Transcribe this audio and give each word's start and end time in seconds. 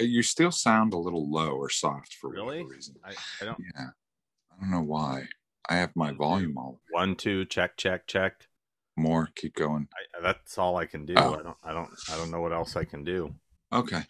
You 0.00 0.22
still 0.22 0.52
sound 0.52 0.92
a 0.94 0.98
little 0.98 1.30
low 1.30 1.50
or 1.50 1.68
soft 1.70 2.14
for 2.14 2.30
Really? 2.30 2.58
whatever 2.58 2.68
reason. 2.68 2.94
I, 3.04 3.12
I 3.40 3.44
don't. 3.46 3.58
Yeah. 3.76 3.86
I 4.52 4.60
don't 4.60 4.70
know 4.70 4.82
why. 4.82 5.26
I 5.68 5.76
have 5.76 5.94
my 5.96 6.12
volume 6.12 6.56
all 6.56 6.80
One, 6.90 7.14
two, 7.16 7.44
check, 7.44 7.76
check, 7.76 8.06
check. 8.06 8.46
more. 8.96 9.28
Keep 9.36 9.54
going. 9.56 9.88
I, 10.16 10.22
that's 10.22 10.56
all 10.58 10.76
I 10.76 10.86
can 10.86 11.04
do. 11.04 11.14
Oh. 11.16 11.34
I 11.34 11.42
don't. 11.42 11.56
I 11.64 11.72
don't. 11.72 11.90
I 12.12 12.16
don't 12.16 12.30
know 12.30 12.40
what 12.40 12.52
else 12.52 12.76
I 12.76 12.84
can 12.84 13.04
do. 13.04 13.34
Okay. 13.72 14.02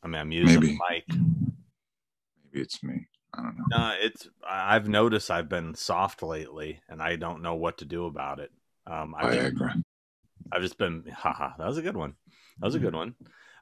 I 0.00 0.06
mean, 0.06 0.20
I'm 0.20 0.30
using 0.30 0.60
Maybe. 0.60 0.66
the 0.68 0.78
mic. 0.90 1.04
Maybe 1.08 2.62
it's 2.62 2.82
me. 2.84 3.08
I 3.34 3.42
don't 3.42 3.56
know. 3.58 3.64
No, 3.76 3.94
it's. 4.00 4.28
I- 4.48 4.76
I've 4.76 4.88
noticed 4.88 5.30
I've 5.30 5.48
been 5.48 5.74
soft 5.74 6.22
lately, 6.22 6.80
and 6.88 7.02
I 7.02 7.16
don't 7.16 7.42
know 7.42 7.54
what 7.56 7.78
to 7.78 7.84
do 7.84 8.06
about 8.06 8.38
it. 8.38 8.52
Um, 8.86 9.14
I've, 9.18 9.32
just. 9.32 9.62
I've 10.52 10.62
just 10.62 10.78
been. 10.78 11.04
Haha, 11.12 11.50
that 11.58 11.66
was 11.66 11.78
a 11.78 11.82
good 11.82 11.96
one. 11.96 12.14
That 12.60 12.66
was 12.66 12.74
a 12.76 12.78
good 12.78 12.94
one. 12.94 13.14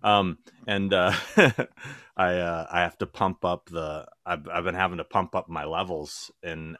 Um, 0.03 0.39
and 0.67 0.93
uh, 0.93 1.13
I 2.17 2.35
uh, 2.37 2.67
I 2.71 2.81
have 2.81 2.99
to 2.99 3.07
pump 3.07 3.45
up 3.45 3.67
the. 3.71 4.07
I've 4.25 4.49
I've 4.49 4.65
been 4.65 4.75
having 4.75 4.99
to 4.99 5.05
pump 5.05 5.35
up 5.35 5.49
my 5.49 5.65
levels, 5.65 6.31
and 6.43 6.77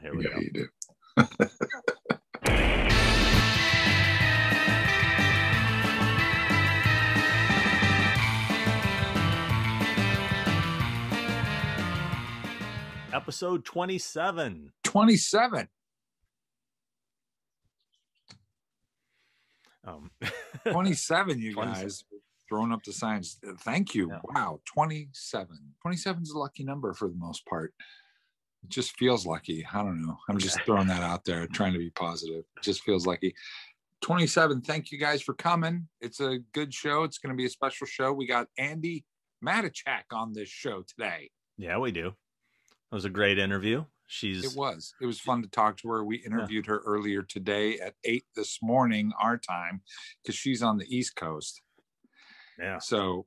here 0.00 0.14
we 0.14 0.24
Yeah, 0.24 0.30
go. 0.34 0.40
you 0.40 0.50
do. 0.52 0.68
Episode 13.12 13.64
twenty-seven. 13.64 14.72
27. 14.82 15.68
Um, 19.86 20.10
27, 20.70 21.38
you 21.40 21.52
27. 21.52 21.82
guys. 21.84 22.04
Throwing 22.48 22.72
up 22.72 22.82
the 22.84 22.92
signs. 22.92 23.38
Thank 23.60 23.94
you. 23.94 24.10
Yeah. 24.10 24.20
Wow. 24.34 24.60
27. 24.66 25.56
27 25.80 26.22
is 26.22 26.30
a 26.30 26.38
lucky 26.38 26.64
number 26.64 26.92
for 26.92 27.08
the 27.08 27.16
most 27.16 27.46
part. 27.46 27.72
It 28.62 28.70
just 28.70 28.96
feels 28.98 29.26
lucky. 29.26 29.66
I 29.72 29.82
don't 29.82 30.02
know. 30.02 30.18
I'm 30.28 30.38
just 30.38 30.60
throwing 30.66 30.88
that 30.88 31.02
out 31.02 31.24
there, 31.24 31.46
trying 31.46 31.72
to 31.72 31.78
be 31.78 31.90
positive. 31.90 32.44
It 32.56 32.62
just 32.62 32.82
feels 32.82 33.06
lucky. 33.06 33.34
27. 34.02 34.60
Thank 34.62 34.92
you 34.92 34.98
guys 34.98 35.22
for 35.22 35.34
coming. 35.34 35.88
It's 36.00 36.20
a 36.20 36.38
good 36.52 36.74
show. 36.74 37.04
It's 37.04 37.18
going 37.18 37.32
to 37.32 37.36
be 37.36 37.46
a 37.46 37.50
special 37.50 37.86
show. 37.86 38.12
We 38.12 38.26
got 38.26 38.48
Andi 38.60 39.04
Matichak 39.44 40.04
on 40.12 40.32
this 40.34 40.48
show 40.48 40.82
today. 40.82 41.30
yeah, 41.56 41.78
we 41.78 41.92
do. 41.92 42.08
It 42.08 42.94
was 42.94 43.04
a 43.04 43.10
great 43.10 43.38
interview. 43.38 43.84
She's 44.06 44.44
It 44.44 44.56
was. 44.56 44.94
It 45.00 45.06
was 45.06 45.18
fun 45.18 45.42
to 45.42 45.48
talk 45.48 45.78
to 45.78 45.88
her. 45.88 46.04
We 46.04 46.16
interviewed 46.18 46.66
her 46.66 46.82
earlier 46.86 47.22
today 47.22 47.78
at 47.80 47.94
eight 48.04 48.26
this 48.36 48.58
morning, 48.62 49.12
our 49.20 49.38
time, 49.38 49.80
because 50.22 50.36
she's 50.36 50.62
on 50.62 50.76
the 50.76 50.86
East 50.94 51.16
Coast. 51.16 51.62
Yeah. 52.58 52.78
So 52.78 53.26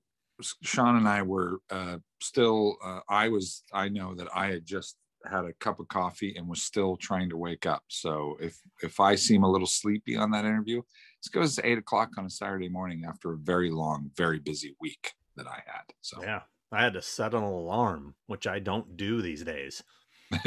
Sean 0.64 0.98
and 0.98 1.08
I 1.08 1.22
were 1.24 1.60
uh, 1.70 1.98
still. 2.22 2.78
Uh, 2.84 3.00
I 3.10 3.30
was. 3.30 3.64
I 3.74 3.90
know 3.90 4.16
that 4.16 4.28
I 4.34 4.48
had 4.48 4.66
just 4.66 4.98
had 5.26 5.46
a 5.46 5.54
cup 5.54 5.80
of 5.80 5.88
coffee 5.88 6.36
and 6.38 6.48
was 6.48 6.62
still 6.62 6.96
trying 6.96 7.30
to 7.30 7.38
wake 7.38 7.66
up. 7.66 7.84
So 7.88 8.38
if 8.40 8.58
if 8.82 9.00
I 9.00 9.16
seem 9.16 9.44
a 9.44 9.52
little 9.52 9.68
sleepy 9.68 10.16
on 10.16 10.32
that 10.32 10.46
interview, 10.46 10.82
it's 11.20 11.30
because 11.30 11.58
it's 11.58 11.66
eight 11.68 11.78
o'clock 11.78 12.12
on 12.18 12.26
a 12.26 12.30
Saturday 12.30 12.70
morning 12.70 13.04
after 13.08 13.34
a 13.34 13.38
very 13.38 13.72
long, 13.72 14.12
very 14.16 14.40
busy 14.40 14.76
week 14.80 15.14
that 15.36 15.48
I 15.48 15.62
had. 15.66 15.84
So 16.02 16.22
Yeah. 16.22 16.42
I 16.72 16.84
had 16.84 16.94
to 16.94 17.02
set 17.02 17.34
an 17.34 17.44
alarm, 17.44 18.16
which 18.26 18.46
I 18.46 18.60
don't 18.60 18.98
do 18.98 19.22
these 19.22 19.44
days. 19.44 19.82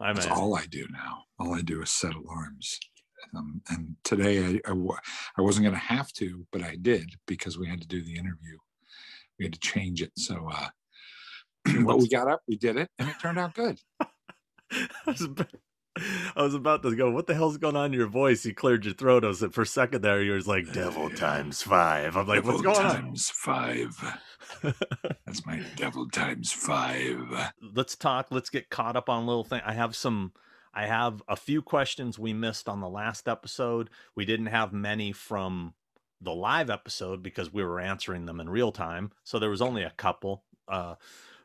I'm 0.00 0.14
that's 0.14 0.26
a, 0.26 0.32
all 0.32 0.56
I 0.56 0.64
do 0.66 0.86
now. 0.92 1.24
All 1.40 1.54
I 1.54 1.60
do 1.60 1.82
is 1.82 1.90
set 1.90 2.14
alarms. 2.14 2.78
Um, 3.36 3.62
and 3.68 3.96
today 4.04 4.60
I, 4.66 4.70
I, 4.70 4.74
I 5.36 5.42
wasn't 5.42 5.64
going 5.64 5.74
to 5.74 5.80
have 5.80 6.12
to, 6.14 6.46
but 6.52 6.62
I 6.62 6.76
did 6.76 7.10
because 7.26 7.58
we 7.58 7.68
had 7.68 7.80
to 7.80 7.86
do 7.86 8.02
the 8.02 8.14
interview. 8.16 8.58
We 9.38 9.44
had 9.44 9.54
to 9.54 9.60
change 9.60 10.02
it. 10.02 10.12
So, 10.16 10.48
uh, 10.52 10.68
but 11.84 11.98
we 11.98 12.08
got 12.08 12.28
up, 12.28 12.42
we 12.48 12.56
did 12.56 12.76
it, 12.76 12.88
and 12.98 13.08
it 13.08 13.16
turned 13.20 13.38
out 13.38 13.54
good. 13.54 13.80
I 14.70 14.88
was 15.06 15.22
about, 15.22 15.54
I 16.36 16.42
was 16.42 16.54
about 16.54 16.82
to 16.82 16.94
go, 16.94 17.10
what 17.10 17.26
the 17.26 17.34
hell's 17.34 17.56
going 17.56 17.76
on 17.76 17.86
in 17.86 17.92
your 17.92 18.08
voice? 18.08 18.44
You 18.44 18.54
cleared 18.54 18.84
your 18.84 18.94
throat. 18.94 19.24
I 19.24 19.28
was 19.28 19.44
for 19.52 19.62
a 19.62 19.66
second 19.66 20.02
there, 20.02 20.22
you 20.22 20.32
was 20.32 20.46
like, 20.46 20.72
devil 20.72 21.10
times 21.10 21.62
five. 21.62 22.16
I'm 22.16 22.26
like, 22.26 22.44
what's 22.44 22.62
going 22.62 22.76
on? 22.76 22.94
times 22.96 23.30
five. 23.30 24.18
That's 24.62 25.44
my 25.46 25.62
devil 25.76 26.08
times 26.08 26.52
five. 26.52 27.52
let's 27.74 27.96
talk 27.96 28.28
let's 28.30 28.50
get 28.50 28.70
caught 28.70 28.96
up 28.96 29.08
on 29.08 29.24
a 29.24 29.26
little 29.26 29.44
thing 29.44 29.60
i 29.64 29.72
have 29.72 29.94
some 29.94 30.32
i 30.74 30.86
have 30.86 31.22
a 31.28 31.36
few 31.36 31.62
questions 31.62 32.18
we 32.18 32.32
missed 32.32 32.68
on 32.68 32.80
the 32.80 32.88
last 32.88 33.28
episode. 33.28 33.90
We 34.14 34.24
didn't 34.24 34.46
have 34.46 34.72
many 34.72 35.12
from 35.12 35.74
the 36.20 36.34
live 36.34 36.68
episode 36.70 37.22
because 37.22 37.52
we 37.52 37.62
were 37.64 37.78
answering 37.80 38.26
them 38.26 38.40
in 38.40 38.48
real 38.50 38.72
time. 38.72 39.12
So 39.24 39.38
there 39.38 39.50
was 39.50 39.62
only 39.62 39.82
a 39.84 39.90
couple. 39.96 40.42
Uh 40.66 40.96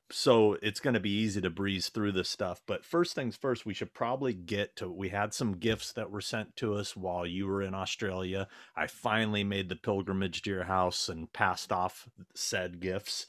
so 0.09 0.57
it's 0.61 0.79
going 0.79 0.94
to 0.94 1.00
be 1.00 1.09
easy 1.09 1.41
to 1.41 1.50
breeze 1.50 1.89
through 1.89 2.11
this 2.11 2.29
stuff. 2.29 2.61
But 2.67 2.84
first 2.85 3.16
things 3.16 3.35
first 3.35 3.66
we 3.66 3.73
should 3.73 3.94
probably 3.94 4.34
get 4.34 4.75
to 4.75 4.89
we 4.89 5.09
had 5.09 5.34
some 5.34 5.53
gifts 5.53 5.94
that 5.94 6.11
were 6.11 6.22
sent 6.22 6.55
to 6.57 6.75
us 6.75 6.95
while 6.95 7.25
you 7.25 7.47
were 7.47 7.61
in 7.63 7.73
australia. 7.73 8.47
I 8.75 8.88
finally 8.88 9.44
made 9.44 9.69
the 9.69 9.75
pilgrimage 9.75 10.41
to 10.44 10.50
your 10.51 10.66
house 10.66 11.07
and 11.09 11.31
passed 11.34 11.72
off 11.72 12.07
said 12.35 12.79
gifts. 12.79 13.28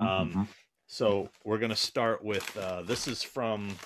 Um, 0.00 0.06
Mhm. 0.08 0.46
so 0.86 1.28
we're 1.44 1.58
going 1.58 1.70
to 1.70 1.76
start 1.76 2.24
with 2.24 2.56
uh, 2.56 2.82
this 2.82 3.06
is 3.06 3.22
from, 3.22 3.76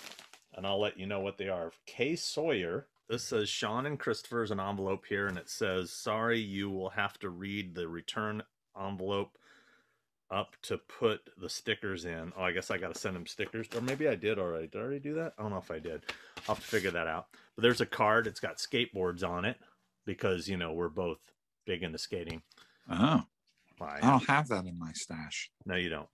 and 0.61 0.67
I'll 0.67 0.79
let 0.79 0.99
you 0.99 1.07
know 1.07 1.21
what 1.21 1.39
they 1.39 1.49
are. 1.49 1.73
Kay 1.87 2.17
Sawyer. 2.17 2.87
This 3.09 3.25
says 3.25 3.49
Sean 3.49 3.87
and 3.87 3.99
Christopher's 3.99 4.51
an 4.51 4.61
envelope 4.61 5.07
here, 5.09 5.27
and 5.27 5.39
it 5.39 5.49
says, 5.49 5.91
"Sorry, 5.91 6.39
you 6.39 6.69
will 6.69 6.91
have 6.91 7.19
to 7.21 7.31
read 7.31 7.75
the 7.75 7.89
return 7.89 8.43
envelope 8.79 9.39
up 10.31 10.57
to 10.65 10.77
put 10.77 11.31
the 11.39 11.49
stickers 11.49 12.05
in." 12.05 12.35
Oh, 12.37 12.43
I 12.43 12.53
guess 12.53 12.71
I 12.71 12.77
got 12.77 12.93
to 12.93 13.01
send 13.01 13.17
them 13.17 13.27
stickers, 13.27 13.69
or 13.75 13.81
maybe 13.81 14.07
I 14.07 14.17
did 14.17 14.39
already. 14.39 14.67
Did 14.67 14.77
I 14.77 14.83
already 14.83 15.01
do 15.01 15.15
that? 15.15 15.33
I 15.39 15.43
don't 15.43 15.51
know 15.51 15.57
if 15.57 15.71
I 15.71 15.79
did. 15.79 16.05
I'll 16.47 16.57
have 16.57 16.61
to 16.61 16.71
figure 16.71 16.91
that 16.91 17.07
out. 17.07 17.29
But 17.57 17.63
there's 17.63 17.81
a 17.81 17.87
card. 17.87 18.27
It's 18.27 18.39
got 18.39 18.59
skateboards 18.59 19.27
on 19.27 19.47
it 19.47 19.57
because 20.05 20.47
you 20.47 20.59
know 20.59 20.75
we're 20.75 20.91
both 20.91 21.21
big 21.65 21.83
into 21.83 21.97
skating. 21.97 22.43
Oh, 22.91 23.23
Why? 23.79 23.99
I 24.03 24.11
don't 24.11 24.29
have 24.29 24.49
that 24.49 24.67
in 24.67 24.79
my 24.79 24.93
stash. 24.93 25.51
No, 25.65 25.77
you 25.77 25.89
don't. 25.89 26.09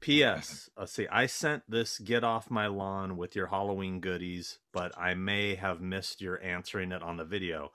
P.S. 0.00 0.70
Let's 0.76 0.92
see. 0.92 1.08
I 1.08 1.26
sent 1.26 1.68
this 1.68 1.98
"Get 1.98 2.22
Off 2.22 2.50
My 2.50 2.66
Lawn" 2.66 3.16
with 3.16 3.34
your 3.34 3.48
Halloween 3.48 4.00
goodies, 4.00 4.58
but 4.72 4.96
I 4.96 5.14
may 5.14 5.56
have 5.56 5.80
missed 5.80 6.20
your 6.20 6.42
answering 6.42 6.92
it 6.92 7.02
on 7.02 7.16
the 7.16 7.24
video. 7.24 7.72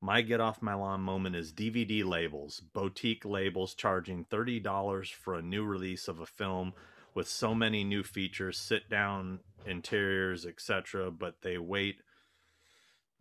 My 0.00 0.22
"Get 0.22 0.40
Off 0.40 0.62
My 0.62 0.74
Lawn" 0.74 1.00
moment 1.00 1.34
is 1.34 1.52
DVD 1.52 2.04
labels, 2.04 2.60
boutique 2.60 3.24
labels 3.24 3.74
charging 3.74 4.24
thirty 4.24 4.60
dollars 4.60 5.10
for 5.10 5.34
a 5.34 5.42
new 5.42 5.64
release 5.64 6.06
of 6.06 6.20
a 6.20 6.26
film 6.26 6.74
with 7.14 7.28
so 7.28 7.54
many 7.54 7.82
new 7.82 8.02
features, 8.04 8.56
sit 8.56 8.88
down 8.88 9.40
interiors, 9.66 10.46
etc. 10.46 11.10
But 11.10 11.42
they 11.42 11.58
wait. 11.58 11.96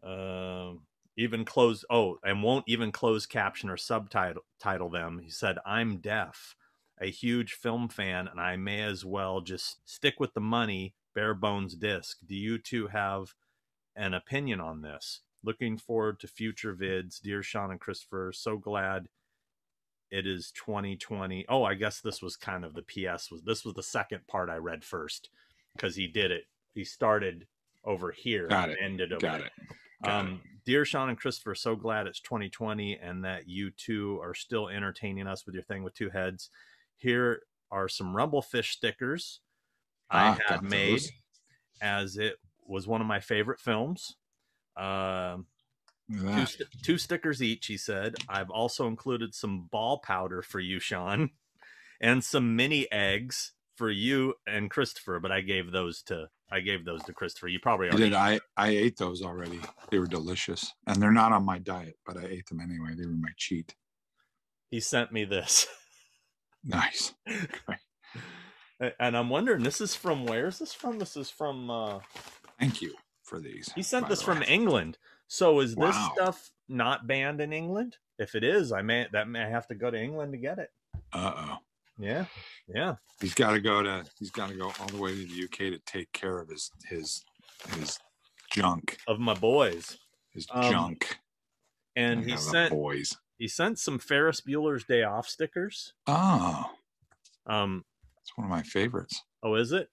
Um, 0.03 0.81
even 1.15 1.45
close 1.45 1.85
oh 1.89 2.17
and 2.23 2.43
won't 2.43 2.65
even 2.67 2.91
close 2.91 3.25
caption 3.25 3.69
or 3.69 3.77
subtitle 3.77 4.41
title 4.59 4.89
them 4.89 5.19
he 5.23 5.29
said 5.29 5.57
i'm 5.65 5.97
deaf 5.97 6.55
a 7.03 7.11
huge 7.11 7.53
film 7.53 7.89
fan 7.89 8.27
and 8.27 8.39
i 8.39 8.55
may 8.55 8.81
as 8.81 9.03
well 9.05 9.41
just 9.41 9.77
stick 9.85 10.19
with 10.19 10.33
the 10.33 10.39
money 10.41 10.95
bare 11.13 11.33
bones 11.33 11.75
disc 11.75 12.17
do 12.25 12.35
you 12.35 12.57
two 12.57 12.87
have 12.87 13.33
an 13.95 14.13
opinion 14.13 14.59
on 14.59 14.81
this 14.81 15.21
looking 15.43 15.77
forward 15.77 16.19
to 16.19 16.27
future 16.27 16.73
vids 16.75 17.21
dear 17.21 17.43
sean 17.43 17.71
and 17.71 17.79
christopher 17.79 18.31
so 18.33 18.57
glad 18.57 19.07
it 20.11 20.25
is 20.27 20.51
2020 20.51 21.45
oh 21.49 21.63
i 21.63 21.73
guess 21.73 21.99
this 22.01 22.21
was 22.21 22.35
kind 22.35 22.63
of 22.63 22.73
the 22.73 22.83
ps 22.83 23.29
was 23.31 23.41
this 23.43 23.65
was 23.65 23.73
the 23.73 23.83
second 23.83 24.25
part 24.27 24.49
i 24.49 24.55
read 24.55 24.83
first 24.83 25.29
because 25.75 25.95
he 25.95 26.07
did 26.07 26.31
it 26.31 26.43
he 26.73 26.83
started 26.83 27.45
over 27.85 28.11
here 28.11 28.47
Got 28.47 28.69
and 28.69 28.73
it. 28.73 28.79
ended 28.81 29.11
over 29.11 29.19
Got 29.19 29.39
there. 29.39 29.47
it. 29.47 29.53
Got 30.05 30.19
Um, 30.21 30.41
dear 30.65 30.85
Sean 30.85 31.09
and 31.09 31.17
Christopher, 31.17 31.53
so 31.55 31.75
glad 31.75 32.07
it's 32.07 32.21
2020 32.21 32.97
and 32.97 33.23
that 33.25 33.47
you 33.47 33.71
two 33.71 34.19
are 34.21 34.33
still 34.33 34.69
entertaining 34.69 35.27
us 35.27 35.45
with 35.45 35.53
your 35.53 35.63
thing 35.63 35.83
with 35.83 35.93
two 35.93 36.09
heads. 36.09 36.49
Here 36.97 37.41
are 37.71 37.87
some 37.89 38.15
Rumble 38.15 38.41
Fish 38.41 38.71
stickers 38.75 39.39
I 40.09 40.29
Ah, 40.29 40.39
had 40.47 40.63
made 40.63 40.93
those. 40.93 41.11
as 41.81 42.17
it 42.17 42.35
was 42.65 42.87
one 42.87 43.01
of 43.01 43.07
my 43.07 43.19
favorite 43.19 43.59
films. 43.59 44.15
Um, 44.77 45.47
two, 46.09 46.45
st- 46.45 46.69
two 46.83 46.97
stickers 46.97 47.41
each, 47.41 47.65
he 47.67 47.77
said. 47.77 48.15
I've 48.29 48.49
also 48.49 48.87
included 48.87 49.33
some 49.35 49.67
ball 49.71 49.99
powder 49.99 50.41
for 50.41 50.59
you, 50.59 50.79
Sean, 50.79 51.31
and 52.01 52.23
some 52.23 52.55
mini 52.55 52.91
eggs 52.91 53.53
for 53.75 53.89
you 53.89 54.35
and 54.47 54.69
Christopher. 54.69 55.19
But 55.19 55.31
I 55.31 55.41
gave 55.41 55.71
those 55.71 56.01
to 56.03 56.29
I 56.51 56.59
gave 56.59 56.85
those 56.85 57.01
to 57.05 57.13
Christopher. 57.13 57.47
You 57.47 57.59
probably 57.59 57.87
I 57.87 57.89
already 57.91 58.03
did. 58.09 58.13
I 58.13 58.39
I 58.55 58.69
ate 58.69 58.97
those 58.97 59.23
already. 59.23 59.59
They 59.89 59.97
were 59.99 60.05
delicious, 60.07 60.71
and 60.85 61.01
they're 61.01 61.11
not 61.11 61.31
on 61.31 61.43
my 61.43 61.57
diet, 61.59 61.97
but 62.05 62.17
I 62.17 62.25
ate 62.25 62.47
them 62.47 62.59
anyway. 62.61 62.93
They 62.95 63.05
were 63.07 63.13
my 63.13 63.31
cheat. 63.37 63.73
he 64.69 64.79
sent 64.79 65.11
me 65.11 65.25
this. 65.25 65.67
Nice. 66.63 67.13
and 68.99 69.17
I'm 69.17 69.29
wondering, 69.29 69.63
this 69.63 69.81
is 69.81 69.95
from 69.95 70.25
where 70.25 70.47
is 70.47 70.59
this 70.59 70.73
from? 70.73 70.99
This 70.99 71.15
is 71.17 71.29
from 71.29 71.69
uh 71.69 71.99
Thank 72.59 72.81
you 72.81 72.93
for 73.23 73.39
these. 73.39 73.71
he 73.75 73.83
sent 73.83 74.07
this 74.09 74.21
from. 74.21 74.43
England. 74.43 74.97
So 75.27 75.59
is 75.61 75.75
this 75.75 75.95
Wow. 75.95 76.11
stuff 76.15 76.51
not 76.69 77.07
banned 77.07 77.41
in 77.41 77.51
England? 77.53 77.97
If 78.19 78.35
it 78.35 78.43
is, 78.43 78.71
I 78.71 78.81
may 78.81 79.07
that 79.11 79.27
may 79.27 79.49
have 79.49 79.67
to 79.67 79.75
go 79.75 79.89
to 79.91 79.97
England 80.01 80.33
to 80.33 80.37
get 80.37 80.59
it. 80.59 80.69
Uh 81.11 81.33
oh. 81.35 81.57
Yeah, 81.99 82.25
yeah. 82.67 82.95
He's 83.21 83.33
got 83.35 83.51
to 83.51 83.59
go 83.61 83.83
to. 83.83 84.03
He's 84.17 84.31
got 84.31 84.49
to 84.49 84.55
go 84.55 84.71
all 84.79 84.87
the 84.87 84.97
way 84.97 85.11
to 85.15 85.25
the 85.27 85.43
UK 85.43 85.57
to 85.73 85.79
take 85.85 86.11
care 86.11 86.39
of 86.39 86.49
his 86.49 86.71
his 86.89 87.23
his 87.77 87.99
junk. 88.51 88.97
Of 89.07 89.19
my 89.19 89.33
boys, 89.35 89.97
His 90.31 90.47
Um, 90.49 90.71
junk. 90.71 91.17
and 91.95 92.23
he 92.25 92.35
sent 92.37 92.71
boys. 92.71 93.15
He 93.43 93.49
sent 93.49 93.77
some 93.77 93.99
Ferris 93.99 94.39
Bueller's 94.39 94.85
Day 94.85 95.03
Off 95.03 95.27
stickers. 95.27 95.91
Oh, 96.07 96.63
Um, 97.45 97.83
it's 98.21 98.31
one 98.37 98.45
of 98.45 98.49
my 98.49 98.61
favorites. 98.63 99.21
oh, 99.43 99.55
is 99.55 99.73
it? 99.73 99.89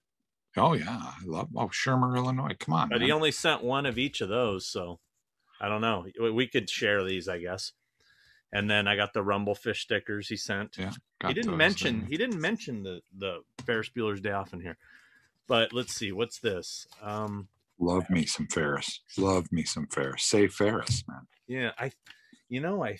Oh 0.55 0.71
yeah, 0.71 0.85
I 1.03 1.15
love. 1.25 1.49
Oh, 1.53 1.67
Shermer, 1.67 2.15
Illinois. 2.15 2.55
Come 2.57 2.75
on, 2.75 2.87
But 2.87 3.01
he 3.01 3.11
only 3.11 3.33
sent 3.33 3.61
one 3.61 3.85
of 3.85 3.97
each 3.97 4.21
of 4.21 4.29
those, 4.29 4.65
so 4.65 5.01
I 5.59 5.67
don't 5.67 5.81
know. 5.81 6.05
We- 6.31 6.47
could 6.47 6.69
share 6.69 7.03
these, 7.03 7.27
I 7.27 7.39
guess. 7.39 7.73
And 8.53 8.71
then 8.71 8.87
I 8.87 8.95
got 8.95 9.11
the 9.11 9.21
Rumble 9.21 9.53
Fish 9.55 9.81
stickers 9.81 10.29
he 10.29 10.37
sent. 10.37 10.77
Yeah, 10.77 10.93
he 11.27 11.33
didn't 11.33 11.51
those 11.51 11.57
mention 11.57 11.99
there. 11.99 12.07
he 12.07 12.15
didn't 12.15 12.39
mention 12.39 12.83
the 12.83 13.01
the 13.17 13.41
Ferris 13.65 13.89
Bueller's 13.89 14.21
Day 14.21 14.31
Off 14.31 14.53
in 14.53 14.61
here. 14.61 14.77
But 15.49 15.73
let's 15.73 15.93
see, 15.93 16.13
what's 16.13 16.39
this? 16.39 16.87
Um, 17.01 17.49
Love 17.79 18.09
me 18.09 18.25
some 18.25 18.47
Ferris. 18.47 19.01
Love 19.17 19.51
me 19.51 19.65
some 19.65 19.87
Ferris. 19.87 20.23
Say 20.23 20.47
Ferris, 20.47 21.03
man. 21.05 21.27
yeah, 21.47 21.71
I, 21.77 21.91
you 22.47 22.61
know, 22.61 22.81
I, 22.81 22.97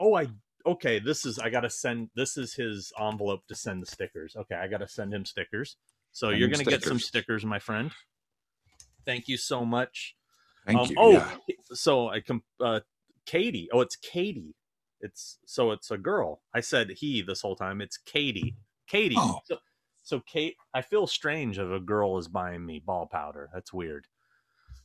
oh, 0.00 0.14
I 0.16 0.28
okay. 0.66 0.98
This 0.98 1.24
is 1.26 1.38
I 1.38 1.50
gotta 1.50 1.70
send. 1.70 2.10
This 2.14 2.36
is 2.36 2.54
his 2.54 2.92
envelope 3.00 3.46
to 3.48 3.54
send 3.54 3.82
the 3.82 3.86
stickers. 3.86 4.34
Okay, 4.36 4.54
I 4.56 4.66
gotta 4.68 4.88
send 4.88 5.12
him 5.12 5.24
stickers. 5.24 5.76
So 6.12 6.28
Send 6.28 6.38
you're 6.40 6.48
gonna 6.48 6.64
get 6.64 6.82
some 6.82 6.98
stickers. 6.98 7.06
stickers, 7.06 7.44
my 7.44 7.58
friend. 7.58 7.90
Thank 9.04 9.28
you 9.28 9.36
so 9.36 9.64
much. 9.64 10.16
Thank 10.66 10.78
Um, 10.78 10.86
you. 10.88 10.94
Oh, 10.98 11.10
yeah. 11.12 11.54
so 11.72 12.08
I 12.08 12.20
com 12.20 12.42
uh, 12.60 12.80
Katie. 13.26 13.68
Oh, 13.72 13.80
it's 13.80 13.96
Katie. 13.96 14.54
It's 15.00 15.38
so 15.44 15.72
it's 15.72 15.90
a 15.90 15.98
girl. 15.98 16.40
I 16.54 16.60
said 16.60 16.90
he 16.90 17.20
this 17.20 17.42
whole 17.42 17.56
time. 17.56 17.80
It's 17.80 17.98
Katie. 17.98 18.56
Katie. 18.88 19.16
Oh. 19.18 19.40
So, 19.44 19.58
so 20.02 20.20
Kate, 20.20 20.56
I 20.72 20.82
feel 20.82 21.06
strange 21.06 21.58
if 21.58 21.68
a 21.68 21.80
girl 21.80 22.16
is 22.18 22.28
buying 22.28 22.64
me 22.64 22.80
ball 22.84 23.06
powder. 23.10 23.50
That's 23.52 23.72
weird. 23.72 24.06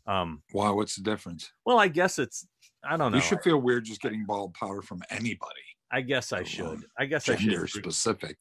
Um. 0.10 0.42
Why? 0.52 0.70
What's 0.72 0.96
the 0.96 1.04
difference? 1.04 1.52
Well, 1.66 1.80
I 1.80 1.88
guess 1.88 2.20
it's. 2.20 2.48
I 2.84 2.98
don't 2.98 3.12
know. 3.12 3.18
You 3.18 3.22
should 3.24 3.42
feel 3.42 3.58
weird 3.60 3.86
just 3.86 4.02
getting 4.02 4.26
bald 4.26 4.54
powder 4.54 4.82
from 4.82 5.02
anybody, 5.10 5.62
I 5.92 6.02
guess 6.02 6.32
I 6.32 6.44
should. 6.44 6.86
I 6.98 7.06
guess 7.06 7.28
I 7.28 7.36
gender 7.36 7.68
should. 7.68 7.84
specific. 7.84 8.38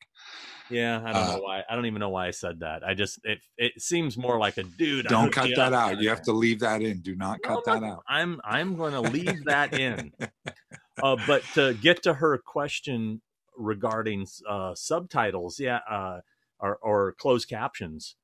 Yeah, 0.70 1.02
I 1.04 1.12
don't 1.12 1.16
Uh, 1.22 1.36
know 1.36 1.42
why. 1.42 1.62
I 1.68 1.74
don't 1.74 1.86
even 1.86 1.98
know 1.98 2.10
why 2.10 2.28
I 2.28 2.30
said 2.30 2.60
that. 2.60 2.84
I 2.84 2.94
just 2.94 3.18
it 3.24 3.40
it 3.56 3.80
seems 3.80 4.16
more 4.16 4.38
like 4.38 4.56
a 4.58 4.62
dude. 4.62 5.06
Don't 5.06 5.32
cut 5.32 5.50
that 5.56 5.72
out. 5.72 6.00
You 6.00 6.08
have 6.10 6.22
to 6.22 6.32
leave 6.32 6.60
that 6.60 6.82
in. 6.82 7.00
Do 7.00 7.16
not 7.16 7.38
No, 7.42 7.56
cut 7.56 7.64
that 7.64 7.82
out. 7.82 8.04
I'm 8.08 8.40
I'm 8.44 8.76
going 8.76 8.92
to 8.92 9.00
leave 9.00 9.44
that 9.46 9.78
in. 9.78 10.12
Uh, 11.00 11.16
but 11.28 11.44
to 11.54 11.74
get 11.74 12.02
to 12.02 12.12
her 12.12 12.36
question 12.38 13.20
regarding 13.56 14.26
uh, 14.48 14.74
subtitles, 14.74 15.60
yeah, 15.60 15.78
uh, 15.88 16.18
or, 16.58 16.76
or 16.82 17.12
closed 17.12 17.48
captions. 17.48 18.16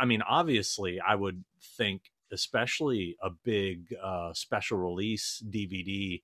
I 0.00 0.06
mean, 0.06 0.22
obviously, 0.22 0.98
I 1.00 1.16
would 1.16 1.44
think, 1.76 2.00
especially 2.32 3.16
a 3.22 3.30
big 3.30 3.94
uh, 4.02 4.32
special 4.34 4.78
release 4.78 5.38
DVD 5.48 6.22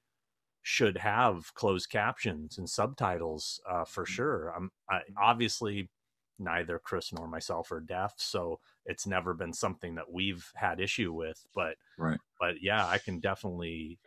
should 0.63 0.99
have 0.99 1.55
closed 1.55 1.91
captions 1.91 2.59
and 2.59 2.69
subtitles 2.69 3.61
uh, 3.69 3.85
for 3.85 4.05
sure. 4.07 4.51
I'm 4.55 4.71
I, 4.89 5.03
obviously 5.17 5.91
neither 6.39 6.79
Chris 6.79 7.13
nor 7.13 7.29
myself 7.29 7.71
are 7.73 7.81
deaf, 7.81 8.15
so 8.19 8.61
it's 8.87 9.07
never 9.07 9.35
been 9.35 9.53
something 9.53 9.95
that 9.97 10.11
we've 10.11 10.51
had 10.55 10.81
issue 10.81 11.13
with. 11.13 11.47
But 11.55 11.77
Right. 11.97 12.21
but 12.41 12.63
yeah, 12.63 12.87
I 12.87 12.99
can 12.99 13.21
definitely 13.21 14.01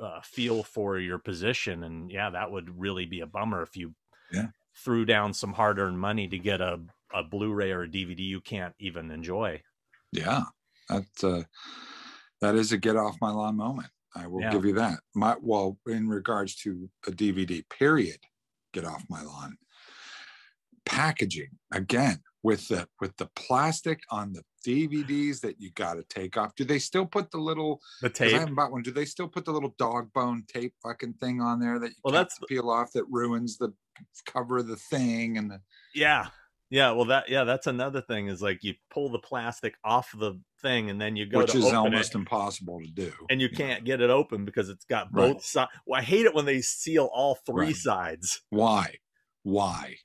uh, 0.00 0.20
feel 0.22 0.62
for 0.62 0.98
your 0.98 1.18
position, 1.18 1.84
and 1.84 2.10
yeah, 2.10 2.30
that 2.30 2.50
would 2.50 2.78
really 2.80 3.06
be 3.06 3.20
a 3.20 3.26
bummer 3.26 3.62
if 3.62 3.76
you 3.76 3.94
Yeah. 4.30 4.50
threw 4.76 5.04
down 5.06 5.34
some 5.34 5.54
hard-earned 5.54 6.00
money 6.00 6.28
to 6.28 6.38
get 6.38 6.60
a 6.60 6.80
a 7.14 7.24
Blu-ray 7.24 7.72
or 7.72 7.82
a 7.84 7.88
DVD 7.90 8.22
you 8.24 8.40
can't 8.40 8.74
even 8.78 9.10
enjoy. 9.10 9.62
Yeah, 10.12 10.44
that 10.92 11.24
uh, 11.24 11.44
that 12.40 12.54
is 12.54 12.72
a 12.72 12.78
get 12.78 12.96
off 12.96 13.16
my 13.20 13.30
lawn 13.30 13.56
moment. 13.56 13.88
I 14.14 14.26
will 14.26 14.40
Yeah. 14.42 14.52
give 14.52 14.64
you 14.64 14.74
that. 14.74 15.00
My 15.14 15.36
well, 15.40 15.78
in 15.86 16.08
regards 16.08 16.56
to 16.56 16.90
a 17.06 17.10
DVD, 17.12 17.62
period, 17.70 18.18
get 18.72 18.84
off 18.84 19.04
my 19.08 19.22
lawn. 19.22 19.56
Packaging 20.84 21.58
again 21.72 22.22
with 22.42 22.66
the 22.68 22.88
with 23.00 23.16
the 23.16 23.26
plastic 23.36 24.00
on 24.10 24.32
the 24.32 24.42
DVDs 24.66 25.40
that 25.40 25.60
you 25.60 25.70
got 25.72 25.94
to 25.94 26.02
take 26.04 26.36
off. 26.36 26.54
Do 26.56 26.64
they 26.64 26.80
still 26.80 27.06
put 27.06 27.30
the 27.30 27.38
little? 27.38 27.80
The 28.00 28.10
'cause 28.20 28.34
I 28.34 28.38
tape. 28.38 28.40
haven't 28.40 28.56
bought 28.56 28.72
one. 28.72 28.82
Do 28.82 28.90
they 28.90 29.04
still 29.04 29.28
put 29.28 29.44
the 29.44 29.52
little 29.52 29.74
dog 29.78 30.12
bone 30.12 30.44
tape 30.48 30.74
fucking 30.82 31.14
thing 31.14 31.40
on 31.40 31.60
there 31.60 31.78
that 31.78 31.90
you 31.90 31.94
Well, 32.04 32.12
that's 32.12 32.38
peel 32.48 32.68
off 32.68 32.92
that 32.92 33.04
ruins 33.08 33.58
the 33.58 33.72
cover 34.26 34.58
of 34.58 34.66
the 34.66 34.76
thing 34.76 35.38
and 35.38 35.50
the 35.50 35.62
Yeah. 35.94 36.30
Yeah, 36.70 36.92
well 36.92 37.04
that 37.06 37.28
yeah, 37.28 37.44
that's 37.44 37.66
another 37.66 38.00
thing 38.00 38.28
is 38.28 38.40
like 38.42 38.64
you 38.64 38.74
pull 38.90 39.10
the 39.10 39.18
plastic 39.18 39.76
off 39.84 40.10
the 40.18 40.40
thing 40.62 40.88
and 40.90 41.00
then 41.00 41.16
you 41.16 41.26
go 41.26 41.38
which 41.40 41.52
to 41.52 41.58
is 41.58 41.72
almost 41.72 42.14
it 42.14 42.18
impossible 42.18 42.80
to 42.80 42.86
do. 42.90 43.12
and 43.28 43.40
you 43.40 43.48
can't 43.50 43.84
get 43.84 44.00
it 44.00 44.10
open 44.10 44.44
because 44.44 44.68
it's 44.68 44.84
got 44.84 45.08
Right. 45.12 45.32
both 45.34 45.44
sides. 45.44 45.70
Well, 45.86 46.00
I 46.00 46.04
hate 46.04 46.24
it 46.26 46.34
when 46.34 46.44
they 46.44 46.60
seal 46.62 47.10
all 47.12 47.34
three 47.46 47.66
Right. 47.66 47.76
sides. 47.76 48.42
Why? 48.50 48.94
Why? 49.42 49.96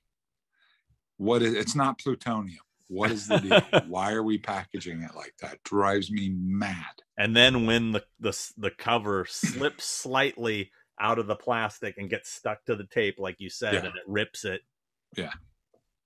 What 1.18 1.42
is 1.42 1.54
it's 1.54 1.76
not 1.76 2.00
plutonium. 2.00 2.60
What 2.90 3.12
is 3.12 3.28
the 3.28 3.38
deal? 3.72 3.82
Why 3.88 4.14
are 4.14 4.24
we 4.24 4.38
packaging 4.38 5.02
it 5.02 5.16
like 5.16 5.34
that? 5.42 5.62
Drives 5.64 6.12
me 6.12 6.30
mad. 6.30 6.86
And 7.18 7.36
then 7.36 7.66
when 7.66 7.92
the 7.92 8.04
the 8.20 8.52
the 8.58 8.72
cover 8.72 9.26
slips 9.30 9.86
slightly 9.86 10.72
out 11.00 11.20
of 11.20 11.28
the 11.28 11.36
plastic 11.36 11.98
and 11.98 12.10
gets 12.10 12.30
stuck 12.32 12.66
to 12.66 12.76
the 12.76 12.86
tape 12.86 13.20
like 13.20 13.36
you 13.40 13.50
said 13.50 13.74
Yeah. 13.74 13.80
and 13.86 13.88
it 13.90 14.04
rips 14.08 14.46
it 14.46 14.62
Yeah. 15.16 15.34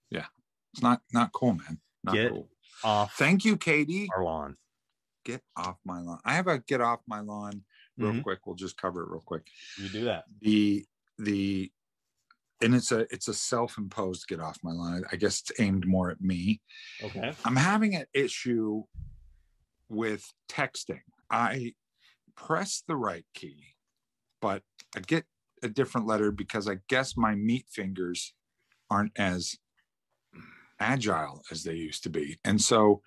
Yeah. 0.09 0.25
It's 0.73 0.81
not 0.81 1.01
not 1.13 1.31
cool, 1.33 1.53
man. 1.53 1.79
Not 2.03 2.15
Get 2.15 2.31
cool. 2.31 2.49
Off 2.83 3.15
Thank 3.17 3.45
you, 3.45 3.57
Katie. 3.57 4.09
our 4.15 4.23
lawn. 4.23 4.57
Get 5.23 5.43
off 5.55 5.77
my 5.85 6.01
lawn. 6.01 6.19
I 6.25 6.33
have 6.33 6.47
a 6.47 6.59
get 6.59 6.81
off 6.81 7.01
my 7.07 7.19
lawn 7.19 7.63
real 7.97 8.13
Mhm. 8.13 8.23
quick. 8.23 8.45
We'll 8.47 8.55
just 8.55 8.77
cover 8.77 9.03
it 9.03 9.09
real 9.09 9.21
quick. 9.21 9.47
You 9.77 9.89
do 9.89 10.03
that. 10.05 10.25
The 10.41 10.85
the 11.17 11.71
and 12.61 12.73
it's 12.75 12.91
a 12.91 13.01
it's 13.13 13.27
a 13.27 13.33
self-imposed 13.33 14.27
get 14.27 14.39
off 14.39 14.57
my 14.63 14.71
lawn. 14.71 15.03
I 15.11 15.15
guess 15.15 15.41
it's 15.41 15.59
aimed 15.59 15.85
more 15.87 16.09
at 16.11 16.21
me. 16.21 16.61
Okay. 17.03 17.33
I'm 17.45 17.55
having 17.55 17.95
an 17.95 18.05
issue 18.13 18.83
with 19.89 20.31
texting. 20.49 21.01
I 21.29 21.75
press 22.35 22.81
the 22.87 22.95
right 22.95 23.25
key, 23.33 23.75
but 24.41 24.63
I 24.95 24.99
get 25.01 25.25
a 25.63 25.69
different 25.69 26.07
letter 26.07 26.31
because 26.31 26.67
I 26.67 26.79
guess 26.87 27.15
my 27.17 27.35
meat 27.35 27.67
fingers 27.69 28.33
aren't 28.89 29.11
as 29.17 29.57
agile 30.81 31.43
as 31.51 31.63
they 31.63 31.75
used 31.75 32.03
to 32.03 32.09
be. 32.09 32.37
And 32.45 32.61
so 32.61 33.03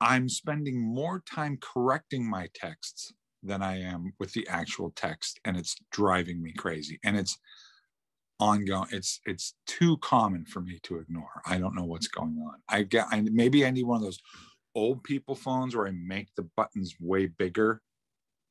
I'm 0.00 0.28
spending 0.28 0.80
more 0.80 1.20
time 1.20 1.58
correcting 1.60 2.28
my 2.28 2.48
texts 2.54 3.12
than 3.42 3.62
I 3.62 3.80
am 3.80 4.12
with 4.18 4.32
the 4.32 4.48
actual 4.48 4.90
text. 4.92 5.40
And 5.44 5.56
it's 5.56 5.76
driving 5.92 6.42
me 6.42 6.52
crazy. 6.52 6.98
And 7.04 7.16
it's 7.18 7.38
ongoing. 8.40 8.88
It's 8.92 9.20
it's 9.26 9.54
too 9.66 9.98
common 9.98 10.44
for 10.44 10.60
me 10.60 10.78
to 10.84 10.98
ignore. 10.98 11.42
I 11.46 11.58
don't 11.58 11.74
know 11.74 11.84
what's 11.84 12.08
going 12.08 12.38
on. 12.38 12.62
I 12.68 12.82
get 12.82 13.06
I 13.10 13.22
maybe 13.22 13.64
I 13.66 13.70
need 13.70 13.84
one 13.84 13.96
of 13.98 14.02
those 14.02 14.20
old 14.74 15.04
people 15.04 15.34
phones 15.36 15.76
where 15.76 15.88
I 15.88 15.92
make 15.92 16.34
the 16.36 16.48
buttons 16.56 16.96
way 17.00 17.26
bigger, 17.26 17.82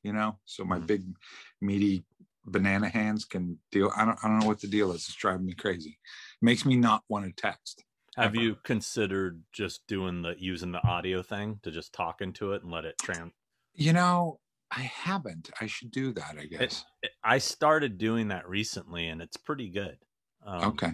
you 0.04 0.14
know, 0.14 0.40
so 0.46 0.64
my 0.64 0.80
Mhm. 0.80 0.88
big 0.88 1.04
meaty 1.62 2.06
banana 2.46 2.90
hands 2.90 3.26
can 3.26 3.60
deal. 3.72 3.92
I 3.96 4.06
don't 4.06 4.18
I 4.24 4.28
don't 4.28 4.40
know 4.40 4.48
what 4.48 4.60
the 4.62 4.68
deal 4.68 4.92
is. 4.92 5.08
It's 5.08 5.16
driving 5.16 5.46
me 5.46 5.54
crazy. 5.54 6.00
makes 6.42 6.66
me 6.66 6.76
not 6.76 7.04
want 7.10 7.26
to 7.26 7.32
text. 7.32 7.85
Have 8.16 8.34
you 8.34 8.56
considered 8.56 9.44
just 9.52 9.86
doing 9.86 10.22
the 10.22 10.34
using 10.38 10.72
the 10.72 10.82
audio 10.86 11.22
thing 11.22 11.60
to 11.62 11.70
just 11.70 11.92
talk 11.92 12.20
into 12.20 12.52
it 12.52 12.62
and 12.62 12.70
let 12.70 12.84
it 12.84 12.98
trans 12.98 13.32
You 13.74 13.92
know, 13.92 14.40
I 14.70 14.82
haven't. 14.82 15.50
I 15.60 15.66
should 15.66 15.90
do 15.90 16.12
that, 16.14 16.36
I 16.38 16.46
guess. 16.46 16.84
it- 17.02 17.12
I 17.22 17.38
started 17.38 17.98
doing 17.98 18.28
that 18.28 18.48
recently, 18.48 19.08
and 19.08 19.20
it's 19.20 19.36
pretty 19.36 19.68
good. 19.70 19.98
Um, 20.44 20.64
okay. 20.70 20.92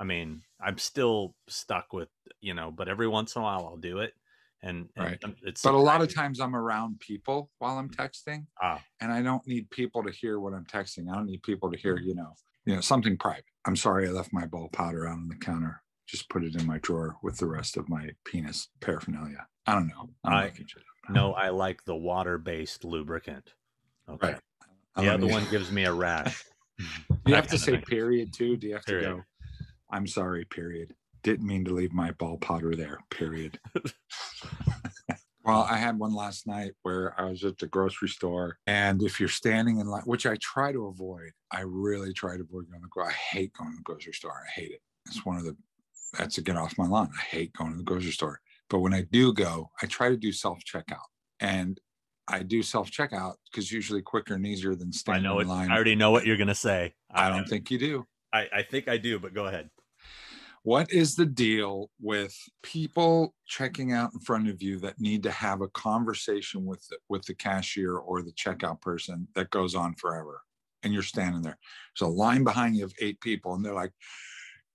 I 0.00 0.04
mean, 0.04 0.42
I'm 0.60 0.78
still 0.78 1.36
stuck 1.48 1.92
with 1.92 2.08
you 2.40 2.54
know, 2.54 2.70
but 2.70 2.88
every 2.88 3.08
once 3.08 3.36
in 3.36 3.42
a 3.42 3.44
while 3.44 3.66
I'll 3.66 3.76
do 3.76 4.00
it, 4.00 4.14
and, 4.62 4.90
and 4.96 5.04
Right. 5.04 5.24
it's 5.44 5.62
But 5.62 5.74
a 5.74 5.78
lot 5.78 6.02
of 6.02 6.12
times 6.12 6.40
I'm 6.40 6.56
around 6.56 7.00
people 7.00 7.50
while 7.58 7.78
I'm 7.78 7.88
texting. 7.90 8.46
Ah. 8.60 8.84
and 9.00 9.12
I 9.12 9.22
don't 9.22 9.46
need 9.46 9.70
people 9.70 10.02
to 10.04 10.10
hear 10.10 10.40
what 10.40 10.52
I'm 10.54 10.66
texting. 10.66 11.10
I 11.10 11.14
don't 11.14 11.26
need 11.26 11.42
people 11.42 11.70
to 11.70 11.78
hear, 11.78 11.96
you 11.98 12.14
know, 12.14 12.34
you 12.66 12.74
know, 12.74 12.80
something 12.80 13.16
private. 13.18 13.44
I'm 13.66 13.76
sorry 13.76 14.08
I 14.08 14.10
left 14.10 14.32
my 14.32 14.46
ball 14.46 14.68
powder 14.70 15.06
out 15.06 15.14
on 15.18 15.28
the 15.28 15.36
counter. 15.36 15.82
Just 16.06 16.28
put 16.28 16.44
it 16.44 16.54
in 16.54 16.66
my 16.66 16.78
drawer 16.78 17.16
with 17.22 17.38
the 17.38 17.46
rest 17.46 17.76
of 17.76 17.88
my 17.88 18.10
penis 18.24 18.68
paraphernalia. 18.80 19.46
I 19.66 19.74
don't 19.74 19.88
know. 19.88 20.10
I'm 20.24 20.32
I- 20.32 20.44
making 20.44 20.66
shit 20.66 20.82
up. 21.08 21.14
No, 21.14 21.32
I 21.34 21.50
like 21.50 21.84
the 21.84 21.94
water-based 21.96 22.84
lubricant. 22.84 23.52
Okay, 24.08 24.32
Right. 24.32 24.40
I 24.96 25.00
the 25.02 25.06
don't 25.10 25.24
other 25.24 25.32
one 25.32 25.46
gives 25.50 25.70
me 25.70 25.84
a 25.84 25.92
rash. 25.92 26.42
Do 26.78 26.84
you 27.26 27.34
have 27.34 27.48
to 27.48 27.58
say 27.58 27.78
period 27.78 28.32
too? 28.32 28.56
Do 28.56 28.66
you 28.68 28.74
have 28.74 28.84
to 28.86 29.00
go? 29.00 29.22
I'm 29.90 30.06
sorry, 30.06 30.44
period. 30.46 30.94
Didn't 31.22 31.46
mean 31.46 31.64
to 31.66 31.72
leave 31.74 31.92
my 31.92 32.10
ball 32.12 32.36
powder 32.38 32.74
there, 32.74 32.98
period. 33.10 33.58
Well, 35.46 35.66
I 35.68 35.76
had 35.76 35.98
one 35.98 36.14
last 36.14 36.46
night 36.46 36.72
where 36.84 37.14
I 37.20 37.24
was 37.28 37.44
at 37.44 37.58
the 37.58 37.66
grocery 37.66 38.08
store, 38.08 38.56
and 38.66 39.02
if 39.02 39.20
you're 39.20 39.28
standing 39.28 39.78
in 39.78 39.86
line, 39.86 40.00
which 40.06 40.24
I 40.24 40.36
try 40.40 40.72
to 40.72 40.86
avoid, 40.86 41.32
I 41.50 41.60
really 41.66 42.14
try 42.14 42.38
to 42.38 42.42
avoid 42.42 42.70
going 42.70 42.80
to 42.80 42.88
go. 42.90 43.02
I 43.02 43.12
hate 43.12 43.52
going 43.52 43.72
to 43.72 43.76
the 43.76 43.82
grocery 43.82 44.14
store. 44.14 44.32
I 44.32 44.48
hate 44.58 44.70
it. 44.70 44.80
It's 45.06 45.26
one 45.26 45.36
of 45.36 45.44
the 45.44 45.54
that's 46.18 46.36
to 46.36 46.42
get 46.42 46.56
off 46.56 46.78
my 46.78 46.86
lawn. 46.86 47.10
I 47.18 47.24
hate 47.24 47.52
going 47.52 47.72
to 47.72 47.76
the 47.78 47.84
grocery 47.84 48.12
store. 48.12 48.40
But 48.70 48.80
when 48.80 48.94
I 48.94 49.02
do 49.10 49.32
go, 49.32 49.70
I 49.82 49.86
try 49.86 50.08
to 50.08 50.16
do 50.16 50.32
self 50.32 50.58
checkout, 50.64 51.06
and 51.40 51.78
I 52.28 52.42
do 52.42 52.62
self 52.62 52.90
checkout 52.90 53.34
because 53.50 53.70
usually 53.70 54.02
quicker 54.02 54.34
and 54.34 54.46
easier 54.46 54.74
than 54.74 54.92
standing 54.92 55.26
I 55.26 55.28
know 55.28 55.40
in 55.40 55.46
it. 55.46 55.50
line. 55.50 55.70
I 55.70 55.74
already 55.74 55.94
know 55.94 56.10
what 56.10 56.26
you're 56.26 56.36
gonna 56.36 56.54
say. 56.54 56.94
I 57.10 57.28
don't 57.28 57.46
think 57.46 57.70
you 57.70 57.78
do. 57.78 58.06
I, 58.32 58.48
I 58.52 58.62
think 58.62 58.88
I 58.88 58.96
do, 58.96 59.18
but 59.18 59.34
go 59.34 59.46
ahead. 59.46 59.70
What 60.64 60.90
is 60.90 61.14
the 61.14 61.26
deal 61.26 61.90
with 62.00 62.34
people 62.62 63.34
checking 63.46 63.92
out 63.92 64.12
in 64.14 64.20
front 64.20 64.48
of 64.48 64.62
you 64.62 64.78
that 64.80 64.98
need 64.98 65.22
to 65.24 65.30
have 65.30 65.60
a 65.60 65.68
conversation 65.68 66.64
with 66.64 66.82
the, 66.88 66.96
with 67.10 67.22
the 67.26 67.34
cashier 67.34 67.96
or 67.96 68.22
the 68.22 68.32
checkout 68.32 68.80
person 68.80 69.28
that 69.34 69.50
goes 69.50 69.74
on 69.74 69.94
forever? 69.94 70.40
And 70.82 70.92
you're 70.92 71.02
standing 71.02 71.42
there. 71.42 71.58
There's 71.98 72.08
a 72.10 72.12
line 72.12 72.44
behind 72.44 72.76
you 72.76 72.84
of 72.84 72.94
eight 73.00 73.20
people, 73.20 73.54
and 73.54 73.64
they're 73.64 73.74
like, 73.74 73.92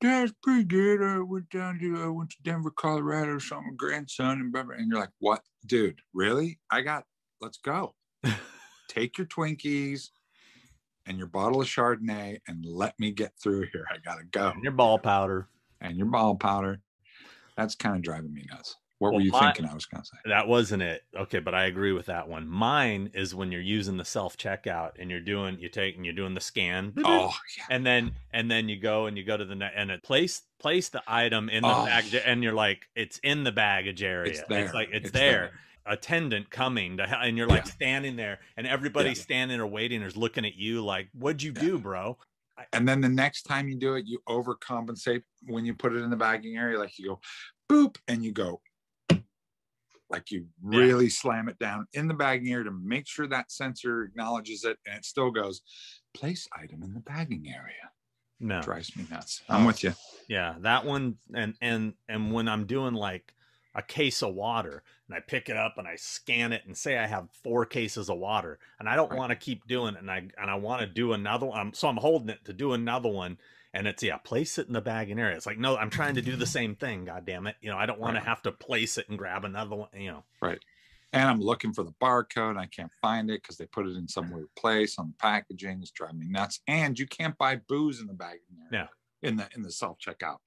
"That's 0.02 0.32
pretty 0.44 0.64
good. 0.64 1.02
I 1.02 1.20
went 1.20 1.50
down 1.50 1.80
to 1.80 2.04
I 2.04 2.08
went 2.08 2.30
to 2.32 2.42
Denver, 2.44 2.72
Colorado, 2.72 3.38
saw 3.40 3.62
my 3.62 3.72
grandson, 3.76 4.40
and 4.40 4.52
blah, 4.52 4.64
blah." 4.64 4.76
and 4.76 4.90
you're 4.90 5.00
like, 5.00 5.10
"What, 5.20 5.42
dude? 5.66 6.00
Really? 6.14 6.60
I 6.72 6.82
got. 6.82 7.06
Let's 7.42 7.58
go. 7.58 7.96
Take 8.88 9.18
your 9.18 9.28
Twinkies." 9.28 10.10
And 11.06 11.18
your 11.18 11.28
bottle 11.28 11.62
of 11.62 11.68
Chardonnay, 11.68 12.40
and 12.48 12.64
let 12.64 12.94
me 13.00 13.12
get 13.12 13.34
through 13.42 13.66
here. 13.74 13.86
I 13.92 13.98
gotta 13.98 14.24
go 14.26 14.50
And 14.52 14.62
your 14.64 14.74
ball 14.74 15.00
powder. 15.00 15.48
and 15.82 15.98
your 15.98 16.06
ball 16.06 16.36
powder. 16.36 16.82
That's 17.58 17.74
kind 17.74 17.96
of 17.96 18.02
driving 18.04 18.32
me 18.34 18.46
nuts. 18.52 18.76
What 19.00 19.14
Well, 19.14 19.20
were 19.20 19.26
you 19.26 19.32
my- 19.32 19.40
thinking 19.40 19.66
I 19.66 19.74
was 19.74 19.86
going 19.86 20.02
to 20.04 20.08
say? 20.08 20.18
That 20.26 20.48
wasn't 20.48 20.84
it. 20.84 21.04
Okay, 21.16 21.40
but 21.40 21.56
I 21.56 21.66
agree 21.66 21.94
with 21.94 22.06
that 22.08 22.28
one. 22.28 22.48
Mine 22.48 23.10
is 23.14 23.34
when 23.34 23.50
you're 23.52 23.62
using 23.62 23.96
the 23.98 24.04
self 24.06 24.38
checkout 24.38 24.92
and 25.00 25.10
you're 25.10 25.22
doing 25.22 25.58
you 25.60 25.70
take 25.70 25.96
and 25.96 26.04
you're 26.06 26.14
doing 26.14 26.34
the 26.34 26.42
scan. 26.42 26.92
Mm-hmm. 26.92 27.06
Oh, 27.06 27.34
yeah. 27.58 27.64
and 27.70 27.86
then 27.86 28.12
and 28.34 28.52
then 28.52 28.68
you 28.70 28.76
go 28.78 29.06
and 29.08 29.18
you 29.18 29.24
go 29.24 29.38
to 29.38 29.46
the 29.46 29.56
net 29.56 29.72
and 29.76 29.90
it 29.90 30.04
place 30.04 30.42
place 30.60 30.90
the 30.90 31.02
item 31.08 31.48
in 31.50 31.64
the 31.64 31.70
Oh. 31.70 31.86
baggage 31.86 32.22
and 32.26 32.44
you're 32.44 32.54
like 32.54 32.88
it's 32.96 33.20
in 33.20 33.46
the 33.46 33.54
baggage 33.54 34.04
area. 34.04 34.30
It's 34.32 34.44
there. 34.50 34.70
like 34.74 34.90
it's, 34.92 35.06
It's 35.06 35.12
there. 35.12 35.32
there. 35.32 35.52
Attendant 35.86 36.50
coming 36.52 36.98
to, 36.98 37.04
and 37.04 37.38
you're 37.38 37.48
like 37.48 37.66
Yeah. 37.66 37.72
standing 37.72 38.16
there 38.18 38.40
and 38.58 38.68
everybody's 38.68 39.18
Yeah. 39.20 39.24
standing 39.24 39.60
or 39.62 39.66
waiting 39.68 40.04
or 40.04 40.08
is 40.08 40.18
looking 40.18 40.46
at 40.46 40.56
you 40.56 40.84
like 40.84 41.08
what'd 41.14 41.42
you 41.42 41.54
Yeah. 41.56 41.62
do, 41.62 41.80
bro? 41.80 42.18
And 42.74 42.86
then 42.86 43.00
the 43.00 43.08
next 43.08 43.44
time 43.44 43.70
you 43.70 43.78
do 43.80 43.96
it, 43.96 44.06
you 44.06 44.20
overcompensate 44.28 45.24
when 45.48 45.66
you 45.66 45.74
put 45.74 45.94
it 45.94 46.00
in 46.04 46.10
the 46.10 46.18
bagging 46.18 46.58
area. 46.58 46.78
Like 46.78 47.00
you 47.00 47.08
go 47.08 47.20
boop 47.70 47.96
and 48.10 48.26
you 48.26 48.34
go 48.34 48.60
like 50.10 50.32
you 50.32 50.48
Yeah. 50.70 50.80
really 50.80 51.10
slam 51.10 51.50
it 51.50 51.60
down 51.60 51.88
in 51.94 52.08
the 52.08 52.14
bagging 52.14 52.52
area 52.52 52.66
to 52.66 52.72
make 52.72 53.08
sure 53.08 53.28
that 53.28 53.52
sensor 53.52 54.04
acknowledges 54.04 54.64
it 54.64 54.78
and 54.86 54.98
it 54.98 55.06
still 55.06 55.32
goes 55.32 55.62
place 56.14 56.48
item 56.52 56.84
in 56.84 56.94
the 56.94 57.00
bagging 57.02 57.48
area. 57.48 57.92
No. 58.40 58.62
Drives 58.62 58.96
me 58.96 59.06
nuts. 59.12 59.44
I'm 59.50 59.64
oh. 59.64 59.68
with 59.68 59.84
you. 59.84 59.94
Yeah, 60.28 60.56
that 60.62 60.86
one 60.86 61.18
and 61.34 61.56
and 61.62 61.94
and 62.08 62.32
when 62.32 62.48
I'm 62.48 62.66
doing 62.66 62.94
like 62.94 63.34
a 63.76 63.82
case 63.84 64.24
of 64.24 64.34
water 64.34 64.84
and 65.08 65.16
I 65.16 65.20
pick 65.20 65.48
it 65.50 65.56
up 65.58 65.76
and 65.78 65.88
I 65.88 65.96
scan 65.96 66.54
it 66.54 66.64
and 66.66 66.76
say 66.76 66.98
I 66.98 67.06
have 67.06 67.30
four 67.44 67.66
cases 67.66 68.10
of 68.10 68.18
water 68.18 68.58
and 68.80 68.90
I 68.90 68.96
don't 68.96 69.10
Right. 69.12 69.18
want 69.20 69.30
to 69.30 69.36
keep 69.36 69.68
doing 69.68 69.94
it 69.96 70.00
and 70.00 70.10
I 70.10 70.18
and 70.38 70.50
I 70.50 70.56
want 70.56 70.82
to 70.82 70.88
do 70.88 71.14
another 71.14 71.46
one. 71.46 71.74
So 71.74 71.88
I'm 71.88 71.98
holding 71.98 72.30
it 72.30 72.44
to 72.46 72.54
do 72.54 72.74
another 72.74 73.10
one 73.10 73.38
and 73.74 73.88
it's 73.88 74.02
yeah, 74.04 74.18
place 74.18 74.58
it 74.58 74.68
in 74.68 74.74
the 74.74 74.82
bagging 74.82 75.20
area. 75.20 75.36
It's 75.36 75.46
like 75.46 75.58
no, 75.60 75.78
I'm 75.78 75.90
trying 75.90 76.16
to 76.16 76.22
do 76.22 76.32
the 76.32 76.46
mm-hmm. 76.46 76.52
same 76.52 76.76
thing. 76.76 77.06
God 77.06 77.26
damn 77.26 77.48
it, 77.48 77.56
you 77.62 77.70
know 77.70 77.78
I 77.78 77.86
don't 77.86 78.00
want 78.00 78.16
Right. 78.16 78.24
to 78.24 78.30
have 78.30 78.42
to 78.44 78.52
place 78.52 78.98
it 78.98 79.10
and 79.10 79.18
grab 79.18 79.46
another 79.46 79.76
one. 79.76 79.90
You 79.96 80.12
know, 80.12 80.24
Right. 80.42 80.60
And 81.12 81.28
I'm 81.28 81.40
looking 81.40 81.74
for 81.74 81.84
the 81.84 81.94
barcode. 82.02 82.52
And 82.52 82.60
I 82.60 82.68
can't 82.68 82.92
find 83.02 83.32
it 83.32 83.42
because 83.42 83.58
they 83.58 83.66
put 83.66 83.88
it 83.88 83.98
in 83.98 84.08
some 84.08 84.32
weird 84.32 84.54
place 84.56 85.00
on 85.00 85.08
the 85.08 85.16
packaging. 85.18 85.80
It's 85.82 85.90
driving 85.90 86.20
me 86.20 86.28
nuts. 86.30 86.60
And 86.68 87.00
you 87.00 87.08
can't 87.08 87.36
buy 87.38 87.56
booze 87.68 88.00
in 88.00 88.06
the 88.06 88.14
bagging 88.14 88.42
area. 88.72 88.90
Yeah. 89.24 89.28
In 89.28 89.38
the 89.38 89.50
in 89.56 89.64
the 89.64 89.72
self 89.72 89.98
checkout. 90.00 90.38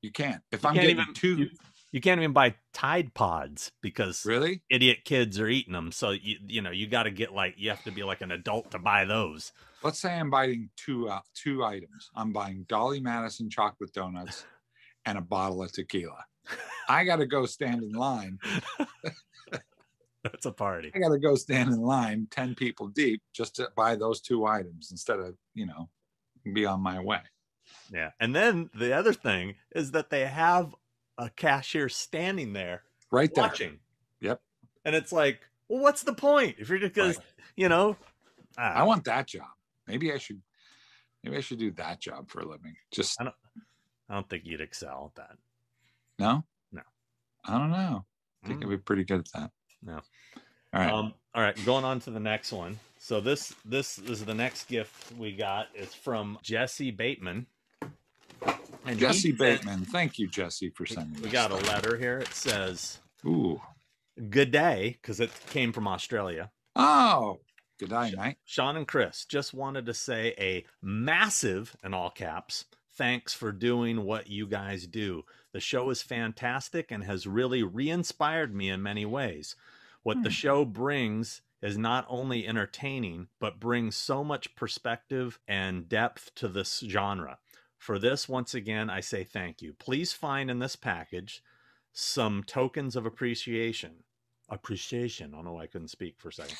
You 0.00 0.12
can't. 0.12 0.42
If 0.52 0.62
You 0.62 0.68
I'm 0.68 0.74
can't 0.74 0.86
getting 0.86 1.02
even- 1.02 1.14
two, 1.14 1.36
you- 1.36 1.50
you 1.92 2.00
can't 2.00 2.18
even 2.20 2.32
buy 2.32 2.54
Tide 2.72 3.12
Pods 3.14 3.70
because 3.82 4.24
really? 4.24 4.62
idiot 4.70 5.04
kids 5.04 5.38
are 5.38 5.48
eating 5.48 5.74
them. 5.74 5.92
So 5.92 6.10
you 6.10 6.38
you 6.46 6.62
know 6.62 6.70
you 6.70 6.86
got 6.86 7.02
to 7.02 7.10
get 7.10 7.32
like 7.34 7.54
you 7.58 7.68
have 7.70 7.84
to 7.84 7.90
be 7.90 8.02
like 8.02 8.22
an 8.22 8.30
adult 8.32 8.70
to 8.70 8.78
buy 8.78 9.04
those. 9.04 9.52
Let's 9.82 9.98
say 9.98 10.12
I'm 10.14 10.30
buying 10.30 10.70
two 10.76 11.08
uh, 11.08 11.20
two 11.34 11.64
items. 11.64 12.10
I'm 12.14 12.32
buying 12.32 12.64
Dolly 12.68 13.00
Madison 13.00 13.50
chocolate 13.50 13.92
donuts 13.92 14.44
and 15.06 15.18
a 15.18 15.22
bottle 15.22 15.62
of 15.62 15.72
tequila. 15.72 16.24
I 16.88 17.04
got 17.04 17.16
to 17.16 17.26
go 17.26 17.46
stand 17.46 17.82
in 17.82 17.92
line. 17.92 18.38
That's 20.24 20.46
a 20.46 20.52
party. 20.52 20.92
I 20.94 20.98
got 21.00 21.08
to 21.08 21.18
go 21.18 21.34
stand 21.34 21.70
in 21.72 21.80
line, 21.80 22.28
ten 22.30 22.54
people 22.54 22.86
deep, 22.88 23.22
just 23.32 23.56
to 23.56 23.70
buy 23.76 23.96
those 23.96 24.20
two 24.20 24.46
items 24.46 24.90
instead 24.92 25.18
of 25.18 25.34
you 25.54 25.66
know 25.66 25.88
be 26.52 26.64
on 26.64 26.80
my 26.80 27.00
way. 27.00 27.20
Yeah. 27.92 28.10
And 28.20 28.34
then 28.34 28.70
the 28.74 28.92
other 28.92 29.12
thing 29.12 29.56
is 29.74 29.90
that 29.92 30.10
they 30.10 30.26
have 30.26 30.74
a 31.18 31.28
cashier 31.30 31.88
standing 31.88 32.52
there 32.52 32.82
Right 33.10 33.32
there. 33.34 33.44
watching. 33.44 33.78
Yep. 34.20 34.40
And 34.84 34.94
it's 34.94 35.12
like, 35.12 35.40
well, 35.68 35.80
what's 35.82 36.02
the 36.02 36.14
point? 36.14 36.56
If 36.58 36.68
you're 36.68 36.78
just, 36.88 37.18
Right. 37.18 37.26
you 37.56 37.68
know, 37.68 37.96
ah, 38.58 38.72
I 38.74 38.82
want 38.84 39.04
that 39.04 39.26
job. 39.28 39.46
Maybe 39.86 40.12
I 40.12 40.18
should. 40.18 40.40
Maybe 41.24 41.36
I 41.36 41.40
should 41.40 41.58
do 41.58 41.70
that 41.72 42.00
job 42.00 42.28
for 42.30 42.40
a 42.40 42.46
living. 42.48 42.74
Just 42.90 43.20
I 43.20 43.26
I 44.08 44.14
don't 44.14 44.28
think 44.28 44.44
you'd 44.44 44.60
excel 44.60 45.12
at 45.16 45.22
that. 45.28 45.36
no. 46.18 46.44
No. 46.72 46.82
I 47.44 47.58
don't 47.58 47.70
know. 47.70 48.04
I 48.44 48.48
think 48.48 48.60
Mm. 48.60 48.64
I'd 48.64 48.70
be 48.70 48.76
pretty 48.78 49.04
good 49.04 49.20
at 49.20 49.32
that. 49.34 49.50
No. 49.82 49.94
All 50.74 50.80
right. 50.80 50.90
Um, 50.92 51.14
all 51.34 51.42
right, 51.42 51.56
going 51.64 51.84
on 51.84 52.00
to 52.00 52.10
the 52.10 52.20
next 52.20 52.52
one. 52.52 52.78
So 52.98 53.20
this 53.20 53.54
this, 53.64 53.98
is 53.98 54.24
the 54.24 54.34
next 54.34 54.68
gift 54.68 55.12
we 55.16 55.32
got. 55.32 55.68
It's 55.74 55.94
from 55.94 56.38
Jesse 56.42 56.90
Bateman. 56.90 57.46
And 58.84 58.98
Jesse 58.98 59.28
sent- 59.30 59.38
Bateman. 59.38 59.84
Thank 59.86 60.18
you, 60.18 60.26
Jesse, 60.28 60.70
for 60.70 60.86
sending. 60.86 61.22
We 61.22 61.28
got 61.30 61.50
a 61.52 61.56
letter 61.56 61.96
here. 61.96 62.18
It 62.18 62.34
says, 62.34 62.98
Ooh. 63.24 63.60
"Good 64.30 64.50
day," 64.50 64.98
because 65.00 65.20
it 65.20 65.30
came 65.50 65.72
from 65.72 65.86
Australia. 65.86 66.50
Oh. 66.74 67.38
Good 67.78 67.90
night, 67.90 68.14
mate. 68.16 68.36
Sean 68.44 68.76
and 68.76 68.86
Chris 68.86 69.24
just 69.24 69.54
wanted 69.54 69.86
to 69.86 69.94
say 69.94 70.34
a 70.38 70.64
massive, 70.82 71.76
in 71.82 71.94
all 71.94 72.10
caps, 72.10 72.66
thanks 72.94 73.32
for 73.32 73.50
doing 73.50 74.04
what 74.04 74.28
you 74.28 74.46
guys 74.46 74.86
do. 74.86 75.24
The 75.52 75.60
show 75.60 75.90
is 75.90 76.02
fantastic 76.02 76.90
and 76.90 77.02
has 77.04 77.26
really 77.26 77.62
re 77.62 77.90
inspired 77.90 78.54
me 78.54 78.68
in 78.68 78.82
many 78.82 79.04
ways. 79.04 79.56
What 80.02 80.22
the 80.22 80.28
Hmm. 80.28 80.34
show 80.34 80.64
brings 80.64 81.42
is 81.60 81.78
not 81.78 82.04
only 82.08 82.46
entertaining, 82.46 83.28
but 83.38 83.60
brings 83.60 83.96
so 83.96 84.22
much 84.24 84.54
perspective 84.56 85.38
and 85.46 85.88
depth 85.88 86.34
to 86.36 86.48
this 86.48 86.80
genre. 86.80 87.38
For 87.78 87.98
this, 87.98 88.28
once 88.28 88.54
again, 88.54 88.90
I 88.90 89.00
say 89.00 89.24
thank 89.24 89.60
you. 89.62 89.72
Please 89.72 90.12
find 90.12 90.50
in 90.50 90.58
this 90.60 90.76
package 90.76 91.42
some 91.92 92.42
tokens 92.44 92.96
of 92.96 93.06
appreciation. 93.06 94.04
Appreciation. 94.48 95.32
I 95.32 95.36
don't 95.36 95.44
know 95.46 95.52
why 95.54 95.62
I 95.62 95.66
couldn't 95.66 95.88
speak 95.88 96.18
for 96.18 96.28
a 96.28 96.32
second. 96.32 96.56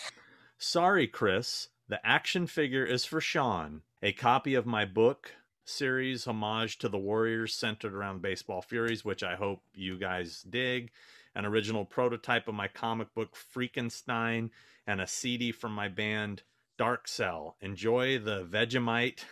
Sorry, 0.64 1.09
Chris. 1.09 1.71
The 1.88 1.99
action 2.07 2.47
figure 2.47 2.85
is 2.85 3.04
for 3.04 3.21
Sean. 3.21 3.83
A 4.00 4.12
copy 4.12 4.54
of 4.54 4.64
my 4.64 4.85
book 4.85 5.33
series, 5.64 6.25
homage 6.25 6.78
to 6.78 6.88
the 6.88 6.99
Warriors, 6.99 7.52
centered 7.52 7.92
around 7.92 8.23
baseball 8.23 8.62
furies, 8.62 9.04
which 9.04 9.25
I 9.25 9.35
hope 9.35 9.61
you 9.75 9.99
guys 9.99 10.47
dig. 10.49 10.92
An 11.35 11.45
original 11.45 11.85
prototype 11.85 12.47
of 12.47 12.54
my 12.54 12.69
comic 12.69 13.12
book, 13.12 13.35
Freakenstein, 13.35 14.50
and 14.87 15.00
a 15.00 15.07
CD 15.09 15.50
from 15.50 15.73
my 15.73 15.88
band, 15.88 16.45
Dark 16.78 17.09
Cell. 17.09 17.57
Enjoy 17.61 18.21
the 18.21 18.45
Vegemite. 18.45 19.25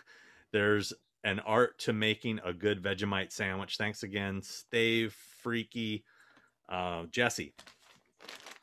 There's 0.51 0.91
an 1.23 1.39
art 1.39 1.79
to 1.79 1.93
making 1.93 2.41
a 2.43 2.51
good 2.51 2.83
Vegemite 2.83 3.31
sandwich. 3.31 3.77
Thanks 3.77 4.03
again, 4.03 4.41
Stave, 4.41 5.15
Freaky, 5.41 6.03
uh, 6.67 7.05
Jesse. 7.09 7.53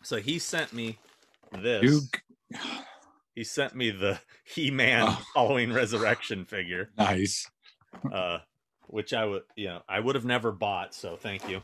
So 0.02 0.16
he 0.18 0.38
sent 0.38 0.74
me 0.74 0.98
this 1.62 2.10
he 3.34 3.44
sent 3.44 3.74
me 3.74 3.90
the 3.90 4.20
He-Man 4.44 5.04
Oh. 5.08 5.22
Halloween 5.34 5.72
Resurrection 5.72 6.44
figure, 6.44 6.90
nice. 6.98 7.48
uh, 8.12 8.38
which 8.86 9.12
I 9.12 9.24
would, 9.24 9.42
you 9.56 9.66
know, 9.66 9.82
I 9.88 10.00
would 10.00 10.14
have 10.14 10.24
never 10.24 10.52
bought. 10.52 10.94
So 10.94 11.16
thank 11.16 11.48
you. 11.48 11.60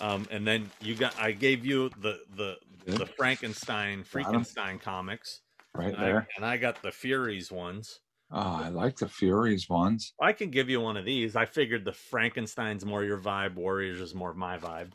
Um, 0.00 0.26
and 0.30 0.46
then 0.46 0.70
you 0.80 0.94
got, 0.96 1.16
I 1.20 1.30
gave 1.32 1.64
you 1.64 1.88
the 2.00 2.20
the 2.36 2.56
the 2.86 3.06
Frankenstein. 3.06 4.02
Frankenstein 4.04 4.78
comics, 4.78 5.40
Right 5.74 5.88
and 5.94 5.96
I, 5.96 6.04
there. 6.04 6.28
and 6.36 6.44
I 6.44 6.56
got 6.56 6.82
the 6.82 6.90
Furies 6.90 7.50
ones. 7.52 8.00
Oh, 8.32 8.40
I 8.64 8.68
like 8.70 8.96
the 8.96 9.08
Furies 9.08 9.68
ones. 9.68 10.12
I 10.20 10.32
can 10.32 10.50
give 10.50 10.68
you 10.68 10.80
one 10.80 10.96
of 10.96 11.04
these. 11.04 11.36
I 11.36 11.44
figured 11.46 11.84
the 11.84 11.92
Frankenstein's 11.92 12.84
more 12.84 13.04
your 13.04 13.18
vibe, 13.18 13.54
Warriors 13.54 14.00
is 14.00 14.14
more 14.14 14.34
my 14.34 14.58
vibe. 14.58 14.90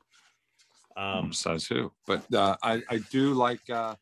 Um, 0.98 1.05
Um, 1.25 1.34
says 1.34 1.65
who? 1.65 1.93
But 2.05 2.31
uh, 2.34 2.58
I 2.62 2.81
I 2.89 2.98
do 3.10 3.34
like 3.34 3.62
uh, 3.69 3.96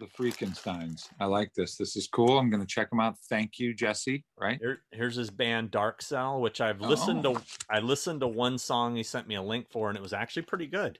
the, 0.00 0.06
Freakensteins. 0.06 1.08
I 1.20 1.26
like 1.26 1.52
this. 1.54 1.76
This 1.76 1.94
is 1.96 2.08
cool. 2.08 2.38
I'm 2.38 2.50
gonna 2.50 2.66
check 2.66 2.90
them 2.90 2.98
out. 3.00 3.16
Thank 3.28 3.58
you, 3.58 3.74
Jesse. 3.74 4.24
Right? 4.38 4.58
Here, 4.60 4.80
here's 4.92 5.14
his 5.16 5.30
band 5.30 5.70
Dark 5.70 6.02
Cell, 6.02 6.40
which 6.40 6.60
I've 6.60 6.80
listened 6.80 7.24
Oh. 7.26 7.34
to. 7.34 7.42
I 7.70 7.78
listened 7.80 8.20
to 8.20 8.26
one 8.28 8.58
song 8.58 8.96
he 8.96 9.02
sent 9.02 9.28
me 9.28 9.36
a 9.36 9.42
link 9.42 9.70
for, 9.70 9.88
and 9.88 9.96
it 9.96 10.02
was 10.02 10.12
actually 10.12 10.42
pretty 10.42 10.66
good. 10.66 10.98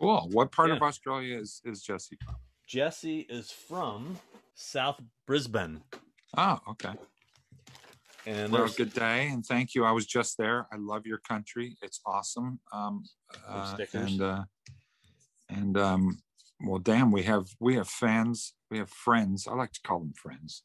Cool. 0.00 0.28
What 0.32 0.52
part 0.52 0.70
of 0.70 0.80
Australia 0.82 1.36
is 1.38 1.60
is 1.64 1.82
Jesse 1.82 2.16
from? 2.24 2.36
Jesse 2.66 3.20
is 3.28 3.50
from 3.50 4.18
South 4.54 5.00
Brisbane. 5.26 5.82
Oh, 6.36 6.58
okay. 6.68 6.92
And 8.26 8.52
Well, 8.52 8.68
good 8.68 8.92
day, 8.92 9.28
and 9.28 9.44
thank 9.44 9.74
you. 9.74 9.84
I 9.84 9.92
was 9.92 10.06
just 10.06 10.36
there. 10.36 10.66
I 10.70 10.76
love 10.76 11.06
your 11.06 11.18
country. 11.18 11.76
It's 11.82 12.00
awesome. 12.04 12.60
Um, 12.72 13.04
uh, 13.46 13.74
stickers. 13.74 14.12
and 14.12 14.20
uh, 14.20 14.44
and 15.48 15.78
um, 15.78 16.18
well, 16.62 16.78
damn, 16.78 17.10
we 17.12 17.22
have 17.24 17.46
we 17.60 17.76
have 17.76 17.88
fans. 17.88 18.54
We 18.70 18.78
have 18.78 18.90
friends. 18.90 19.46
I 19.46 19.54
like 19.54 19.72
to 19.72 19.80
call 19.82 20.00
them 20.00 20.12
friends. 20.12 20.62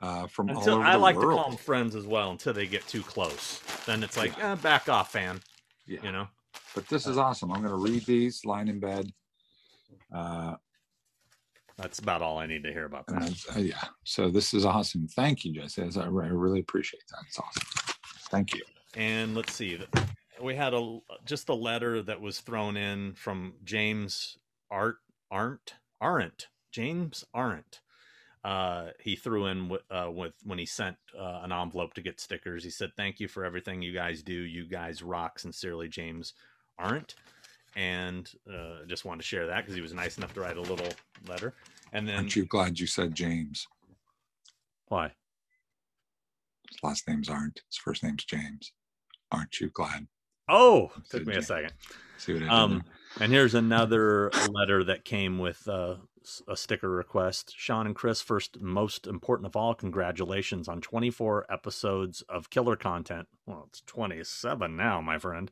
Uh, 0.00 0.26
from 0.26 0.50
all 0.50 0.58
until 0.58 0.74
over 0.74 0.84
I 0.84 0.92
the 0.92 0.98
like 0.98 1.14
to 1.16 1.22
call 1.22 1.48
them 1.48 1.56
friends 1.56 1.94
as 1.94 2.06
well 2.06 2.30
until 2.30 2.52
they 2.52 2.66
get 2.66 2.86
too 2.86 3.02
close. 3.02 3.60
Then 3.86 4.02
it's 4.02 4.16
like, 4.16 4.38
eh, 4.42 4.54
back 4.56 4.88
off, 4.90 5.12
fan. 5.12 5.40
Yeah, 5.86 6.00
You 6.02 6.12
know. 6.12 6.28
but 6.74 6.86
this 6.88 7.06
is 7.06 7.16
awesome. 7.16 7.50
I'm 7.50 7.62
going 7.62 7.70
to 7.70 7.90
read 7.92 8.04
these, 8.04 8.44
lying 8.44 8.68
in 8.68 8.78
bed. 8.78 9.10
Uh, 10.12 10.56
That's 11.78 11.98
about 11.98 12.20
all 12.20 12.36
I 12.38 12.46
need 12.46 12.62
to 12.64 12.72
hear 12.72 12.84
about 12.84 13.06
that. 13.06 13.32
uh, 13.56 13.58
yeah, 13.58 13.84
so 14.04 14.28
this 14.30 14.52
is 14.52 14.66
awesome. 14.66 15.08
Thank 15.08 15.46
you, 15.46 15.54
Jesse. 15.54 15.82
I, 15.82 16.02
I 16.02 16.06
really 16.06 16.60
appreciate 16.60 17.04
that. 17.10 17.20
It's 17.26 17.38
awesome. 17.38 17.62
Thank 18.30 18.54
you. 18.54 18.62
And 18.96 19.34
let's 19.34 19.54
see, 19.54 19.78
we 20.42 20.54
had 20.54 20.74
a 20.74 20.98
just 21.24 21.48
a 21.48 21.54
letter 21.54 22.02
that 22.02 22.20
was 22.20 22.40
thrown 22.40 22.76
in 22.76 23.14
from 23.14 23.54
James 23.64 24.36
Art 24.70 24.98
aren't 26.00 26.48
James 26.72 27.24
Arendt. 27.34 27.80
Uh, 28.44 28.90
he 29.00 29.16
threw 29.16 29.46
in 29.46 29.68
with, 29.68 29.82
uh, 29.90 30.08
with 30.12 30.34
when 30.44 30.58
he 30.58 30.66
sent 30.66 30.96
uh, 31.18 31.40
an 31.42 31.50
envelope 31.50 31.94
to 31.94 32.00
get 32.00 32.20
stickers. 32.20 32.62
He 32.62 32.70
said, 32.70 32.92
"Thank 32.96 33.18
you 33.18 33.26
for 33.26 33.44
everything 33.44 33.82
you 33.82 33.92
guys 33.92 34.22
do. 34.22 34.32
You 34.32 34.66
guys 34.66 35.02
rock." 35.02 35.38
Sincerely, 35.38 35.88
James 35.88 36.34
aren't. 36.78 37.16
And 37.74 38.30
uh, 38.48 38.84
just 38.86 39.04
wanted 39.04 39.22
to 39.22 39.26
share 39.26 39.46
that 39.48 39.62
because 39.62 39.74
he 39.74 39.80
was 39.82 39.92
nice 39.92 40.16
enough 40.16 40.32
to 40.34 40.40
write 40.40 40.56
a 40.56 40.62
little 40.62 40.88
letter. 41.28 41.54
And 41.92 42.08
then 42.08 42.16
Aren't 42.16 42.36
you 42.36 42.46
glad 42.46 42.78
you 42.78 42.86
said 42.86 43.14
James? 43.14 43.66
why? 44.88 45.12
His 46.70 46.78
last 46.82 47.06
names 47.08 47.28
aren't. 47.28 47.60
His 47.68 47.76
first 47.78 48.02
name's 48.02 48.24
James. 48.24 48.72
Aren't 49.32 49.60
you 49.60 49.70
glad? 49.70 50.06
Oh, 50.48 50.92
took 51.10 51.26
me 51.26 51.36
a 51.36 51.42
second. 51.42 51.72
See 52.18 52.32
what 52.34 52.42
I 52.42 52.46
did 52.46 52.52
Um, 52.52 52.84
and 53.20 53.32
here's 53.32 53.54
another 53.54 54.30
letter 54.50 54.84
that 54.84 55.04
came 55.04 55.38
with 55.38 55.66
uh, 55.68 55.96
a 56.48 56.56
sticker 56.56 56.90
request. 56.90 57.54
Sean 57.56 57.86
and 57.86 57.94
Chris, 57.94 58.20
first, 58.20 58.60
most 58.60 59.06
important 59.06 59.46
of 59.46 59.56
all, 59.56 59.74
congratulations 59.74 60.68
on 60.68 60.80
24 60.80 61.46
episodes 61.50 62.22
of 62.28 62.50
killer 62.50 62.76
content. 62.76 63.28
Well, 63.46 63.66
it's 63.68 63.82
27 63.86 64.76
now, 64.76 65.00
my 65.00 65.18
friend. 65.18 65.50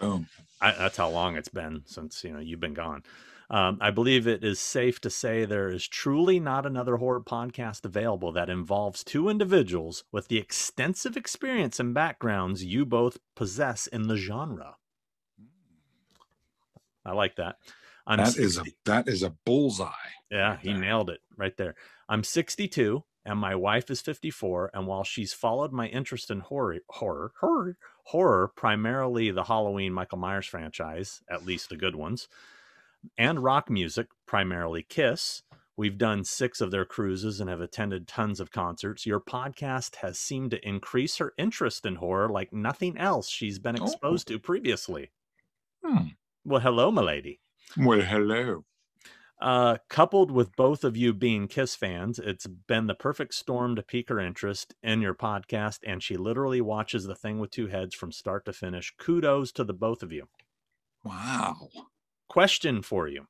Boom. 0.00 0.28
I, 0.60 0.72
that's 0.72 0.96
how 0.96 1.08
long 1.08 1.36
it's 1.36 1.48
been 1.48 1.82
since 1.86 2.24
you 2.24 2.32
know 2.32 2.40
you've 2.40 2.60
been 2.60 2.74
gone. 2.74 3.02
Um, 3.48 3.78
I 3.80 3.90
believe 3.90 4.26
it 4.26 4.42
is 4.42 4.58
safe 4.58 5.00
to 5.02 5.10
say 5.10 5.44
there 5.44 5.68
is 5.68 5.86
truly 5.86 6.40
not 6.40 6.66
another 6.66 6.96
horror 6.96 7.20
podcast 7.20 7.84
available 7.84 8.32
that 8.32 8.50
involves 8.50 9.04
two 9.04 9.28
individuals 9.28 10.02
with 10.10 10.28
the 10.28 10.38
extensive 10.38 11.16
experience 11.16 11.78
and 11.78 11.94
backgrounds 11.94 12.64
you 12.64 12.84
both 12.84 13.18
possess 13.36 13.86
in 13.86 14.08
the 14.08 14.16
genre. 14.16 14.76
I 17.04 17.12
like 17.12 17.36
that. 17.36 17.56
I'm 18.06 18.18
That 18.18 18.36
is 18.36 18.58
a 18.58 18.64
that 18.84 19.08
is 19.08 19.22
a 19.22 19.30
bullseye. 19.44 19.90
yeah, 20.30 20.58
he 20.60 20.72
nailed 20.72 21.10
it 21.10 21.20
right 21.36 21.56
there. 21.56 21.74
I'm 22.08 22.24
62 22.24 23.04
and 23.24 23.38
my 23.38 23.54
wife 23.54 23.90
is 23.90 24.00
54 24.00 24.70
and 24.74 24.86
while 24.86 25.04
she's 25.04 25.32
followed 25.32 25.72
my 25.72 25.86
interest 25.86 26.30
in 26.30 26.40
horror 26.40 26.78
horror 26.88 27.32
horror 27.40 27.76
horror 28.04 28.52
primarily 28.56 29.30
the 29.30 29.44
Halloween 29.44 29.92
Michael 29.92 30.18
Myers 30.18 30.46
franchise, 30.46 31.22
at 31.28 31.46
least 31.46 31.68
the 31.68 31.76
good 31.76 31.96
ones, 31.96 32.28
and 33.18 33.42
rock 33.42 33.70
music, 33.70 34.06
primarily 34.26 34.82
Kiss, 34.82 35.42
we've 35.76 35.98
done 35.98 36.24
6 36.24 36.60
of 36.60 36.70
their 36.70 36.84
cruises 36.84 37.40
and 37.40 37.50
have 37.50 37.60
attended 37.60 38.08
tons 38.08 38.40
of 38.40 38.50
concerts. 38.50 39.04
Your 39.06 39.20
podcast 39.20 39.96
has 39.96 40.18
seemed 40.18 40.50
to 40.52 40.68
increase 40.68 41.16
her 41.18 41.32
interest 41.36 41.84
in 41.86 41.96
horror 41.96 42.28
like 42.28 42.52
nothing 42.52 42.96
else 42.96 43.28
she's 43.28 43.58
been 43.58 43.78
Oh. 43.80 43.84
exposed 43.84 44.28
to 44.28 44.38
previously. 44.38 45.10
Hmm. 45.84 46.08
Well, 46.44 46.60
hello, 46.60 46.90
milady. 46.90 47.40
Well, 47.76 48.00
hello. 48.00 48.64
Uh, 49.38 49.76
coupled 49.90 50.30
with 50.30 50.56
both 50.56 50.82
of 50.82 50.96
you 50.96 51.12
being 51.12 51.46
Kiss 51.46 51.76
fans, 51.76 52.18
it's 52.18 52.46
been 52.46 52.86
the 52.86 52.94
perfect 52.94 53.34
storm 53.34 53.76
to 53.76 53.82
pique 53.82 54.08
her 54.08 54.18
interest 54.18 54.74
in 54.82 55.02
your 55.02 55.14
podcast, 55.14 55.80
and 55.86 56.02
she 56.02 56.16
literally 56.16 56.62
watches 56.62 57.04
the 57.04 57.14
thing 57.14 57.38
with 57.38 57.50
two 57.50 57.66
heads 57.66 57.94
from 57.94 58.12
start 58.12 58.46
to 58.46 58.52
finish. 58.54 58.94
Kudos 58.98 59.52
to 59.52 59.64
the 59.64 59.74
both 59.74 60.02
of 60.02 60.10
you. 60.10 60.26
Wow. 61.04 61.68
Question 62.28 62.82
for 62.82 63.08
you 63.08 63.26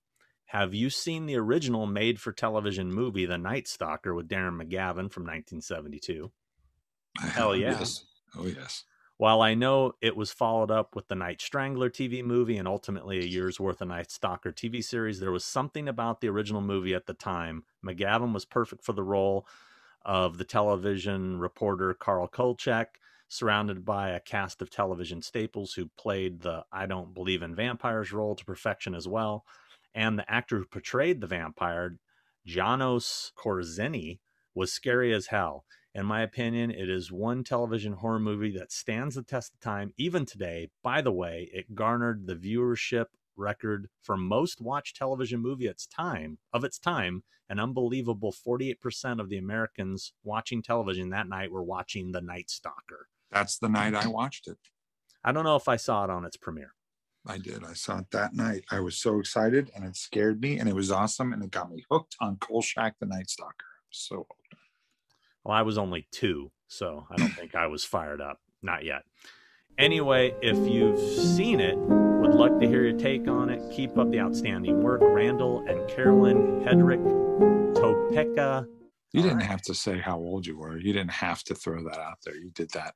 Have 0.46 0.74
you 0.74 0.90
seen 0.90 1.26
the 1.26 1.36
original 1.36 1.86
made 1.86 2.20
for 2.20 2.32
television 2.32 2.92
movie, 2.92 3.26
The 3.26 3.38
Night 3.38 3.68
Stalker, 3.68 4.14
with 4.14 4.28
Darren 4.28 4.56
McGavin 4.60 5.10
from 5.10 5.24
1972? 5.24 6.30
Hell 7.18 7.56
yeah. 7.56 7.78
Yes. 7.78 8.04
Oh 8.36 8.46
yes. 8.46 8.84
While 9.18 9.40
I 9.40 9.54
know 9.54 9.92
it 10.02 10.14
was 10.14 10.30
followed 10.30 10.70
up 10.70 10.94
with 10.94 11.08
the 11.08 11.14
Night 11.14 11.40
Strangler 11.40 11.88
TV 11.88 12.22
movie 12.22 12.58
and 12.58 12.68
ultimately 12.68 13.18
a 13.18 13.26
year's 13.26 13.58
worth 13.58 13.80
of 13.80 13.88
Night 13.88 14.10
Stalker 14.10 14.52
TV 14.52 14.84
series, 14.84 15.20
there 15.20 15.32
was 15.32 15.44
something 15.44 15.88
about 15.88 16.20
the 16.20 16.28
original 16.28 16.60
movie 16.60 16.94
at 16.94 17.06
the 17.06 17.14
time. 17.14 17.64
McGavin 17.84 18.34
was 18.34 18.44
perfect 18.44 18.84
for 18.84 18.92
the 18.92 19.02
role 19.02 19.46
of 20.04 20.36
the 20.36 20.44
television 20.44 21.40
reporter 21.40 21.94
Carl 21.94 22.28
Kolchak, 22.28 22.98
surrounded 23.28 23.84
by 23.84 24.10
a 24.10 24.20
cast 24.20 24.62
of 24.62 24.70
television 24.70 25.22
staples 25.22 25.74
who 25.74 25.90
played 25.98 26.40
the 26.40 26.64
I 26.72 26.86
don't 26.86 27.14
believe 27.14 27.42
in 27.42 27.54
vampires 27.54 28.12
role 28.12 28.34
to 28.36 28.44
perfection 28.44 28.94
as 28.94 29.08
well. 29.08 29.44
And 29.94 30.18
the 30.18 30.30
actor 30.30 30.58
who 30.58 30.66
portrayed 30.66 31.20
the 31.20 31.26
vampire, 31.26 31.98
Janos 32.44 33.32
Skorzeny, 33.36 34.20
was 34.54 34.72
scary 34.72 35.12
as 35.14 35.28
hell. 35.28 35.64
In 35.94 36.04
my 36.04 36.20
opinion, 36.20 36.70
it 36.70 36.90
is 36.90 37.10
one 37.10 37.42
television 37.42 37.94
horror 37.94 38.20
movie 38.20 38.56
that 38.58 38.70
stands 38.70 39.14
the 39.14 39.22
test 39.22 39.54
of 39.54 39.60
time 39.60 39.94
even 39.96 40.26
today. 40.26 40.68
By 40.82 41.00
the 41.00 41.12
way, 41.12 41.48
it 41.52 41.74
garnered 41.74 42.26
the 42.26 42.34
viewership 42.34 43.06
record 43.34 43.88
for 44.02 44.16
most 44.16 44.60
watched 44.60 44.96
television 44.96 45.40
movie 45.40 45.66
its 45.66 45.86
time 45.86 46.38
of 46.52 46.64
its 46.64 46.78
time. 46.78 47.22
An 47.48 47.60
unbelievable 47.60 48.32
48% 48.32 49.20
of 49.20 49.28
the 49.28 49.38
Americans 49.38 50.12
watching 50.24 50.62
television 50.62 51.10
that 51.10 51.28
night 51.28 51.52
were 51.52 51.62
watching 51.62 52.12
The 52.12 52.20
Night 52.20 52.50
Stalker. 52.50 53.08
That's 53.30 53.58
the 53.58 53.68
night 53.68 53.94
I 53.94 54.06
watched 54.06 54.48
it. 54.48 54.58
I 55.24 55.32
don't 55.32 55.44
know 55.44 55.56
if 55.56 55.68
I 55.68 55.76
saw 55.76 56.04
it 56.04 56.10
on 56.10 56.24
its 56.24 56.36
premiere. 56.36 56.72
I 57.26 57.38
did. 57.38 57.64
I 57.64 57.72
saw 57.72 57.98
it 57.98 58.10
that 58.12 58.34
night. 58.34 58.64
I 58.70 58.78
was 58.80 58.96
so 58.98 59.18
excited 59.18 59.70
and 59.74 59.84
it 59.84 59.96
scared 59.96 60.40
me 60.40 60.58
and 60.58 60.68
it 60.68 60.74
was 60.74 60.92
awesome 60.92 61.32
and 61.32 61.42
it 61.42 61.50
got 61.50 61.70
me 61.70 61.84
hooked 61.90 62.14
on 62.20 62.36
Kolchak 62.36 62.94
the 63.00 63.06
Night 63.06 63.28
Stalker. 63.28 63.52
So 63.90 64.26
Well, 65.44 65.56
I 65.56 65.62
was 65.62 65.76
only 65.78 66.06
two, 66.12 66.52
so 66.68 67.06
I 67.10 67.16
don't 67.16 67.30
think 67.30 67.56
I 67.56 67.66
was 67.66 67.84
fired 67.84 68.20
up. 68.20 68.38
Not 68.62 68.84
yet. 68.84 69.02
Anyway, 69.78 70.34
if 70.40 70.56
you've 70.72 70.98
seen 70.98 71.58
it, 71.60 71.76
would 71.76 72.34
like 72.34 72.58
to 72.60 72.66
hear 72.68 72.84
your 72.86 72.96
take 72.98 73.26
on 73.28 73.50
it. 73.50 73.60
Keep 73.74 73.98
up 73.98 74.10
the 74.10 74.20
outstanding 74.20 74.82
work. 74.82 75.00
Randall 75.02 75.64
and 75.68 75.88
Carolyn 75.90 76.60
Hedrick 76.64 77.02
Topeka. 77.74 78.66
you 79.12 79.22
didn't 79.22 79.34
Alright. 79.38 79.46
have 79.50 79.62
to 79.62 79.74
say 79.74 79.98
how 79.98 80.16
old 80.18 80.46
you 80.46 80.56
were. 80.58 80.78
You 80.78 80.92
didn't 80.92 81.10
have 81.12 81.42
to 81.44 81.54
throw 81.54 81.82
that 81.84 81.98
out 81.98 82.18
there. 82.24 82.36
You 82.36 82.50
did 82.52 82.70
that. 82.70 82.94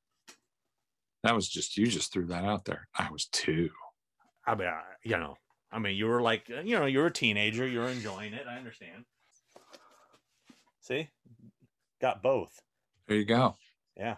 That 1.22 1.34
was 1.34 1.48
just 1.48 1.76
you 1.76 1.86
just 1.86 2.12
threw 2.12 2.26
that 2.26 2.44
out 2.44 2.64
there. 2.64 2.88
I 2.98 3.10
was 3.10 3.26
two. 3.26 3.70
I 4.46 4.54
mean, 4.54 4.68
I- 4.68 4.82
you 5.04 5.16
know, 5.16 5.36
I 5.72 5.78
mean, 5.78 5.96
you 5.96 6.06
were 6.06 6.20
like, 6.22 6.48
you 6.48 6.78
know, 6.78 6.86
you're 6.86 7.06
a 7.06 7.12
teenager. 7.12 7.66
You're 7.66 7.88
enjoying 7.88 8.32
it. 8.34 8.46
I 8.48 8.56
understand. 8.56 9.04
See, 10.80 11.08
got 12.00 12.22
both. 12.22 12.60
There 13.06 13.16
you 13.16 13.24
go. 13.24 13.56
Yeah, 13.96 14.16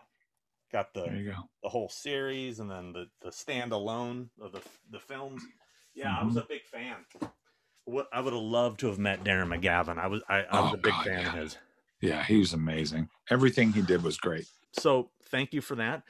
got 0.73 0.95
the 0.95 1.03
There 1.05 1.17
you 1.17 1.31
go. 1.33 1.37
the 1.63 1.69
whole 1.69 1.89
series 1.89 2.61
and 2.61 2.71
then 2.71 2.93
the 2.93 3.07
the 3.21 3.31
standalone 3.31 4.29
of 4.41 4.53
the 4.53 4.61
the 4.91 5.01
films. 5.01 5.43
Yeah, 5.95 6.17
I 6.19 6.23
was 6.25 6.35
mm-hmm. 6.35 6.45
a 6.45 6.49
big 6.49 6.63
fan. 6.65 6.97
What 7.85 8.07
I 8.13 8.21
would 8.21 8.33
have 8.33 8.43
loved 8.43 8.81
to 8.81 8.87
have 8.87 8.99
met 8.99 9.25
Darren 9.25 9.49
McGavin. 9.49 9.99
I 9.99 10.07
was 10.07 10.23
I, 10.29 10.43
I 10.45 10.61
was 10.61 10.71
Oh, 10.73 10.75
a 10.75 10.79
big 10.79 10.93
God, 10.93 11.05
fan 11.07 11.27
of 11.27 11.33
his. 11.35 11.59
Yeah, 12.01 12.25
he 12.25 12.39
was 12.39 12.53
amazing. 12.53 13.09
Everything 13.31 13.73
he 13.73 13.83
did 13.83 14.03
was 14.03 14.17
great. 14.17 14.47
So 14.73 15.11
thank 15.27 15.53
you 15.53 15.61
for 15.61 15.75
that. 15.77 16.03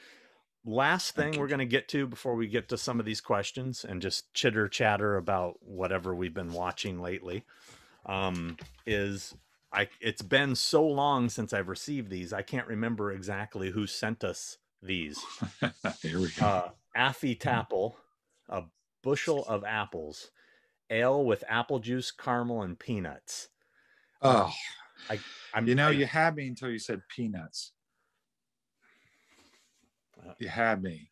Last 0.64 1.16
thing 1.16 1.38
we're 1.38 1.48
going 1.48 1.58
to 1.58 1.64
get 1.66 1.88
to 1.88 2.06
before 2.06 2.34
we 2.36 2.46
get 2.46 2.68
to 2.68 2.78
some 2.78 3.00
of 3.00 3.06
these 3.06 3.20
questions 3.20 3.84
and 3.84 4.00
just 4.00 4.32
chitter 4.32 4.68
chatter 4.68 5.16
about 5.16 5.56
whatever 5.60 6.14
we've 6.14 6.34
been 6.34 6.52
watching 6.52 7.00
lately 7.02 7.44
um, 8.06 8.56
is 8.86 9.34
I. 9.72 9.88
It's 10.00 10.22
been 10.22 10.54
so 10.54 10.86
long 10.86 11.28
since 11.28 11.52
I've 11.52 11.68
received 11.68 12.10
these. 12.10 12.32
I 12.32 12.42
can't 12.42 12.68
remember 12.68 13.10
exactly 13.10 13.70
who 13.70 13.86
sent 13.88 14.22
us 14.22 14.58
these. 14.82 15.18
Here 16.02 16.20
we 16.20 16.28
go. 16.38 16.46
uh, 16.46 16.68
Affy 16.96 17.34
Tapple, 17.34 17.94
a 18.48 18.62
bushel 19.02 19.44
of 19.46 19.64
apples, 19.64 20.30
ale 20.90 21.24
with 21.24 21.42
apple 21.48 21.80
juice, 21.80 22.12
caramel, 22.12 22.62
and 22.62 22.78
peanuts. 22.78 23.48
oh, 24.22 24.52
I'm, 25.54 25.66
you 25.66 25.74
know, 25.74 25.88
I- 25.88 25.92
you 25.92 26.06
had 26.06 26.36
me 26.36 26.46
until 26.46 26.70
you 26.70 26.78
said 26.78 27.00
peanuts. 27.08 27.72
Uh-huh. 30.22 30.34
You 30.38 30.48
had 30.48 30.82
me. 30.82 31.10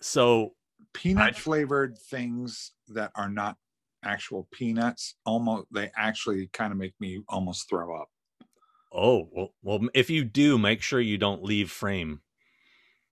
so 0.00 0.54
Peanut 0.94 1.36
flavored 1.36 1.98
things 1.98 2.72
that 2.88 3.10
are 3.14 3.28
not 3.28 3.56
actual 4.04 4.48
peanuts, 4.52 5.16
almost 5.26 5.66
they 5.72 5.90
actually 5.96 6.48
kind 6.52 6.72
of 6.72 6.78
make 6.78 6.94
me 7.00 7.20
almost 7.28 7.68
throw 7.68 8.00
up. 8.00 8.08
Oh 8.92 9.28
well, 9.32 9.54
well, 9.62 9.80
if 9.94 10.08
you 10.08 10.24
do, 10.24 10.56
make 10.56 10.82
sure 10.82 11.00
you 11.00 11.18
don't 11.18 11.42
leave 11.42 11.70
frame. 11.70 12.20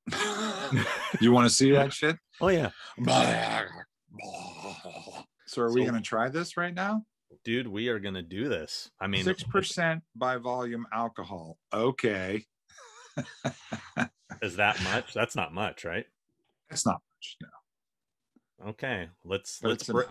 you 1.20 1.32
want 1.32 1.48
to 1.48 1.54
see 1.54 1.72
that 1.72 1.92
shit? 1.92 2.16
Oh 2.38 2.48
yeah, 2.48 2.68
so 5.46 5.62
are 5.62 5.72
we 5.72 5.80
going 5.80 5.94
to 5.94 6.02
try 6.02 6.28
this 6.28 6.58
right 6.58 6.74
now? 6.74 7.02
dude, 7.44 7.66
we 7.68 7.88
are 7.88 7.98
gonna 7.98 8.22
do 8.22 8.48
this. 8.48 8.90
I 9.00 9.06
mean, 9.06 9.24
Six 9.24 9.42
percent 9.44 10.02
by 10.14 10.36
volume 10.36 10.84
alcohol. 10.92 11.56
Okay, 11.72 12.44
is 14.42 14.56
that 14.56 14.82
much? 14.82 15.14
That's 15.14 15.36
not 15.36 15.52
much, 15.54 15.84
right? 15.84 16.06
that's 16.68 16.84
not 16.84 16.94
much. 17.14 17.36
No, 17.42 18.68
Okay, 18.70 19.08
let's 19.24 19.60
but 19.60 19.68
let's. 19.70 19.86
br- 19.88 20.02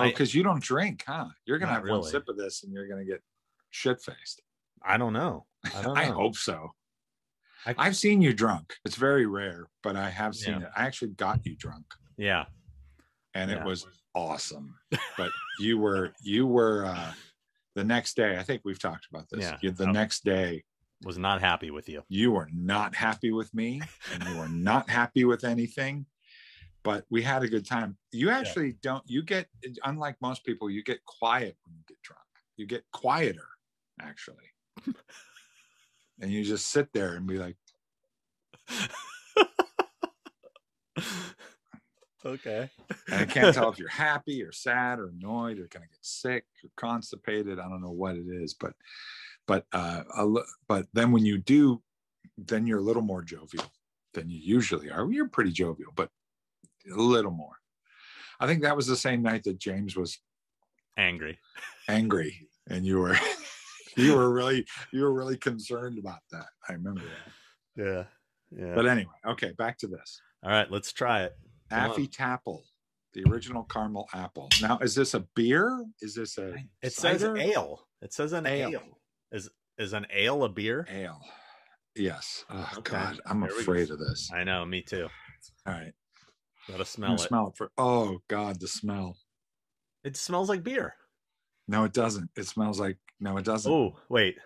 Oh, 0.00 0.04
because 0.04 0.32
you 0.32 0.44
don't 0.44 0.62
drink, 0.62 1.02
huh? 1.06 1.26
You're 1.44 1.58
gonna 1.58 1.72
have 1.72 1.82
one 1.82 1.90
really. 1.98 2.10
sip 2.10 2.28
of 2.28 2.36
this 2.36 2.62
and 2.62 2.72
you're 2.72 2.86
gonna 2.86 3.04
get 3.04 3.20
shit 3.70 4.00
faced. 4.00 4.40
I 4.80 4.96
don't 4.96 5.12
know. 5.12 5.46
I 5.74 5.82
don't 5.82 5.94
know. 5.94 6.00
I 6.00 6.04
hope 6.04 6.36
so. 6.36 6.70
I- 7.66 7.74
I've 7.76 7.96
seen 7.96 8.22
you 8.22 8.32
drunk. 8.32 8.76
It's 8.84 8.94
very 8.94 9.26
rare, 9.26 9.68
but 9.82 9.96
I 9.96 10.08
have 10.08 10.36
seen 10.36 10.60
Yeah. 10.60 10.66
it. 10.68 10.72
I 10.76 10.86
actually 10.86 11.10
got 11.10 11.44
you 11.44 11.56
drunk, 11.56 11.84
Yeah, 12.16 12.44
and 13.34 13.50
it 13.50 13.62
was 13.64 13.86
awesome. 14.14 14.74
But 15.18 15.32
you 15.58 15.78
were 15.78 16.12
you 16.22 16.46
were 16.46 16.86
uh 16.86 17.12
the 17.74 17.82
next 17.84 18.14
day. 18.16 18.38
I 18.38 18.44
think 18.44 18.62
we've 18.64 18.78
talked 18.78 19.06
about 19.12 19.26
this. 19.30 19.42
Yeah. 19.42 19.58
You, 19.60 19.72
the 19.72 19.88
Oh. 19.88 19.90
next 19.90 20.24
day, 20.24 20.62
was 21.04 21.18
not 21.18 21.40
happy 21.40 21.70
with 21.70 21.88
you. 21.88 22.02
you 22.08 22.32
were 22.32 22.48
not 22.52 22.94
happy 22.94 23.30
with 23.30 23.52
me, 23.54 23.80
and 24.12 24.24
you 24.24 24.36
were 24.36 24.48
not 24.48 24.90
happy 24.90 25.24
with 25.24 25.44
anything. 25.44 26.06
But 26.82 27.04
we 27.10 27.22
had 27.22 27.42
a 27.42 27.48
good 27.48 27.66
time. 27.66 27.96
You 28.12 28.30
actually 28.30 28.76
don't. 28.82 29.02
You 29.06 29.22
get 29.22 29.46
unlike 29.84 30.16
most 30.20 30.44
people. 30.44 30.70
You 30.70 30.82
get 30.82 31.04
quiet 31.04 31.56
when 31.64 31.76
you 31.76 31.82
get 31.86 32.00
drunk. 32.02 32.22
You 32.56 32.66
get 32.66 32.84
quieter, 32.92 33.48
actually. 34.00 34.36
and 36.20 36.30
you 36.30 36.44
just 36.44 36.68
sit 36.68 36.92
there 36.92 37.14
and 37.14 37.26
be 37.26 37.38
like, 37.38 37.56
okay. 42.24 42.70
and 43.10 43.20
I 43.20 43.24
can't 43.24 43.54
tell 43.54 43.68
if 43.72 43.78
you're 43.78 43.88
happy 43.88 44.42
or 44.42 44.52
sad 44.52 44.98
or 44.98 45.08
annoyed 45.08 45.58
or 45.58 45.68
gonna 45.68 45.86
get 45.86 45.98
sick 46.00 46.44
or 46.64 46.70
constipated. 46.76 47.58
I 47.58 47.68
don't 47.68 47.82
know 47.82 47.90
what 47.90 48.16
it 48.16 48.26
is, 48.28 48.54
but 48.54 48.72
but 49.48 49.66
uh 49.72 50.04
a 50.16 50.28
but 50.68 50.86
then 50.92 51.10
when 51.10 51.24
you 51.24 51.38
do, 51.38 51.82
then 52.36 52.66
you're 52.68 52.78
a 52.78 52.82
little 52.82 53.02
more 53.02 53.22
jovial 53.22 53.64
than 54.14 54.30
you 54.30 54.38
usually 54.38 54.88
are. 54.90 55.10
You're 55.10 55.28
pretty 55.28 55.50
jovial, 55.50 55.90
but 55.96 56.10
a 56.92 56.94
little 56.96 57.32
more. 57.32 57.56
I 58.38 58.46
think 58.46 58.62
that 58.62 58.76
was 58.76 58.86
the 58.86 58.96
same 58.96 59.22
night 59.22 59.42
that 59.44 59.58
James 59.58 59.96
was 59.96 60.18
Angry. 60.96 61.38
angry 61.88 62.48
and 62.68 62.84
you 62.86 62.98
were 62.98 63.16
you 63.96 64.14
were 64.14 64.32
really 64.32 64.64
you 64.92 65.02
were 65.02 65.12
really 65.12 65.36
concerned 65.36 65.98
about 65.98 66.20
that. 66.30 66.46
I 66.68 66.74
remember 66.74 67.02
that. 67.02 67.82
Yeah. 67.84 68.04
Yeah. 68.50 68.74
But 68.74 68.86
anyway, 68.86 69.12
okay, 69.26 69.52
back 69.52 69.78
to 69.78 69.86
this. 69.86 70.20
All 70.42 70.50
right, 70.50 70.70
let's 70.70 70.92
try 70.92 71.24
it. 71.24 71.36
Come 71.70 71.90
Affy 71.90 72.02
on. 72.02 72.08
Tapple, 72.08 72.62
the 73.12 73.24
original 73.24 73.64
caramel 73.64 74.08
apple. 74.14 74.48
Now, 74.62 74.78
is 74.78 74.94
this 74.94 75.14
a 75.14 75.20
beer? 75.34 75.84
Is 76.00 76.14
this 76.14 76.38
a 76.38 76.54
It 76.82 76.92
says 76.92 77.22
ale. 77.22 77.86
It 78.00 78.12
says 78.12 78.32
an 78.32 78.46
ale. 78.46 78.70
Ale. 78.70 78.97
Is 79.32 79.48
is 79.78 79.92
an 79.92 80.06
ale 80.12 80.44
a 80.44 80.48
beer? 80.48 80.86
ale? 80.90 81.20
Yes. 81.94 82.44
Oh 82.50 82.68
Okay, 82.78 82.92
God, 82.96 83.20
I'm 83.26 83.40
here 83.42 83.50
we 83.50 83.54
go. 83.56 83.60
afraid 83.60 83.90
of 83.90 83.98
this. 83.98 84.30
I 84.32 84.44
know, 84.44 84.64
me 84.64 84.82
too. 84.82 85.08
All 85.66 85.72
right, 85.74 85.92
Gotta 86.68 86.84
smell 86.84 87.14
it. 87.14 87.20
smell 87.20 87.48
it 87.48 87.56
for. 87.56 87.70
Oh 87.78 88.18
God, 88.28 88.60
the 88.60 88.68
smell. 88.68 89.16
It 90.04 90.16
smells 90.16 90.48
like 90.48 90.62
beer. 90.62 90.94
No, 91.66 91.84
it 91.84 91.92
doesn't. 91.92 92.30
It 92.36 92.46
smells 92.46 92.80
like. 92.80 92.96
No, 93.20 93.36
it 93.36 93.44
doesn't. 93.44 93.70
Oh, 93.70 93.96
wait. 94.08 94.36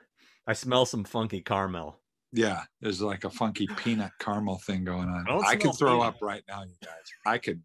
I 0.46 0.54
smell 0.54 0.86
some 0.86 1.04
funky 1.04 1.40
caramel. 1.40 1.98
Yeah, 2.32 2.62
there's 2.80 3.02
like 3.02 3.24
a 3.24 3.30
funky 3.30 3.68
peanut 3.76 4.10
caramel 4.18 4.58
thing 4.58 4.84
going 4.84 5.08
on. 5.08 5.26
I 5.28 5.50
I 5.50 5.56
could 5.56 5.74
throw 5.76 5.98
peanut. 5.98 6.14
up 6.14 6.22
right 6.22 6.42
now, 6.48 6.62
you 6.62 6.74
guys. 6.82 7.12
I 7.26 7.36
could, 7.38 7.60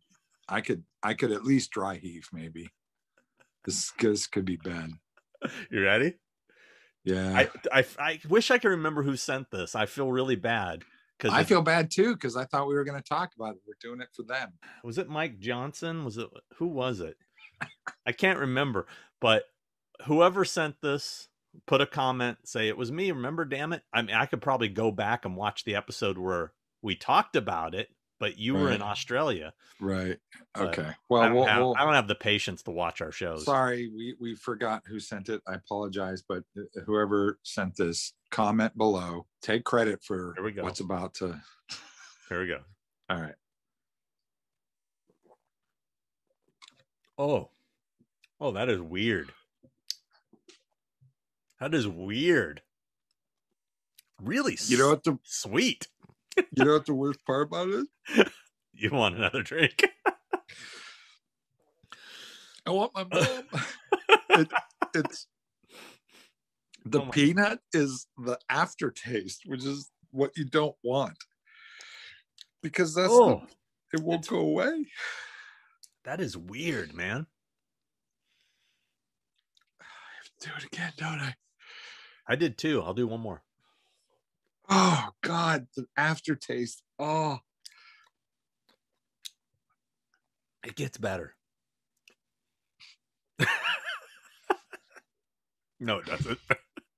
I 0.50 0.60
could, 0.62 0.84
I 1.02 1.14
could 1.14 1.32
at 1.32 1.46
least 1.46 1.72
dry 1.72 1.96
heave 1.96 2.28
maybe. 2.34 2.68
This, 3.64 3.92
this 4.00 4.28
could 4.28 4.44
be 4.46 4.58
bad. 4.58 4.92
You 5.72 5.84
ready? 5.84 6.16
Yeah, 7.08 7.38
I, 7.38 7.50
I 7.80 7.86
I 7.98 8.20
wish 8.28 8.52
I 8.52 8.58
could 8.58 8.70
remember 8.70 9.02
who 9.02 9.16
sent 9.16 9.50
this. 9.50 9.76
I 9.76 9.86
feel 9.86 10.12
really 10.12 10.36
bad 10.36 10.84
because 11.18 11.34
I 11.34 11.44
feel 11.44 11.62
bad 11.62 11.90
too 11.90 12.14
because 12.14 12.36
I 12.36 12.44
thought 12.46 12.68
we 12.68 12.76
were 12.76 12.84
going 12.84 13.02
to 13.02 13.08
talk 13.08 13.32
about 13.36 13.56
it. 13.56 13.62
We're 13.66 13.76
doing 13.80 14.02
it 14.02 14.10
for 14.14 14.24
them. 14.24 14.54
was 14.84 14.98
it 14.98 15.08
Mike 15.08 15.40
Johnson? 15.40 16.04
Was 16.04 16.18
it 16.18 16.28
who 16.56 16.68
was 16.68 17.00
it? 17.00 17.16
I 18.06 18.12
can't 18.12 18.40
remember, 18.40 18.88
but 19.22 19.44
whoever 20.06 20.44
sent 20.44 20.82
this 20.82 21.30
put 21.66 21.82
a 21.82 21.88
comment 21.88 22.40
say 22.44 22.68
it 22.68 22.78
was 22.78 22.92
me. 22.92 23.12
Remember, 23.12 23.46
damn 23.46 23.72
it! 23.74 23.84
I 23.94 24.02
mean, 24.02 24.16
I 24.16 24.26
could 24.26 24.42
probably 24.42 24.68
go 24.70 24.92
back 24.92 25.24
and 25.24 25.36
watch 25.36 25.64
the 25.64 25.76
episode 25.76 26.18
where 26.18 26.52
we 26.82 26.96
talked 26.96 27.36
about 27.36 27.74
it, 27.74 27.88
but 28.20 28.38
you 28.38 28.56
were 28.56 28.72
in 28.72 28.82
Australia. 28.82 29.54
Right. 29.80 30.18
But 30.54 30.70
Okay. 30.70 30.90
I, 30.90 30.96
Well, 31.10 31.24
don't 31.24 31.36
we'll, 31.36 31.46
have, 31.46 31.60
we'll 31.62 31.76
I 31.78 31.84
don't 31.84 31.94
have 31.94 32.08
the 32.08 32.16
patience 32.16 32.64
to 32.64 32.72
watch 32.72 33.02
our 33.02 33.12
shows. 33.12 33.46
sorry, 33.46 33.90
we 33.96 34.16
we 34.20 34.36
forgot 34.36 34.84
who 34.88 35.00
sent 35.00 35.30
it. 35.30 35.42
I 35.48 35.54
apologize, 35.56 36.24
but 36.28 36.44
uh, 36.58 36.62
uh, 36.78 36.82
whoever 36.86 37.40
sent 37.44 37.76
this, 37.76 38.14
comment 38.32 38.76
below. 38.78 39.26
Take 39.42 39.64
credit 39.64 40.04
for 40.04 40.34
Here 40.36 40.44
we 40.44 40.52
go. 40.52 40.64
what's 40.64 40.80
about 40.80 41.14
to. 41.16 41.40
Here 42.30 42.42
we 42.42 42.48
go. 42.48 42.60
All 43.10 43.22
right. 43.22 43.36
Oh, 47.18 47.50
oh, 48.40 48.52
that 48.52 48.70
is 48.70 48.80
weird. 48.80 49.32
That 51.60 51.74
is 51.74 51.88
weird. 51.88 52.62
Really, 54.22 54.58
You 54.66 54.78
know 54.78 54.90
what 54.90 55.04
the 55.04 55.18
sweet. 55.24 55.88
You 56.38 56.66
know 56.66 56.74
what 56.74 56.86
the 56.86 56.94
worst 56.94 57.26
part 57.26 57.48
about 57.48 57.70
it 57.70 57.88
is? 58.16 58.26
You 58.80 58.92
want 58.92 59.16
another 59.16 59.42
drink? 59.42 59.90
I 62.64 62.70
want 62.70 62.94
my 62.94 63.06
mom. 63.12 63.44
it, 64.30 64.52
it's 64.94 65.26
the 66.86 67.02
Oh 67.02 67.08
peanut 67.08 67.60
is 67.74 68.06
the 68.18 68.38
aftertaste, 68.50 69.42
which 69.46 69.66
is 69.66 69.90
what 70.12 70.38
you 70.38 70.46
don't 70.46 70.76
want. 70.84 71.18
Because 72.62 72.94
that's 72.94 73.10
oh, 73.12 73.42
the, 73.92 74.00
it 74.00 74.04
won't 74.04 74.28
go 74.28 74.40
away. 74.40 74.86
that 76.06 76.22
is 76.22 76.38
weird, 76.38 76.94
man. 76.94 77.26
I 79.82 79.86
have 80.18 80.30
to 80.40 80.48
do 80.48 80.54
it 80.58 80.66
again, 80.66 80.94
don't 80.98 81.20
I? 81.20 81.36
I 82.28 82.36
did 82.36 82.58
too. 82.58 82.82
I'll 82.84 82.94
do 82.94 83.08
one 83.08 83.22
more. 83.22 83.42
Oh 84.70 85.10
God, 85.24 85.68
the 85.76 85.86
aftertaste. 85.96 86.82
Oh, 87.00 87.40
It 90.66 90.76
gets 90.76 90.98
better. 90.98 91.34
no, 95.80 96.00
it 96.00 96.06
doesn't. 96.06 96.40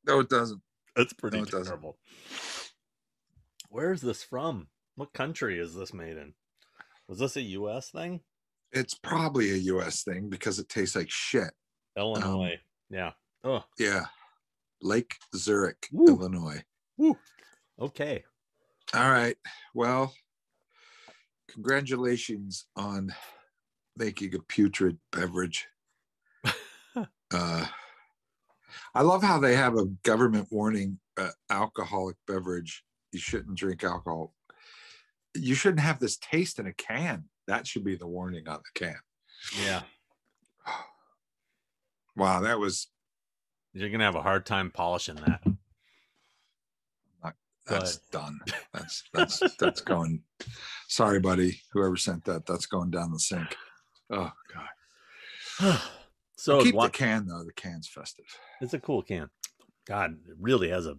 no, 0.07 0.19
it 0.21 0.29
doesn't. 0.29 0.61
That's 0.95 1.13
pretty 1.13 1.37
No, 1.37 1.43
it 1.43 1.49
doesn't. 1.51 1.65
terrible. 1.65 1.97
Where 3.69 3.91
is 3.91 4.01
this 4.01 4.23
from? 4.23 4.67
What 4.95 5.13
country 5.13 5.59
is 5.59 5.75
this 5.75 5.93
made 5.93 6.17
in? 6.17 6.33
Was 7.07 7.19
this 7.19 7.35
a 7.37 7.41
U.S. 7.41 7.91
thing? 7.91 8.21
It's 8.71 8.93
probably 8.95 9.51
a 9.51 9.55
US 9.75 10.03
thing 10.03 10.29
because 10.29 10.59
it 10.59 10.69
tastes 10.69 10.95
like 10.95 11.09
shit. 11.09 11.51
Illinois. 11.97 12.53
Um, 12.53 12.59
yeah. 12.89 13.11
Oh, 13.43 13.63
Yeah. 13.77 14.05
Lake 14.81 15.15
Zurich, 15.35 15.87
Woo. 15.91 16.07
Illinois. 16.07 16.63
woo. 16.97 17.17
Okay. 17.79 18.23
All 18.93 19.09
right. 19.09 19.37
Well, 19.73 20.13
congratulations 21.49 22.65
on 22.75 23.13
making 23.95 24.35
a 24.35 24.39
putrid 24.39 24.97
beverage. 25.11 25.67
uh, 26.95 27.65
I 28.93 29.01
love 29.01 29.23
how 29.23 29.39
they 29.39 29.55
have 29.55 29.77
a 29.77 29.85
government 30.03 30.47
warning 30.51 30.99
uh, 31.17 31.29
alcoholic 31.49 32.17
beverage. 32.27 32.83
You 33.11 33.19
shouldn't 33.19 33.55
drink 33.55 33.83
alcohol. 33.83 34.33
You 35.35 35.55
shouldn't 35.55 35.81
have 35.81 35.99
this 35.99 36.17
taste 36.17 36.59
in 36.59 36.67
a 36.67 36.73
can. 36.73 37.25
That 37.47 37.65
should 37.65 37.83
be 37.83 37.95
the 37.95 38.07
warning 38.07 38.47
on 38.47 38.59
the 38.59 38.79
can. 38.79 38.99
Yeah. 39.65 39.81
Wow, 42.15 42.41
that 42.41 42.59
was 42.59 42.87
You're 43.71 43.89
gonna 43.89 44.03
have 44.03 44.15
a 44.15 44.21
hard 44.21 44.45
time 44.45 44.71
polishing 44.71 45.15
that. 45.15 45.41
That's 47.69 47.97
done. 48.11 48.39
That's 48.73 49.03
that's 49.13 49.55
that's 49.57 49.81
going. 49.81 50.21
Sorry, 50.87 51.19
buddy. 51.19 51.61
Whoever 51.73 51.95
sent 51.97 52.25
that, 52.25 52.45
that's 52.45 52.65
going 52.65 52.91
down 52.91 53.11
the 53.11 53.19
sink. 53.19 53.55
Oh 54.11 54.31
God. 54.53 55.79
so 56.37 56.61
Keep 56.61 56.75
wa- 56.75 56.85
the 56.85 56.91
can 56.91 57.27
though. 57.27 57.43
The 57.43 57.53
can's 57.53 57.87
festive. 57.87 58.25
it's 58.61 58.73
a 58.73 58.79
cool 58.79 59.01
can. 59.01 59.29
God, 59.87 60.17
it 60.27 60.35
really 60.39 60.69
has 60.69 60.85
a 60.85 60.95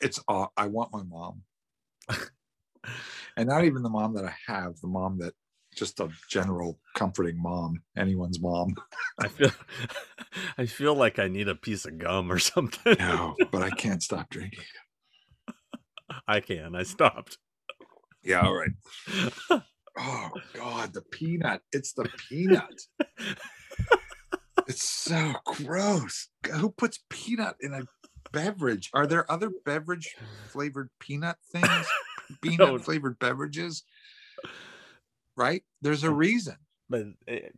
It's. 0.00 0.20
aw- 0.28 0.48
I 0.56 0.66
want 0.66 0.92
my 0.92 1.02
mom, 1.02 1.42
and 3.36 3.48
not 3.48 3.64
even 3.64 3.82
the 3.82 3.88
mom 3.90 4.14
that 4.14 4.24
I 4.24 4.34
have. 4.46 4.78
The 4.80 4.88
mom 4.88 5.18
that 5.18 5.34
just 5.74 5.98
a 6.00 6.08
general 6.30 6.78
comforting 6.94 7.40
mom, 7.40 7.82
anyone's 7.96 8.40
mom. 8.40 8.74
I 9.18 9.28
feel 9.28 9.50
I 10.58 10.66
feel 10.66 10.94
like 10.94 11.18
I 11.18 11.28
need 11.28 11.48
a 11.48 11.54
piece 11.54 11.84
of 11.84 11.98
gum 11.98 12.30
or 12.30 12.38
something. 12.38 12.96
No, 12.98 13.34
but 13.50 13.62
I 13.62 13.70
can't 13.70 14.02
stop 14.02 14.30
drinking. 14.30 14.64
I 16.28 16.40
can. 16.40 16.74
I 16.74 16.82
stopped. 16.82 17.38
Yeah, 18.22 18.40
all 18.40 18.54
right. 18.54 19.62
Oh 19.96 20.30
God, 20.54 20.92
the 20.92 21.02
peanut. 21.02 21.60
It's 21.72 21.92
the 21.92 22.08
peanut. 22.28 22.82
it's 24.66 24.82
so 24.82 25.34
gross. 25.44 26.28
Who 26.52 26.70
puts 26.70 26.98
peanut 27.08 27.54
in 27.60 27.72
a 27.72 27.82
beverage? 28.32 28.90
Are 28.92 29.06
there 29.06 29.30
other 29.30 29.52
beverage 29.64 30.16
flavored 30.48 30.90
peanut 30.98 31.36
things? 31.52 31.86
Peanut 32.42 32.84
flavored 32.84 33.20
beverages? 33.20 33.84
Right? 35.36 35.62
There's 35.80 36.02
a 36.02 36.10
reason. 36.10 36.56
But 36.90 37.06
it, 37.28 37.54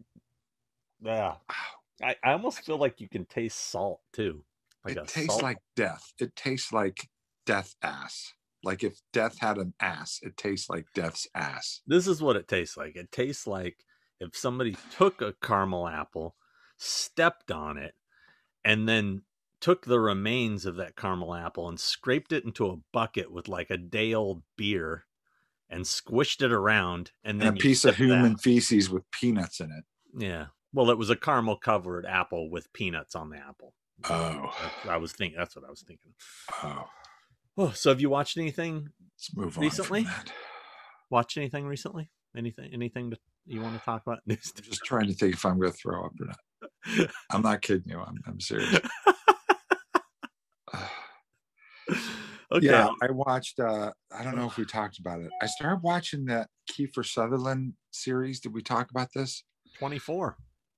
yeah, 1.03 1.37
I, 2.03 2.17
I 2.23 2.33
almost 2.33 2.65
feel 2.65 2.79
like 2.79 3.01
you 3.01 3.09
can 3.09 3.25
taste 3.25 3.71
salt 3.71 4.01
too. 4.13 4.45
Like 4.85 4.99
it 4.99 5.09
tastes 5.09 5.33
salt. 5.33 5.43
like 5.43 5.59
death. 5.75 6.13
It 6.21 6.37
tastes 6.37 6.73
like 6.73 7.09
death 7.47 7.75
ass. 7.83 8.33
Like 8.63 8.83
if 8.83 8.99
death 9.13 9.39
had 9.39 9.59
an 9.59 9.75
ass, 9.81 10.19
it 10.23 10.37
tastes 10.37 10.69
like 10.69 10.87
death's 10.95 11.29
ass. 11.35 11.83
This 11.87 12.07
is 12.07 12.21
what 12.21 12.37
it 12.37 12.49
tastes 12.49 12.77
like. 12.77 12.97
It 12.97 13.13
tastes 13.13 13.47
like 13.47 13.85
if 14.21 14.37
somebody 14.37 14.77
took 14.97 15.23
a 15.23 15.35
caramel 15.43 15.87
apple, 15.87 16.37
stepped 16.77 17.51
on 17.51 17.79
it, 17.79 17.95
and 18.65 18.89
then 18.89 19.23
took 19.61 19.87
the 19.87 20.01
remains 20.01 20.67
of 20.67 20.77
that 20.77 20.97
caramel 20.97 21.35
apple 21.35 21.69
and 21.69 21.79
scraped 21.79 22.33
it 22.33 22.45
into 22.45 22.67
a 22.67 22.77
bucket 22.93 23.33
with 23.33 23.49
like 23.49 23.71
a 23.71 23.77
day 23.77 24.13
old 24.13 24.43
beer 24.57 25.07
and 25.71 25.85
squished 25.85 26.43
it 26.43 26.53
around 26.53 27.13
and 27.25 27.41
then 27.41 27.49
and 27.49 27.59
a 27.59 27.61
piece 27.61 27.85
of 27.85 27.97
human 27.97 28.33
that. 28.33 28.41
feces 28.41 28.91
with 28.91 29.11
peanuts 29.11 29.61
in 29.61 29.71
it. 29.71 29.85
Yeah. 30.17 30.47
Well, 30.73 30.91
it 30.91 30.99
was 30.99 31.11
a 31.11 31.17
caramel 31.17 31.57
covered 31.57 32.05
apple 32.05 32.51
with 32.51 32.73
peanuts 32.73 33.15
on 33.15 33.31
the 33.31 33.39
apple. 33.39 33.75
Oh. 34.05 34.55
I 34.89 34.99
was 34.99 35.13
thinking 35.13 35.39
that's 35.39 35.57
what 35.57 35.65
I 35.65 35.71
was 35.71 35.85
thinking. 35.87 36.13
Oh. 36.63 36.85
Oh, 37.59 37.71
so 37.71 37.90
have 37.90 38.01
you 38.01 38.11
watched 38.11 38.37
anything 38.37 38.90
Let's 39.14 39.35
move 39.35 39.57
recently? 39.57 40.07
Watch 41.11 41.38
anything 41.38 41.66
recently? 41.66 42.11
Anything 42.37 42.71
anything 42.75 43.11
that 43.11 43.21
you 43.47 43.62
want 43.62 43.79
to 43.79 43.85
talk 43.85 44.03
about? 44.07 44.19
I'm 44.29 44.37
just 44.37 44.85
trying 44.85 45.07
to 45.07 45.14
think 45.14 45.35
if 45.35 45.47
I'm 45.47 45.59
going 45.59 45.73
to 45.73 45.77
throw 45.77 46.05
up 46.05 46.12
or 46.21 46.27
not. 46.27 47.11
I'm 47.31 47.42
not 47.42 47.62
kidding 47.62 47.85
you. 47.87 47.99
I'm, 47.99 48.16
I'm 48.27 48.40
serious. 48.40 48.75
okay. 52.53 52.66
Yeah, 52.66 52.90
I 53.01 53.11
watched. 53.11 53.59
uh 53.59 53.92
I 54.12 54.23
don't 54.23 54.37
know 54.37 54.47
if 54.47 54.59
we 54.59 54.66
talked 54.66 54.99
about 54.99 55.21
it. 55.21 55.31
I 55.40 55.47
started 55.47 55.81
watching 55.83 56.27
that 56.27 56.49
Kiefer 56.71 57.07
Sutherland 57.07 57.73
series. 57.90 58.40
Did 58.40 58.53
we 58.53 58.62
talk 58.62 58.90
about 58.90 59.09
this? 59.14 59.45
Twenty 59.79 59.99
four. 59.99 60.37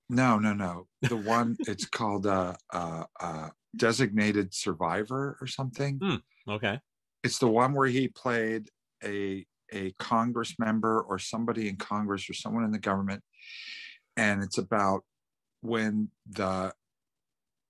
No, 0.09 0.39
no, 0.39 0.55
no. 0.55 0.87
The 1.03 1.17
one 1.17 1.57
it's 1.61 1.87
called 1.87 2.27
uh, 2.27 2.55
uh, 2.73 3.05
uh, 3.21 3.49
Designated 3.77 4.55
Survivor 4.55 5.37
or 5.41 5.47
something. 5.47 5.99
Hmm. 6.03 6.51
Okay. 6.51 6.81
It's 7.23 7.39
the 7.39 7.49
one 7.49 7.75
where 7.75 7.89
he 7.89 8.09
played 8.09 8.69
a 9.05 9.47
a 9.73 9.93
Congress 9.99 10.55
member 10.59 11.03
or 11.03 11.19
somebody 11.19 11.69
in 11.69 11.77
Congress 11.77 12.31
or 12.31 12.35
someone 12.35 12.65
in 12.65 12.71
the 12.71 12.79
government, 12.79 13.23
and 14.17 14.43
it's 14.43 14.59
about 14.59 15.05
when 15.61 16.11
the 16.29 16.73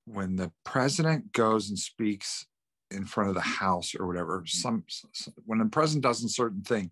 when 0.05 0.37
the 0.37 0.51
president 0.65 1.33
goes 1.33 1.69
and 1.69 1.79
speaks 1.79 2.47
in 2.91 3.05
front 3.05 3.29
of 3.29 3.35
the 3.35 3.41
house 3.41 3.95
or 3.99 4.07
whatever 4.07 4.43
some, 4.47 4.83
some, 4.89 5.35
when 5.45 5.59
the 5.59 5.67
president 5.67 6.03
does 6.03 6.25
a 6.25 6.29
certain 6.29 6.63
thing 6.63 6.91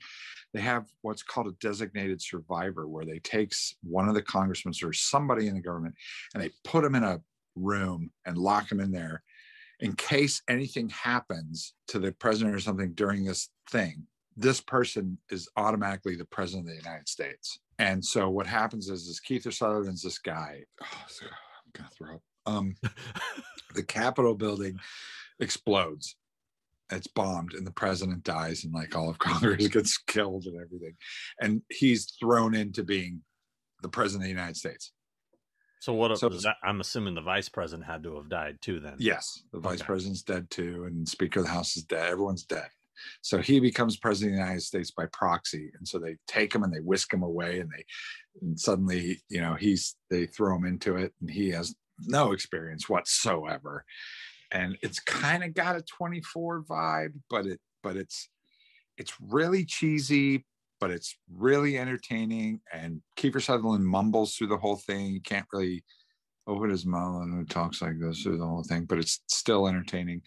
they 0.53 0.61
have 0.61 0.87
what's 1.03 1.23
called 1.23 1.47
a 1.47 1.53
designated 1.53 2.21
survivor 2.21 2.87
where 2.87 3.05
they 3.05 3.19
takes 3.21 3.75
one 3.83 4.09
of 4.09 4.14
the 4.14 4.23
congressmen 4.23 4.75
or 4.83 4.92
somebody 4.92 5.49
in 5.49 5.55
the 5.55 5.61
government 5.61 5.95
and 6.35 6.42
they 6.42 6.51
put 6.64 6.83
them 6.83 6.95
in 6.95 7.05
a 7.05 7.21
room 7.57 8.11
and 8.25 8.38
lock 8.38 8.69
them 8.69 8.81
in 8.81 8.92
there 8.92 9.23
in 9.81 9.95
case 9.95 10.42
anything 10.49 10.88
happens 10.88 11.75
to 11.88 11.99
the 11.99 12.12
president 12.12 12.55
or 12.55 12.61
something 12.61 12.92
during 12.92 13.25
this 13.25 13.51
thing, 13.71 14.07
this 14.37 14.61
person 14.61 15.19
is 15.31 15.49
automatically 15.57 16.16
the 16.16 16.25
president 16.27 16.69
of 16.69 16.75
the 16.75 16.83
United 16.83 17.09
States. 17.09 17.59
And 17.79 18.05
so 18.05 18.29
what 18.31 18.47
happens 18.47 18.88
is, 18.88 19.07
is 19.07 19.21
Kiefer 19.21 19.53
Sutherland's 19.53 20.03
this 20.03 20.19
guy. 20.19 20.62
Oh, 20.83 20.87
I'm 21.21 21.73
gonna 21.75 21.90
throw 21.90 22.14
up. 22.14 22.23
Um, 22.47 22.75
the 23.75 23.83
Capitol 23.83 24.35
building 24.35 24.79
explodes. 25.40 26.16
It's 26.90 27.09
bombed, 27.09 27.55
and 27.55 27.66
the 27.66 27.73
president 27.73 28.23
dies, 28.23 28.64
and 28.64 28.73
like 28.73 28.97
all 28.97 29.11
of 29.11 29.19
Congress 29.19 29.69
gets 29.69 29.99
killed 29.99 30.45
and 30.47 30.57
everything. 30.57 30.95
And 31.40 31.62
he's 31.71 32.12
thrown 32.21 32.55
into 32.55 32.85
being 32.85 33.23
the 33.83 33.88
president 33.88 34.23
of 34.23 34.29
the 34.29 34.40
United 34.40 34.57
States. 34.57 34.92
So 35.81 35.93
what? 35.93 36.17
So, 36.19 36.29
that, 36.29 36.57
I'm 36.62 36.81
assuming 36.81 37.15
the 37.15 37.21
vice 37.21 37.49
president 37.49 37.87
had 37.87 38.03
to 38.05 38.17
have 38.17 38.29
died 38.29 38.59
too. 38.61 38.81
Then 38.81 38.97
yes, 38.99 39.43
the 39.53 39.61
vice 39.61 39.81
okay. 39.81 39.87
president's 39.87 40.23
dead 40.23 40.51
too, 40.51 40.85
and 40.85 41.09
Speaker 41.09 41.41
of 41.41 41.47
the 41.47 41.53
House 41.53 41.77
is 41.77 41.85
dead. 41.85 42.11
Everyone's 42.11 42.45
dead. 42.45 42.69
So 43.21 43.39
he 43.39 43.61
becomes 43.61 43.97
president 43.97 44.35
of 44.35 44.39
the 44.39 44.45
United 44.45 44.62
States 44.62 44.91
by 44.91 45.07
proxy, 45.12 45.71
and 45.79 45.87
so 45.87 45.99
they 45.99 46.17
take 46.27 46.55
him 46.55 46.62
and 46.62 46.73
they 46.73 46.81
whisk 46.81 47.12
him 47.12 47.23
away, 47.23 47.61
and 47.61 47.71
they 47.71 47.85
and 48.43 48.59
suddenly, 48.59 49.23
you 49.29 49.41
know, 49.41 49.55
he's 49.55 49.97
they 50.11 50.27
throw 50.27 50.57
him 50.57 50.65
into 50.65 50.97
it, 50.97 51.12
and 51.21 51.31
he 51.31 51.51
has 51.51 51.75
no 52.01 52.33
experience 52.33 52.89
whatsoever, 52.89 53.85
and 54.51 54.77
it's 54.83 55.01
kind 55.01 55.45
of 55.45 55.55
got 55.55 55.77
a 55.77 55.83
24 55.83 56.62
vibe, 56.62 57.12
but 57.29 57.47
it 57.47 57.61
but 57.83 57.97
it's 57.97 58.29
it's 58.99 59.12
really 59.21 59.65
cheesy, 59.65 60.45
but 60.81 60.91
it's 60.91 61.17
really 61.33 61.79
entertaining. 61.79 62.61
And 62.73 63.01
Kiefer 63.17 63.43
Sutherland 63.43 63.87
mumbles 63.87 64.35
through 64.35 64.49
the 64.49 64.57
whole 64.57 64.77
thing. 64.77 65.12
You 65.12 65.21
can't 65.21 65.47
really 65.53 65.85
open 66.47 66.71
his 66.71 66.87
mouth 66.87 67.23
and 67.23 67.49
talks 67.51 67.83
like 67.83 67.99
this 67.99 68.23
through 68.23 68.39
the 68.39 68.47
whole 68.47 68.62
thing, 68.62 68.85
but 68.85 68.99
it's 68.99 69.21
still 69.29 69.67
entertaining. 69.67 70.23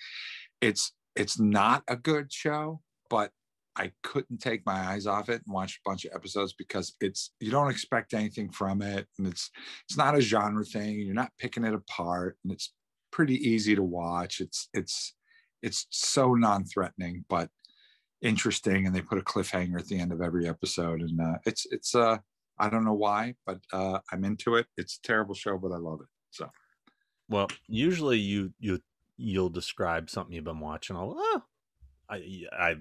It's 0.61 0.91
it's 1.15 1.39
not 1.39 1.83
a 1.87 1.95
good 1.95 2.31
show, 2.31 2.81
but 3.09 3.31
I 3.75 3.91
couldn't 4.03 4.39
take 4.39 4.65
my 4.65 4.73
eyes 4.73 5.07
off 5.07 5.29
it 5.29 5.41
and 5.45 5.53
watch 5.53 5.79
a 5.79 5.89
bunch 5.89 6.05
of 6.05 6.11
episodes 6.13 6.53
because 6.53 6.95
it's 6.99 7.31
you 7.39 7.51
don't 7.51 7.71
expect 7.71 8.13
anything 8.13 8.51
from 8.51 8.81
it, 8.81 9.07
and 9.17 9.27
it's 9.27 9.49
it's 9.87 9.97
not 9.97 10.17
a 10.17 10.21
genre 10.21 10.65
thing. 10.65 10.99
You're 10.99 11.13
not 11.13 11.31
picking 11.39 11.63
it 11.63 11.73
apart, 11.73 12.37
and 12.43 12.51
it's 12.51 12.73
pretty 13.11 13.35
easy 13.35 13.75
to 13.75 13.83
watch. 13.83 14.41
It's 14.41 14.69
it's 14.73 15.15
it's 15.61 15.87
so 15.91 16.33
non-threatening, 16.33 17.25
but 17.29 17.49
interesting 18.21 18.85
and 18.85 18.95
they 18.95 19.01
put 19.01 19.17
a 19.17 19.21
cliffhanger 19.21 19.79
at 19.79 19.87
the 19.87 19.99
end 19.99 20.11
of 20.11 20.21
every 20.21 20.47
episode 20.47 21.01
and 21.01 21.19
uh, 21.21 21.37
it's 21.45 21.65
it's 21.71 21.95
uh 21.95 22.17
i 22.57 22.69
don't 22.69 22.83
know 22.83 22.93
why 22.93 23.33
but 23.45 23.59
uh 23.71 23.99
i'm 24.11 24.25
into 24.25 24.55
it. 24.55 24.67
It's 24.77 24.97
a 24.97 25.07
terrible 25.07 25.35
show 25.35 25.57
but 25.57 25.71
i 25.71 25.77
love 25.77 25.99
it 26.01 26.07
so. 26.31 26.49
Well 27.29 27.47
usually 27.67 28.17
you 28.17 28.53
you 28.59 28.79
you'll 29.17 29.49
describe 29.49 30.09
something 30.09 30.33
you've 30.33 30.43
been 30.43 30.59
watching 30.59 30.95
i'll 30.95 31.15
oh, 31.17 31.43
i 32.09 32.43
i 32.51 32.75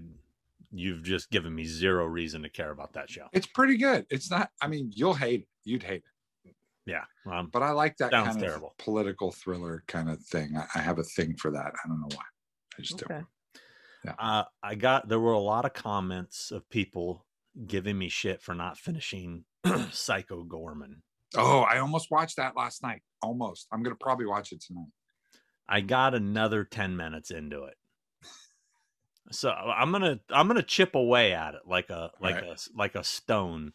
you've 0.73 1.03
just 1.03 1.31
given 1.31 1.55
me 1.55 1.65
zero 1.65 2.05
reason 2.05 2.43
to 2.43 2.49
care 2.51 2.71
about 2.73 2.93
that 2.93 3.09
show. 3.09 3.27
It's 3.33 3.47
pretty 3.47 3.77
good. 3.77 4.07
It's 4.11 4.31
not 4.31 4.51
i 4.61 4.67
mean 4.67 4.91
you'll 4.95 5.15
hate 5.15 5.43
it. 5.43 5.49
You'd 5.65 5.83
hate 5.85 6.03
it. 6.45 6.55
Yeah 6.87 7.05
um, 7.31 7.51
but 7.53 7.63
i 7.63 7.71
like 7.71 7.97
that 7.99 8.11
kind 8.11 8.29
of 8.29 8.39
terrible. 8.39 8.75
political 8.79 9.31
thriller 9.31 9.85
kind 9.87 10.11
of 10.11 10.21
thing. 10.21 10.57
I, 10.57 10.67
I, 10.79 10.83
have 10.83 10.99
a 10.99 11.05
thing 11.05 11.37
for 11.37 11.51
that. 11.53 11.73
I 11.85 11.89
don't 11.89 12.01
know 12.01 12.09
why. 12.15 12.25
I 12.79 12.83
just 12.83 13.03
okay. 13.03 13.21
do 13.21 13.27
yeah. 14.05 14.15
Uh, 14.19 14.45
I 14.63 14.75
got 14.75 15.09
there 15.09 15.21
were 15.21 15.33
a 15.33 15.39
lot 15.39 15.65
of 15.65 15.73
comments 15.73 16.51
of 16.51 16.69
people 16.71 17.27
giving 17.67 17.99
me 17.99 18.09
shit 18.09 18.41
for 18.41 18.55
not 18.55 18.79
finishing 18.79 19.45
Psycho 19.91 20.45
Goreman. 20.45 21.01
Oh, 21.37 21.61
I 21.61 21.79
almost 21.79 22.11
watched 22.11 22.37
that 22.37 22.57
last 22.57 22.83
night. 22.83 23.03
Almost. 23.23 23.67
I'm 23.73 23.83
gonna 23.83 23.97
probably 23.97 24.27
watch 24.27 24.53
it 24.53 24.63
tonight. 24.63 24.91
I 25.69 25.81
got 25.81 26.15
another 26.15 26.65
10 26.65 26.97
minutes 26.97 27.31
into 27.31 27.65
it. 27.65 27.75
So 29.31 29.51
I'm 29.51 29.93
gonna 29.93 30.21
I'm 30.31 30.49
gonna 30.49 30.63
chip 30.63 30.95
away 30.95 31.35
at 31.35 31.55
it 31.55 31.61
like 31.67 31.91
a 31.91 32.11
like 32.21 32.37
right. 32.37 32.45
a 32.45 32.57
like 32.75 32.95
a 32.95 33.05
stone. 33.05 33.73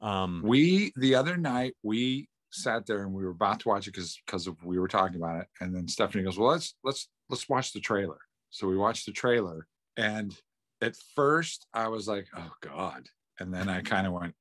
Um 0.00 0.42
we 0.44 0.92
the 0.96 1.16
other 1.16 1.36
night 1.36 1.74
we 1.82 2.28
sat 2.54 2.86
there 2.86 3.02
and 3.02 3.12
we 3.12 3.24
were 3.24 3.30
about 3.30 3.60
to 3.60 3.68
watch 3.68 3.86
it 3.88 3.92
because 3.92 4.20
because 4.24 4.48
we 4.62 4.78
were 4.78 4.88
talking 4.88 5.16
about 5.16 5.40
it, 5.40 5.48
and 5.60 5.74
then 5.74 5.88
Stephanie 5.88 6.24
goes, 6.24 6.38
Well, 6.38 6.50
let's 6.50 6.74
let's 6.84 7.08
let's 7.28 7.48
watch 7.48 7.72
the 7.72 7.80
trailer. 7.80 8.18
So 8.54 8.68
we 8.68 8.76
watched 8.76 9.04
the 9.04 9.10
trailer, 9.10 9.66
and 9.96 10.32
at 10.80 10.94
first 11.16 11.66
I 11.74 11.88
was 11.88 12.06
like, 12.06 12.28
"Oh 12.36 12.52
God," 12.60 13.08
and 13.40 13.52
then 13.52 13.68
I 13.68 13.80
kind 13.80 14.06
of 14.06 14.12
went, 14.12 14.34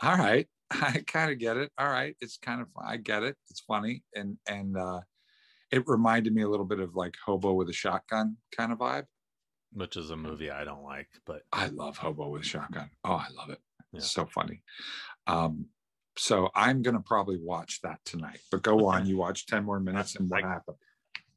"All 0.00 0.16
right, 0.16 0.48
I 0.70 1.04
kind 1.06 1.30
of 1.30 1.38
get 1.38 1.58
it. 1.58 1.70
All 1.76 1.86
right, 1.86 2.16
it's 2.22 2.38
kind 2.38 2.62
of 2.62 2.68
I 2.82 2.96
get 2.96 3.24
it. 3.24 3.36
It's 3.50 3.60
funny." 3.60 4.04
And 4.14 4.38
and 4.48 4.78
uh, 4.78 5.00
it 5.70 5.86
reminded 5.86 6.34
me 6.34 6.40
a 6.40 6.48
little 6.48 6.64
bit 6.64 6.80
of 6.80 6.96
like 6.96 7.14
Hobo 7.26 7.52
with 7.52 7.68
a 7.68 7.74
Shotgun 7.74 8.38
kind 8.56 8.72
of 8.72 8.78
vibe, 8.78 9.04
which 9.74 9.98
is 9.98 10.08
a 10.08 10.16
movie 10.16 10.50
I 10.50 10.64
don't 10.64 10.82
like, 10.82 11.08
but 11.26 11.42
I 11.52 11.66
love 11.66 11.98
Hobo 11.98 12.30
with 12.30 12.40
a 12.40 12.46
Shotgun. 12.46 12.88
Oh, 13.04 13.12
I 13.16 13.26
love 13.36 13.50
it. 13.50 13.60
Yeah. 13.92 13.98
It's 13.98 14.10
so 14.10 14.24
funny. 14.24 14.62
Um, 15.26 15.66
so 16.16 16.48
I'm 16.54 16.80
gonna 16.80 17.02
probably 17.04 17.38
watch 17.38 17.82
that 17.82 18.00
tonight. 18.06 18.40
But 18.50 18.62
go 18.62 18.86
on, 18.86 19.04
you 19.04 19.18
watch 19.18 19.44
ten 19.44 19.62
more 19.62 19.78
minutes, 19.78 20.16
and 20.16 20.30
what 20.30 20.42
I, 20.42 20.48
happened? 20.48 20.78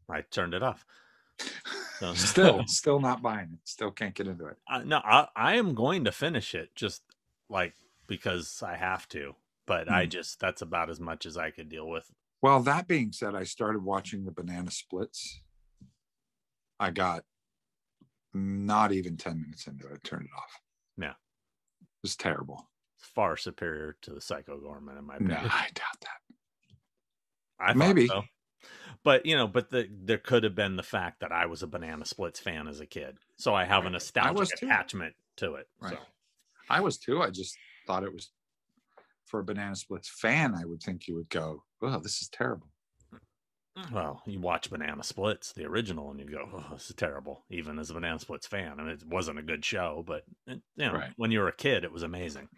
I 0.09 0.21
turned 0.21 0.53
it 0.53 0.63
off. 0.63 0.85
So, 1.99 2.13
still, 2.15 2.63
still 2.67 2.99
not 2.99 3.21
buying 3.21 3.49
it. 3.53 3.59
Still 3.63 3.91
can't 3.91 4.13
get 4.15 4.27
into 4.27 4.45
it. 4.47 4.57
Uh, 4.69 4.83
no, 4.83 4.97
I, 4.97 5.27
I 5.35 5.55
am 5.55 5.73
going 5.73 6.03
to 6.05 6.11
finish 6.11 6.53
it. 6.53 6.75
Just 6.75 7.01
like 7.49 7.73
because 8.07 8.61
I 8.65 8.75
have 8.75 9.07
to, 9.09 9.35
but 9.65 9.89
I 9.89 10.05
Mm. 10.05 10.09
just 10.09 10.39
that's 10.39 10.61
about 10.61 10.89
as 10.89 10.99
much 10.99 11.25
as 11.25 11.37
I 11.37 11.51
could 11.51 11.69
deal 11.69 11.87
with. 11.87 12.11
Well, 12.41 12.59
that 12.61 12.87
being 12.87 13.11
said, 13.11 13.33
I 13.33 13.43
started 13.43 13.83
watching 13.83 14.25
the 14.25 14.31
banana 14.31 14.71
splits. 14.71 15.41
I 16.79 16.91
got 16.91 17.23
not 18.33 18.91
even 18.91 19.15
10 19.17 19.41
minutes 19.41 19.65
into 19.65 19.87
it, 19.87 19.93
I 19.93 19.97
turned 20.07 20.25
it 20.25 20.37
off. 20.37 20.59
Yeah. 20.97 21.11
It 21.11 22.03
was 22.03 22.15
terrible. 22.17 22.69
It's 22.99 23.07
far 23.07 23.37
superior 23.37 23.95
to 24.01 24.11
the 24.11 24.19
Psycho 24.21 24.59
Goreman 24.59 24.99
in 24.99 25.05
my 25.05 25.15
No, 25.19 25.35
opinion. 25.35 25.49
I 25.49 25.67
doubt 25.73 26.01
that. 26.01 26.19
I 27.59 27.73
Maybe. 27.73 28.07
so. 28.07 28.23
But 29.05 29.25
you 29.25 29.37
know, 29.37 29.47
but 29.47 29.69
the, 29.71 29.87
there 29.89 30.17
could 30.17 30.43
have 30.43 30.55
been 30.55 30.75
the 30.77 30.83
fact 30.83 31.21
that 31.21 31.31
I 31.31 31.47
was 31.47 31.63
a 31.63 31.67
Banana 31.67 32.05
Splits 32.05 32.41
fan 32.41 32.67
as 32.67 32.81
a 32.81 32.87
kid, 32.87 33.19
so 33.37 33.55
I 33.55 33.65
have 33.65 33.85
a 33.85 33.89
Right. 33.89 33.93
I 34.21 34.31
nostalgic 34.31 34.51
attachment 34.53 35.15
to 35.37 35.55
it. 35.55 35.69
Right. 35.79 35.93
So 35.93 36.07
I 36.69 36.81
was 36.81 36.97
too. 36.99 37.21
I 37.21 37.31
just 37.31 37.59
thought 37.87 38.03
it 38.03 38.13
was 38.13 38.31
for 39.25 39.39
a 39.41 39.43
banana 39.45 39.75
splits 39.75 40.09
fan, 40.09 40.55
I 40.55 40.65
would 40.65 40.81
think 40.83 41.07
you 41.07 41.15
would 41.15 41.29
go, 41.29 41.65
Oh, 41.81 41.99
this 41.99 42.21
is 42.21 42.29
terrible. 42.29 42.69
Well, 43.91 44.21
you 44.25 44.39
watch 44.39 44.69
Banana 44.69 45.03
Splits, 45.03 45.51
the 45.53 45.65
original, 45.65 46.09
and 46.09 46.19
you 46.19 46.25
go, 46.27 46.49
"Oh, 46.69 46.73
this 46.73 46.89
is 46.89 46.95
terrible." 46.95 47.45
Even 47.49 47.77
as 47.79 47.89
a 47.89 47.93
Banana 47.93 48.19
Splits 48.19 48.47
fan, 48.47 48.79
and 48.79 48.89
it 48.89 49.05
wasn't 49.05 49.37
a 49.39 49.43
good 49.43 49.63
show, 49.65 50.03
but 50.05 50.23
it, 50.47 50.61
you 50.75 50.85
know, 50.85 50.99
Right. 50.99 51.13
when 51.17 51.31
you 51.31 51.39
were 51.39 51.47
a 51.49 51.55
kid, 51.55 51.83
it 51.83 51.91
was 51.91 52.03
amazing. 52.03 52.49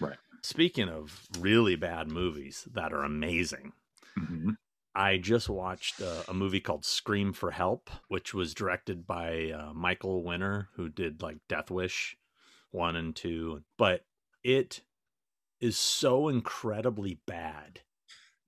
Right. 0.00 0.18
Speaking 0.42 0.88
of 0.88 1.26
really 1.38 1.76
bad 1.76 2.08
movies 2.08 2.64
that 2.72 2.92
are 2.92 3.04
amazing, 3.04 3.74
Mhm. 4.16 4.56
I 4.96 5.18
just 5.18 5.50
watched 5.50 6.00
uh, 6.00 6.22
a 6.26 6.32
movie 6.32 6.60
called 6.60 6.86
Scream 6.86 7.34
for 7.34 7.50
Help, 7.50 7.90
which 8.08 8.32
was 8.32 8.54
directed 8.54 9.06
by 9.06 9.50
uh, 9.50 9.74
Michael 9.74 10.24
Winner, 10.24 10.70
who 10.76 10.88
did 10.88 11.20
like 11.20 11.36
Death 11.48 11.70
Wish 11.70 12.16
one 12.70 12.96
and 12.96 13.14
two. 13.14 13.62
But 13.76 14.06
it 14.42 14.80
is 15.60 15.76
so 15.76 16.28
incredibly 16.28 17.20
bad 17.26 17.80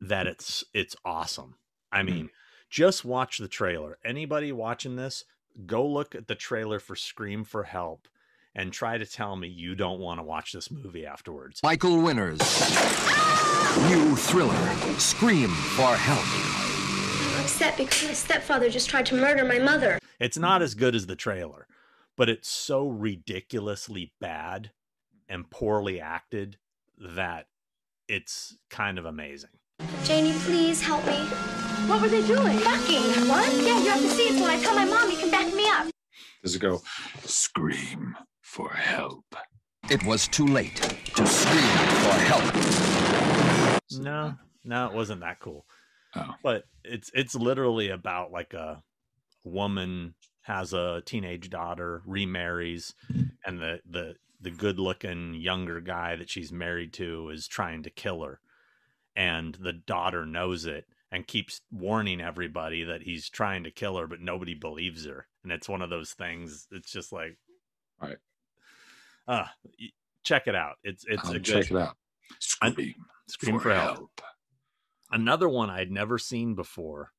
that 0.01 0.27
it's 0.27 0.65
it's 0.73 0.97
awesome. 1.05 1.57
I 1.93 2.03
mean, 2.03 2.31
just 2.71 3.05
watch 3.05 3.37
the 3.37 3.49
trailer. 3.49 3.99
Anybody 4.03 4.51
watching 4.51 4.97
this, 4.97 5.25
go 5.67 5.87
look 5.87 6.15
at 6.15 6.29
the 6.29 6.35
trailer 6.35 6.79
for 6.79 6.97
Scream 6.97 7.45
for 7.45 7.65
Help 7.65 8.09
and 8.59 8.73
try 8.73 8.99
to 8.99 9.07
tell 9.07 9.37
me 9.37 9.47
you 9.47 9.77
don't 9.77 10.01
want 10.01 10.18
to 10.18 10.25
watch 10.25 10.53
this 10.53 10.68
movie 10.68 11.07
afterwards. 11.07 11.61
Michael 11.62 12.03
Winners. 12.03 12.40
New 13.88 14.16
thriller. 14.16 14.75
Scream 14.99 15.49
for 15.49 15.94
help. 15.94 17.37
I'm 17.37 17.44
upset 17.44 17.77
because 17.77 18.09
my 18.09 18.12
stepfather 18.12 18.68
just 18.68 18.90
tried 18.90 19.07
to 19.07 19.14
murder 19.14 19.44
my 19.44 19.61
mother. 19.61 20.01
It's 20.18 20.37
not 20.37 20.61
as 20.61 20.75
good 20.75 20.97
as 20.97 21.07
the 21.07 21.14
trailer, 21.14 21.68
but 22.16 22.29
it's 22.29 22.49
so 22.49 22.88
ridiculously 22.88 24.12
bad 24.21 24.73
and 25.29 25.49
poorly 25.49 26.01
acted 26.01 26.59
that 26.99 27.47
it's 28.09 28.57
kind 28.71 28.99
of 28.99 29.05
amazing. 29.05 29.51
Janie, 30.03 30.33
please 30.40 30.83
help 30.83 31.07
me. 31.07 31.21
What 31.87 32.03
were 32.03 32.09
they 32.09 32.27
doing? 32.27 32.59
Fucking. 32.59 33.29
What? 33.29 33.53
Yeah, 33.53 33.81
you 33.81 33.90
have 33.90 34.01
to 34.01 34.09
see 34.09 34.31
it 34.31 34.35
so 34.35 34.42
when 34.42 34.51
I 34.51 34.61
tell 34.61 34.75
my 34.75 34.85
mom, 34.85 35.09
you 35.12 35.16
can 35.16 35.31
back 35.31 35.55
me 35.55 35.68
up. 35.68 35.87
Does 36.42 36.57
it 36.57 36.59
go 36.59 36.83
scream 37.25 38.16
for 38.49 38.71
help? 38.71 39.37
It 39.91 40.05
was 40.05 40.27
too 40.27 40.47
late 40.47 40.77
to 40.77 41.27
scream 41.27 41.61
for 42.03 42.19
help. 42.25 42.55
No, 44.01 44.35
no, 44.65 44.87
it 44.87 44.95
wasn't 44.95 45.21
that 45.21 45.39
cool. 45.39 45.67
Oh. 46.17 46.35
But 46.43 46.65
it's 46.83 47.11
it's 47.15 47.35
literally 47.35 47.91
about 47.91 48.33
like 48.33 48.55
a 48.55 48.83
woman 49.45 50.15
has 50.43 50.73
a 50.73 51.03
teenage 51.05 51.51
daughter, 51.51 52.03
remarries, 52.07 52.95
and 53.45 53.61
the 53.61 53.81
the 53.89 54.15
the 54.41 54.51
good 54.51 54.79
looking 54.79 55.35
younger 55.35 55.81
guy 55.81 56.17
that 56.17 56.31
she's 56.31 56.51
married 56.51 56.95
to 56.95 57.29
is 57.29 57.47
trying 57.47 57.83
to 57.83 57.91
kill 57.91 58.23
her. 58.23 58.41
And 59.15 59.55
the 59.55 59.75
daughter 59.75 60.25
knows 60.25 60.65
it 60.65 60.87
and 61.13 61.27
keeps 61.27 61.61
warning 61.71 62.21
everybody 62.21 62.85
that 62.85 63.03
he's 63.03 63.29
trying 63.29 63.65
to 63.65 63.71
kill 63.71 63.99
her, 63.99 64.07
but 64.07 64.21
nobody 64.21 64.55
believes 64.55 65.05
her. 65.05 65.27
And 65.43 65.53
it's 65.53 65.69
one 65.69 65.83
of 65.83 65.91
those 65.91 66.13
things. 66.13 66.67
It's 66.71 66.93
just 66.93 67.13
like, 67.13 67.37
Right. 68.01 68.19
Uh, 69.29 69.45
check 70.25 70.47
it 70.47 70.55
out. 70.55 70.77
It's 70.83 71.05
it's 71.07 71.29
a 71.29 71.35
good 71.35 71.45
check 71.45 71.71
it 71.71 71.77
out. 71.77 71.95
I- 72.62 72.71
Scream, 72.71 72.95
scream 73.29 73.59
for 73.61 73.75
help. 73.75 74.11
another 75.11 75.49
one 75.49 75.71
I'd 75.71 75.91
never 75.91 76.19
seen 76.19 76.55
before. 76.55 77.11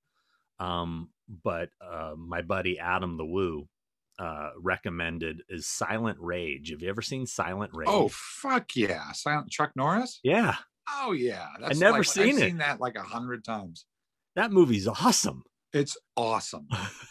Um, 0.59 1.09
but 1.43 1.69
uh, 1.81 2.13
my 2.17 2.41
buddy 2.41 2.79
Adam 2.79 3.15
the 3.17 3.25
Woo 3.25 3.67
uh, 4.19 4.49
recommended 4.59 5.43
is 5.49 5.65
Silent 5.67 6.17
Rage. 6.19 6.71
Have 6.71 6.81
you 6.81 6.89
ever 6.89 7.01
seen 7.01 7.25
Silent 7.25 7.71
Rage? 7.73 7.87
Oh 7.89 8.09
fuck 8.11 8.75
yeah! 8.75 9.11
Silent 9.13 9.49
Chuck 9.49 9.71
Norris. 9.75 10.19
yeah, 10.23 10.55
Oh 11.01 11.11
yeah, 11.13 11.47
That's 11.61 11.79
never 11.79 11.99
like- 11.99 12.07
seen 12.07 12.35
I've 12.35 12.41
it. 12.43 12.47
Seen 12.49 12.57
that 12.57 12.79
like 12.81 12.95
a 12.95 13.01
hundred 13.03 13.43
times. 13.43 13.85
that 14.35 14.51
movie's 14.51 14.87
awesome. 14.87 15.43
It's 15.71 15.95
awesome. 16.17 16.67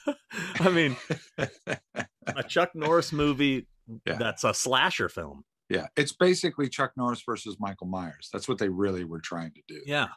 I 0.61 0.69
mean, 0.69 0.97
a 1.39 2.43
Chuck 2.49 2.71
Norris 2.75 3.13
movie 3.13 3.67
Yeah. 4.07 4.17
that's 4.19 4.45
a 4.45 4.53
slasher 4.55 5.09
film. 5.09 5.45
yeah, 5.69 5.87
it's 5.97 6.13
basically 6.13 6.69
Chuck 6.69 6.93
Norris 6.97 7.23
versus 7.27 7.57
Michael 7.61 7.87
Myers. 7.89 8.29
That's 8.33 8.49
what 8.49 8.59
they 8.59 8.69
really 8.69 9.05
were 9.05 9.21
trying 9.21 9.53
to 9.53 9.63
do. 9.69 9.81
Yeah, 9.87 10.09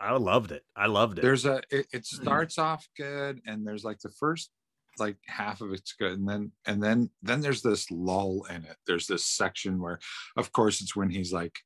I 0.00 0.12
loved 0.16 0.52
it. 0.52 0.64
I 0.76 0.86
loved 0.86 1.18
it. 1.18 1.22
There's 1.22 1.44
a. 1.44 1.62
It, 1.70 1.86
it 1.92 2.02
Mm. 2.02 2.22
starts 2.22 2.58
off 2.58 2.88
good, 2.96 3.40
and 3.46 3.66
there's 3.66 3.84
like 3.84 3.98
the 4.00 4.10
first 4.18 4.50
like 4.98 5.16
half 5.26 5.60
of 5.60 5.72
it's 5.72 5.92
good, 5.92 6.18
and 6.18 6.28
then 6.28 6.52
and 6.66 6.82
then 6.82 7.10
then 7.22 7.40
there's 7.40 7.62
this 7.62 7.90
lull 7.90 8.44
in 8.50 8.64
it. 8.64 8.76
There's 8.86 9.06
this 9.06 9.24
section 9.26 9.80
where, 9.80 9.98
of 10.36 10.52
course, 10.52 10.80
it's 10.80 10.96
when 10.96 11.10
he's 11.10 11.32
like, 11.32 11.58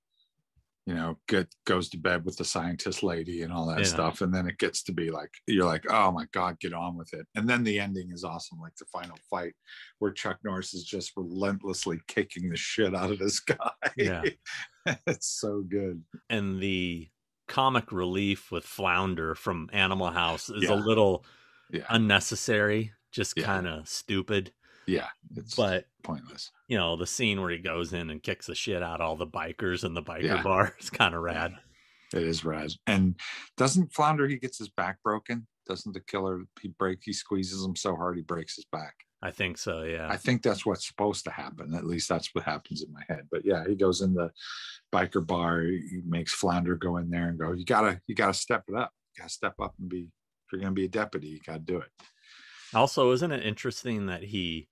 you 0.86 0.94
know, 0.94 1.16
get 1.28 1.54
goes 1.64 1.88
to 1.90 1.96
bed 1.98 2.24
with 2.24 2.36
the 2.36 2.44
scientist 2.44 3.02
lady 3.04 3.42
and 3.42 3.52
all 3.52 3.66
that 3.66 3.78
Yeah. 3.80 3.84
stuff, 3.84 4.20
and 4.20 4.34
then 4.34 4.48
it 4.48 4.58
gets 4.58 4.82
to 4.84 4.92
be 4.92 5.10
like 5.10 5.30
you're 5.46 5.64
like, 5.66 5.84
oh 5.88 6.10
my 6.10 6.26
god, 6.32 6.58
get 6.60 6.72
on 6.72 6.96
with 6.96 7.12
it. 7.14 7.26
And 7.36 7.48
then 7.48 7.62
the 7.64 7.78
ending 7.78 8.10
is 8.10 8.24
awesome, 8.24 8.58
like 8.60 8.74
the 8.76 8.84
final 8.86 9.16
fight 9.30 9.54
where 10.00 10.10
Chuck 10.12 10.38
Norris 10.44 10.74
is 10.74 10.84
just 10.84 11.12
relentlessly 11.16 12.00
kicking 12.08 12.48
the 12.50 12.56
shit 12.56 12.94
out 12.94 13.10
of 13.12 13.18
this 13.18 13.38
guy. 13.54 13.70
Yeah. 13.96 14.22
it's 15.06 15.28
so 15.28 15.62
good. 15.62 16.02
and 16.28 16.60
the 16.60 17.08
comic 17.48 17.92
relief 17.92 18.50
with 18.50 18.64
Flounder 18.64 19.34
from 19.34 19.68
Animal 19.72 20.10
House 20.10 20.48
is 20.48 20.68
a 20.68 20.74
little 20.74 21.24
Yeah. 21.70 21.86
unnecessary, 21.90 22.92
just 23.12 23.36
Yeah. 23.36 23.44
kind 23.44 23.66
of 23.68 23.88
stupid. 23.88 24.52
Yeah, 24.86 25.08
it's 25.36 25.54
But 25.54 25.86
pointless. 26.02 26.50
you 26.68 26.76
know, 26.76 26.96
the 26.96 27.06
scene 27.06 27.40
where 27.40 27.50
he 27.50 27.58
goes 27.58 27.92
in 27.92 28.10
and 28.10 28.22
kicks 28.22 28.46
the 28.46 28.54
shit 28.54 28.82
out 28.82 29.00
of 29.00 29.06
all 29.06 29.16
the 29.16 29.26
bikers 29.26 29.84
in 29.84 29.94
the 29.94 30.02
biker 30.02 30.22
Yeah. 30.24 30.42
bar 30.42 30.74
is 30.80 30.90
kind 30.90 31.14
of 31.14 31.22
rad. 31.22 31.54
It 32.12 32.22
is 32.22 32.44
rad. 32.44 32.72
And 32.86 33.14
doesn't 33.56 33.92
Flounder 33.92 34.26
he 34.28 34.36
gets 34.38 34.58
his 34.58 34.68
back 34.68 35.02
broken? 35.02 35.46
Doesn't 35.66 35.92
the 35.92 36.00
killer 36.00 36.42
he 36.60 36.68
break 36.68 36.98
he 37.04 37.12
squeezes 37.12 37.64
him 37.64 37.76
so 37.76 37.94
hard 37.96 38.16
he 38.16 38.22
breaks 38.22 38.56
his 38.56 38.66
back? 38.72 38.94
I 39.22 39.30
think 39.30 39.56
so. 39.56 39.82
Yeah. 39.82 40.08
I 40.10 40.16
think 40.16 40.42
that's 40.42 40.66
what's 40.66 40.86
supposed 40.86 41.22
to 41.24 41.30
happen. 41.30 41.74
At 41.74 41.86
least 41.86 42.08
that's 42.08 42.28
what 42.34 42.42
happens 42.44 42.82
in 42.82 42.92
my 42.92 43.02
head. 43.08 43.28
But 43.30 43.42
yeah, 43.44 43.62
he 43.66 43.76
goes 43.76 44.00
in 44.00 44.14
the 44.14 44.32
biker 44.92 45.24
bar, 45.24 45.62
he 45.62 46.02
makes 46.04 46.34
Flounder 46.34 46.74
go 46.74 46.96
in 46.96 47.08
there 47.08 47.28
and 47.28 47.38
go, 47.38 47.52
You 47.52 47.64
gotta 47.64 48.00
you 48.08 48.16
gotta 48.16 48.34
step 48.34 48.64
it 48.68 48.74
up. 48.74 48.90
You 49.16 49.22
gotta 49.22 49.32
step 49.32 49.54
up 49.62 49.74
and 49.78 49.88
be 49.88 50.00
if 50.00 50.52
you're 50.52 50.60
gonna 50.60 50.72
be 50.72 50.86
a 50.86 50.88
deputy, 50.88 51.28
you 51.28 51.40
gotta 51.46 51.60
do 51.60 51.76
it. 51.78 51.88
also, 52.74 53.12
isn't 53.12 53.30
it 53.32 53.46
interesting 53.46 54.06
that 54.06 54.24
he, 54.24 54.68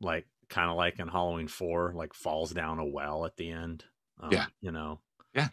like, 0.00 0.26
kind 0.48 0.70
of 0.70 0.76
like 0.76 0.98
in 0.98 1.08
Halloween 1.08 1.48
Four, 1.48 1.92
like 1.94 2.14
falls 2.14 2.50
down 2.52 2.78
a 2.78 2.84
well 2.86 3.24
at 3.24 3.36
the 3.36 3.50
end? 3.50 3.84
Um, 4.20 4.30
Yeah. 4.32 4.46
You 4.60 4.72
know. 4.72 5.00
Yeah. 5.34 5.48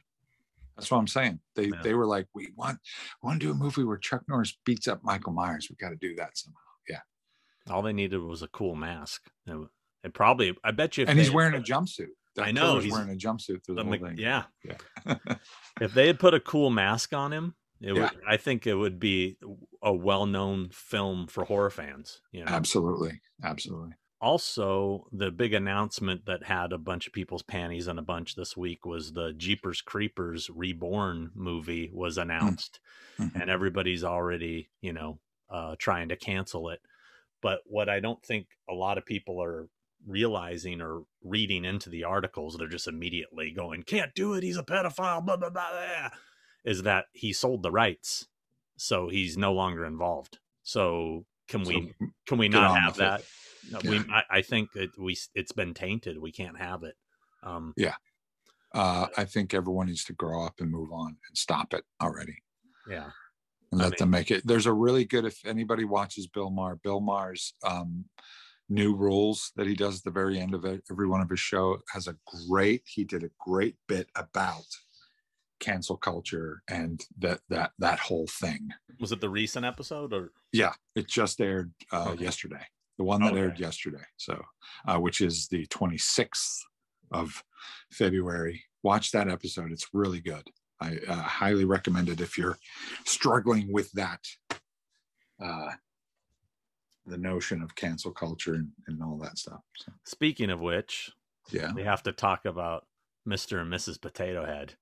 That's 0.76 0.90
what 0.90 0.98
I'm 0.98 1.08
saying. 1.08 1.40
They 1.56 1.66
Yeah. 1.68 1.82
they 1.84 1.94
were 1.94 2.06
like, 2.08 2.28
We 2.34 2.50
want 2.56 2.80
we 3.22 3.28
want 3.28 3.40
to 3.42 3.46
do 3.48 3.52
a 3.52 3.56
movie 3.56 3.84
where 3.84 3.98
Chuck 3.98 4.24
Norris 4.28 4.58
beats 4.66 4.88
up 4.88 5.04
Michael 5.04 5.34
Myers. 5.34 5.68
We 5.70 5.76
gotta 5.76 5.96
do 5.96 6.16
that 6.16 6.38
somehow. 6.38 6.58
Yeah. 6.90 7.02
All 7.70 7.82
they 7.82 7.94
needed 7.94 8.20
was 8.20 8.42
a 8.42 8.48
cool 8.48 8.76
mask. 8.76 9.30
And, 9.48 9.68
and 10.04 10.14
probably, 10.14 10.56
I 10.64 10.72
bet 10.72 10.98
you. 10.98 11.04
if 11.04 11.10
And 11.10 11.18
he's 11.20 11.32
wearing 11.32 11.54
a 11.56 11.60
jumpsuit. 11.64 12.08
That 12.36 12.46
I 12.48 12.52
know, 12.52 12.80
he's- 12.80 12.92
wearing 12.92 13.12
a 13.12 13.16
jumpsuit 13.16 13.64
through 13.64 13.76
the, 13.76 13.84
the 13.84 13.90
whole 13.98 14.08
thing. 14.08 14.18
yeah. 14.18 14.44
Yeah. 14.66 15.16
if 15.82 15.94
they 15.94 16.08
had 16.08 16.20
put 16.20 16.34
a 16.34 16.40
cool 16.40 16.70
mask 16.72 17.14
on 17.14 17.32
him, 17.32 17.56
it 17.80 17.96
Yeah. 17.96 18.04
would, 18.04 18.12
I 18.28 18.38
think 18.38 18.66
it 18.66 18.74
would 18.74 19.00
be 19.00 19.38
a 19.84 19.94
well-known 19.94 20.70
film 20.72 21.28
for 21.28 21.44
horror 21.46 21.70
fans. 21.70 22.22
You 22.32 22.44
know. 22.46 22.52
Absolutely. 22.52 23.22
Absolutely. 23.44 23.92
Also, 24.24 25.06
the 25.12 25.32
big 25.32 25.54
announcement 25.54 26.26
that 26.26 26.44
had 26.46 26.72
a 26.72 26.78
bunch 26.78 27.08
of 27.08 27.14
people's 27.14 27.44
panties 27.44 27.90
in 27.90 28.00
a 28.00 28.02
bunch 28.02 28.36
this 28.36 28.56
week 28.56 28.86
was 28.86 29.12
the 29.12 29.34
Jeepers 29.34 29.82
Creepers 29.82 30.50
Reborn 30.50 31.32
movie 31.36 31.90
was 31.94 32.18
announced, 32.18 32.80
Mhm. 33.20 33.36
and 33.42 33.50
everybody's 33.50 34.02
already, 34.04 34.70
you 34.80 34.94
know, 34.94 35.20
uh, 35.50 35.76
trying 35.78 36.08
to 36.08 36.16
cancel 36.16 36.70
it. 36.70 36.82
But 37.42 37.64
what 37.66 37.90
I 37.90 38.00
don't 38.00 38.24
think 38.24 38.48
a 38.70 38.74
lot 38.74 38.98
of 38.98 39.06
people 39.06 39.44
are 39.44 39.68
realizing 40.08 40.80
or 40.82 41.04
reading 41.22 41.66
into 41.66 41.90
the 41.90 42.06
articles, 42.06 42.56
they're 42.58 42.70
just 42.70 42.88
immediately 42.88 43.52
going, 43.52 43.84
"Can't 43.84 44.16
do 44.16 44.34
it. 44.36 44.44
He's 44.44 44.58
a 44.58 44.64
pedophile." 44.64 45.26
Blah 45.26 45.36
blah 45.36 45.50
blah. 45.50 45.70
blah," 45.72 46.10
Is 46.64 46.84
that 46.84 47.08
he 47.12 47.34
sold 47.34 47.62
the 47.62 47.72
rights, 47.72 48.30
so 48.78 49.10
he's 49.10 49.38
no 49.38 49.52
longer 49.52 49.84
involved. 49.86 50.40
So 50.62 51.26
can 51.50 51.64
we 51.64 51.94
can 52.26 52.38
we 52.38 52.48
not 52.48 52.80
have 52.80 52.96
that 52.96 53.20
it. 53.20 53.26
We, 53.84 53.98
I, 54.12 54.24
I 54.30 54.42
think 54.42 54.70
it, 54.76 54.92
we, 54.98 55.18
it's 55.36 55.52
been 55.52 55.74
tainted. 55.74 56.20
We 56.20 56.32
can't 56.32 56.58
have 56.58 56.84
it. 56.84 56.96
Um, 57.44 57.74
Yeah. 57.78 57.96
Uh, 58.74 59.08
I 59.18 59.26
think 59.26 59.54
everyone 59.54 59.88
needs 59.88 60.04
to 60.06 60.14
grow 60.14 60.44
up 60.46 60.60
and 60.60 60.72
move 60.72 60.92
on 60.92 61.08
and 61.10 61.38
stop 61.38 61.74
it 61.76 61.84
already 62.02 62.38
Yeah. 62.88 63.12
and 63.72 63.80
I 63.82 63.86
let 63.86 63.98
them 64.00 64.10
make 64.10 64.32
it. 64.32 64.46
There's 64.48 64.66
a 64.66 64.74
really 64.74 65.06
good 65.06 65.26
if 65.26 65.46
anybody 65.46 65.86
watches 65.86 66.26
Bill 66.28 66.50
Maher, 66.50 66.78
Bill 66.78 67.00
Maher's 67.00 67.54
um, 67.64 68.06
new 68.70 68.96
rules 68.96 69.52
that 69.58 69.68
he 69.68 69.76
does 69.76 69.98
at 70.00 70.04
the 70.06 70.10
very 70.12 70.40
end 70.40 70.56
of 70.56 70.66
it, 70.66 70.82
every 70.90 71.08
one 71.08 71.22
of 71.22 71.30
his 71.30 71.40
show 71.40 71.78
has 71.94 72.08
a 72.08 72.16
great. 72.50 72.82
He 72.88 73.04
did 73.04 73.24
a 73.24 73.30
great 73.40 73.76
bit 73.88 74.10
about 74.16 74.66
cancel 75.60 75.96
culture 75.96 76.64
and 76.68 77.06
that 77.20 77.40
that 77.50 77.72
that 77.80 78.00
whole 78.00 78.28
thing. 78.28 78.70
Was 79.00 79.12
it 79.12 79.22
the 79.22 79.30
recent 79.30 79.66
episode 79.66 80.14
or 80.14 80.32
Yeah, 80.52 80.74
it 80.96 81.08
just 81.08 81.40
aired 81.40 81.72
uh, 81.92 82.10
Okay. 82.14 82.24
yesterday. 82.24 82.66
The 82.98 83.04
one 83.04 83.22
that 83.22 83.36
aired 83.36 83.60
yesterday. 83.60 84.04
So, 84.18 84.40
uh, 84.88 85.00
which 85.00 85.22
is 85.22 85.48
the 85.48 85.66
26th 85.68 86.60
of 87.12 87.44
February. 87.92 88.64
Watch 88.84 89.12
that 89.12 89.30
episode. 89.30 89.72
It's 89.72 89.88
really 89.94 90.20
good. 90.20 90.44
I 90.82 90.98
uh, 91.08 91.16
highly 91.16 91.66
recommend 91.66 92.10
it 92.10 92.22
if 92.22 92.38
you're 92.38 92.58
struggling 93.06 93.72
with 93.72 93.92
that, 93.94 94.20
uh, 95.44 95.70
the 97.06 97.18
notion 97.18 97.62
of 97.62 97.76
cancel 97.76 98.12
culture 98.12 98.54
and, 98.56 98.70
and 98.88 99.02
all 99.02 99.18
that 99.24 99.38
stuff. 99.38 99.62
So, 99.78 99.92
speaking 100.06 100.50
of 100.50 100.60
which, 100.60 101.12
yeah. 101.52 101.72
we 101.74 101.84
have 101.84 102.04
to 102.04 102.12
talk 102.12 102.46
about 102.46 102.86
Mr. 103.28 103.62
and 103.62 103.72
Mrs. 103.72 104.00
Potato 104.00 104.46
Head. 104.46 104.76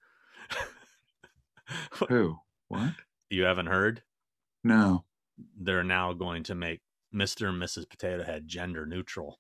Who? 2.09 2.38
What? 2.68 2.93
you 3.32 3.43
haven't 3.43 3.68
heard? 3.68 4.03
No. 4.64 5.05
They're 5.59 5.84
now 5.84 6.14
going 6.14 6.43
to 6.43 6.55
make 6.55 6.82
Mr. 7.14 7.49
and 7.49 7.62
Mrs. 7.62 7.89
Potato 7.89 8.24
Head 8.24 8.47
gender 8.47 8.86
neutral. 8.86 9.39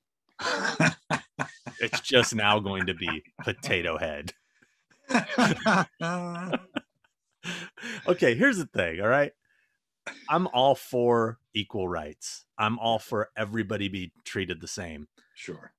It's 1.79 2.01
just 2.03 2.35
now 2.35 2.59
going 2.59 2.85
to 2.87 2.93
be 2.93 3.23
Potato 3.43 3.97
Head. 3.97 4.33
okay, 8.07 8.35
here's 8.35 8.57
the 8.57 8.69
thing, 8.73 9.01
all 9.01 9.07
right? 9.07 9.31
I'm 10.29 10.47
all 10.47 10.75
for 10.75 11.39
equal 11.53 11.87
rights. 11.87 12.45
I'm 12.57 12.79
all 12.79 12.99
for 12.99 13.29
everybody 13.37 13.87
be 13.87 14.11
treated 14.23 14.61
the 14.61 14.67
same. 14.67 15.07
sure. 15.35 15.73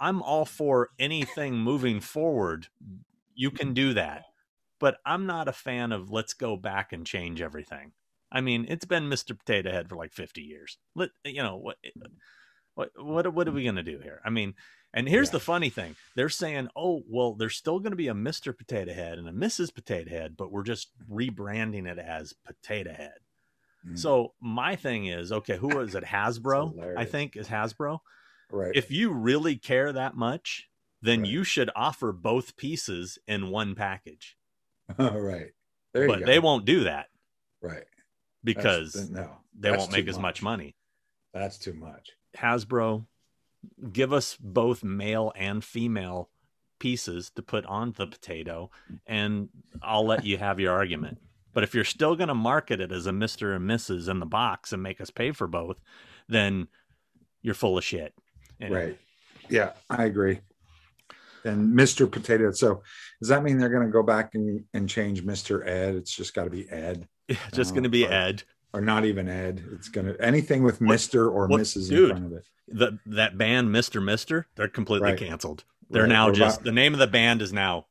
I'm 0.00 0.22
all 0.22 0.44
for 0.44 0.90
anything 0.98 1.56
moving 1.56 2.00
forward. 2.00 2.68
You 3.34 3.50
can 3.50 3.68
mm-hmm. 3.68 3.74
do 3.74 3.94
that. 3.94 4.24
But 4.78 4.98
I'm 5.04 5.26
not 5.26 5.48
a 5.48 5.52
fan 5.52 5.90
of 5.90 6.12
let's 6.12 6.34
go 6.34 6.56
back 6.56 6.92
and 6.92 7.04
change 7.04 7.42
everything. 7.42 7.92
I 8.30 8.40
mean, 8.40 8.66
it's 8.68 8.84
been 8.84 9.08
Mr. 9.08 9.38
Potato 9.38 9.70
Head 9.70 9.88
for 9.88 9.96
like 9.96 10.12
50 10.12 10.42
years. 10.42 10.78
Let 10.94 11.10
you 11.24 11.42
know 11.42 11.56
what 11.56 11.76
what 12.74 12.90
what 12.96 13.32
what 13.34 13.48
are 13.48 13.52
we 13.52 13.64
going 13.64 13.76
to 13.76 13.82
do 13.82 13.98
here? 13.98 14.20
I 14.24 14.30
mean, 14.30 14.54
and 14.94 15.08
here's 15.08 15.28
Yeah. 15.28 15.32
the 15.32 15.40
funny 15.40 15.70
thing. 15.70 15.96
They're 16.14 16.28
saying, 16.28 16.68
"Oh, 16.76 17.02
well, 17.08 17.34
there's 17.34 17.56
still 17.56 17.78
going 17.80 17.92
to 17.92 17.96
be 17.96 18.08
a 18.08 18.14
Mr. 18.14 18.56
Potato 18.56 18.92
Head 18.92 19.18
and 19.18 19.28
a 19.28 19.32
Mrs. 19.32 19.74
Potato 19.74 20.10
Head, 20.10 20.36
but 20.36 20.52
we're 20.52 20.62
just 20.62 20.88
rebranding 21.10 21.86
it 21.86 21.98
as 21.98 22.34
Potato 22.44 22.92
Head." 22.92 23.18
Mm, 23.86 23.98
So, 23.98 24.34
my 24.40 24.76
thing 24.76 25.06
is, 25.06 25.32
okay, 25.32 25.56
who 25.56 25.80
is 25.80 25.94
it? 25.94 26.04
Hasbro, 26.14 26.96
I 26.98 27.04
think 27.04 27.36
is 27.36 27.48
Hasbro 27.48 27.98
right. 28.50 28.72
if 28.74 28.90
you 28.90 29.12
really 29.12 29.56
care 29.56 29.92
that 29.92 30.16
much, 30.16 30.68
then 31.02 31.20
Right. 31.22 31.28
you 31.30 31.44
should 31.44 31.70
offer 31.76 32.12
both 32.12 32.56
pieces 32.56 33.18
in 33.26 33.48
one 33.50 33.74
package. 33.74 34.36
All 34.98 35.10
right. 35.20 35.52
There 35.94 36.02
you 36.06 36.08
but 36.08 36.26
they 36.26 36.38
won't 36.38 36.64
do 36.66 36.84
that 36.84 37.08
Right. 37.62 37.84
That's- 38.44 38.92
because 38.92 39.10
no, 39.10 39.30
they 39.58 39.70
won't 39.70 39.92
make 39.92 40.08
as 40.08 40.18
much 40.18 40.42
money. 40.42 40.74
That's 41.34 41.58
too 41.58 41.74
much. 41.74 42.10
Hasbro, 42.36 43.06
give 43.92 44.12
us 44.12 44.36
both 44.40 44.82
male 44.84 45.32
and 45.36 45.62
female 45.64 46.30
pieces 46.78 47.30
to 47.36 47.42
put 47.42 47.66
on 47.66 47.92
the 47.96 48.06
potato, 48.06 48.70
and 49.06 49.48
I'll 49.82 50.06
let 50.06 50.24
you 50.24 50.38
have 50.38 50.60
your 50.60 50.72
argument. 50.72 51.18
But 51.52 51.64
if 51.64 51.74
you're 51.74 51.84
still 51.84 52.14
going 52.14 52.28
to 52.28 52.34
market 52.34 52.80
it 52.80 52.92
as 52.92 53.06
a 53.06 53.10
Mr. 53.10 53.56
and 53.56 53.68
Mrs. 53.68 54.08
in 54.08 54.20
the 54.20 54.26
box 54.26 54.72
and 54.72 54.82
make 54.82 55.00
us 55.00 55.10
pay 55.10 55.32
for 55.32 55.46
both, 55.48 55.80
then 56.28 56.68
you're 57.42 57.54
full 57.54 57.76
of 57.76 57.84
shit. 57.84 58.14
And 58.60 58.72
Right. 58.72 58.98
Yeah, 59.48 59.72
I 59.90 60.04
agree. 60.04 60.40
And 61.44 61.74
Mr. 61.74 62.10
Potato. 62.10 62.52
So 62.52 62.82
does 63.20 63.28
that 63.30 63.42
mean 63.42 63.58
they're 63.58 63.70
going 63.70 63.86
to 63.86 63.92
go 63.92 64.02
back 64.02 64.34
and, 64.34 64.64
and 64.74 64.88
change 64.88 65.24
Mr. 65.24 65.66
Ed? 65.66 65.94
It's 65.94 66.14
just 66.14 66.34
got 66.34 66.44
to 66.44 66.50
be 66.50 66.68
Ed 66.68 67.08
just 67.52 67.70
Oh, 67.70 67.74
going 67.74 67.82
to 67.84 67.88
be 67.88 68.02
fuck. 68.04 68.12
Ed. 68.12 68.42
or 68.72 68.80
not 68.80 69.04
even 69.04 69.28
Ed. 69.28 69.62
It's 69.72 69.88
going 69.88 70.06
to 70.06 70.20
anything 70.24 70.62
with 70.62 70.80
Mr. 70.80 71.30
or 71.32 71.46
what- 71.46 71.60
Mrs. 71.60 71.88
dude. 71.88 72.10
in 72.10 72.16
front 72.16 72.26
of 72.26 72.32
it. 72.38 72.44
the 72.68 72.98
that 73.06 73.38
band 73.38 73.68
Mr. 73.70 74.02
Mister, 74.02 74.46
they're 74.56 74.68
completely 74.68 75.10
Right. 75.10 75.18
canceled. 75.18 75.64
They're 75.90 76.02
Right. 76.02 76.08
now 76.08 76.26
What 76.26 76.34
just 76.36 76.56
about- 76.58 76.64
the 76.64 76.72
name 76.72 76.92
of 76.92 76.98
the 76.98 77.06
band 77.06 77.40
is 77.42 77.52
now 77.52 77.86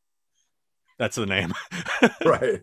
that's 1.00 1.16
the 1.16 1.26
name. 1.28 1.54
right. 2.26 2.62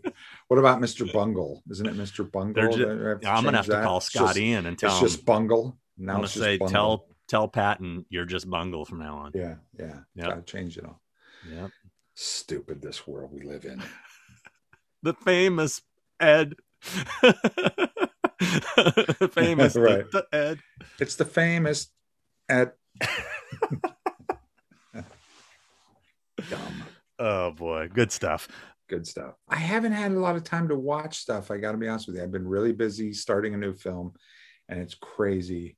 What 0.48 0.58
about 0.58 0.80
Mr. 0.80 1.10
Bungle? 1.12 1.62
Isn't 1.70 1.86
it 1.86 1.94
Mr. 1.96 2.28
Bungle? 2.30 2.54
They're 2.54 2.70
ju- 2.70 2.84
Do 2.84 3.06
I 3.06 3.08
have 3.10 3.20
to 3.20 3.28
I'm 3.30 3.44
gonna 3.44 3.56
have 3.58 3.66
change 3.66 3.78
to 3.78 3.82
call 3.84 3.96
It's 3.98 4.06
Scott 4.06 4.26
just- 4.28 4.38
Ian 4.38 4.66
and 4.66 4.78
tell 4.78 4.90
It's 4.90 5.00
him 5.00 5.08
just 5.08 5.24
Bungle. 5.24 5.78
I'm 5.98 6.04
Now 6.06 6.14
gonna 6.16 6.28
say 6.28 6.56
Bungle. 6.58 6.72
tell 6.72 7.06
tell 7.28 7.48
Patton 7.48 8.04
you're 8.10 8.24
just 8.26 8.48
Bungle 8.50 8.84
from 8.84 8.98
now 8.98 9.16
on. 9.18 9.32
Yeah, 9.34 9.56
yeah. 9.78 10.00
Yep. 10.16 10.26
Gotta 10.28 10.42
change 10.42 10.76
it 10.78 10.84
all. 10.84 11.00
Yep. 11.50 11.70
Stupid 12.14 12.82
this 12.82 13.06
world 13.06 13.30
we 13.32 13.42
live 13.42 13.64
in. 13.64 13.82
The 15.02 15.14
famous 15.14 15.82
Ed. 16.20 16.54
famous 19.32 19.76
Right. 19.86 20.10
the 20.10 20.26
Ed. 20.32 20.58
It's 21.00 21.16
the 21.16 21.24
famous 21.24 21.88
at 22.48 22.76
dumb. 26.50 26.84
Oh 27.18 27.52
boy, 27.52 27.88
good 27.92 28.12
stuff. 28.12 28.48
good 28.88 29.06
stuff. 29.06 29.34
I 29.48 29.56
haven't 29.56 29.92
had 29.92 30.12
a 30.12 30.20
lot 30.20 30.36
of 30.36 30.44
time 30.44 30.68
to 30.68 30.76
watch 30.76 31.18
stuff. 31.18 31.50
I 31.50 31.58
got 31.58 31.72
to 31.72 31.78
be 31.78 31.88
honest 31.88 32.06
with 32.06 32.16
you. 32.16 32.22
I've 32.22 32.32
been 32.32 32.46
really 32.46 32.72
busy 32.72 33.12
starting 33.12 33.54
a 33.54 33.58
new 33.58 33.72
film, 33.72 34.12
and 34.68 34.80
it's 34.80 34.94
crazy, 34.94 35.76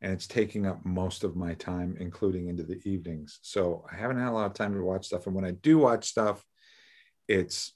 and 0.00 0.12
it's 0.12 0.26
taking 0.26 0.66
up 0.66 0.84
most 0.84 1.24
of 1.24 1.36
my 1.36 1.54
time, 1.54 1.96
including 2.00 2.48
into 2.48 2.62
the 2.62 2.80
evenings. 2.88 3.38
So 3.42 3.84
I 3.92 3.96
haven't 3.96 4.18
had 4.18 4.28
a 4.28 4.32
lot 4.32 4.46
of 4.46 4.54
time 4.54 4.74
to 4.74 4.82
watch 4.82 5.06
stuff. 5.06 5.26
And 5.26 5.34
when 5.34 5.44
I 5.44 5.52
do 5.52 5.78
watch 5.78 6.06
stuff, 6.06 6.42
it's 7.28 7.74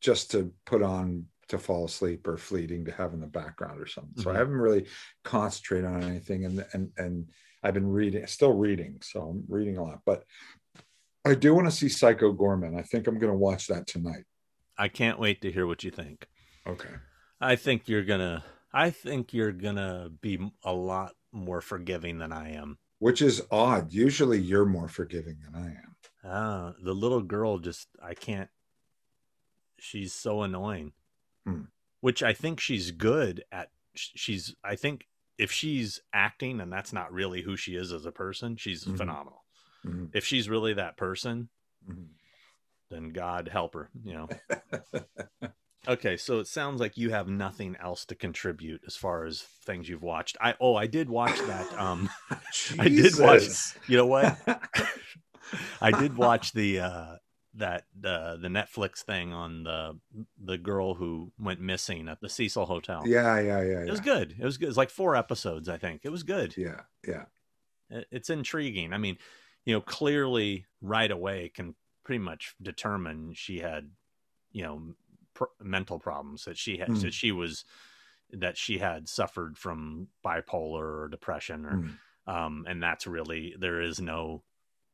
just 0.00 0.32
to 0.32 0.52
put 0.66 0.82
on 0.82 1.26
to 1.48 1.58
fall 1.58 1.84
asleep 1.84 2.26
or 2.26 2.36
fleeting 2.36 2.84
to 2.84 2.92
have 2.92 3.12
in 3.14 3.20
the 3.20 3.26
background 3.26 3.80
or 3.80 3.86
something. 3.86 4.22
So 4.22 4.30
I 4.30 4.34
Mhm. 4.34 4.38
haven't 4.38 4.54
really 4.56 4.86
concentrated 5.24 5.86
on 5.86 6.02
anything, 6.02 6.44
and 6.44 6.64
and 6.72 6.92
and 6.96 7.30
I've 7.62 7.74
been 7.74 7.88
reading, 7.88 8.26
still 8.26 8.54
reading, 8.54 9.00
so 9.02 9.22
I'm 9.22 9.44
reading 9.48 9.76
a 9.78 9.82
lot, 9.84 10.00
but. 10.04 10.24
I 11.24 11.36
do 11.36 11.54
want 11.54 11.68
to 11.68 11.70
see 11.70 11.88
Psycho 11.88 12.32
Goreman. 12.32 12.76
I 12.76 12.82
think 12.82 13.06
I'm 13.06 13.16
going 13.20 13.30
to 13.32 13.38
watch 13.38 13.68
that 13.68 13.86
tonight. 13.86 14.24
I 14.76 14.88
can't 14.88 15.20
wait 15.20 15.40
to 15.42 15.52
hear 15.52 15.68
what 15.68 15.84
you 15.84 15.92
think. 15.92 16.26
Okay. 16.66 16.96
I 17.40 17.54
think 17.54 17.88
you're 17.88 18.04
gonna. 18.04 18.44
I 18.72 18.90
think 18.90 19.32
you're 19.32 19.52
gonna 19.52 20.10
be 20.20 20.50
a 20.64 20.72
lot 20.72 21.14
more 21.30 21.60
forgiving 21.60 22.18
than 22.18 22.32
I 22.32 22.50
am. 22.54 22.80
Which 22.98 23.22
is 23.22 23.40
odd. 23.52 23.92
Usually 23.92 24.40
you're 24.40 24.64
more 24.64 24.88
forgiving 24.88 25.38
than 25.44 25.54
I 25.54 25.68
am. 25.68 25.96
Ah, 26.24 26.74
the 26.82 26.92
little 26.92 27.22
girl 27.22 27.58
just 27.60 27.86
I 28.02 28.14
can't. 28.14 28.50
She's 29.78 30.12
so 30.12 30.42
annoying. 30.42 30.92
Hmm. 31.46 31.62
Which 32.00 32.22
I 32.22 32.32
think 32.32 32.60
she's 32.60 32.90
good 32.90 33.44
at. 33.52 33.70
She's 33.94 34.54
I 34.64 34.76
think 34.76 35.06
if 35.38 35.50
she's 35.52 36.00
acting 36.12 36.60
and 36.60 36.72
that's 36.72 36.92
not 36.92 37.12
really 37.12 37.42
who 37.42 37.56
she 37.56 37.74
is 37.76 37.92
as 37.92 38.06
a 38.06 38.12
person, 38.12 38.56
she's 38.56 38.84
Mhm. 38.84 38.96
phenomenal. 38.96 39.44
Mhm, 39.84 40.10
If 40.14 40.24
she's 40.24 40.48
really 40.48 40.74
that 40.74 40.96
person, 40.96 41.48
mhm. 41.88 42.08
then 42.90 43.10
God 43.10 43.48
help 43.48 43.74
her. 43.74 43.90
You 44.04 44.12
know. 44.14 44.28
Okay, 45.88 46.16
so 46.16 46.38
it 46.38 46.46
sounds 46.46 46.80
like 46.80 46.96
you 46.96 47.10
have 47.10 47.26
nothing 47.26 47.74
else 47.82 48.04
to 48.04 48.14
contribute 48.14 48.82
as 48.86 48.94
far 48.94 49.24
as 49.24 49.42
things 49.66 49.88
you've 49.88 50.00
watched. 50.04 50.36
I 50.40 50.54
oh 50.60 50.76
I 50.76 50.86
did 50.86 51.10
watch 51.10 51.36
that. 51.40 51.72
Um, 51.76 52.08
I 52.78 52.88
did 52.88 53.18
watch- 53.18 53.74
you 53.88 53.96
know 53.96 54.06
what? 54.06 54.38
I 55.80 55.90
did 55.90 56.16
watch 56.16 56.52
the 56.52 56.78
uh 56.78 57.16
that 57.54 57.84
uh 58.04 58.36
the 58.36 58.48
Netflix 58.48 58.98
thing 59.02 59.32
on 59.32 59.64
the 59.64 59.98
the 60.42 60.56
girl 60.58 60.94
who 60.94 61.32
went 61.38 61.60
missing 61.60 62.08
at 62.08 62.20
the 62.20 62.28
Cecil 62.28 62.64
Hotel. 62.66 63.02
yeah, 63.06 63.38
yeah, 63.40 63.60
yeah, 63.62 63.80
It 63.82 63.90
was 63.90 64.00
yeah. 64.00 64.04
good. 64.14 64.36
It 64.38 64.44
was 64.44 64.56
good. 64.56 64.64
It 64.66 64.68
was 64.68 64.76
like 64.78 64.90
four 64.90 65.14
episodes, 65.16 65.68
I 65.68 65.76
think. 65.78 66.00
It 66.04 66.10
was 66.10 66.22
good. 66.22 66.56
Yeah, 66.56 66.80
yeah. 67.06 67.24
It- 67.90 68.08
It's 68.10 68.30
intriguing. 68.30 68.92
I 68.92 68.98
mean, 68.98 69.18
you 69.66 69.74
know, 69.74 69.80
clearly 69.82 70.66
right 70.80 71.10
away 71.10 71.50
can 71.50 71.74
pretty 72.04 72.18
much 72.20 72.54
determine 72.60 73.32
she 73.34 73.58
had, 73.60 73.90
you 74.50 74.62
know, 74.62 74.94
pr- 75.34 75.44
mental 75.60 75.98
problems 75.98 76.44
that 76.46 76.56
she 76.58 76.78
had 76.78 76.88
Hmm. 76.88 77.00
that 77.00 77.14
she 77.14 77.32
was 77.32 77.64
that 78.30 78.56
she 78.56 78.78
had 78.78 79.10
suffered 79.10 79.58
from 79.58 80.08
bipolar 80.24 81.02
or 81.02 81.08
depression 81.10 81.66
or 81.66 81.72
Mm. 81.76 81.98
um 82.26 82.64
and 82.66 82.82
that's 82.82 83.06
really 83.06 83.54
there 83.58 83.80
is 83.82 84.00
no 84.00 84.42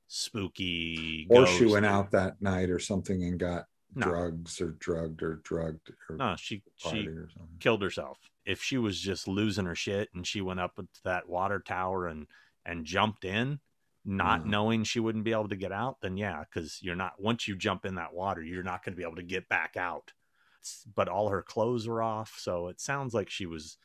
spooky 0.09 1.27
Or 1.31 1.47
she 1.47 1.67
went 1.67 1.87
out 1.87 2.11
that 2.13 2.41
night 2.43 2.71
or 2.71 2.79
something 2.79 3.23
and 3.23 3.39
got 3.39 3.67
No. 3.95 4.07
drugs 4.07 4.61
or 4.61 4.73
drugged 4.73 5.23
or 5.23 5.37
drugged 5.45 5.91
or 6.11 6.17
no 6.17 6.37
she 6.37 6.63
she 6.77 7.09
killed 7.61 7.83
herself 7.83 8.19
if 8.45 8.63
she 8.63 8.77
was 8.79 9.01
just 9.01 9.27
losing 9.29 9.65
her 9.67 9.75
shit 9.75 10.09
and 10.15 10.27
she 10.27 10.41
went 10.41 10.61
up 10.61 10.77
to 10.77 10.87
that 11.05 11.29
water 11.29 11.61
tower 11.61 12.07
and 12.07 12.27
and 12.67 12.85
jumped 12.85 13.25
in 13.25 13.61
not 14.05 14.43
Mm. 14.43 14.47
knowing 14.47 14.85
she 14.85 15.01
wouldn't 15.01 15.25
be 15.25 15.33
able 15.33 15.49
to 15.49 15.57
get 15.57 15.73
out, 15.73 16.01
then 16.01 16.17
yeah, 16.17 16.43
because 16.45 16.79
you're 16.81 16.97
not 16.97 17.21
once 17.21 17.47
you 17.47 17.55
jump 17.57 17.85
in 17.85 17.97
that 17.97 18.15
water, 18.15 18.43
you're 18.43 18.63
not 18.63 18.83
going 18.83 18.95
to 18.95 18.97
be 18.97 19.03
able 19.03 19.17
to 19.17 19.23
get 19.23 19.49
back 19.51 19.77
out. 19.77 20.13
But 20.95 21.09
all 21.09 21.29
her 21.29 21.43
clothes 21.43 21.87
were 21.87 22.03
off, 22.03 22.37
so 22.39 22.69
it 22.69 22.81
sounds 22.81 23.13
like 23.13 23.29
she 23.29 23.45
was 23.45 23.77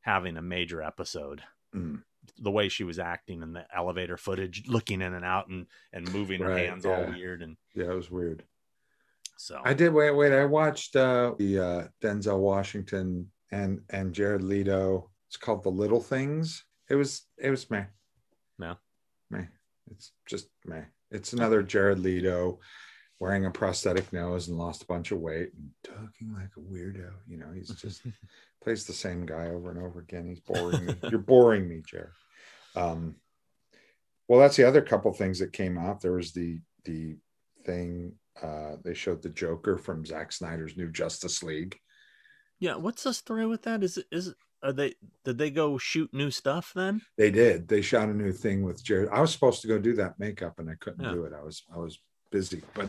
having 0.00 0.38
a 0.38 0.42
major 0.42 0.80
episode. 0.80 1.42
Mm. 1.74 2.04
The 2.38 2.50
way 2.50 2.68
she 2.68 2.84
was 2.84 2.98
acting 2.98 3.42
in 3.42 3.52
the 3.52 3.64
elevator 3.74 4.16
footage, 4.16 4.64
looking 4.66 5.02
in 5.02 5.14
and 5.14 5.24
out 5.24 5.48
and 5.48 5.66
and 5.92 6.10
moving 6.12 6.40
her 6.40 6.48
Right, 6.50 6.66
hands 6.68 6.84
all 6.86 7.06
weird, 7.06 7.42
and 7.42 7.56
Yeah, 7.74 7.90
it 7.90 7.94
was 7.94 8.10
weird. 8.10 8.44
so 9.36 9.60
I 9.64 9.74
did 9.74 9.92
wait, 9.92 10.12
wait. 10.12 10.32
I 10.32 10.44
watched 10.44 10.96
uh 10.96 11.34
the 11.38 11.58
uh 11.58 11.88
Denzel 12.02 12.38
Washington 12.40 13.30
and 13.50 13.80
and 13.90 14.12
Jared 14.14 14.42
Leto. 14.42 15.10
It's 15.28 15.36
called 15.36 15.62
The 15.62 15.70
Little 15.70 16.00
Things. 16.00 16.64
It 16.88 16.96
was 16.96 17.22
it 17.38 17.50
was 17.50 17.70
meh. 17.70 17.84
No. 18.58 18.76
Meh. 19.30 19.46
It's 19.90 20.12
just 20.26 20.48
meh. 20.64 20.84
It's 21.10 21.32
another 21.32 21.62
Jared 21.62 21.98
Leto 21.98 22.60
wearing 23.20 23.44
a 23.44 23.50
prosthetic 23.50 24.12
nose 24.12 24.48
and 24.48 24.58
lost 24.58 24.82
a 24.82 24.86
bunch 24.86 25.12
of 25.12 25.18
weight 25.20 25.50
and 25.54 25.70
talking 25.84 26.32
like 26.34 26.50
a 26.56 26.60
weirdo. 26.60 27.10
You 27.28 27.36
know, 27.38 27.52
he's 27.54 27.68
just 27.68 28.02
plays 28.64 28.84
the 28.86 28.92
same 28.92 29.26
guy 29.26 29.48
over 29.48 29.70
and 29.70 29.78
over 29.78 30.00
again. 30.00 30.26
He's 30.26 30.40
boring 30.40 30.86
me. 30.86 30.94
You're 31.10 31.20
boring 31.20 31.68
me, 31.68 31.82
Jared. 31.86 32.08
Um, 32.74 33.16
well, 34.26 34.40
that's 34.40 34.56
the 34.56 34.64
other 34.66 34.80
couple 34.80 35.12
things 35.12 35.38
that 35.40 35.52
came 35.52 35.76
out. 35.78 36.00
There 36.00 36.12
was 36.12 36.32
the 36.32 36.58
the 36.84 37.16
thing 37.66 38.14
uh, 38.42 38.76
they 38.82 38.94
showed 38.94 39.22
the 39.22 39.28
Joker 39.28 39.76
from 39.76 40.06
Zack 40.06 40.32
Snyder's 40.32 40.76
new 40.76 40.90
Justice 40.90 41.42
League. 41.42 41.78
yeah. 42.58 42.76
What's 42.76 43.02
the 43.02 43.12
story 43.12 43.46
with 43.46 43.62
that? 43.62 43.82
Is 43.84 43.98
it 43.98 44.06
is 44.10 44.34
are 44.62 44.72
they 44.72 44.94
did 45.24 45.36
they 45.36 45.50
go 45.50 45.76
shoot 45.78 46.08
new 46.14 46.30
stuff 46.30 46.72
then? 46.74 47.02
They 47.18 47.30
did. 47.30 47.68
They 47.68 47.82
shot 47.82 48.08
a 48.08 48.14
new 48.14 48.32
thing 48.32 48.62
with 48.62 48.82
Jared. 48.84 49.08
I 49.10 49.20
was 49.20 49.32
supposed 49.32 49.60
to 49.62 49.68
go 49.68 49.78
do 49.78 49.94
that 49.96 50.18
makeup 50.18 50.58
and 50.58 50.70
I 50.70 50.74
couldn't 50.80 51.04
Yeah. 51.04 51.12
do 51.12 51.24
it. 51.24 51.32
I 51.38 51.42
was 51.42 51.62
I 51.74 51.78
was 51.78 51.98
busy, 52.30 52.62
but 52.74 52.88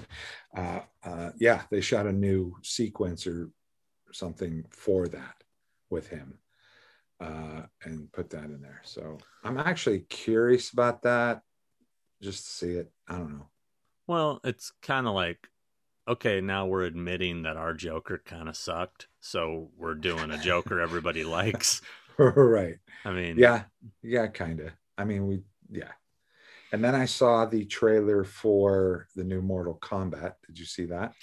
uh, 0.55 0.81
uh, 1.03 1.31
yeah, 1.37 1.63
they 1.71 1.81
shot 1.81 2.07
a 2.07 2.11
new 2.11 2.55
sequence 2.63 3.25
or 3.27 3.49
something 4.11 4.63
for 4.69 5.07
that 5.07 5.35
with 5.89 6.07
him 6.07 6.37
uh, 7.21 7.61
and 7.83 8.11
put 8.11 8.29
that 8.31 8.45
in 8.45 8.61
there. 8.61 8.81
So 8.83 9.17
I'm 9.43 9.57
actually 9.57 9.99
curious 10.09 10.71
about 10.71 11.03
that. 11.03 11.41
Just 12.21 12.45
to 12.45 12.51
see 12.51 12.71
it. 12.73 12.91
I 13.07 13.17
don't 13.17 13.33
know. 13.33 13.47
Well, 14.07 14.39
it's 14.43 14.73
kind 14.81 15.07
of 15.07 15.15
like, 15.15 15.47
okay, 16.07 16.41
now 16.41 16.67
we're 16.67 16.83
admitting 16.83 17.43
that 17.43 17.57
our 17.57 17.73
Joker 17.73 18.21
kind 18.23 18.49
of 18.49 18.55
sucked, 18.55 19.07
so 19.19 19.69
we're 19.77 19.95
doing 19.95 20.29
a 20.31 20.37
Joker 20.37 20.79
everybody 20.79 21.23
likes. 21.23 21.81
right. 22.17 22.75
I 23.05 23.11
mean, 23.11 23.37
Yeah. 23.37 23.63
Yeah, 24.03 24.27
kind 24.27 24.59
of. 24.59 24.71
I 24.97 25.05
mean, 25.05 25.27
we, 25.27 25.41
yeah. 25.69 25.91
And 26.71 26.83
then 26.83 26.95
I 26.95 27.05
saw 27.05 27.45
the 27.45 27.65
trailer 27.65 28.23
for 28.23 29.07
the 29.15 29.23
new 29.23 29.41
Mortal 29.41 29.77
Kombat. 29.81 30.35
Did 30.47 30.57
you 30.59 30.65
see 30.65 30.85
that? 30.85 31.13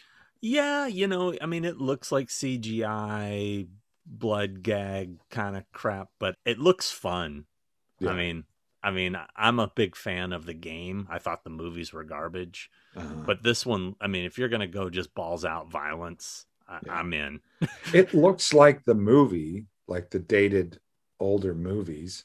yeah, 0.41 0.87
you 0.87 1.09
know, 1.09 1.35
I 1.41 1.47
mean, 1.47 1.65
it 1.65 1.79
looks 1.79 2.13
like 2.13 2.29
CGI 2.29 3.67
blood 4.07 4.63
gag 4.63 5.19
kind 5.31 5.57
of 5.57 5.65
crap, 5.73 6.11
but 6.21 6.37
it 6.45 6.59
looks 6.59 6.91
fun. 6.93 7.47
Yeah. 7.99 8.11
I 8.11 8.15
mean, 8.17 8.45
I 8.83 8.93
mean, 8.93 9.17
I'm 9.35 9.59
a 9.59 9.73
big 9.75 9.97
fan 9.97 10.33
of 10.33 10.47
the 10.47 10.55
game. 10.55 11.09
I 11.11 11.19
thought 11.19 11.43
the 11.43 11.51
movies 11.51 11.93
were 11.93 12.05
garbage, 12.05 12.71
Uh, 12.97 13.03
but 13.27 13.43
this 13.43 13.67
one, 13.67 13.97
I 14.01 14.07
mean, 14.07 14.25
if 14.25 14.39
you're 14.39 14.49
gonna 14.49 14.69
go 14.69 14.89
just 14.91 15.15
balls 15.15 15.45
out 15.45 15.71
violence, 15.71 16.47
I, 16.69 16.79
Yeah. 16.87 16.95
I'm 16.95 17.13
in. 17.13 17.41
it 17.93 18.15
looks 18.15 18.53
like 18.55 18.85
the 18.85 18.95
movie, 18.95 19.67
like 19.89 20.11
the 20.11 20.21
dated 20.21 20.79
older 21.19 21.55
movies, 21.55 22.25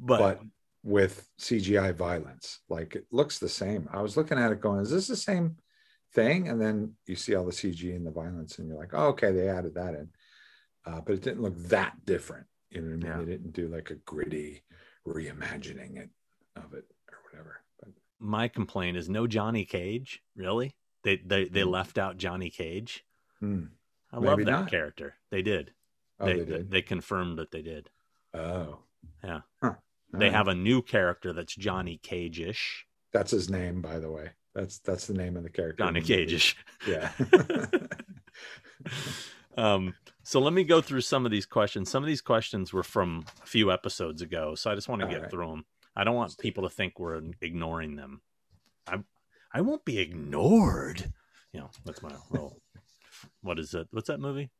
But, 0.00 0.18
but 0.18 0.40
with 0.82 1.28
CGI 1.40 1.94
violence. 1.94 2.60
Like 2.68 2.94
it 2.96 3.06
looks 3.10 3.38
the 3.38 3.48
same. 3.48 3.88
I 3.92 4.02
was 4.02 4.16
looking 4.16 4.38
at 4.38 4.52
it 4.52 4.60
going, 4.60 4.80
is 4.80 4.90
this 4.90 5.06
the 5.08 5.16
same 5.16 5.56
thing? 6.14 6.48
And 6.48 6.60
then 6.60 6.94
you 7.06 7.16
see 7.16 7.34
all 7.34 7.44
the 7.44 7.52
CG 7.52 7.94
and 7.94 8.06
the 8.06 8.10
violence, 8.10 8.58
and 8.58 8.68
you're 8.68 8.78
like, 8.78 8.92
oh, 8.92 9.08
okay, 9.08 9.30
they 9.32 9.48
added 9.48 9.74
that 9.74 9.94
in. 9.94 10.08
Uh, 10.84 11.00
but 11.00 11.14
it 11.14 11.22
didn't 11.22 11.42
look 11.42 11.56
that 11.68 12.04
different. 12.04 12.46
You 12.70 12.80
know 12.82 12.88
what 12.88 12.92
I 12.92 12.96
mean? 12.96 13.06
Yeah. 13.20 13.24
They 13.24 13.32
didn't 13.32 13.52
do 13.52 13.68
like 13.68 13.90
a 13.90 13.94
gritty 13.96 14.64
reimagining 15.06 15.98
it 15.98 16.10
of 16.56 16.72
it 16.74 16.84
or 17.10 17.18
whatever. 17.30 17.60
But 17.78 17.90
my 18.18 18.48
complaint 18.48 18.96
is 18.96 19.08
no 19.08 19.26
Johnny 19.26 19.64
Cage. 19.64 20.22
Really? 20.36 20.74
They 21.04 21.16
they 21.16 21.44
they 21.46 21.62
Hmm. 21.62 21.70
left 21.70 21.98
out 21.98 22.16
Johnny 22.16 22.50
Cage. 22.50 23.04
hmm. 23.40 23.64
I 24.12 24.16
love 24.18 24.38
Maybe 24.38 24.44
that 24.44 24.50
not. 24.50 24.70
character. 24.70 25.14
They 25.30 25.40
did. 25.42 25.72
oh, 26.20 26.26
they, 26.26 26.40
they, 26.40 26.44
did. 26.44 26.70
they 26.70 26.82
confirmed 26.82 27.38
that 27.38 27.50
they 27.50 27.62
did. 27.62 27.88
oh, 28.34 28.80
Yeah. 29.24 29.40
Huh. 29.62 29.74
They 30.12 30.30
have 30.30 30.48
a 30.48 30.54
new 30.54 30.82
character 30.82 31.32
that's 31.32 31.54
Johnny 31.54 31.98
Cage-ish. 32.02 32.86
That's 33.12 33.30
his 33.30 33.48
name, 33.50 33.80
by 33.80 33.98
the 33.98 34.10
way. 34.10 34.30
That's 34.54 34.78
that's 34.78 35.06
the 35.06 35.14
name 35.14 35.36
of 35.36 35.42
the 35.42 35.50
character. 35.50 35.84
Johnny 35.84 36.00
the. 36.00 36.06
Cage-ish. 36.06 36.56
Yeah. 36.86 37.10
um, 39.56 39.94
so 40.22 40.40
let 40.40 40.52
me 40.52 40.64
go 40.64 40.80
through 40.80 41.00
some 41.00 41.24
of 41.24 41.32
these 41.32 41.46
questions. 41.46 41.90
Some 41.90 42.02
of 42.02 42.06
these 42.06 42.20
questions 42.20 42.72
were 42.72 42.82
from 42.82 43.24
a 43.42 43.46
few 43.46 43.72
episodes 43.72 44.22
ago, 44.22 44.54
so 44.54 44.70
I 44.70 44.74
just 44.74 44.88
want 44.88 45.00
to 45.00 45.06
All 45.06 45.12
get 45.12 45.22
right. 45.22 45.30
through 45.30 45.48
them. 45.48 45.64
I 45.96 46.04
don't 46.04 46.14
want 46.14 46.38
people 46.38 46.62
to 46.64 46.70
think 46.70 46.98
we're 46.98 47.20
ignoring 47.40 47.96
them. 47.96 48.22
I 48.86 48.98
I 49.52 49.60
won't 49.60 49.84
be 49.84 49.98
ignored. 49.98 51.12
You 51.52 51.60
know, 51.60 51.70
that's 51.84 52.02
my 52.02 52.12
role. 52.30 52.56
What 53.42 53.58
is 53.58 53.74
it? 53.74 53.88
What's 53.90 54.08
that 54.08 54.20
movie? 54.20 54.50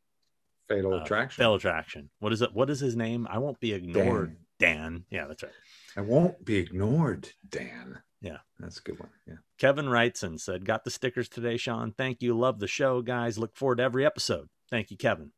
Fatal 0.69 0.95
Uh, 0.95 1.03
Attraction. 1.03 1.43
Fatal 1.43 1.55
Attraction. 1.55 2.11
What 2.21 2.33
is 2.33 2.43
it? 2.43 2.53
What 2.53 2.71
is 2.71 2.81
his 2.81 2.97
name? 2.97 3.27
I 3.31 3.39
won't 3.39 3.61
be 3.61 3.73
ignored. 3.73 4.37
Dan. 4.63 5.05
Yeah, 5.11 5.27
that's 5.27 5.43
right. 5.43 5.53
I 5.97 6.01
won't 6.01 6.45
be 6.45 6.57
ignored, 6.57 7.29
Dan. 7.49 7.99
Yeah. 8.21 8.39
That's 8.61 8.79
a 8.79 8.83
good 8.83 8.99
one. 9.01 9.11
Yeah. 9.27 9.35
Kevin 9.59 9.87
Wrightson 9.87 10.39
said, 10.41 10.65
"Got 10.65 10.85
the 10.85 10.91
stickers 10.91 11.29
today, 11.29 11.57
Sean. 11.57 11.93
Thank 11.93 12.23
you. 12.23 12.39
Love 12.39 12.61
the 12.61 12.69
show, 12.69 13.03
guys. 13.03 13.37
Look 13.39 13.57
forward 13.57 13.77
to 13.79 13.83
every 13.83 14.07
episode. 14.07 14.49
Thank 14.71 14.91
you, 14.91 14.97
Kevin." 14.97 15.33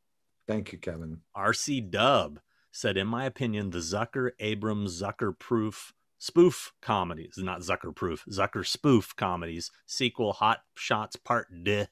Thank 0.47 0.73
you, 0.73 0.79
Kevin. 0.79 1.23
RC 1.35 1.91
Dub 1.91 2.39
said, 2.71 2.99
In 2.99 3.07
my 3.07 3.25
opinion, 3.25 3.71
the 3.71 3.79
Zucker 3.79 4.33
Abrams 4.39 5.01
Zucker 5.01 5.37
proof 5.39 5.95
spoof 6.19 6.73
comedies, 6.83 7.35
not 7.39 7.61
Zucker 7.61 7.95
proof, 7.95 8.25
Zucker 8.31 8.67
spoof 8.67 9.17
comedies, 9.17 9.71
sequel 9.87 10.35
Hot 10.35 10.61
Shots 10.75 11.17
Part 11.17 11.49
Deux 11.65 11.87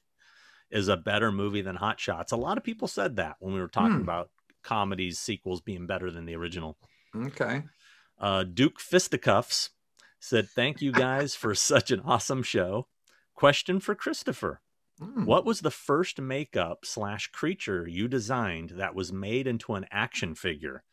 is 0.69 0.87
a 0.87 0.97
better 0.97 1.31
movie 1.31 1.61
than 1.61 1.77
Hot 1.77 1.99
Shots. 1.99 2.31
A 2.31 2.35
lot 2.37 2.57
of 2.59 2.63
people 2.63 2.87
said 2.87 3.15
that 3.15 3.37
when 3.39 3.53
we 3.55 3.59
were 3.59 3.67
talking 3.67 3.95
Hmm. 3.97 4.01
about 4.03 4.29
comedies, 4.63 5.17
sequels 5.19 5.61
being 5.61 5.87
better 5.87 6.11
than 6.11 6.25
the 6.25 6.35
original. 6.35 6.77
Okay. 7.15 7.63
Uh, 8.19 8.43
Duke 8.43 8.79
Fisticuffs 8.79 9.69
said, 10.19 10.49
Thank 10.49 10.81
you 10.81 10.91
guys 10.91 11.35
for 11.35 11.53
such 11.71 11.91
an 11.91 12.01
awesome 12.01 12.43
show. 12.43 12.87
Question 13.35 13.79
for 13.79 13.95
Christopher. 13.95 14.61
Hmm. 14.99 15.25
What 15.25 15.45
was 15.45 15.61
the 15.61 15.71
first 15.71 16.21
makeup 16.21 16.85
slash 16.85 17.27
creature 17.27 17.87
you 17.87 18.07
designed 18.07 18.71
that 18.75 18.95
was 18.95 19.11
made 19.11 19.47
into 19.47 19.73
an 19.73 19.85
action 19.91 20.35
figure? 20.35 20.83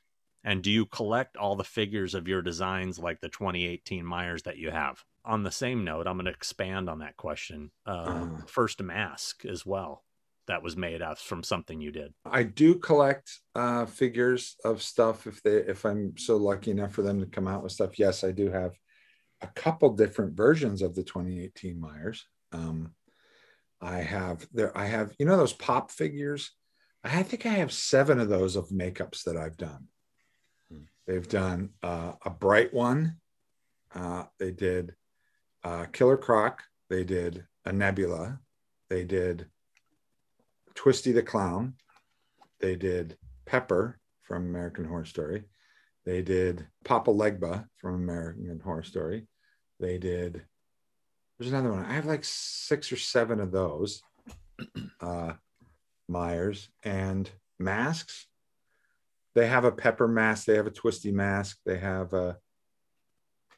And 0.42 0.62
do 0.62 0.70
you 0.70 0.86
collect 0.86 1.36
all 1.36 1.54
the 1.54 1.64
figures 1.64 2.14
of 2.14 2.26
your 2.26 2.40
designs 2.40 2.98
like 2.98 3.20
the 3.20 3.28
2018 3.28 4.04
Myers 4.04 4.42
that 4.44 4.56
you 4.56 4.70
have? 4.70 5.04
On 5.22 5.42
the 5.42 5.50
same 5.50 5.84
note, 5.84 6.06
I'm 6.06 6.16
going 6.16 6.24
to 6.24 6.30
expand 6.30 6.88
on 6.88 7.00
that 7.00 7.18
question. 7.18 7.72
Uh, 7.86 7.90
Uh. 7.90 8.28
First 8.46 8.82
mask 8.82 9.44
as 9.44 9.66
well 9.66 10.04
that 10.50 10.62
was 10.62 10.76
made 10.76 11.00
out 11.00 11.18
from 11.18 11.42
something 11.42 11.80
you 11.80 11.92
did. 11.92 12.12
I 12.24 12.42
do 12.42 12.74
collect 12.74 13.30
uh, 13.54 13.86
figures 13.86 14.56
of 14.64 14.82
stuff 14.82 15.26
if 15.26 15.42
they 15.42 15.56
if 15.56 15.84
I'm 15.84 16.16
so 16.16 16.36
lucky 16.36 16.70
enough 16.70 16.92
for 16.92 17.02
them 17.02 17.20
to 17.20 17.26
come 17.26 17.48
out 17.48 17.62
with 17.62 17.72
stuff. 17.72 17.98
Yes, 17.98 18.24
I 18.24 18.32
do 18.32 18.50
have 18.50 18.72
a 19.40 19.46
couple 19.48 19.90
different 19.94 20.36
versions 20.36 20.82
of 20.82 20.94
the 20.94 21.02
2018 21.02 21.80
Myers. 21.80 22.26
Um, 22.52 22.92
I 23.80 23.98
have 23.98 24.46
there. 24.52 24.76
I 24.76 24.86
have 24.86 25.14
you 25.18 25.26
know 25.26 25.36
those 25.36 25.52
pop 25.52 25.90
figures. 25.90 26.50
I 27.02 27.22
think 27.22 27.46
I 27.46 27.54
have 27.54 27.72
seven 27.72 28.20
of 28.20 28.28
those 28.28 28.56
of 28.56 28.68
makeups 28.68 29.24
that 29.24 29.36
I've 29.36 29.56
done. 29.56 29.88
They've 31.06 31.28
done 31.28 31.70
uh, 31.82 32.12
a 32.24 32.30
bright 32.30 32.72
one. 32.72 33.16
Uh, 33.92 34.24
they 34.38 34.52
did 34.52 34.94
uh, 35.64 35.86
Killer 35.92 36.16
Croc. 36.16 36.62
They 36.88 37.02
did 37.02 37.46
a 37.64 37.72
Nebula. 37.72 38.38
They 38.88 39.04
did 39.04 39.46
Twisty 40.80 41.12
the 41.12 41.22
Clown. 41.22 41.74
They 42.58 42.74
did 42.74 43.18
Pepper 43.44 43.98
from 44.22 44.46
American 44.46 44.86
Horror 44.86 45.04
Story. 45.04 45.44
They 46.06 46.22
did 46.22 46.66
Papa 46.86 47.10
Legba 47.10 47.66
from 47.76 47.96
American 47.96 48.58
Horror 48.64 48.82
Story. 48.82 49.26
They 49.78 49.98
did. 49.98 50.42
There's 51.38 51.50
another 51.52 51.70
one. 51.70 51.84
I 51.84 51.92
have 51.92 52.06
like 52.06 52.24
six 52.24 52.90
or 52.90 52.96
seven 52.96 53.40
of 53.40 53.52
those. 53.52 54.02
Uh, 55.02 55.32
Myers 56.08 56.68
and 56.82 57.30
masks. 57.58 58.26
They 59.34 59.46
have 59.48 59.64
a 59.66 59.72
pepper 59.72 60.08
mask. 60.08 60.46
They 60.46 60.56
have 60.56 60.66
a 60.66 60.70
twisty 60.70 61.12
mask. 61.12 61.58
They 61.66 61.78
have 61.78 62.12
a 62.14 62.38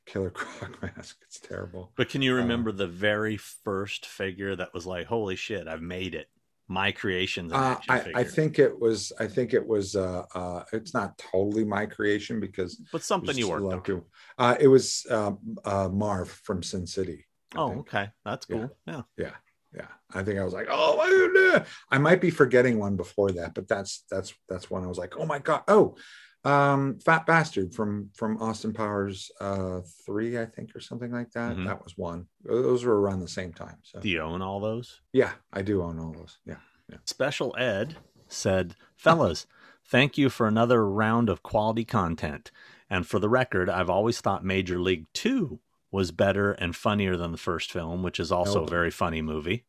killer 0.07 0.31
croc 0.35 0.81
mask. 0.83 1.19
It's 1.23 1.39
terrible. 1.41 1.93
But 1.97 2.09
can 2.09 2.21
you 2.23 2.35
Uh, 2.35 2.39
remember 2.39 2.73
the 2.73 2.87
very 2.89 3.37
first 3.37 4.07
figure 4.07 4.55
that 4.57 4.75
was 4.75 4.87
like, 4.87 5.07
holy 5.07 5.37
shit, 5.37 5.67
I've 5.69 5.83
made 5.83 6.15
it 6.17 6.29
my 6.73 6.91
creations. 6.93 7.53
Uh, 7.53 7.77
I, 7.89 8.13
I 8.15 8.25
think 8.25 8.59
it 8.59 8.79
was. 8.81 9.13
I 9.21 9.27
think 9.27 9.53
it 9.55 9.67
was. 9.67 9.95
Uh, 9.95 10.25
uh, 10.35 10.65
it's 10.73 10.95
not 10.95 11.17
totally 11.19 11.65
my 11.65 11.87
creation 11.87 12.41
because 12.41 12.81
but 12.91 13.03
something 13.03 13.37
you 13.37 13.49
worked 13.49 13.91
on. 13.91 14.03
Uh, 14.39 14.57
it 14.59 14.69
was 14.69 15.07
uh, 15.11 15.33
uh, 15.65 15.89
Marv 15.93 16.29
from 16.31 16.63
Sin 16.63 16.87
City. 16.87 17.27
I 17.55 17.59
Oh, 17.59 17.69
think. 17.69 17.81
okay, 17.81 18.11
that's 18.25 18.47
cool. 18.47 18.71
Yeah. 18.87 19.03
Yeah, 19.19 19.35
yeah. 19.75 19.89
I 20.15 20.23
think 20.23 20.39
I 20.39 20.45
was 20.45 20.55
like, 20.55 20.69
oh 20.71 20.97
my. 20.97 21.65
I 21.91 21.99
might 21.99 22.21
be 22.21 22.31
forgetting 22.31 22.79
one 22.79 22.97
before 22.97 23.31
that, 23.33 23.55
but 23.55 23.69
that's 23.69 24.05
that's 24.11 24.33
that's 24.49 24.71
when 24.71 24.85
I 24.85 24.87
was 24.87 24.99
like, 24.99 25.17
oh 25.19 25.27
my 25.27 25.39
god. 25.39 25.63
Oh, 25.69 25.97
um, 26.45 26.99
Fat 26.99 27.25
Bastard 27.27 27.75
from 27.75 28.11
from 28.15 28.37
Austin 28.43 28.73
Powers 28.73 29.31
uh 29.41 29.81
three, 30.05 30.39
I 30.39 30.47
think, 30.47 30.75
or 30.75 30.81
something 30.81 31.13
like 31.13 31.31
that. 31.33 31.57
Mhm. 31.57 31.67
That 31.67 31.83
was 31.85 31.97
one. 31.97 32.27
Those 32.45 32.85
were 32.85 33.01
around 33.01 33.21
the 33.21 33.29
same 33.29 33.53
time. 33.53 33.79
So 33.83 34.01
Do 34.01 34.09
you 34.09 34.21
own 34.21 34.43
all 34.43 34.59
those? 34.61 35.01
yeah, 35.13 35.33
I 35.53 35.63
do 35.63 35.83
own 35.83 35.99
all 36.01 36.13
those. 36.13 36.39
Yeah. 36.45 36.57
Special 37.05 37.55
Ed 37.59 37.97
said, 38.29 38.75
Fellas, 38.97 39.47
thank 39.85 40.19
you 40.19 40.29
for 40.29 40.47
another 40.47 40.87
round 40.89 41.29
of 41.31 41.43
quality 41.43 41.85
content. 41.85 42.51
And 42.91 43.07
for 43.07 43.19
the 43.19 43.29
record, 43.31 43.71
I've 43.71 43.89
always 43.89 44.21
thought 44.21 44.45
Major 44.45 44.79
League 44.79 45.07
2 45.15 45.59
was 45.91 46.11
better 46.11 46.53
and 46.53 46.77
funnier 46.77 47.17
than 47.17 47.33
the 47.33 47.39
first 47.39 47.73
film, 47.73 48.03
which 48.03 48.21
is 48.21 48.31
also 48.33 48.61
Nope. 48.61 48.69
a 48.69 48.71
very 48.71 48.91
funny 48.91 49.23
movie. 49.23 49.65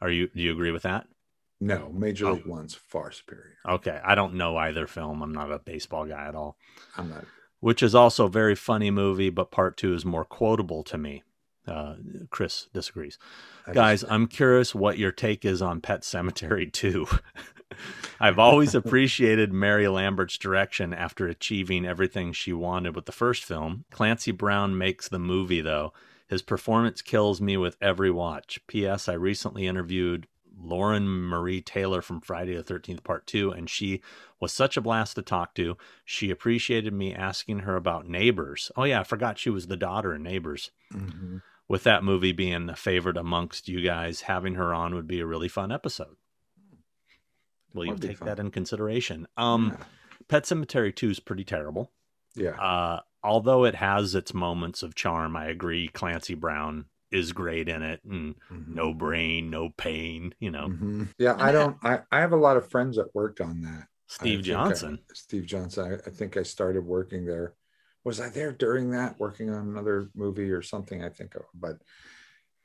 Are 0.00 0.10
you 0.10 0.28
do 0.28 0.40
you 0.42 0.50
agree 0.52 0.70
with 0.72 0.82
that? 0.82 1.06
No, 1.60 1.90
Major 1.92 2.26
Oh. 2.26 2.32
League 2.34 2.46
One's 2.46 2.74
far 2.74 3.10
superior. 3.10 3.56
Okay, 3.66 4.00
I 4.04 4.14
don't 4.14 4.34
know 4.34 4.56
either 4.56 4.86
film. 4.86 5.22
I'm 5.22 5.32
not 5.32 5.50
a 5.52 5.58
baseball 5.58 6.04
guy 6.06 6.26
at 6.28 6.34
all. 6.34 6.56
I'm 6.96 7.08
not. 7.08 7.24
Which 7.60 7.82
is 7.82 7.94
also 7.94 8.26
a 8.26 8.30
very 8.30 8.54
funny 8.54 8.90
movie, 8.90 9.30
but 9.30 9.50
part 9.50 9.76
2 9.78 9.94
is 9.94 10.04
more 10.04 10.24
quotable 10.26 10.84
to 10.84 10.98
me. 10.98 11.22
Uh, 11.66 11.96
Chris 12.30 12.68
disagrees. 12.72 13.18
I 13.66 13.72
Guys, 13.72 14.02
just- 14.02 14.12
I'm 14.12 14.26
curious 14.28 14.74
what 14.74 14.98
your 14.98 15.10
take 15.10 15.44
is 15.44 15.60
on 15.62 15.80
Pet 15.80 16.02
Sematary 16.02 16.70
2. 16.72 17.06
I've 18.20 18.38
always 18.38 18.74
appreciated 18.76 19.52
Mary 19.52 19.88
Lambert's 19.88 20.38
direction 20.38 20.92
after 20.94 21.26
achieving 21.26 21.84
everything 21.84 22.32
she 22.32 22.52
wanted 22.52 22.94
with 22.94 23.06
the 23.06 23.12
first 23.12 23.44
film. 23.44 23.84
Clancy 23.90 24.30
Brown 24.30 24.76
makes 24.78 25.08
the 25.08 25.18
movie, 25.18 25.60
though. 25.60 25.92
His 26.28 26.42
performance 26.42 27.02
kills 27.02 27.40
me 27.40 27.56
with 27.56 27.76
every 27.80 28.10
watch. 28.10 28.60
P.S. 28.68 29.08
I 29.08 29.14
recently 29.14 29.66
interviewed 29.66 30.26
Lauren 30.58 31.06
Marie 31.06 31.60
Taylor 31.60 32.00
from 32.00 32.20
Friday 32.20 32.56
the 32.56 32.62
13th, 32.64 33.04
Part 33.04 33.26
2, 33.26 33.50
and 33.50 33.68
she 33.68 34.00
was 34.40 34.52
such 34.52 34.76
a 34.76 34.80
blast 34.80 35.16
to 35.16 35.22
talk 35.22 35.54
to. 35.56 35.76
She 36.04 36.30
appreciated 36.30 36.92
me 36.94 37.14
asking 37.14 37.60
her 37.60 37.76
about 37.76 38.08
Neighbors. 38.08 38.70
Oh, 38.76 38.84
yeah, 38.84 39.00
I 39.00 39.04
forgot 39.04 39.38
she 39.38 39.50
was 39.50 39.66
the 39.66 39.76
daughter 39.76 40.14
in 40.14 40.22
Neighbors 40.22 40.70
Mhm. 40.92 41.42
with 41.68 41.82
that 41.84 42.02
movie 42.04 42.32
being 42.32 42.68
a 42.70 42.76
favorite 42.76 43.16
amongst 43.18 43.68
you 43.68 43.80
guys, 43.82 44.22
having 44.22 44.54
her 44.54 44.72
on 44.72 44.94
would 44.94 45.06
be 45.06 45.20
a 45.20 45.26
really 45.26 45.48
fun 45.48 45.70
episode. 45.70 46.16
Will 47.74 47.86
you 47.86 47.96
take 47.98 48.18
fun. 48.18 48.26
that 48.28 48.38
in 48.38 48.50
consideration? 48.50 49.26
Um, 49.36 49.76
Pet 50.28 50.44
Sematary 50.44 50.94
2 50.94 51.10
is 51.10 51.20
pretty 51.20 51.44
terrible. 51.44 51.92
yeah. 52.34 52.50
Uh, 52.60 53.00
although 53.22 53.64
it 53.64 53.74
has 53.74 54.14
its 54.14 54.32
moments 54.32 54.82
of 54.82 54.94
charm, 54.94 55.36
I 55.36 55.46
agree. 55.46 55.88
Clancy 55.88 56.34
Brown 56.34 56.86
is 57.10 57.32
great 57.32 57.68
in 57.68 57.82
it, 57.82 58.00
and 58.04 58.34
Mhm. 58.50 58.68
no 58.68 58.92
brain, 58.94 59.50
no 59.50 59.70
pain. 59.70 60.34
You 60.40 60.50
know, 60.50 60.68
Mhm. 60.68 61.08
Yeah, 61.18 61.36
I 61.38 61.52
don't. 61.52 61.76
I, 61.82 62.02
I 62.10 62.20
have 62.20 62.32
a 62.32 62.36
lot 62.36 62.56
of 62.56 62.68
friends 62.70 62.96
that 62.96 63.14
worked 63.14 63.40
on 63.40 63.62
that. 63.62 63.88
Steve 64.08 64.40
I- 64.40 64.42
Johnson. 64.42 64.98
Steve 65.14 65.46
Johnson. 65.46 65.92
I, 65.92 65.94
I 66.08 66.10
think 66.12 66.36
I 66.36 66.42
started 66.42 66.84
working 66.84 67.24
there. 67.24 67.54
Was 68.04 68.20
I 68.20 68.28
there 68.28 68.52
during 68.52 68.90
that, 68.90 69.18
working 69.18 69.50
on 69.50 69.68
another 69.68 70.08
movie 70.14 70.50
or 70.52 70.62
something? 70.62 71.02
I 71.02 71.08
think, 71.08 71.34
but 71.54 71.82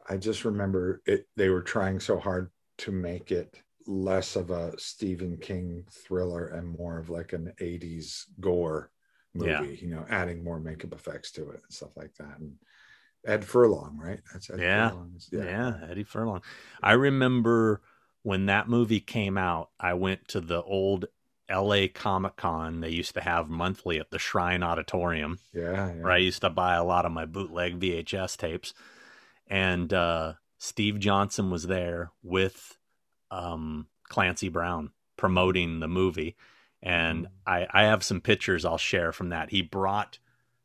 I 0.07 0.17
just 0.17 0.45
remember 0.45 1.01
it. 1.05 1.27
They 1.35 1.49
were 1.49 1.63
trying 1.63 1.99
so 1.99 2.19
hard 2.19 2.51
to 2.79 2.91
make 2.91 3.31
it 3.31 3.55
less 3.87 4.35
of 4.35 4.51
a 4.51 4.77
Stephen 4.79 5.37
King 5.37 5.85
thriller 5.89 6.47
and 6.47 6.77
more 6.77 6.99
of 6.99 7.09
like 7.09 7.33
an 7.33 7.53
'80s 7.59 8.25
gore 8.39 8.91
movie. 9.33 9.49
Yeah. 9.49 9.61
You 9.63 9.87
know, 9.87 10.05
adding 10.09 10.43
more 10.43 10.59
makeup 10.59 10.93
effects 10.93 11.31
to 11.33 11.49
it 11.51 11.61
and 11.63 11.71
stuff 11.73 11.95
like 11.97 12.13
that. 12.15 12.37
And 12.39 12.53
Ed 13.25 13.45
Furlong, 13.45 13.97
right? 14.01 14.19
That's 14.31 14.49
Ed 14.49 14.59
Yeah. 14.59 14.89
Furlong. 14.89 15.19
Yeah. 15.31 15.77
Eddie 15.89 16.03
Furlong. 16.03 16.41
I 16.81 16.93
remember 16.93 17.81
when 18.23 18.47
that 18.47 18.67
movie 18.67 18.99
came 18.99 19.37
out, 19.37 19.69
I 19.79 19.93
went 19.93 20.27
to 20.29 20.41
the 20.41 20.61
old 20.63 21.05
LA 21.49 21.87
Comic 21.93 22.35
Con 22.37 22.79
they 22.79 22.89
used 22.89 23.13
to 23.15 23.21
have 23.21 23.49
monthly 23.49 23.99
at 23.99 24.09
the 24.09 24.19
Shrine 24.19 24.63
Auditorium, 24.63 25.39
yeah, 25.53 25.87
yeah. 25.87 26.01
where 26.01 26.11
I 26.11 26.17
used 26.17 26.41
to 26.41 26.49
buy 26.49 26.75
a 26.75 26.83
lot 26.83 27.05
of 27.05 27.11
my 27.11 27.25
bootleg 27.25 27.79
VHS 27.79 28.37
tapes. 28.37 28.73
And 29.47 29.93
uh, 29.93 30.33
Steve 30.57 30.99
Johnson 30.99 31.49
was 31.49 31.67
there 31.67 32.11
with 32.23 32.77
um, 33.29 33.87
Clancy 34.07 34.49
Brown 34.49 34.91
promoting 35.17 35.79
the 35.79 35.87
movie. 35.87 36.35
And 36.81 37.27
I, 37.45 37.67
I 37.71 37.83
have 37.83 38.03
some 38.03 38.21
pictures 38.21 38.65
I'll 38.65 38.77
share 38.77 39.11
from 39.11 39.29
that. 39.29 39.49
He 39.49 39.61
brought, 39.61 40.19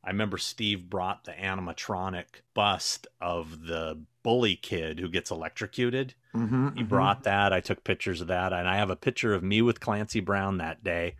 I 0.06 0.10
remember 0.10 0.38
Steve 0.38 0.88
brought 0.88 1.24
the 1.24 1.32
animatronic 1.32 2.26
bust 2.54 3.08
of 3.20 3.66
the 3.66 3.98
bully 4.22 4.54
kid 4.56 5.00
who 5.00 5.08
gets 5.08 5.30
electrocuted. 5.32 6.14
Mhm, 6.32 6.76
He 6.76 6.84
mhm. 6.84 6.88
brought 6.88 7.24
that. 7.24 7.52
I 7.52 7.60
took 7.60 7.82
pictures 7.82 8.20
of 8.20 8.28
that. 8.28 8.52
And 8.52 8.68
I 8.68 8.76
have 8.76 8.88
a 8.90 8.96
picture 8.96 9.34
of 9.34 9.42
me 9.42 9.62
with 9.62 9.80
Clancy 9.80 10.20
Brown 10.20 10.58
that 10.58 10.84
day. 10.84 11.16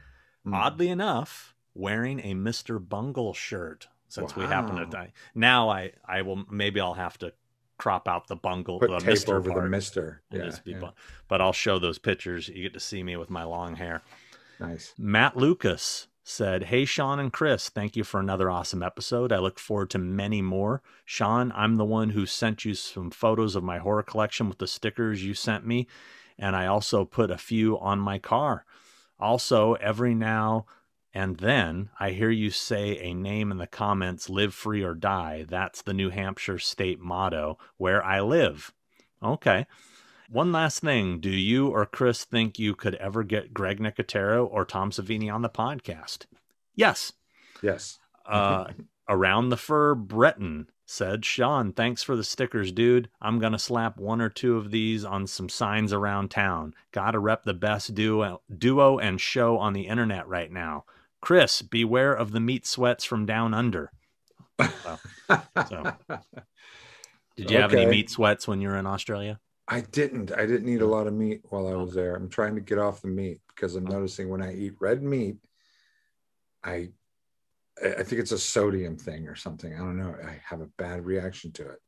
Mm. 0.47 0.55
Oddly 0.55 0.89
enough, 0.89 1.55
wearing 1.75 2.21
a 2.21 2.35
Mr. 2.35 2.79
Bungle 2.89 3.35
shirt 3.35 3.89
since 4.09 4.37
we 4.37 4.45
happen 4.45 4.77
to 4.77 4.87
die. 4.87 5.13
Now 5.35 5.69
I, 5.69 5.93
I 6.07 6.23
will, 6.23 6.45
maybe 6.49 6.81
I'll 6.81 6.95
have 6.95 7.19
to 7.19 7.33
crop 7.79 8.07
out 8.09 8.29
the 8.29 8.37
bungle, 8.37 8.79
put 8.79 8.89
the 8.91 8.99
tape 9.01 9.15
Mr. 9.19 9.35
over 9.35 9.51
part 9.51 9.65
the 9.65 9.69
Mister. 9.69 10.23
Yeah, 10.31 10.51
yeah. 10.65 10.79
bun- 10.79 10.93
but 11.29 11.41
I'll 11.41 11.53
show 11.53 11.79
those 11.81 11.99
pictures. 11.99 12.49
You 12.49 12.63
get 12.63 12.75
to 12.75 12.81
see 12.81 13.03
me 13.03 13.17
with 13.17 13.31
my 13.31 13.43
long 13.43 13.75
hair. 13.75 14.03
nice. 14.61 14.95
Matt 14.97 15.37
Lucas 15.37 16.07
said, 16.29 16.65
Hey, 16.65 16.85
Sean 16.85 17.21
and 17.21 17.33
Chris, 17.33 17.69
thank 17.69 17.95
you 17.95 18.03
for 18.03 18.19
another 18.19 18.51
awesome 18.51 18.83
episode. 18.83 19.33
I 19.33 19.39
look 19.39 19.61
forward 19.61 19.91
to 19.91 19.99
many 19.99 20.43
more. 20.43 20.83
Sean, 21.05 21.53
I'm 21.55 21.77
the 21.77 21.85
one 21.85 22.11
who 22.11 22.27
sent 22.27 22.65
you 22.65 22.75
some 22.75 23.13
photos 23.13 23.55
of 23.55 23.63
my 23.63 23.79
horror 23.79 24.03
collection 24.03 24.49
with 24.49 24.59
the 24.59 24.67
stickers 24.67 25.25
you 25.25 25.35
sent 25.35 25.65
me, 25.65 25.87
and 26.37 26.57
I 26.57 26.67
also 26.67 27.05
put 27.05 27.31
a 27.31 27.39
few 27.39 27.79
on 27.79 28.01
my 28.01 28.19
car. 28.19 28.65
Also, 29.21 29.75
every 29.75 30.17
now 30.17 30.67
and 31.15 31.37
then 31.37 31.91
I 32.01 32.11
hear 32.11 32.31
you 32.31 32.51
say 32.51 32.99
a 32.99 33.15
name 33.15 33.53
in 33.53 33.59
the 33.59 33.69
comments 33.69 34.29
live 34.29 34.53
free 34.53 34.83
or 34.83 34.95
die. 34.95 35.47
That's 35.49 35.81
the 35.81 35.95
New 35.95 36.11
Hampshire 36.11 36.59
state 36.59 36.99
motto 36.99 37.57
where 37.77 38.05
I 38.05 38.21
live. 38.21 38.75
Okay. 39.23 39.67
One 40.31 40.53
last 40.53 40.81
thing. 40.81 41.21
Do 41.21 41.31
you 41.31 41.69
or 41.69 41.87
Chris 41.87 42.25
think 42.25 42.59
you 42.59 42.75
could 42.75 42.95
ever 42.97 43.23
get 43.23 43.55
Greg 43.55 43.79
Nicotero 43.79 44.47
or 44.51 44.65
Tom 44.65 44.91
Savini 44.91 45.33
on 45.33 45.43
the 45.43 45.49
podcast? 45.49 46.27
Yes. 46.75 47.13
Yes. 47.63 47.99
Uh, 48.25 48.67
Around 49.09 49.51
the 49.51 49.57
Fur 49.57 49.95
Breton 49.95 50.69
said, 50.85 51.25
Sean, 51.25 51.73
thanks 51.73 52.03
for 52.03 52.17
the 52.17 52.25
stickers, 52.25 52.73
dude. 52.73 53.09
I'm 53.21 53.39
going 53.39 53.53
to 53.53 53.59
slap 53.59 53.99
one 53.99 54.21
or 54.21 54.29
two 54.29 54.57
of 54.57 54.73
these 54.73 55.05
on 55.05 55.29
some 55.29 55.49
signs 55.49 55.93
around 55.93 56.31
town. 56.33 56.75
Gotta 56.91 57.21
rep 57.21 57.45
the 57.45 57.55
best 57.55 57.95
duo, 57.95 58.41
duo 58.57 58.99
and 58.99 59.21
show 59.21 59.59
on 59.59 59.75
the 59.75 59.87
internet 59.87 60.27
right 60.27 60.51
now. 60.51 60.85
Chris, 61.21 61.63
beware 61.63 62.13
of 62.13 62.33
the 62.33 62.41
meat 62.41 62.67
sweats 62.67 63.05
from 63.05 63.27
down 63.27 63.55
under. 63.55 63.93
so- 64.61 65.93
Did 67.37 67.51
you 67.51 67.59
have 67.59 67.73
any 67.75 67.87
meat 67.87 68.11
sweats 68.11 68.49
when 68.49 68.61
you 68.61 68.69
were 68.69 68.77
in 68.79 68.87
Australia? 68.87 69.39
I 69.69 69.81
didn't. 69.81 70.33
I 70.33 70.47
didn't 70.47 70.69
eat 70.69 70.83
a 70.83 70.87
lot 70.87 71.07
of 71.07 71.15
meat 71.15 71.41
while 71.49 71.67
I 71.67 71.75
was 71.75 71.93
there. 71.93 72.15
I'm 72.15 72.29
trying 72.29 72.55
to 72.55 72.61
get 72.61 72.79
off 72.79 73.03
the 73.03 73.09
meat 73.09 73.41
because 73.49 73.75
I'm 73.75 73.87
uh-huh. 73.87 73.97
noticing 73.97 74.29
when 74.29 74.43
I 74.43 74.55
eat 74.55 74.75
red 74.81 75.03
meat, 75.03 75.37
I 76.63 76.91
I 77.83 78.03
think 78.03 78.21
it's 78.21 78.33
a 78.33 78.39
sodium 78.39 78.97
thing 78.97 79.29
or 79.29 79.35
something. 79.35 79.75
I 79.75 79.79
don't 79.79 79.99
know. 79.99 80.15
I 80.25 80.41
have 80.45 80.61
a 80.61 80.71
bad 80.79 81.05
reaction 81.05 81.53
to 81.53 81.69
it. 81.69 81.79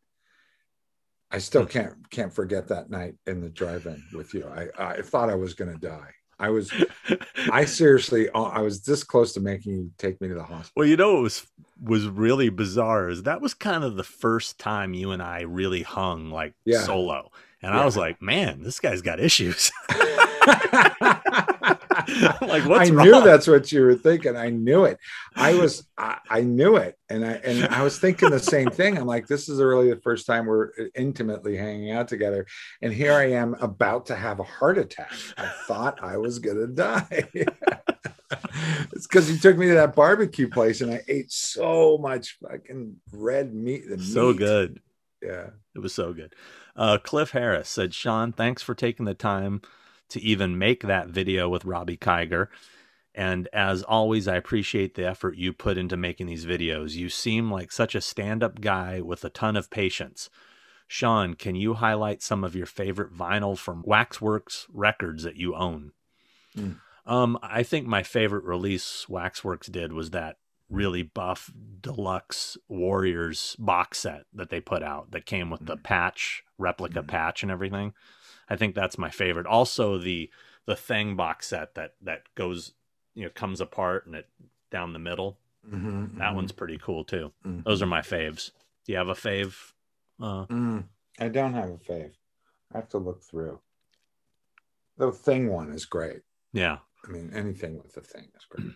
I 1.30 1.38
still 1.38 1.66
can't 1.66 2.10
can't 2.10 2.32
forget 2.32 2.68
that 2.68 2.90
night 2.90 3.14
in 3.26 3.40
the 3.40 3.48
drive-in 3.48 4.02
with 4.14 4.34
you. 4.34 4.46
I 4.48 4.68
I 4.78 5.02
thought 5.02 5.30
I 5.30 5.34
was 5.34 5.54
gonna 5.54 5.78
die. 5.78 6.10
I 6.38 6.50
was 6.50 6.72
I 7.52 7.64
seriously 7.64 8.28
uh, 8.30 8.42
I 8.42 8.60
was 8.60 8.82
this 8.82 9.04
close 9.04 9.32
to 9.34 9.40
making 9.40 9.72
you 9.72 9.90
take 9.98 10.20
me 10.20 10.28
to 10.28 10.34
the 10.34 10.42
hospital. 10.42 10.72
Well, 10.76 10.86
you 10.86 10.96
know 10.96 11.14
what 11.14 11.22
was 11.22 11.46
was 11.82 12.08
really 12.08 12.48
bizarre 12.48 13.08
is 13.08 13.22
that 13.22 13.40
was 13.40 13.54
kind 13.54 13.84
of 13.84 13.96
the 13.96 14.04
first 14.04 14.58
time 14.58 14.94
you 14.94 15.12
and 15.12 15.22
I 15.22 15.42
really 15.42 15.82
hung 15.82 16.30
like 16.30 16.54
Yeah. 16.64 16.82
solo. 16.82 17.30
And 17.62 17.74
Yeah. 17.74 17.80
I 17.80 17.84
was 17.84 17.96
like, 17.96 18.22
man, 18.22 18.62
this 18.62 18.78
guy's 18.80 19.02
got 19.02 19.18
issues. 19.20 19.70
like, 22.40 22.64
what's 22.66 22.88
I 22.88 22.90
knew 22.90 23.12
wrong? 23.12 23.24
that's 23.24 23.46
what 23.46 23.70
you 23.72 23.82
were 23.82 23.94
thinking. 23.94 24.36
I 24.36 24.50
knew 24.50 24.84
it. 24.84 24.98
I 25.34 25.54
was, 25.54 25.86
I, 25.96 26.18
I 26.30 26.40
knew 26.42 26.76
it, 26.76 26.96
and 27.10 27.24
I 27.24 27.32
and 27.32 27.66
I 27.66 27.82
was 27.82 27.98
thinking 27.98 28.30
the 28.30 28.38
same 28.38 28.70
thing. 28.70 28.96
I'm 28.96 29.06
like, 29.06 29.26
this 29.26 29.48
is 29.48 29.60
really 29.60 29.90
the 29.92 30.00
first 30.00 30.26
time 30.26 30.46
we're 30.46 30.68
uh, 30.78 30.84
intimately 30.94 31.56
hanging 31.56 31.90
out 31.92 32.08
together, 32.08 32.46
and 32.82 32.92
here 32.92 33.12
I 33.12 33.32
am 33.32 33.54
about 33.60 34.06
to 34.06 34.14
have 34.16 34.40
a 34.40 34.44
heart 34.44 34.78
attack. 34.78 35.12
I 35.36 35.50
thought 35.66 36.02
I 36.02 36.16
was 36.16 36.38
gonna 36.38 36.66
die. 36.68 37.28
it's 38.92 39.06
because 39.06 39.30
you 39.30 39.38
took 39.38 39.56
me 39.58 39.66
to 39.68 39.74
that 39.74 39.94
barbecue 39.94 40.48
place, 40.48 40.80
and 40.80 40.92
I 40.92 41.02
ate 41.08 41.30
so 41.32 41.98
much 41.98 42.38
fucking 42.42 42.96
red 43.12 43.52
meat. 43.54 43.88
The 43.88 43.98
so 44.02 44.28
meat. 44.28 44.38
good. 44.38 44.80
Yeah. 45.22 45.50
It 45.74 45.80
was 45.80 45.92
so 45.94 46.12
good. 46.12 46.34
Uh, 46.78 46.96
Cliff 46.96 47.32
Harris 47.32 47.68
said, 47.68 47.92
Sean, 47.92 48.32
thanks 48.32 48.62
for 48.62 48.74
taking 48.74 49.04
the 49.04 49.12
time 49.12 49.60
to 50.10 50.20
even 50.22 50.56
make 50.56 50.82
that 50.82 51.08
video 51.08 51.48
with 51.48 51.64
Robbie 51.64 51.96
Kiger. 51.96 52.46
And 53.14 53.48
as 53.52 53.82
always, 53.82 54.28
I 54.28 54.36
appreciate 54.36 54.94
the 54.94 55.06
effort 55.06 55.36
you 55.36 55.52
put 55.52 55.76
into 55.76 55.96
making 55.96 56.26
these 56.26 56.46
videos. 56.46 56.92
You 56.92 57.08
seem 57.08 57.50
like 57.50 57.72
such 57.72 57.96
a 57.96 58.00
stand 58.00 58.44
up 58.44 58.60
guy 58.60 59.00
with 59.00 59.24
a 59.24 59.28
ton 59.28 59.56
of 59.56 59.70
patience. 59.70 60.30
Sean, 60.86 61.34
can 61.34 61.56
you 61.56 61.74
highlight 61.74 62.22
some 62.22 62.44
of 62.44 62.54
your 62.54 62.64
favorite 62.64 63.12
vinyl 63.12 63.58
from 63.58 63.82
Waxworks 63.84 64.68
records 64.72 65.24
that 65.24 65.36
you 65.36 65.56
own? 65.56 65.90
Mm. 66.56 66.76
Um, 67.04 67.38
I 67.42 67.64
think 67.64 67.86
my 67.86 68.04
favorite 68.04 68.44
release 68.44 69.08
Waxworks 69.08 69.66
did 69.66 69.92
was 69.92 70.10
that 70.10 70.36
really 70.70 71.02
buff 71.02 71.50
deluxe 71.80 72.56
Warriors 72.68 73.56
box 73.58 73.98
set 74.00 74.24
that 74.34 74.50
they 74.50 74.60
put 74.60 74.82
out 74.82 75.10
that 75.12 75.24
came 75.26 75.50
with 75.50 75.64
the 75.66 75.76
Mm. 75.76 75.82
patch, 75.82 76.44
replica 76.58 77.02
Mm. 77.02 77.08
patch 77.08 77.42
and 77.42 77.50
everything. 77.50 77.94
I 78.48 78.56
think 78.56 78.74
that's 78.74 78.98
my 78.98 79.10
favorite. 79.10 79.46
Also 79.46 79.98
the 79.98 80.30
the 80.66 80.76
Thing 80.76 81.16
box 81.16 81.46
set 81.46 81.74
that 81.76 81.94
that 82.02 82.34
goes, 82.34 82.74
you 83.14 83.24
know, 83.24 83.30
comes 83.30 83.60
apart 83.60 84.04
and 84.04 84.14
it 84.14 84.28
down 84.70 84.92
the 84.92 84.98
middle. 84.98 85.38
Mhm, 85.66 86.18
That 86.18 86.32
mhm, 86.32 86.34
one's 86.34 86.52
pretty 86.52 86.76
cool 86.76 87.04
too. 87.04 87.32
mhm. 87.44 87.64
Those 87.64 87.80
are 87.80 87.86
my 87.86 88.00
faves. 88.02 88.52
Do 88.84 88.92
you 88.92 88.98
have 88.98 89.08
a 89.08 89.14
fave? 89.14 89.72
Uh, 90.20 90.44
Mm, 90.46 90.88
I 91.18 91.28
don't 91.28 91.54
have 91.54 91.70
a 91.70 91.78
fave. 91.78 92.12
I 92.72 92.78
have 92.78 92.88
to 92.90 92.98
look 92.98 93.22
through. 93.22 93.60
The 94.98 95.12
thing 95.12 95.48
one 95.48 95.70
is 95.72 95.86
great. 95.86 96.22
yeah. 96.52 96.78
I 97.06 97.08
mean, 97.10 97.32
anything 97.32 97.78
with 97.78 97.94
the 97.94 98.00
thing 98.02 98.30
is 98.36 98.44
great. 98.44 98.74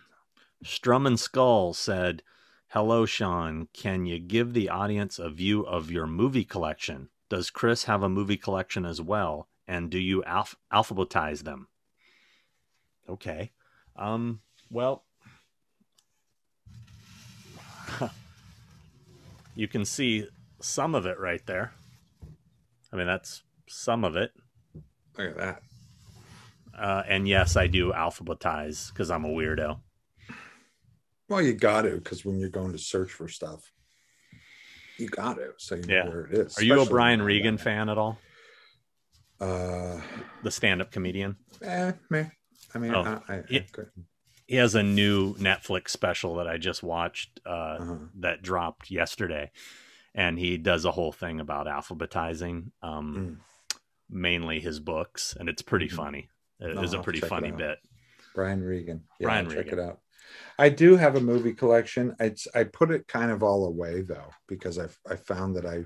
Strum 0.65 1.05
and 1.05 1.19
Skull 1.19 1.73
said, 1.73 2.23
Hello, 2.69 3.05
Sean. 3.05 3.67
Can 3.73 4.05
you 4.05 4.19
give 4.19 4.53
the 4.53 4.69
audience 4.69 5.19
a 5.19 5.29
view 5.29 5.61
of 5.61 5.91
your 5.91 6.07
movie 6.07 6.45
collection? 6.45 7.09
Does 7.29 7.49
Chris 7.49 7.83
have 7.83 8.01
a 8.03 8.09
movie 8.09 8.37
collection 8.37 8.85
as 8.85 9.01
well? 9.01 9.47
And 9.67 9.89
do 9.89 9.99
you 9.99 10.23
alph- 10.23 10.55
alphabetize 10.71 11.43
them? 11.43 11.67
Okay. 13.07 13.51
Um, 13.95 14.41
well, 14.71 15.03
you 19.55 19.67
can 19.67 19.85
see 19.85 20.27
some 20.59 20.95
of 20.95 21.05
it 21.05 21.19
right 21.19 21.45
there. 21.45 21.73
I 22.91 22.95
mean, 22.95 23.07
that's 23.07 23.43
some 23.67 24.03
of 24.03 24.15
it. 24.15 24.31
Look 25.17 25.31
at 25.31 25.37
that. 25.37 25.61
Uh, 26.77 27.03
and 27.07 27.27
yes, 27.27 27.55
I 27.55 27.67
do 27.67 27.91
alphabetize 27.91 28.91
because 28.91 29.11
I'm 29.11 29.25
a 29.25 29.29
weirdo. 29.29 29.79
Well, 31.33 31.41
you 31.41 31.55
got 31.55 31.81
to 31.81 31.95
because 31.95 32.23
when 32.23 32.37
you're 32.37 32.49
going 32.49 32.73
to 32.73 32.77
search 32.77 33.11
for 33.11 33.27
stuff, 33.27 33.71
you 34.99 35.07
got 35.09 35.37
to 35.37 35.53
so 35.57 35.73
you 35.73 35.81
know 35.81 35.93
Yeah. 35.95 36.07
where 36.07 36.25
it 36.25 36.33
is. 36.37 36.59
Are 36.59 36.63
you 36.63 36.79
a 36.79 36.85
Brian 36.85 37.23
Regan 37.23 37.57
fan 37.57 37.89
at 37.89 37.97
all? 37.97 38.19
Uh, 39.41 39.99
The 40.43 40.51
stand 40.51 40.79
up 40.83 40.91
comedian? 40.91 41.37
eh, 41.63 41.93
meh. 42.11 42.27
I 42.75 42.77
mean, 42.77 42.93
Oh, 42.93 43.01
I, 43.01 43.33
I, 43.33 43.35
I 43.37 43.43
yeah. 43.49 43.61
He 44.45 44.57
has 44.57 44.75
a 44.75 44.83
new 44.83 45.33
Netflix 45.37 45.89
special 45.89 46.35
that 46.35 46.47
I 46.47 46.57
just 46.59 46.83
watched 46.83 47.39
uh, 47.47 47.49
Uh-huh. 47.79 47.97
that 48.19 48.43
dropped 48.43 48.91
yesterday. 48.91 49.49
And 50.13 50.37
he 50.37 50.59
does 50.59 50.85
a 50.85 50.91
whole 50.91 51.11
thing 51.11 51.39
about 51.39 51.65
alphabetizing, 51.65 52.73
um, 52.83 53.39
Mm. 53.71 53.79
mainly 54.07 54.59
his 54.59 54.79
books. 54.79 55.35
And 55.39 55.49
it's 55.49 55.63
pretty 55.63 55.87
Mhm. 55.87 55.95
funny. 55.95 56.29
It 56.59 56.75
No, 56.75 56.83
is 56.83 56.93
a 56.93 56.99
pretty 57.01 57.21
check 57.21 57.25
it 57.25 57.29
funny 57.29 57.49
bit. 57.51 57.79
Brian 58.35 58.61
Regan. 58.63 59.07
Yeah, 59.19 59.25
Brian 59.25 59.47
check 59.49 59.57
Regan. 59.65 59.79
it 59.79 59.81
out. 59.81 59.99
I 60.57 60.69
do 60.69 60.95
have 60.95 61.15
a 61.15 61.21
movie 61.21 61.53
collection. 61.53 62.15
It's 62.19 62.47
I 62.53 62.63
put 62.65 62.91
it 62.91 63.07
kind 63.07 63.31
of 63.31 63.43
all 63.43 63.65
away 63.65 64.01
though 64.01 64.29
because 64.47 64.79
I 64.79 64.87
I 65.09 65.15
found 65.15 65.55
that 65.55 65.65
I 65.65 65.85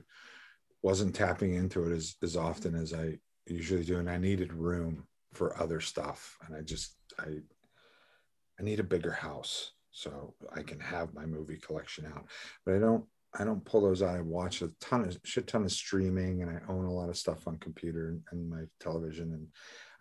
wasn't 0.82 1.16
tapping 1.16 1.56
into 1.56 1.86
it 1.86 1.96
as 1.96 2.16
as 2.24 2.36
often 2.36 2.76
as 2.76 2.94
I 2.94 3.18
usually 3.46 3.84
do, 3.84 4.00
and 4.00 4.10
I 4.10 4.18
needed 4.18 4.54
room 4.54 5.08
for 5.34 5.60
other 5.62 5.80
stuff, 5.80 6.38
and 6.46 6.56
I 6.56 6.62
just 6.62 6.96
I 7.20 7.40
I 8.60 8.64
need 8.64 8.80
a 8.80 8.84
bigger 8.84 9.12
house 9.12 9.72
so 9.92 10.34
I 10.56 10.62
can 10.64 10.80
have 10.80 11.14
my 11.14 11.26
movie 11.26 11.58
collection 11.58 12.06
out, 12.06 12.26
but 12.66 12.76
I 12.76 12.80
don't. 12.80 13.06
I 13.38 13.44
don't 13.44 13.64
pull 13.66 13.82
those 13.82 14.02
out. 14.02 14.16
I 14.16 14.22
watch 14.22 14.62
a 14.62 14.72
ton 14.80 15.04
of 15.04 15.20
shit 15.24 15.48
ton 15.48 15.64
of 15.64 15.72
streaming, 15.72 16.42
and 16.42 16.50
I 16.50 16.60
own 16.70 16.86
a 16.86 16.94
lot 16.94 17.10
of 17.10 17.18
stuff 17.18 17.46
on 17.48 17.58
computer 17.58 18.08
and, 18.08 18.22
and 18.32 18.50
my 18.50 18.64
television. 18.80 19.34
And 19.34 19.48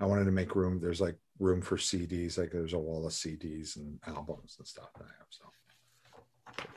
I 0.00 0.06
wanted 0.06 0.24
to 0.24 0.32
make 0.32 0.54
room. 0.54 0.78
There's 0.80 1.00
like 1.00 1.16
room 1.38 1.60
for 1.62 1.76
CDs. 1.76 2.38
Like 2.38 2.50
there's 2.52 2.72
a 2.72 2.78
wall 2.78 3.06
of 3.06 3.12
CDs 3.12 3.76
and 3.76 3.98
albums 4.06 4.56
and 4.58 4.66
stuff 4.66 4.92
that 4.94 5.04
I 5.04 5.12
have. 5.18 5.26
So 5.30 5.44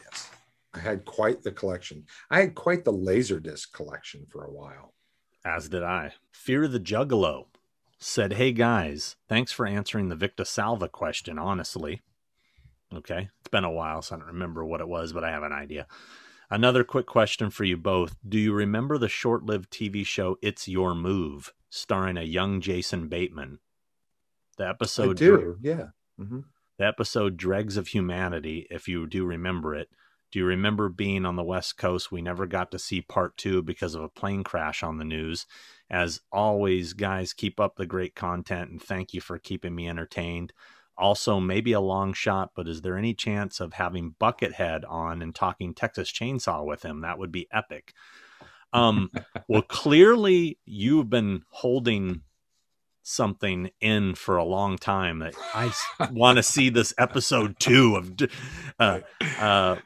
yes, 0.03 0.30
I 0.74 0.80
had 0.80 1.05
quite 1.05 1.43
the 1.43 1.51
collection. 1.51 2.05
I 2.30 2.39
had 2.39 2.55
quite 2.55 2.86
the 2.86 2.93
Laserdisc 2.93 3.72
collection 3.74 4.26
for 4.30 4.45
a 4.45 4.51
while. 4.51 4.93
As 5.45 5.70
did 5.70 5.84
I. 5.84 6.13
Fear 6.32 6.67
the 6.67 6.80
Juggalo 6.80 7.45
said, 7.97 8.34
Hey 8.34 8.51
guys, 8.51 9.15
thanks 9.28 9.51
for 9.51 9.65
answering 9.65 10.09
the 10.09 10.15
Victor 10.15 10.45
Salva 10.45 10.89
question, 10.89 11.38
honestly. 11.38 12.01
Okay. 12.93 13.30
It's 13.39 13.49
been 13.49 13.63
a 13.63 13.72
while, 13.72 14.01
so 14.01 14.15
I 14.15 14.20
don't 14.20 14.28
remember 14.28 14.65
what 14.65 14.82
it 14.82 14.88
was, 14.88 15.13
but 15.13 15.24
I 15.24 15.32
have 15.32 15.43
an 15.43 15.53
idea. 15.53 15.86
Another 16.51 16.83
quick 16.83 17.05
question 17.05 17.49
for 17.51 17.63
you 17.63 17.77
both. 17.77 18.15
Do 18.27 18.39
you 18.39 18.53
remember 18.53 18.97
the 18.97 19.07
short 19.09 19.43
lived 19.43 19.71
TV 19.71 20.05
show 20.05 20.37
It's 20.41 20.67
Your 20.67 20.95
Move, 20.95 21.53
starring 21.69 22.17
a 22.17 22.23
young 22.23 22.59
Jason 22.59 23.07
Bateman? 23.07 23.59
The 24.57 24.67
episode 24.67 25.11
I 25.11 25.25
do. 25.25 25.57
Yeah. 25.61 25.89
Mhm. 26.19 26.45
the 26.77 26.85
episode 26.85 27.35
Dregs 27.35 27.75
of 27.75 27.89
Humanity, 27.89 28.65
if 28.71 28.87
you 28.87 29.05
do 29.05 29.25
remember 29.25 29.75
it. 29.75 29.89
Do 30.31 30.39
you 30.39 30.45
remember 30.45 30.87
being 30.89 31.25
on 31.25 31.35
the 31.35 31.43
West 31.43 31.77
Coast? 31.77 32.09
We 32.11 32.21
never 32.21 32.45
got 32.45 32.71
to 32.71 32.79
see 32.79 33.01
part 33.01 33.35
two 33.35 33.61
because 33.61 33.95
of 33.95 34.01
a 34.03 34.09
plane 34.09 34.43
crash 34.45 34.81
on 34.81 34.97
the 34.97 35.03
news. 35.03 35.45
As 35.89 36.21
always, 36.31 36.93
guys, 36.93 37.33
keep 37.33 37.59
up 37.59 37.75
the 37.75 37.85
great 37.85 38.15
content 38.15 38.71
and 38.71 38.81
thank 38.81 39.13
you 39.13 39.19
for 39.21 39.37
keeping 39.37 39.75
me 39.75 39.89
entertained. 39.89 40.53
Also, 40.99 41.39
maybe 41.39 41.71
a 41.71 41.79
long 41.79 42.13
shot, 42.13 42.51
but 42.55 42.67
is 42.67 42.81
there 42.81 42.97
any 42.97 43.13
chance 43.13 43.59
of 43.59 43.73
having 43.73 44.15
Buckethead 44.19 44.83
on 44.89 45.21
and 45.21 45.33
talking 45.33 45.73
Texas 45.73 46.11
Chainsaw 46.11 46.65
with 46.65 46.83
him? 46.83 47.01
That 47.01 47.17
would 47.17 47.31
be 47.31 47.47
epic. 47.51 47.93
Um, 48.73 49.09
well, 49.47 49.61
clearly 49.61 50.59
you've 50.65 51.09
been 51.09 51.43
holding 51.49 52.21
something 53.01 53.71
in 53.81 54.13
for 54.13 54.37
a 54.37 54.43
long 54.43 54.77
time 54.77 55.19
that 55.19 55.33
I 55.53 55.71
want 56.11 56.37
to 56.37 56.43
see 56.43 56.69
this 56.69 56.93
episode 56.97 57.55
two 57.59 57.95
of. 57.95 58.11
Uh, 58.77 58.99
uh, 59.39 59.77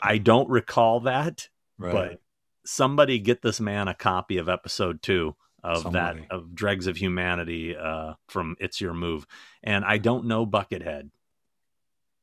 I 0.00 0.18
don't 0.18 0.48
recall 0.48 1.00
that, 1.00 1.48
Right. 1.78 1.92
but 1.92 2.20
somebody 2.64 3.18
get 3.18 3.42
this 3.42 3.60
man 3.60 3.86
a 3.88 3.94
copy 3.94 4.38
of 4.38 4.48
episode 4.48 5.02
two 5.02 5.36
of 5.68 5.82
Somebody. 5.82 6.20
that 6.20 6.30
of 6.34 6.54
Dregs 6.54 6.86
of 6.86 6.96
Humanity 6.96 7.76
uh, 7.76 8.14
from 8.28 8.56
It's 8.58 8.80
Your 8.80 8.94
Move, 8.94 9.26
and 9.62 9.84
I 9.84 9.98
don't 9.98 10.26
know 10.26 10.46
Buckethead, 10.46 11.10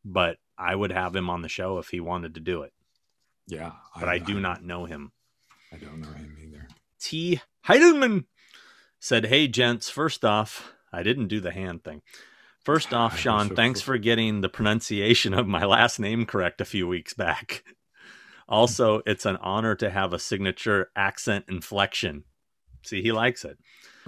but 0.03 0.37
I 0.57 0.75
would 0.75 0.91
have 0.91 1.15
him 1.15 1.29
on 1.29 1.41
the 1.41 1.49
show 1.49 1.77
if 1.77 1.89
he 1.89 1.99
wanted 1.99 2.35
to 2.35 2.39
do 2.39 2.61
it. 2.63 2.73
yeah. 3.47 3.71
But 3.99 4.09
I, 4.09 4.17
do 4.19 4.39
not 4.39 4.63
know 4.63 4.85
him. 4.85 5.11
I 5.71 5.77
don't 5.77 5.99
know 6.01 6.07
him 6.09 6.37
either. 6.41 6.67
T. 6.99 7.41
Heidelman 7.67 8.25
said, 8.99 9.25
Hey, 9.25 9.47
gents, 9.47 9.89
first 9.89 10.23
off, 10.25 10.73
I 10.93 11.03
didn't 11.03 11.27
do 11.27 11.39
the 11.39 11.51
hand 11.51 11.83
thing. 11.83 12.01
First 12.63 12.93
off, 12.93 13.13
I 13.13 13.17
Sean, 13.17 13.49
was- 13.49 13.55
thanks 13.55 13.81
for 13.81 13.97
getting 13.97 14.41
the 14.41 14.49
pronunciation 14.49 15.33
of 15.33 15.45
my 15.47 15.65
last 15.65 15.99
name 15.99 16.25
correct 16.25 16.61
a 16.61 16.65
few 16.65 16.87
weeks 16.87 17.13
back. 17.13 17.63
Also, 18.47 19.01
it's 19.07 19.25
an 19.25 19.37
honor 19.37 19.73
to 19.73 19.89
have 19.89 20.13
a 20.13 20.19
signature 20.19 20.91
accent 20.95 21.45
inflection. 21.47 22.25
See, 22.85 23.01
he 23.01 23.11
likes 23.11 23.43
it, 23.45 23.57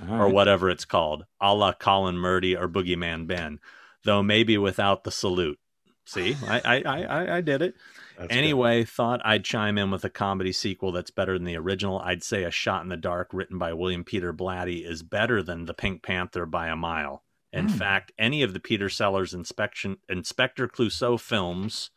All 0.01 0.21
or 0.21 0.29
whatever 0.29 0.69
it's 0.69 0.85
called, 0.85 1.25
a 1.41 1.53
la 1.53 1.73
Colin 1.73 2.17
Murdy 2.17 2.55
or 2.55 2.67
Boogeyman 2.67 3.27
Ben, 3.27 3.59
though 4.03 4.21
maybe 4.23 4.57
without 4.57 5.03
the 5.03 5.11
salute. 5.11 5.59
See, 6.05 6.35
I, 6.47 6.61
I, 6.63 6.81
I, 7.03 7.37
I- 7.37 7.41
did 7.41 7.61
it. 7.61 7.75
That's 8.17 8.29
good. 8.29 8.37
Anyway, 8.37 8.83
thought 8.85 9.19
I'd 9.25 9.43
chime 9.43 9.77
in 9.77 9.91
with 9.91 10.05
a 10.05 10.09
comedy 10.09 10.51
sequel 10.53 10.91
that's 10.93 11.11
better 11.11 11.33
than 11.33 11.43
the 11.45 11.57
original. 11.57 11.99
I'd 11.99 12.23
say 12.23 12.43
A 12.45 12.51
Shot 12.51 12.81
in 12.83 12.89
the 12.89 12.95
Dark, 12.97 13.29
written 13.33 13.57
by 13.57 13.73
William 13.73 14.03
Peter 14.05 14.31
Blatty, 14.33 14.85
is 14.89 15.03
better 15.03 15.43
than 15.43 15.65
The 15.65 15.73
Pink 15.73 16.01
Panther 16.03 16.45
by 16.45 16.67
a 16.69 16.75
mile. 16.77 17.23
In 17.53 17.67
Hmm. 17.67 17.77
fact, 17.77 18.11
any 18.17 18.41
of 18.41 18.53
the 18.53 18.59
Peter 18.59 18.87
Sellers 18.89 19.33
inspection 19.33 19.97
Inspector 20.09 20.65
Clouseau 20.69 21.19
films 21.19 21.91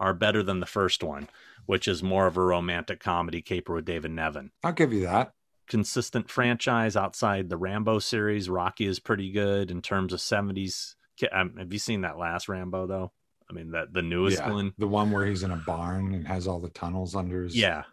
are 0.00 0.12
better 0.14 0.42
than 0.42 0.58
the 0.60 0.66
first 0.66 1.02
one, 1.04 1.28
which 1.66 1.86
is 1.86 2.02
more 2.02 2.26
of 2.26 2.36
a 2.36 2.40
romantic 2.42 2.98
comedy 3.00 3.40
caper 3.42 3.74
with 3.74 3.84
David 3.84 4.10
Niven. 4.10 4.50
I'll 4.64 4.72
give 4.72 4.92
you 4.92 5.02
that. 5.04 5.32
Consistent 5.68 6.28
franchise 6.28 6.96
outside 6.96 7.48
the 7.48 7.56
Rambo 7.56 7.98
series. 7.98 8.48
Rocky 8.50 8.86
is 8.86 8.98
pretty 8.98 9.30
good 9.30 9.70
in 9.70 9.80
terms 9.82 10.12
of 10.12 10.20
70s. 10.20 10.94
Um, 11.30 11.56
Have 11.58 11.72
you 11.72 11.78
seen 11.78 12.00
that 12.02 12.18
last 12.18 12.48
Rambo, 12.48 12.86
though? 12.86 13.12
I 13.48 13.54
mean, 13.54 13.70
that 13.72 13.92
the 13.92 14.02
newest 14.02 14.38
Yeah. 14.38 14.50
one. 14.50 14.72
The 14.78 14.88
one 14.88 15.10
where 15.10 15.24
he's 15.26 15.42
in 15.42 15.50
a 15.50 15.56
barn 15.56 16.14
and 16.14 16.26
has 16.26 16.46
all 16.46 16.58
the 16.58 16.70
tunnels 16.70 17.14
under 17.14 17.44
his 17.44 17.56
Yeah, 17.56 17.84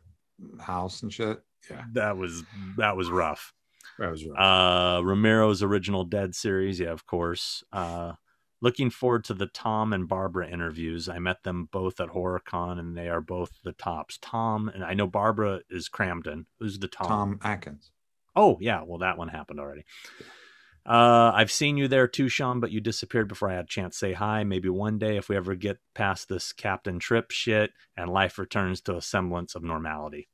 house 0.60 1.04
and 1.04 1.12
shit. 1.14 1.42
Yeah. 1.70 1.84
that 1.94 2.18
was 2.18 2.44
that 2.78 2.96
was 2.98 3.10
rough. 3.10 3.54
That 4.00 4.10
was 4.10 4.26
right. 4.26 4.98
Uh, 4.98 5.02
Romero's 5.04 5.62
original 5.62 6.06
Dead 6.06 6.34
series, 6.34 6.80
yeah, 6.80 6.92
of 6.92 7.06
course. 7.06 7.64
Uh, 7.74 8.14
looking 8.62 8.90
forward 8.90 9.24
to 9.26 9.34
the 9.34 9.48
Tom 9.48 9.94
and 9.94 10.08
Barbara 10.08 10.50
interviews. 10.50 11.08
I 11.08 11.20
met 11.20 11.44
them 11.44 11.70
both 11.72 12.00
at 12.00 12.10
HorrorCon, 12.10 12.80
and 12.80 12.98
they 12.98 13.10
are 13.10 13.22
both 13.22 13.52
the 13.64 13.74
tops. 13.74 14.18
Tom 14.22 14.70
and 14.70 14.84
I 14.84 14.94
know 14.94 15.08
Barbara 15.08 15.62
is 15.70 15.88
Crampton. 15.88 16.46
Who's 16.60 16.80
the 16.80 16.88
Tom? 16.88 17.08
Tom 17.08 17.40
Atkins. 17.44 17.92
Oh 18.36 18.58
yeah, 18.62 18.84
well 18.86 19.00
that 19.00 19.18
one 19.18 19.30
happened 19.30 19.60
already. 19.60 19.86
Uh, 20.86 21.32
I've 21.36 21.52
seen 21.52 21.78
you 21.78 21.88
there 21.88 22.08
too, 22.08 22.30
Sean, 22.30 22.60
but 22.60 22.72
you 22.72 22.82
disappeared 22.82 23.28
before 23.28 23.52
I 23.52 23.56
had 23.56 23.66
a 23.66 23.68
chance 23.68 23.96
to 23.96 24.00
say 24.00 24.14
hi. 24.14 24.44
Maybe 24.44 24.70
one 24.70 24.98
day, 24.98 25.18
if 25.18 25.30
we 25.30 25.36
ever 25.36 25.54
get 25.56 25.78
past 25.94 26.30
this 26.30 26.54
Captain 26.54 27.00
Trips 27.00 27.36
shit 27.36 27.72
and 27.96 28.10
life 28.10 28.40
returns 28.40 28.82
to 28.82 28.96
a 28.96 29.02
semblance 29.02 29.56
of 29.56 29.64
normality. 29.64 30.30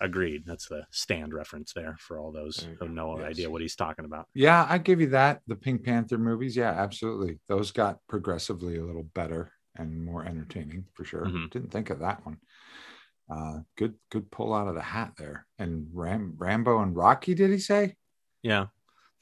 Agreed. 0.00 0.44
That's 0.44 0.68
the 0.68 0.86
stand 0.90 1.32
reference 1.32 1.72
there 1.72 1.96
for 2.00 2.18
all 2.18 2.32
those 2.32 2.56
who 2.58 2.76
have 2.84 2.90
no 2.94 3.18
Yes. 3.18 3.28
idea 3.30 3.50
what 3.50 3.62
he's 3.62 3.76
talking 3.76 4.04
about. 4.04 4.28
Yeah, 4.34 4.66
I 4.68 4.78
give 4.78 5.00
you 5.00 5.08
that. 5.10 5.42
The 5.46 5.56
Pink 5.56 5.84
Panther 5.84 6.18
movies, 6.18 6.56
yeah, 6.56 6.70
absolutely. 6.72 7.38
Those 7.48 7.70
got 7.70 8.00
progressively 8.08 8.76
a 8.76 8.84
little 8.84 9.04
better 9.04 9.52
and 9.76 10.04
more 10.04 10.24
entertaining 10.24 10.86
for 10.94 11.04
sure. 11.04 11.24
Mhm. 11.26 11.50
Didn't 11.50 11.70
think 11.70 11.90
of 11.90 12.00
that 12.00 12.24
one. 12.26 12.38
Uh, 13.30 13.60
good, 13.76 13.94
good 14.10 14.30
pull 14.30 14.52
out 14.52 14.68
of 14.68 14.74
the 14.74 14.82
hat 14.82 15.14
there. 15.16 15.46
And 15.58 15.88
Ram, 15.92 16.34
Rambo 16.36 16.80
and 16.82 16.94
Rocky, 16.94 17.34
did 17.34 17.50
he 17.50 17.58
say? 17.58 17.96
Yeah, 18.42 18.66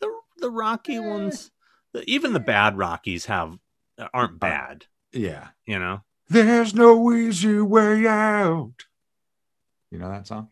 the 0.00 0.10
the 0.38 0.50
Rocky 0.50 0.96
Eh. 0.96 1.00
ones, 1.08 1.52
the, 1.92 2.02
even 2.10 2.32
the 2.32 2.40
bad 2.40 2.76
Rockies 2.76 3.26
have 3.26 3.56
aren't 4.12 4.40
bad. 4.40 4.86
Yeah. 5.12 5.50
You 5.66 5.78
know. 5.78 6.02
There's 6.28 6.74
no 6.74 7.12
easy 7.12 7.60
way 7.60 8.06
out. 8.08 8.72
You 9.90 9.98
know 9.98 10.08
that 10.08 10.26
song? 10.26 10.48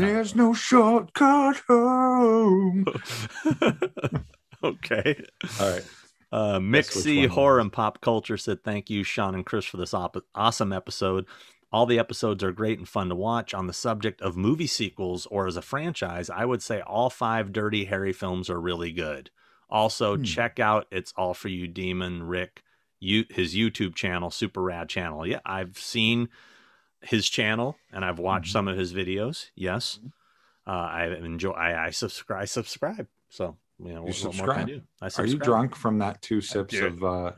No. 0.00 0.06
There's 0.06 0.34
no 0.34 0.52
shortcut 0.54 1.56
home. 1.68 2.84
okay. 4.64 5.22
All 5.60 5.70
right. 5.70 5.84
Uh, 6.32 6.58
Guess 6.60 6.94
which 6.94 7.04
Mixie 7.04 7.20
one 7.22 7.28
Horror 7.30 7.58
it 7.58 7.62
and 7.62 7.72
Pop 7.72 8.00
Culture 8.00 8.36
said, 8.36 8.62
Thank 8.62 8.88
you, 8.90 9.02
Sean 9.02 9.34
and 9.34 9.44
Chris, 9.44 9.64
for 9.64 9.76
this 9.76 9.94
op- 9.94 10.24
awesome 10.34 10.72
episode. 10.72 11.26
All 11.72 11.86
the 11.86 11.98
episodes 11.98 12.42
are 12.42 12.52
great 12.52 12.78
and 12.78 12.88
fun 12.88 13.08
to 13.08 13.14
watch. 13.14 13.54
On 13.54 13.66
the 13.66 13.72
subject 13.72 14.20
of 14.22 14.36
movie 14.36 14.66
sequels 14.66 15.26
or 15.26 15.46
as 15.46 15.56
a 15.56 15.62
franchise, 15.62 16.28
I 16.30 16.44
would 16.44 16.62
say 16.62 16.80
all 16.80 17.10
five 17.10 17.52
Dirty 17.52 17.84
Harry 17.86 18.12
films 18.12 18.50
are 18.50 18.60
really 18.60 18.92
good. 18.92 19.30
Also, 19.68 20.16
Hmm. 20.16 20.22
check 20.24 20.58
out 20.58 20.86
It's 20.90 21.12
All 21.16 21.32
For 21.34 21.48
You 21.48 21.68
Demon 21.68 22.24
Rick, 22.24 22.62
you, 22.98 23.24
his 23.30 23.54
YouTube 23.54 23.94
channel, 23.94 24.30
Super 24.30 24.62
Rad 24.62 24.88
channel. 24.88 25.24
Yeah, 25.26 25.38
I've 25.46 25.78
seen 25.78 26.28
his 27.02 27.28
channel 27.28 27.76
and 27.92 28.04
I've 28.04 28.18
watched 28.18 28.50
Mhm. 28.50 28.52
some 28.52 28.68
of 28.68 28.76
his 28.76 28.92
videos. 28.92 29.50
Yes. 29.54 29.98
Uh, 30.66 30.70
I 30.70 31.06
enjoy, 31.06 31.50
I, 31.52 31.86
I 31.86 31.90
subscribe, 31.90 32.42
I 32.42 32.44
subscribe. 32.44 33.06
So, 33.30 33.56
you 33.82 33.92
know, 33.94 34.02
what, 34.02 34.14
what 34.22 34.36
more 34.36 34.46
can 34.46 34.50
I 34.50 34.60
subscribe? 34.60 34.66
do? 34.66 34.82
I 35.00 35.22
Are 35.22 35.26
you 35.26 35.38
drunk 35.38 35.74
from 35.74 35.98
that 35.98 36.20
two 36.22 36.40
sips 36.40 36.72
Dude. 36.74 36.84
of 36.84 37.04
uh 37.04 37.32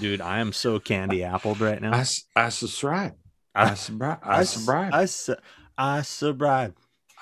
Dude, 0.00 0.20
I 0.22 0.38
am 0.40 0.52
so 0.52 0.78
candy 0.80 1.18
appled 1.18 1.60
right 1.60 1.80
now. 1.80 1.92
I 1.92 2.48
subscribe. 2.48 3.14
I 3.54 3.74
subscribe. 3.74 4.18
I 4.22 4.42
subscribe. 4.44 4.94
I, 4.94 5.04
su- 5.04 5.36
I 5.76 6.00
subscribe. 6.02 6.74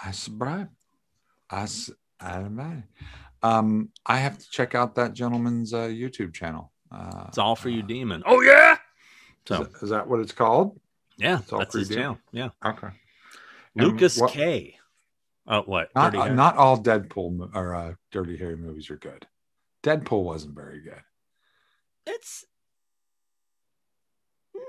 I 0.04 0.10
subscribe. 0.12 0.68
I 1.50 1.62
s- 1.64 1.90
I 2.20 2.42
subscribe. 2.42 2.82
Um, 3.42 3.88
I 4.06 4.18
have 4.18 4.38
to 4.38 4.48
check 4.50 4.74
out 4.76 4.94
that 4.94 5.14
gentleman's 5.14 5.74
uh, 5.74 5.88
YouTube 5.88 6.32
channel. 6.32 6.70
Uh, 6.92 7.24
It's 7.28 7.38
all 7.38 7.56
for 7.56 7.70
you, 7.70 7.82
uh, 7.82 7.86
demon. 7.86 8.22
Oh 8.24 8.40
yeah. 8.40 8.76
So 9.48 9.66
is 9.82 9.90
that 9.90 10.06
what 10.06 10.20
it's 10.20 10.32
called? 10.32 10.78
Yeah, 11.20 11.38
It's 11.40 11.52
all 11.52 11.58
that's 11.60 11.72
for 11.72 11.78
his 11.78 11.88
demon? 11.88 12.02
channel. 12.02 12.18
Yeah, 12.32 12.48
Okay. 12.70 12.88
Lucas 13.76 14.18
what- 14.18 14.32
K. 14.32 14.76
Oh, 15.46 15.62
what? 15.62 15.90
Not, 15.94 16.14
uh, 16.14 16.28
not 16.34 16.56
all 16.56 16.78
Deadpool 16.80 17.50
or 17.54 17.74
uh, 17.74 17.94
Dirty 18.12 18.36
Harry 18.36 18.56
movies 18.56 18.90
are 18.90 18.96
good. 18.96 19.26
Deadpool 19.82 20.22
wasn't 20.22 20.54
very 20.54 20.80
good. 20.80 21.00
It's 22.06 22.44
mm, 24.54 24.60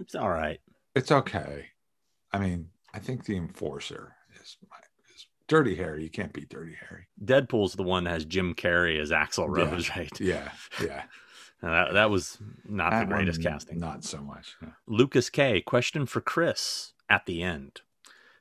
it's 0.00 0.14
all 0.14 0.28
right. 0.30 0.60
It's 0.94 1.10
okay. 1.12 1.66
I 2.32 2.38
mean, 2.38 2.68
I 2.94 3.00
think 3.00 3.24
the 3.24 3.36
Enforcer 3.36 4.14
is 4.40 4.56
my 4.70 4.76
is 5.14 5.26
Dirty 5.46 5.74
Harry. 5.74 6.04
You 6.04 6.10
can't 6.10 6.32
beat 6.32 6.48
Dirty 6.48 6.76
Harry. 6.88 7.06
Deadpool's 7.22 7.74
the 7.74 7.82
one 7.82 8.04
that 8.04 8.10
has 8.10 8.24
Jim 8.24 8.54
Carrey 8.54 9.00
as 9.00 9.10
Yeah. 9.10 9.26
Rose, 9.46 9.90
right? 9.96 10.20
Yeah, 10.20 10.50
yeah. 10.82 11.02
That, 11.62 11.92
that 11.94 12.10
was 12.10 12.38
not 12.68 12.90
That 12.90 13.08
the 13.08 13.14
greatest 13.14 13.42
casting. 13.42 13.78
Not 13.80 14.04
so 14.04 14.18
much. 14.18 14.56
yeah. 14.62 14.70
Lucas 14.86 15.28
K. 15.30 15.60
Question 15.60 16.06
for 16.06 16.20
Chris 16.20 16.92
at 17.08 17.26
the 17.26 17.42
end. 17.42 17.80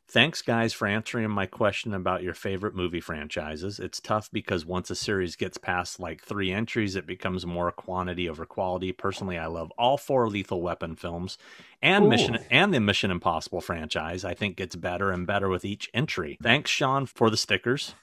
Thanks, 0.10 0.42
guys, 0.42 0.72
for 0.72 0.88
answering 0.88 1.30
my 1.32 1.48
question 1.48 1.94
about 1.94 2.24
your 2.24 2.34
favorite 2.34 2.74
movie 2.74 3.02
franchises. 3.02 3.78
It's 3.78 4.00
tough 4.00 4.30
because 4.32 4.66
once 4.66 4.90
a 4.90 4.96
series 4.96 5.36
gets 5.36 5.58
past 5.58 6.00
like 6.00 6.22
three 6.22 6.50
entries, 6.50 6.96
it 6.96 7.06
becomes 7.06 7.46
more 7.46 7.70
quantity 7.74 8.30
over 8.30 8.46
quality. 8.46 8.94
Personally, 8.94 9.38
I 9.38 9.48
love 9.48 9.70
all 9.78 9.98
four 9.98 10.30
Lethal 10.30 10.62
Weapon 10.62 10.96
films 10.96 11.38
and 11.82 12.06
Ooh. 12.06 12.10
Mission 12.10 12.38
and 12.50 12.74
the 12.74 12.80
Mission 12.80 13.12
Impossible 13.12 13.60
franchise. 13.60 14.24
I 14.24 14.34
think 14.34 14.56
gets 14.56 14.78
better 14.78 15.12
and 15.12 15.28
better 15.28 15.50
with 15.50 15.66
each 15.66 15.90
entry. 15.94 16.38
Thanks, 16.42 16.72
Sean, 16.72 17.06
for 17.06 17.30
the 17.30 17.36
stickers. 17.36 17.94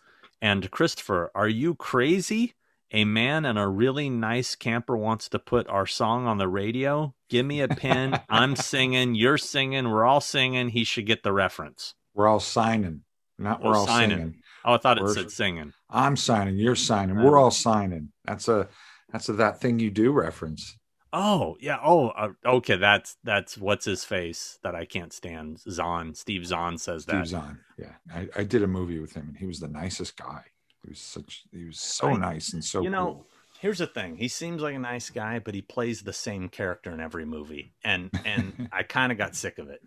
And 0.43 0.71
Christopher, 0.71 1.31
are 1.35 1.49
you 1.49 1.75
crazy? 1.75 2.53
A 2.95 3.05
man 3.05 3.45
and 3.45 3.59
a 3.59 3.67
really 3.67 4.09
nice 4.09 4.55
camper 4.55 4.97
wants 4.97 5.29
to 5.31 5.39
put 5.41 5.67
our 5.69 5.85
song 5.87 6.27
on 6.27 6.39
the 6.39 6.47
radio. 6.49 7.13
Give 7.29 7.45
me 7.45 7.61
a 7.61 7.67
pin. 7.69 8.21
I'm 8.29 8.55
singing. 8.73 9.15
You're 9.17 9.37
singing. 9.39 9.91
We're 9.91 10.05
all 10.05 10.21
singing. 10.21 10.69
He 10.69 10.85
should 10.85 11.05
get 11.07 11.23
the 11.25 11.33
reference. 11.33 11.95
We're 12.15 12.29
all 12.29 12.39
signing, 12.41 13.01
not 13.37 13.61
we're 13.63 13.75
Oh, 13.75 13.79
all 13.81 13.87
signing. 13.89 14.19
singing. 14.19 14.35
Oh, 14.65 14.75
I 14.75 14.79
thought 14.79 14.99
it 14.99 15.03
We're- 15.03 15.15
said 15.15 15.31
singing. 15.33 15.73
I'm 15.91 16.17
signing. 16.17 16.57
You're 16.57 16.77
signing. 16.77 17.17
We're 17.23 17.37
all 17.37 17.51
signing. 17.51 18.13
That's 18.25 18.47
a 18.49 18.69
that's 19.11 19.29
a 19.29 19.33
that 19.35 19.61
thing 19.61 19.79
you 19.81 19.91
do 19.91 20.13
reference. 20.13 20.77
Oh, 21.13 21.57
yeah. 21.61 21.79
Oh, 21.85 22.09
uh, 22.09 22.31
okay. 22.45 22.77
That's 22.77 23.17
that's 23.25 23.59
what's 23.59 23.85
his 23.85 24.05
face 24.05 24.59
that 24.63 24.75
I 24.77 24.85
can't 24.85 25.13
stand. 25.13 25.61
Zahn. 25.69 26.15
Steve 26.15 26.47
Zahn 26.47 26.79
says 26.79 27.07
that. 27.07 27.27
Steve 27.27 27.41
Zahn. 27.41 27.59
Yeah, 27.79 27.93
I, 28.13 28.29
I 28.37 28.45
did 28.45 28.63
a 28.63 28.67
movie 28.69 28.99
with 29.01 29.15
him, 29.15 29.27
and 29.29 29.37
he 29.37 29.47
was 29.47 29.61
the 29.61 29.69
nicest 29.69 30.17
guy. 30.17 30.43
He 30.85 30.91
was 30.91 31.01
such. 31.01 31.45
He 31.53 31.65
was 31.65 31.79
so 31.81 32.09
I- 32.11 32.17
nice 32.19 32.53
and 32.53 32.65
so 32.65 32.83
you 32.83 32.91
know, 32.91 33.05
cool. 33.07 33.27
here's 33.61 33.79
the 33.79 33.87
thing. 33.87 34.17
He 34.17 34.29
seems 34.29 34.63
like 34.63 34.75
a 34.75 34.79
nice 34.79 35.11
guy, 35.11 35.39
but 35.39 35.55
he 35.55 35.63
plays 35.63 36.03
the 36.03 36.13
same 36.13 36.49
character 36.49 36.91
in 36.93 37.01
every 37.01 37.25
movie, 37.25 37.73
and 37.85 38.11
and 38.25 38.69
I 38.73 38.83
kind 38.83 39.11
of 39.13 39.19
got 39.19 39.35
sick 39.37 39.59
of 39.59 39.69
it. 39.71 39.81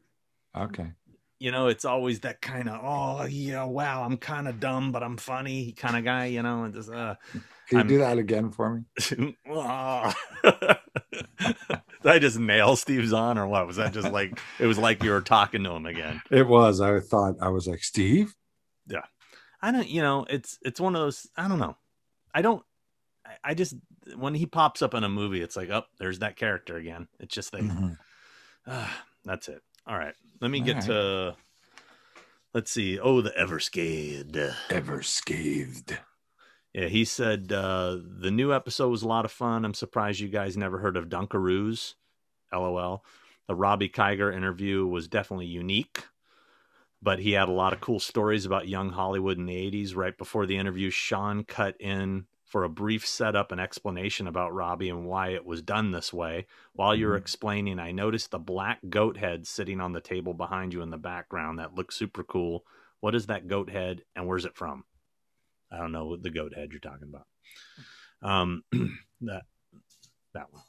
Okay. 0.56 0.88
you 1.40 1.52
know, 1.52 1.68
it's 1.68 1.86
always 1.86 2.22
that 2.22 2.42
kind 2.42 2.68
of, 2.68 2.80
oh, 2.84 3.26
yeah, 3.26 3.64
wow, 3.64 4.04
I'm 4.04 4.18
kind 4.18 4.48
of 4.48 4.60
dumb, 4.60 4.92
but 4.92 5.04
I'm 5.04 5.18
funny 5.18 5.72
kind 5.74 5.96
of 5.96 6.04
guy, 6.04 6.26
you 6.26 6.42
know, 6.42 6.64
and 6.64 6.74
just, 6.74 6.90
uh, 6.92 7.14
Can 7.32 7.42
you 7.74 7.78
I'm- 7.78 7.88
do 7.88 7.98
that 8.00 8.18
again 8.18 8.50
for 8.50 8.84
me? 9.20 9.36
ah. 9.48 10.16
Did 12.04 12.12
I 12.12 12.20
just 12.20 12.40
nail 12.40 12.76
Steve 12.76 13.08
Zahn 13.08 13.38
or 13.38 13.48
what? 13.48 13.68
Was 13.68 13.76
that 13.76 13.94
just 13.94 14.12
like, 14.12 14.40
it 14.60 14.66
was 14.66 14.78
like 14.80 15.04
you 15.04 15.12
were 15.12 15.22
talking 15.22 15.64
to 15.64 15.72
him 15.72 15.86
again? 15.86 16.22
It 16.32 16.48
was. 16.48 16.80
I 16.82 17.00
thought 17.02 17.36
I 17.42 17.50
was 17.50 17.68
like 17.68 17.84
Steve. 17.84 18.34
I 19.62 19.72
don't, 19.72 19.88
you 19.88 20.02
know, 20.02 20.26
it's, 20.30 20.60
it's 20.64 20.80
one 20.80 20.96
of 20.96 21.02
those, 21.02 21.28
I 21.36 21.48
don't 21.48 21.60
know. 21.60 21.76
I 22.34 22.42
don't, 22.42 22.64
I- 23.26 23.38
I 23.44 23.54
just, 23.54 23.76
when 24.16 24.34
he 24.36 24.46
pops 24.46 24.82
up 24.82 24.94
in 24.94 25.04
a 25.04 25.10
movie, 25.10 25.42
it's 25.42 25.56
like, 25.58 25.70
oh, 25.70 25.84
there's 26.00 26.20
that 26.20 26.36
character 26.36 26.78
again. 26.78 27.08
It's 27.20 27.34
just 27.34 27.52
that, 27.52 27.62
Mhm. 27.62 27.98
Ah, 28.68 29.04
that's 29.26 29.48
it. 29.50 29.62
All 29.86 29.98
right. 29.98 30.14
Let 30.42 30.52
me 30.52 30.60
All 30.60 30.66
get 30.66 30.76
right. 30.76 30.86
to, 30.86 31.36
let's 32.54 32.72
see. 32.72 33.00
Oh, 33.00 33.22
the 33.22 33.32
Everscade. 33.32 34.54
Ever 34.70 35.02
scathed. 35.02 35.98
Yeah, 36.74 36.88
he 36.88 37.06
said 37.06 37.52
uh, 37.52 37.98
the 38.20 38.30
new 38.32 38.54
episode 38.54 38.90
was 38.90 39.02
a 39.02 39.08
lot 39.08 39.26
of 39.26 39.32
fun. 39.32 39.66
I'm 39.66 39.74
surprised 39.74 40.20
you 40.20 40.28
guys 40.28 40.56
never 40.58 40.78
heard 40.78 40.96
of 40.98 41.06
Dunkaroos. 41.10 41.96
LOL. 42.54 43.04
The 43.48 43.56
Robbie 43.56 43.90
Kiger 43.90 44.34
interview 44.36 44.86
was 44.86 45.08
definitely 45.08 45.48
unique, 45.48 46.06
but 47.02 47.20
he 47.20 47.32
had 47.32 47.50
a 47.50 47.54
lot 47.54 47.74
of 47.74 47.82
cool 47.82 48.00
stories 48.00 48.46
about 48.46 48.68
young 48.68 48.92
Hollywood 48.92 49.38
in 49.38 49.46
the 49.46 49.56
80s. 49.56 49.96
Right 49.96 50.18
before 50.18 50.46
the 50.46 50.58
interview, 50.58 50.90
Sean 50.90 51.44
cut 51.44 51.76
in 51.80 52.26
for 52.44 52.64
a 52.64 52.70
brief 52.70 53.06
setup 53.06 53.52
and 53.52 53.60
explanation 53.60 54.26
about 54.26 54.54
Robbie 54.54 54.90
and 54.90 55.06
why 55.06 55.30
it 55.30 55.46
was 55.46 55.62
done 55.62 55.92
this 55.92 56.14
way. 56.14 56.48
While 56.74 56.96
you 56.96 57.08
were 57.08 57.18
Mhm. 57.18 57.22
explaining, 57.22 57.78
I 57.80 57.92
noticed 57.92 58.32
the 58.32 58.40
black 58.40 58.80
goat 58.90 59.18
head 59.18 59.46
sitting 59.46 59.82
on 59.82 59.92
the 59.92 60.00
table 60.02 60.34
behind 60.34 60.74
you 60.74 60.82
in 60.82 60.90
the 60.90 60.98
background. 60.98 61.60
That 61.60 61.76
looks 61.76 61.96
super 61.96 62.24
cool. 62.24 62.66
What 63.02 63.16
is 63.16 63.28
that 63.28 63.48
goat 63.48 63.70
head 63.70 64.04
and 64.16 64.26
where's 64.28 64.46
it 64.46 64.56
from? 64.56 64.86
I 65.70 65.78
don't 65.78 65.92
know 65.92 66.08
what 66.08 66.24
the 66.24 66.30
goat 66.30 66.54
head 66.56 66.72
you're 66.72 66.80
talking 66.80 67.10
about. 67.10 67.28
Um, 68.22 68.64
that 69.22 69.44
that 70.34 70.52
one. 70.54 70.64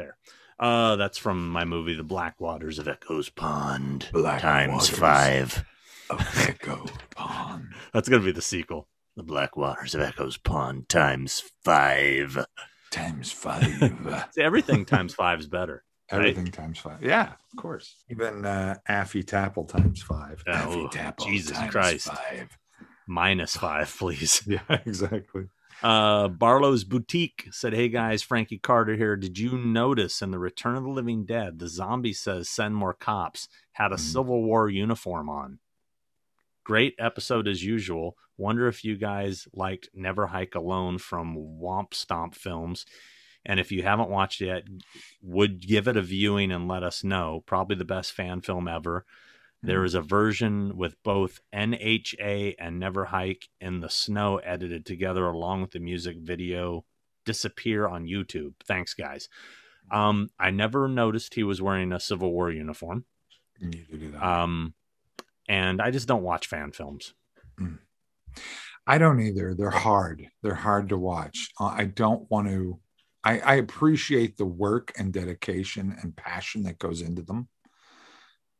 Mhm. 0.00 0.10
Uh, 0.58 0.96
that's 0.96 1.18
from 1.18 1.48
my 1.50 1.64
movie, 1.64 1.94
The 1.94 2.02
Black 2.02 2.40
Waters 2.40 2.78
of 2.78 2.88
Echo's 2.88 3.28
Pond 3.28 4.08
Black 4.12 4.40
times 4.40 4.72
Waters. 4.72 4.98
five. 4.98 5.64
Of 6.08 6.20
Echo 6.48 6.86
Pond. 7.16 7.74
That's 7.92 8.08
gonna 8.08 8.22
be 8.22 8.30
the 8.30 8.40
sequel. 8.40 8.88
The 9.16 9.24
Black 9.24 9.56
Waters 9.56 9.92
of 9.94 10.00
Echo's 10.02 10.36
Pond 10.36 10.88
times 10.88 11.42
five. 11.64 12.46
Times 12.92 13.32
five. 13.32 13.64
See, 14.30 14.40
everything 14.42 14.84
times 14.84 15.14
five 15.14 15.40
is 15.40 15.48
better. 15.48 15.82
Right? 16.12 16.18
Everything 16.20 16.46
times 16.52 16.78
five. 16.78 17.02
Yeah, 17.02 17.32
of 17.32 17.60
course. 17.60 17.96
Even 18.08 18.46
uh, 18.46 18.76
Affy 18.88 19.24
Tapple 19.24 19.66
times 19.68 20.00
five. 20.00 20.44
Oh, 20.46 20.52
Affy 20.52 20.86
Tapple 20.96 21.26
Jesus 21.26 21.56
times 21.58 21.72
Christ. 21.72 22.06
Five. 22.08 22.56
Minus 23.08 23.56
five, 23.56 23.92
please. 23.98 24.42
Yeah, 24.46 24.60
exactly. 24.86 25.46
Uh, 25.82 26.28
Barlow's 26.28 26.84
Boutique 26.84 27.48
said, 27.50 27.74
Hey 27.74 27.88
guys, 27.88 28.22
Frankie 28.22 28.58
Carter 28.58 28.96
here. 28.96 29.16
Did 29.16 29.38
you 29.38 29.58
notice 29.58 30.22
in 30.22 30.30
the 30.30 30.38
Return 30.38 30.74
of 30.76 30.82
the 30.84 30.88
Living 30.90 31.24
Dead, 31.24 31.58
the 31.58 31.68
zombie 31.68 32.12
says, 32.12 32.48
Send 32.48 32.74
more 32.74 32.94
cops, 32.94 33.48
had 33.72 33.92
a 33.92 33.96
Mhm. 33.96 34.00
Civil 34.00 34.42
War 34.42 34.68
uniform 34.68 35.28
on? 35.28 35.58
Great 36.64 36.94
episode 36.98 37.46
as 37.46 37.62
usual. 37.62 38.16
Wonder 38.36 38.66
if 38.68 38.84
you 38.84 38.96
guys 38.96 39.46
liked 39.52 39.88
Never 39.94 40.26
Hike 40.28 40.54
Alone 40.54 40.98
from 40.98 41.36
Womp 41.36 41.94
Stomp 41.94 42.34
Films. 42.34 42.84
And 43.44 43.60
if 43.60 43.70
you 43.70 43.84
haven't 43.84 44.10
watched 44.10 44.40
it 44.42 44.46
yet, 44.46 44.64
would 45.22 45.60
give 45.64 45.86
it 45.86 45.96
a 45.96 46.02
viewing 46.02 46.50
and 46.50 46.66
let 46.66 46.82
us 46.82 47.04
know. 47.04 47.44
Probably 47.46 47.76
the 47.76 47.84
best 47.84 48.12
fan 48.12 48.40
film 48.40 48.66
ever. 48.66 49.06
There 49.62 49.84
is 49.84 49.94
a 49.94 50.00
version 50.00 50.76
with 50.76 51.02
both 51.02 51.40
NHA 51.54 52.54
and 52.58 52.78
Never 52.78 53.06
Hike 53.06 53.48
in 53.60 53.80
the 53.80 53.90
Snow 53.90 54.36
edited 54.38 54.86
together 54.86 55.26
along 55.26 55.62
with 55.62 55.72
the 55.72 55.80
music 55.80 56.18
video 56.18 56.84
disappear 57.24 57.88
on 57.88 58.06
YouTube. 58.06 58.54
Thanks, 58.64 58.94
guys. 58.94 59.28
Um, 59.90 60.30
I 60.38 60.50
never 60.50 60.88
noticed 60.88 61.34
he 61.34 61.42
was 61.42 61.60
wearing 61.60 61.92
a 61.92 62.00
Civil 62.00 62.32
War 62.32 62.50
uniform. 62.50 63.04
You 63.58 63.68
need 63.68 63.88
to 63.90 63.98
do 63.98 64.10
that. 64.12 64.22
Um, 64.22 64.74
and 65.48 65.80
I 65.80 65.90
just 65.90 66.08
don't 66.08 66.22
watch 66.22 66.46
fan 66.46 66.72
films. 66.72 67.14
I 68.86 68.98
don't 68.98 69.20
either. 69.20 69.54
They're 69.54 69.70
hard. 69.70 70.28
They're 70.42 70.54
hard 70.54 70.88
to 70.90 70.98
watch. 70.98 71.50
Uh, 71.58 71.66
I 71.66 71.84
don't 71.84 72.30
want 72.30 72.48
to. 72.48 72.78
I, 73.24 73.40
I 73.40 73.54
appreciate 73.56 74.36
the 74.36 74.46
work 74.46 74.92
and 74.96 75.12
dedication 75.12 75.96
and 76.00 76.14
passion 76.14 76.62
that 76.64 76.78
goes 76.78 77.00
into 77.00 77.22
them, 77.22 77.48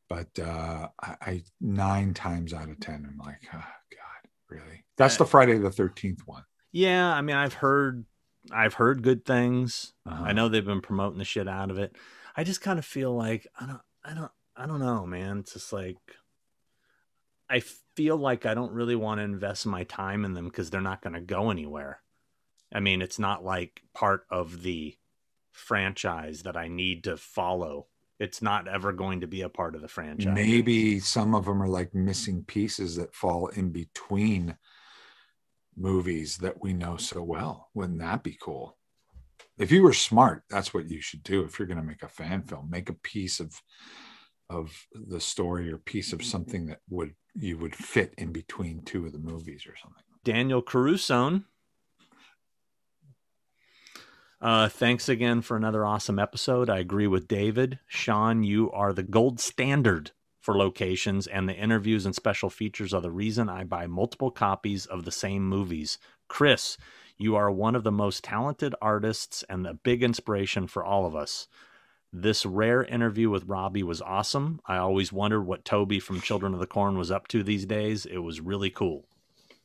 but 0.09 0.39
uh, 0.39 0.89
I, 1.03 1.17
I 1.21 1.43
nine 1.61 2.15
times 2.15 2.53
out 2.53 2.69
of 2.69 2.81
ten, 2.81 3.07
I'm 3.09 3.19
like, 3.19 3.43
oh, 3.53 3.59
God, 3.59 4.31
really? 4.49 4.85
That's 4.97 5.17
the 5.17 5.27
Friday 5.27 5.59
the 5.59 5.71
Thirteenth 5.71 6.23
one. 6.27 6.45
Yeah, 6.73 7.13
I 7.13 7.23
mean, 7.23 7.37
I've 7.37 7.55
heard, 7.55 8.05
I've 8.53 8.75
heard 8.75 9.03
good 9.03 9.25
things. 9.25 9.93
Uh-huh. 10.07 10.25
I 10.25 10.33
know 10.33 10.49
they've 10.49 10.65
been 10.65 10.81
promoting 10.81 11.19
the 11.19 11.25
shit 11.25 11.49
out 11.49 11.71
of 11.71 11.79
it. 11.79 11.97
I 12.37 12.45
just 12.45 12.61
kind 12.61 12.79
of 12.79 12.85
feel 12.85 13.15
like 13.15 13.47
I 13.59 13.67
don't, 13.67 13.81
I 14.05 14.15
don't, 14.15 14.33
I 14.57 14.67
don't 14.67 14.81
know, 14.81 15.07
man. 15.07 15.39
It's 15.39 15.55
just 15.55 15.73
like 15.73 15.97
I 17.49 17.61
feel 17.95 18.17
like 18.17 18.47
I 18.47 18.55
don't 18.55 18.73
really 18.73 18.97
want 18.97 19.19
to 19.19 19.25
invest 19.25 19.67
my 19.67 19.85
time 19.85 20.25
in 20.25 20.35
them 20.35 20.47
because 20.47 20.71
they're 20.71 20.81
not 20.81 21.03
going 21.03 21.15
to 21.15 21.21
go 21.21 21.51
anywhere. 21.51 22.01
I 22.75 22.81
mean, 22.81 23.03
it's 23.03 23.19
not 23.19 23.45
like 23.45 23.83
part 23.95 24.27
of 24.31 24.63
the 24.63 24.97
franchise 25.53 26.43
that 26.43 26.57
I 26.57 26.69
need 26.69 27.05
to 27.05 27.17
follow. 27.17 27.87
It's 28.19 28.41
not 28.41 28.67
ever 28.67 28.93
going 28.93 29.21
to 29.21 29.27
be 29.27 29.43
a 29.43 29.49
part 29.49 29.75
of 29.75 29.83
the 29.83 29.89
franchise. 29.89 30.35
Maybe 30.35 31.01
some 31.01 31.35
of 31.35 31.45
them 31.45 31.63
are 31.63 31.69
like 31.69 31.89
mm-hmm. 31.89 32.07
missing 32.07 32.45
pieces 32.45 32.97
that 32.97 33.15
fall 33.15 33.49
in 33.49 33.71
between 33.71 34.57
movies 35.77 36.39
that 36.39 36.63
we 36.63 36.73
know 36.73 36.97
so 36.97 37.23
well. 37.23 37.69
Wouldn't 37.75 38.01
that 38.01 38.23
be 38.23 38.39
cool? 38.41 38.79
If 39.59 39.71
you 39.71 39.83
were 39.83 39.93
smart, 39.93 40.45
that's 40.49 40.73
what 40.73 40.89
you 40.89 41.01
should 41.01 41.23
do. 41.23 41.45
If 41.45 41.59
you're 41.59 41.69
going 41.69 41.81
to 41.81 41.85
make 41.85 42.03
a 42.03 42.09
fan 42.09 42.41
mm-hmm. 42.41 42.49
film, 42.49 42.71
make 42.71 42.89
a 42.89 42.95
piece 42.95 43.41
of 43.41 43.61
of 44.49 44.87
the 44.93 45.21
story 45.21 45.73
or 45.73 45.77
piece 45.79 46.13
of 46.13 46.21
mm-hmm. 46.21 46.29
something 46.29 46.67
that 46.67 46.79
would 46.89 47.15
you 47.35 47.59
would 47.59 47.75
fit 47.75 48.15
in 48.17 48.33
between 48.33 48.83
two 48.83 49.05
of 49.05 49.13
the 49.13 49.19
movies 49.19 49.67
or 49.67 49.75
something. 49.77 50.03
Daniel 50.25 50.63
Caruso. 50.63 51.43
Uh, 54.41 54.69
thanks 54.69 55.09
again 55.09 55.41
for 55.41 55.57
another 55.57 55.85
awesome 55.85 56.19
episode. 56.19 56.69
I 56.69 56.79
agree 56.79 57.07
with 57.07 57.27
David. 57.27 57.79
Sean, 57.87 58.43
you 58.43 58.71
are 58.73 58.93
the 58.93 59.03
gold 59.03 59.41
standard 59.41 60.11
for 60.41 60.57
locations, 60.57 61.27
and 61.27 61.49
the 61.49 61.57
interviews 61.57 62.07
and 62.07 62.15
special 62.15 62.51
features 62.51 62.93
are 62.93 63.01
the 63.01 63.11
reason 63.11 63.49
I 63.49 63.65
buy 63.65 63.87
multiple 63.87 64.31
copies 64.31 64.87
of 64.87 65.05
the 65.05 65.11
same 65.11 65.49
movies. 65.49 65.99
Chris, 66.29 66.77
you 67.17 67.35
are 67.35 67.51
one 67.51 67.75
of 67.75 67.83
the 67.83 67.91
most 67.91 68.23
talented 68.23 68.75
artists 68.81 69.43
and 69.49 69.67
a 69.67 69.75
big 69.75 70.03
inspiration 70.03 70.67
for 70.67 70.85
all 70.85 71.07
of 71.07 71.17
us. 71.17 71.49
This 72.13 72.47
rare 72.47 72.85
interview 72.85 73.31
with 73.31 73.47
Robbie 73.47 73.83
was 73.83 74.03
awesome. 74.03 74.61
I 74.67 74.77
always 74.77 75.13
wondered 75.13 75.43
what 75.43 75.65
Toby 75.65 75.99
from 75.99 76.21
Children 76.21 76.55
of 76.55 76.61
the 76.61 76.67
Corn 76.67 76.97
was 76.97 77.11
up 77.11 77.27
to 77.29 77.43
these 77.43 77.67
days. 77.67 78.07
It 78.07 78.19
was 78.19 78.41
really 78.41 78.71
cool. 78.71 79.09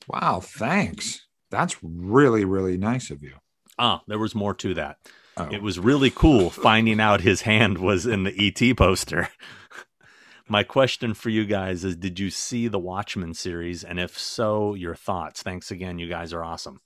Wow, 0.08 0.40
thanks. 0.40 1.28
That's 1.50 1.78
really 1.84 2.46
really 2.46 2.78
nice 2.78 3.12
of 3.12 3.22
you. 3.22 3.36
Ah, 3.82 4.02
there 4.08 4.20
was 4.20 4.36
more 4.36 4.54
to 4.54 4.74
that. 4.76 4.98
Oh. 5.38 5.50
It 5.52 5.62
was 5.62 5.80
really 5.80 6.12
cool 6.12 6.50
finding 6.50 7.00
out 7.00 7.22
his 7.22 7.42
hand 7.42 7.78
was 7.80 8.06
in 8.06 8.24
the 8.24 8.34
ET 8.38 8.78
poster. 8.78 9.30
My 10.48 10.64
question 10.64 11.14
for 11.14 11.30
you 11.30 11.46
guys 11.46 11.84
is 11.86 11.96
Did 11.96 12.20
you 12.20 12.30
see 12.30 12.68
the 12.68 12.80
Watchmen 12.80 13.34
series? 13.34 13.84
And 13.84 14.00
if 14.00 14.18
so, 14.20 14.74
your 14.74 14.96
thoughts. 14.96 15.42
Thanks 15.42 15.72
again. 15.72 15.98
You 16.00 16.10
guys 16.10 16.34
are 16.34 16.44
awesome. 16.44 16.82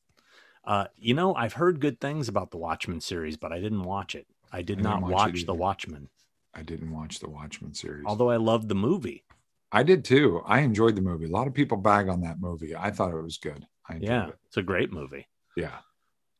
Uh, 0.64 0.86
you 0.96 1.14
know, 1.14 1.34
I've 1.36 1.54
heard 1.54 1.80
good 1.80 2.00
things 2.00 2.28
about 2.28 2.52
the 2.52 2.58
Watchmen 2.58 3.02
series, 3.02 3.38
but 3.38 3.52
I 3.52 3.60
didn't 3.60 3.84
watch 3.84 4.16
it. 4.16 4.28
I 4.52 4.62
did 4.62 4.80
I 4.80 4.84
didn't 4.93 5.02
watch 5.02 5.12
watch, 5.12 5.46
the. 5.46 5.54
Watchmen, 5.54 6.10
I 6.54 6.62
didn't 6.64 6.91
watch 6.93 7.20
the 7.20 7.30
Watchmen 7.30 7.74
series. 7.74 8.06
although 8.08 8.30
I 8.30 8.38
loved 8.38 8.70
the 8.70 8.76
movie. 8.76 9.24
I 9.72 9.84
did 9.84 10.06
too. 10.06 10.41
I 10.46 10.60
enjoyed 10.60 10.96
the 10.96 11.02
movie. 11.02 11.26
A 11.26 11.30
lot 11.30 11.48
of 11.48 11.54
people 11.54 11.78
bag 11.78 12.08
on 12.08 12.22
that 12.22 12.39
movie. 12.39 12.76
I 12.76 12.91
thought 12.91 13.14
it 13.14 13.22
was 13.22 13.38
good. 13.38 13.66
I 13.89 13.96
enjoyed 13.96 14.10
Yeah, 14.10 14.28
it. 14.30 14.36
it's 14.48 14.58
a 14.58 14.62
great 14.64 14.93
movie. 14.93 15.28
Yeah. 15.58 15.78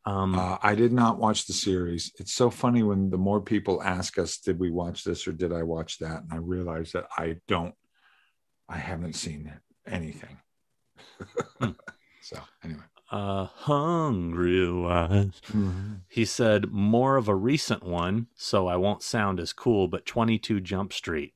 Um, 0.06 0.36
Uh, 0.38 0.58
I 0.62 0.76
did 0.76 0.94
not 0.94 1.18
watch 1.18 1.48
the 1.48 1.54
series. 1.54 2.12
It's 2.20 2.34
so 2.34 2.50
funny 2.50 2.84
when 2.84 3.10
the 3.10 3.18
more 3.18 3.42
people 3.42 3.82
ask 3.82 4.18
us, 4.20 4.38
did 4.38 4.60
we 4.60 4.70
watch 4.70 5.04
this 5.04 5.28
or 5.28 5.32
did 5.32 5.52
I 5.52 5.64
watch 5.64 5.98
that? 6.00 6.22
And 6.24 6.32
I 6.32 6.38
realize 6.38 6.92
that 6.92 7.06
I 7.18 7.38
don't, 7.48 7.74
I 8.70 8.78
haven't 8.78 9.14
seen 9.14 9.52
anything. 9.88 10.38
Hmm. 11.60 11.72
so, 12.22 12.40
anyway. 12.64 12.84
uh, 13.12 13.46
Hungry 13.46 14.68
Eyes. 14.86 15.42
He 16.08 16.26
said 16.26 16.72
more 16.72 17.18
of 17.18 17.28
a 17.28 17.36
recent 17.36 17.84
one, 17.84 18.28
so 18.36 18.68
I 18.68 18.76
won't 18.76 19.02
sound 19.04 19.40
as 19.40 19.54
cool, 19.54 19.88
but 19.88 20.06
22 20.06 20.60
Jump 20.62 20.94
Street 20.94 21.34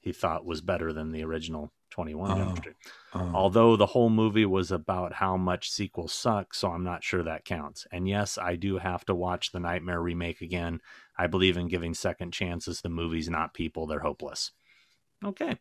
he 0.00 0.12
thought 0.12 0.46
was 0.46 0.62
better 0.62 0.92
than 0.92 1.12
the 1.12 1.22
original 1.22 1.72
21 1.90 2.36
Jump 2.38 2.50
Oh. 2.52 2.54
Street. 2.56 2.76
Um, 3.12 3.34
Although 3.34 3.76
the 3.76 3.86
whole 3.86 4.10
movie 4.10 4.46
was 4.46 4.70
about 4.70 5.12
how 5.14 5.36
much 5.36 5.70
sequels 5.70 6.12
suck, 6.12 6.54
so 6.54 6.70
I'm 6.70 6.84
not 6.84 7.02
sure 7.04 7.22
that 7.22 7.44
counts. 7.44 7.86
And 7.92 8.08
yes, 8.08 8.38
I 8.38 8.56
do 8.56 8.78
have 8.78 9.04
to 9.06 9.14
watch 9.14 9.52
the 9.52 9.60
Nightmare 9.60 10.00
remake 10.00 10.40
again. 10.40 10.80
I 11.18 11.26
believe 11.26 11.56
in 11.56 11.68
giving 11.68 11.94
second 11.94 12.32
chances 12.32 12.80
to 12.82 12.88
movies, 12.88 13.28
not 13.28 13.52
people. 13.54 13.86
They're 13.86 13.98
hopeless. 14.00 14.52
Okay. 15.24 15.58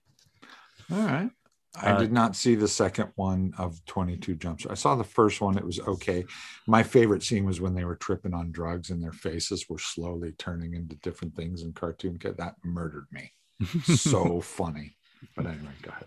all 0.91 0.97
right. 0.99 1.29
I 1.75 1.91
Uh, 1.91 1.99
did 1.99 2.11
not 2.11 2.35
see 2.35 2.55
the 2.55 2.67
second 2.67 3.11
one 3.15 3.53
of 3.59 3.85
22 3.85 4.35
Jumps. 4.35 4.65
I 4.65 4.73
saw 4.73 4.95
the 4.95 5.03
first 5.03 5.39
one. 5.39 5.55
It 5.55 5.63
was 5.65 5.79
okay. 5.81 6.25
My 6.65 6.81
favorite 6.81 7.21
scene 7.21 7.45
was 7.45 7.61
when 7.61 7.75
they 7.75 7.85
were 7.85 7.95
tripping 7.95 8.33
on 8.33 8.51
drugs 8.51 8.89
and 8.89 9.03
their 9.03 9.11
faces 9.11 9.69
were 9.69 9.77
slowly 9.77 10.31
turning 10.39 10.73
into 10.73 10.95
different 10.95 11.35
things 11.35 11.61
in 11.61 11.73
cartoon. 11.73 12.17
Kid. 12.17 12.37
That 12.37 12.55
murdered 12.63 13.05
me. 13.11 13.33
So 13.83 14.41
funny. 14.41 14.95
But 15.35 15.45
anyway, 15.45 15.71
go 15.81 15.91
ahead. 15.91 16.05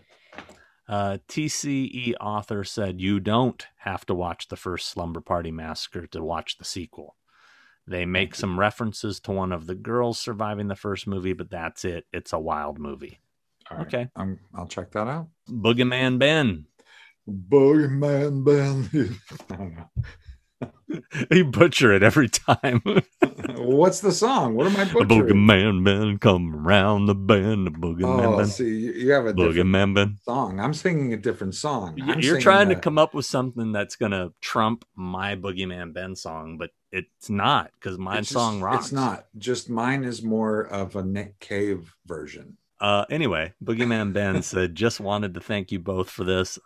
Uh, 0.87 1.17
TCE 1.29 2.13
author 2.19 2.63
said 2.63 2.99
you 2.99 3.19
don't 3.19 3.65
have 3.79 4.05
to 4.05 4.13
watch 4.13 4.49
the 4.49 4.57
first 4.57 4.89
Slumber 4.89 5.21
Party 5.21 5.51
Massacre 5.51 6.07
to 6.07 6.23
watch 6.23 6.57
the 6.57 6.65
sequel. 6.65 7.15
They 7.87 8.05
make 8.05 8.35
some 8.35 8.59
references 8.59 9.19
to 9.21 9.31
one 9.31 9.51
of 9.51 9.65
the 9.65 9.75
girls 9.75 10.19
surviving 10.19 10.67
the 10.67 10.75
first 10.75 11.07
movie, 11.07 11.33
but 11.33 11.49
that's 11.49 11.83
it. 11.85 12.05
It's 12.13 12.33
a 12.33 12.39
wild 12.39 12.79
movie. 12.79 13.19
All. 13.71 13.81
Okay. 13.81 14.09
I'm, 14.15 14.39
I'll 14.55 14.67
check 14.67 14.91
that 14.91 15.07
out. 15.07 15.27
Boogeyman 15.49 16.19
Ben. 16.19 16.65
Boogeyman 17.29 18.43
Ben. 18.43 19.19
I 21.31 21.35
you 21.35 21.45
butcher 21.45 21.91
it 21.93 22.03
every 22.03 22.29
time. 22.29 22.81
What's 23.55 23.99
the 24.01 24.11
song? 24.11 24.55
What 24.55 24.67
am 24.67 24.77
I 24.77 24.83
the 24.85 24.93
butchering? 24.93 25.07
Boogeyman 25.29 25.83
Ben 25.83 26.17
come 26.17 26.55
around 26.67 27.05
the 27.07 27.15
bend. 27.15 27.67
The 27.67 27.71
Boogeyman 27.71 28.25
Oh, 28.25 28.37
Ben. 28.37 28.47
see, 28.47 28.65
you 28.77 28.91
you 28.93 29.11
have 29.11 29.25
a 29.25 29.33
different 29.33 29.55
Boogeyman 29.55 29.95
Ben. 29.95 30.17
song. 30.23 30.59
I'm 30.59 30.73
singing 30.73 31.13
a 31.13 31.17
different 31.17 31.55
song. 31.55 31.95
Y- 31.97 32.03
I'm 32.07 32.19
You're 32.19 32.33
singing 32.33 32.41
trying 32.41 32.69
to 32.69 32.75
come 32.75 32.97
up 32.97 33.13
with 33.13 33.25
something 33.25 33.71
that's 33.71 33.95
gonna 33.95 34.31
trump 34.41 34.85
my 34.95 35.35
Boogeyman 35.35 35.93
Ben 35.93 36.15
song, 36.15 36.57
but 36.57 36.71
it's 36.91 37.29
not 37.29 37.71
because 37.79 37.97
my 37.97 38.19
it's 38.19 38.29
just- 38.29 38.33
song 38.33 38.61
rocks. 38.61 38.85
It's 38.85 38.93
not. 38.93 39.25
Just 39.37 39.69
mine 39.69 40.03
is 40.03 40.21
more 40.23 40.61
of 40.61 40.95
a 40.95 41.03
Nick 41.03 41.39
Cave 41.39 41.95
version. 42.05 42.57
Uh, 42.83 43.05
anyway, 43.09 43.53
Boogeyman 43.63 44.11
Ben 44.11 44.41
said, 44.43 44.75
just 44.75 44.99
wanted 44.99 45.33
to 45.33 45.39
thank 45.39 45.71
you 45.71 45.79
both 45.79 46.09
for 46.09 46.25
this. 46.25 46.59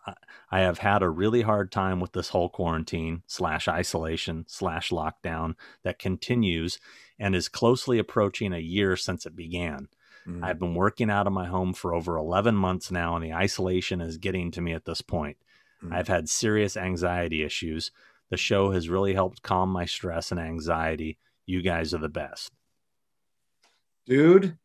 I- 0.49 0.61
have 0.61 0.79
had 0.79 1.03
a 1.03 1.09
really 1.09 1.43
hard 1.43 1.71
time 1.71 1.99
with 1.99 2.13
this 2.13 2.29
whole 2.29 2.49
quarantine 2.49 3.21
slash 3.27 3.67
isolation 3.67 4.45
slash 4.47 4.89
lockdown 4.89 5.53
that 5.83 5.99
continues 5.99 6.79
and 7.19 7.35
is 7.35 7.47
closely 7.49 7.99
approaching 7.99 8.51
a 8.51 8.57
year 8.57 8.95
since 8.95 9.27
it 9.27 9.35
began. 9.35 9.89
Mm. 10.27 10.43
I've 10.43 10.57
been 10.57 10.73
working 10.73 11.11
out 11.11 11.27
of 11.27 11.33
my 11.33 11.45
home 11.45 11.73
for 11.73 11.93
over 11.93 12.17
11 12.17 12.55
months 12.55 12.89
now, 12.89 13.15
and 13.15 13.23
the 13.23 13.33
isolation 13.33 14.01
is 14.01 14.17
getting 14.17 14.49
to 14.51 14.61
me 14.61 14.73
at 14.73 14.85
this 14.85 15.01
point. 15.01 15.37
Mm. 15.83 15.93
I've 15.93 16.07
had 16.07 16.29
serious 16.29 16.75
anxiety 16.75 17.43
issues. 17.43 17.91
The 18.31 18.37
show 18.37 18.71
has 18.71 18.89
really 18.89 19.13
helped 19.13 19.43
calm 19.43 19.69
my 19.69 19.85
stress 19.85 20.31
and 20.31 20.39
anxiety. 20.39 21.19
You 21.45 21.61
guys 21.61 21.93
are 21.93 21.99
the 21.99 22.09
best. 22.09 22.51
Dude, 24.07 24.57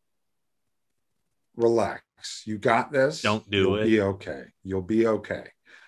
relax. 1.55 2.03
You 2.45 2.57
got 2.57 2.91
this. 2.91 3.21
Don't 3.21 3.49
do 3.49 3.57
You'll 3.59 3.75
it. 3.77 3.85
Be 3.85 4.01
okay. 4.01 4.43
You'll 4.63 4.81
be 4.81 5.07
okay. 5.07 5.47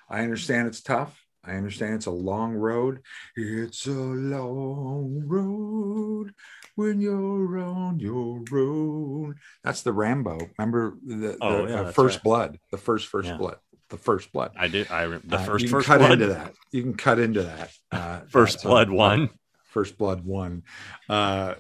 I 0.09 0.22
understand 0.22 0.68
it's 0.68 0.82
tough. 0.82 1.20
I 1.43 1.55
understand 1.55 1.95
it's 1.95 2.07
a 2.07 2.11
long 2.11 2.53
road. 2.53 3.01
It's 3.36 3.86
a 3.86 3.91
long 3.91 5.22
road 5.28 6.32
when 6.76 6.99
you're 6.99 7.59
on 7.59 7.99
your 7.99 8.43
road. 8.49 9.36
That's 9.63 9.82
the 9.84 9.93
Rambo. 9.93 10.39
Remember 10.57 10.97
the, 11.05 11.16
the 11.16 11.38
Oh, 11.41 11.68
yeah, 11.68 11.82
uh, 11.82 11.91
first 11.91 12.18
right. 12.18 12.24
blood, 12.24 12.59
the 12.72 12.78
first 12.78 13.07
first 13.07 13.30
Yeah. 13.30 13.38
blood. 13.38 13.57
the 13.89 13.97
first 13.97 14.34
blood. 14.34 14.51
I 14.57 14.68
did. 14.68 14.89
I 14.89 15.05
the 15.05 15.22
Uh, 15.36 15.45
first 15.45 15.61
you 15.63 15.70
can 15.70 15.78
first 15.78 15.88
cut 15.88 15.99
blood. 15.99 16.13
into 16.13 16.26
that. 16.28 16.53
You 16.72 16.82
can 16.82 16.95
cut 16.95 17.20
into 17.20 17.43
that. 17.43 17.72
Uh, 17.91 18.20
First 18.30 18.66
uh, 18.66 18.70
blood 18.70 18.89
one. 18.89 19.30
First 19.66 19.99
blood 19.99 20.26
one. 20.26 20.63
Uh, 21.07 21.53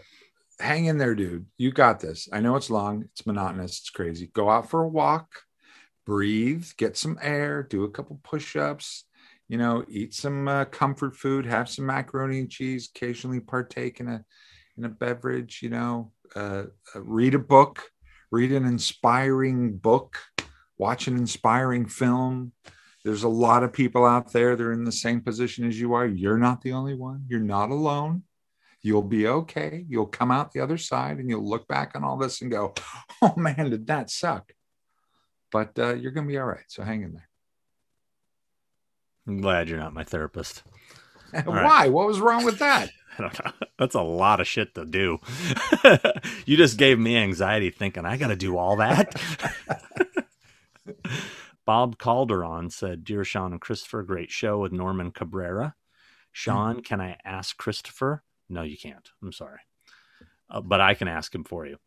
hang 0.59 0.85
in 0.85 0.97
there, 0.97 1.15
dude. 1.15 1.45
You 1.57 1.71
got 1.71 1.99
this. 1.99 2.27
I 2.31 2.39
know 2.39 2.55
it's 2.55 2.69
long. 2.69 3.03
It's 3.03 3.25
monotonous. 3.25 3.79
It's 3.79 3.89
crazy. 3.89 4.27
Go 4.33 4.49
out 4.49 4.69
for 4.69 4.83
a 4.83 4.87
walk. 4.87 5.27
Breathe. 6.05 6.67
Get 6.77 6.97
some 6.97 7.17
air. 7.21 7.63
Do 7.63 7.83
a 7.83 7.91
couple 7.91 8.19
push-ups. 8.23 9.05
You 9.47 9.57
know, 9.57 9.85
eat 9.87 10.13
some 10.13 10.47
uh, 10.47 10.65
comfort 10.65 11.15
food. 11.15 11.45
Have 11.45 11.69
some 11.69 11.85
macaroni 11.85 12.39
and 12.39 12.49
cheese. 12.49 12.89
Occasionally 12.93 13.39
partake 13.39 13.99
in 13.99 14.07
a 14.07 14.23
in 14.77 14.85
a 14.85 14.89
beverage. 14.89 15.59
You 15.61 15.69
know, 15.69 16.11
uh, 16.35 16.63
uh, 16.95 17.01
read 17.01 17.35
a 17.35 17.39
book. 17.39 17.83
Read 18.31 18.51
an 18.51 18.65
inspiring 18.65 19.77
book. 19.77 20.17
Watch 20.77 21.07
an 21.07 21.15
inspiring 21.15 21.87
film 21.87 22.51
there's 23.05 23.23
a 23.23 23.29
lot 23.29 23.63
of 23.63 23.71
people 23.71 24.03
out 24.03 24.33
there 24.33 24.55
They're 24.55 24.71
in 24.71 24.83
the 24.83 24.91
same 24.91 25.21
position 25.21 25.65
as 25.67 25.79
you 25.79 25.93
are. 25.93 26.07
You're 26.07 26.39
not 26.39 26.61
the 26.61 26.73
only 26.73 26.95
one. 26.95 27.23
You're 27.29 27.39
not 27.39 27.69
alone. 27.69 28.23
You'll 28.85 29.01
be 29.01 29.25
okay. 29.27 29.83
You'll 29.89 30.05
come 30.05 30.29
out 30.29 30.51
the 30.51 30.59
other 30.59 30.77
side 30.77 31.17
and 31.17 31.27
you'll 31.27 31.49
look 31.49 31.67
back 31.67 31.93
on 31.95 32.03
all 32.03 32.17
this 32.17 32.43
and 32.43 32.51
go, 32.51 32.75
oh 33.23 33.33
man, 33.35 33.71
did 33.71 33.87
that 33.87 34.11
suck? 34.11 34.53
But 35.51 35.79
uh, 35.79 35.95
you're 35.95 36.11
going 36.11 36.27
to 36.27 36.31
be 36.31 36.37
all 36.37 36.45
right. 36.45 36.65
So 36.67 36.83
hang 36.83 37.01
in 37.01 37.13
there. 37.13 37.27
I'm 39.27 39.41
glad 39.41 39.69
you're 39.69 39.79
not 39.79 39.95
my 39.95 40.03
therapist. 40.03 40.61
right. 41.33 41.47
Why? 41.47 41.87
What 41.87 42.05
was 42.05 42.19
wrong 42.19 42.45
with 42.45 42.59
that? 42.59 42.91
I 43.17 43.21
don't 43.23 43.43
know. 43.43 43.51
That's 43.79 43.95
a 43.95 44.03
lot 44.03 44.39
of 44.39 44.47
shit 44.47 44.75
to 44.75 44.85
do. 44.85 45.17
you 46.45 46.55
just 46.55 46.77
gave 46.77 46.99
me 46.99 47.17
anxiety 47.17 47.71
thinking 47.71 48.05
I 48.05 48.17
got 48.17 48.27
to 48.27 48.35
do 48.35 48.55
all 48.55 48.75
that. 48.75 49.19
Bob 51.65 51.97
Calderon 51.97 52.69
said, 52.69 53.03
Dear 53.03 53.23
Sean 53.23 53.51
and 53.51 53.61
Christopher, 53.61 54.03
great 54.03 54.29
show 54.29 54.59
with 54.59 54.71
Norman 54.71 55.09
Cabrera. 55.09 55.73
Sean, 56.31 56.83
can 56.83 57.01
I 57.01 57.17
ask 57.25 57.57
Christopher? 57.57 58.21
No, 58.49 58.61
you 58.61 58.77
can't. 58.77 59.09
I'm 59.21 59.31
sorry. 59.31 59.59
Uh, 60.49 60.61
but 60.61 60.81
I 60.81 60.93
can 60.93 61.07
ask 61.07 61.33
him 61.33 61.43
for 61.43 61.65
you. 61.65 61.77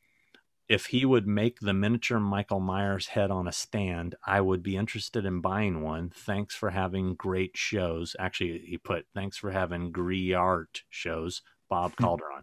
If 0.68 0.86
he 0.86 1.06
would 1.06 1.26
make 1.26 1.60
the 1.60 1.72
miniature 1.72 2.20
Michael 2.20 2.60
Myers 2.60 3.06
head 3.08 3.30
on 3.30 3.48
a 3.48 3.52
stand, 3.52 4.16
I 4.26 4.40
would 4.42 4.62
be 4.62 4.76
interested 4.76 5.24
in 5.24 5.40
buying 5.40 5.80
one. 5.82 6.10
Thanks 6.10 6.54
for 6.54 6.70
having 6.70 7.14
great 7.14 7.56
shows. 7.56 8.14
Actually, 8.18 8.58
he 8.66 8.76
put, 8.76 9.06
thanks 9.14 9.38
for 9.38 9.50
having 9.50 9.92
Gree 9.92 10.34
art 10.34 10.82
shows, 10.90 11.40
Bob 11.70 11.92
Hmm. 11.96 12.02
Calderon. 12.04 12.42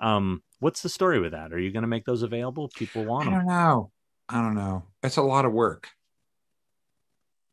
Um, 0.00 0.42
what's 0.58 0.82
the 0.82 0.88
story 0.88 1.20
with 1.20 1.30
that? 1.30 1.52
Are 1.52 1.58
you 1.60 1.70
going 1.70 1.82
to 1.84 1.88
make 1.88 2.04
those 2.04 2.22
available? 2.24 2.68
People 2.74 3.04
want 3.04 3.26
them. 3.26 3.34
I 3.34 3.36
don't 3.38 3.46
know. 3.46 3.90
I 4.28 4.40
don't 4.40 4.54
know. 4.56 4.82
It's 5.04 5.16
a 5.18 5.22
lot 5.22 5.44
of 5.44 5.52
work. 5.52 5.90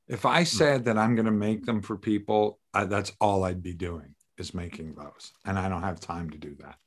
If 0.08 0.26
I 0.26 0.44
said 0.46 0.86
that 0.86 0.98
I'm 0.98 1.16
going 1.16 1.26
to 1.28 1.32
make 1.32 1.66
them 1.66 1.82
for 1.82 1.96
people, 1.96 2.60
I, 2.74 2.86
that's 2.86 3.12
all 3.22 3.44
I'd 3.44 3.62
be 3.62 3.74
doing 3.74 4.16
is 4.42 4.54
making 4.54 4.96
those. 4.96 5.32
And 5.46 5.58
I 5.58 5.70
don't 5.70 5.84
have 5.84 6.00
time 6.02 6.30
to 6.32 6.38
do 6.38 6.56
that. 6.60 6.78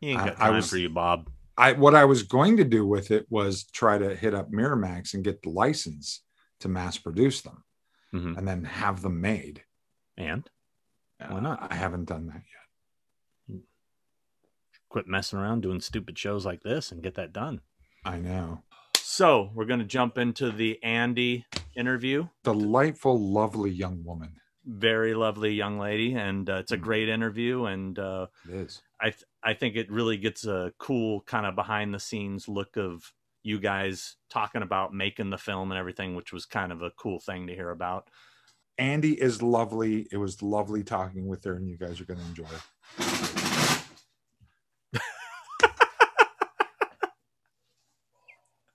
He 0.00 0.10
ain't 0.10 0.20
I- 0.20 0.26
got 0.30 0.40
I 0.40 0.46
time 0.46 0.54
was- 0.54 0.70
for 0.70 0.78
you, 0.78 0.88
Bob. 0.88 1.28
I 1.58 1.72
what 1.72 1.96
I 1.96 2.04
was 2.04 2.22
going 2.22 2.56
to 2.58 2.64
do 2.64 2.86
with 2.86 3.10
it 3.10 3.26
was 3.30 3.64
try 3.64 3.98
to 3.98 4.14
hit 4.14 4.32
up 4.32 4.50
Miramax 4.52 5.12
and 5.14 5.24
get 5.24 5.42
the 5.42 5.50
license 5.50 6.22
to 6.60 6.68
mass 6.68 6.96
produce 6.98 7.40
them 7.42 7.64
Mhm. 8.14 8.38
and 8.38 8.46
then 8.46 8.62
have 8.64 9.02
them 9.02 9.20
made. 9.20 9.64
And 10.16 10.48
Why 11.18 11.26
Uh, 11.38 11.40
not? 11.40 11.72
I 11.72 11.74
haven't 11.74 12.04
done 12.04 12.26
that 12.28 12.42
yet. 13.48 13.62
quit 14.88 15.06
messing 15.06 15.38
around 15.38 15.60
doing 15.62 15.80
stupid 15.80 16.16
shows 16.18 16.46
like 16.46 16.62
this 16.62 16.90
and 16.92 17.02
get 17.02 17.14
that 17.16 17.30
done. 17.32 17.60
I 18.06 18.18
know. 18.18 18.62
So 18.96 19.50
we're 19.54 19.66
going 19.66 19.80
to 19.80 19.84
jump 19.84 20.16
into 20.16 20.50
the 20.50 20.78
Andi 20.82 21.44
interview. 21.74 22.28
Delightful, 22.42 23.18
lovely 23.20 23.70
young 23.70 24.02
woman. 24.02 24.40
Very 24.68 25.14
lovely 25.14 25.54
young 25.54 25.78
lady, 25.78 26.14
and 26.14 26.48
uh, 26.50 26.56
it's 26.56 26.72
a 26.72 26.76
Mhm. 26.76 26.82
great 26.82 27.08
interview. 27.08 27.64
And 27.64 27.98
uh, 27.98 28.26
It 28.48 28.54
is. 28.54 28.82
I 29.00 29.10
th- 29.10 29.24
I 29.42 29.54
think 29.54 29.76
it 29.76 29.90
really 29.90 30.16
gets 30.18 30.44
a 30.44 30.72
cool 30.78 31.22
kind 31.22 31.46
of 31.46 31.54
behind 31.54 31.94
the 31.94 32.00
scenes 32.00 32.48
look 32.48 32.76
of 32.76 33.12
you 33.42 33.60
guys 33.60 34.16
talking 34.28 34.62
about 34.62 34.92
making 34.92 35.30
the 35.30 35.38
film 35.38 35.70
and 35.70 35.78
everything, 35.78 36.14
which 36.16 36.32
was 36.32 36.44
kind 36.44 36.70
of 36.72 36.82
a 36.82 36.90
cool 36.92 37.20
thing 37.20 37.46
to 37.46 37.54
hear 37.54 37.70
about. 37.70 38.10
Andi 38.78 39.14
is 39.16 39.40
lovely. 39.42 40.06
It 40.12 40.18
was 40.18 40.42
lovely 40.42 40.84
talking 40.84 41.26
with 41.28 41.44
her, 41.44 41.54
and 41.54 41.68
you 41.68 41.78
guys 41.78 42.00
are 42.00 42.04
going 42.04 42.20
to 42.20 42.26
enjoy 42.26 42.44
it. 42.44 42.62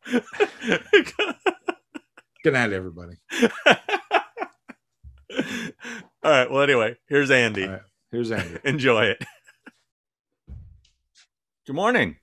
Good 2.44 2.54
night, 2.54 2.74
everybody. 2.74 3.16
All 6.24 6.32
right. 6.32 6.50
Well, 6.50 6.62
anyway, 6.62 6.96
here's 7.08 7.30
Andi. 7.30 7.66
All 7.66 7.74
right. 7.74 7.82
Here's 8.12 8.32
Andi. 8.32 8.60
Enjoy 8.66 9.06
it. 9.06 9.24
Good 11.66 11.76
morning. 11.76 12.18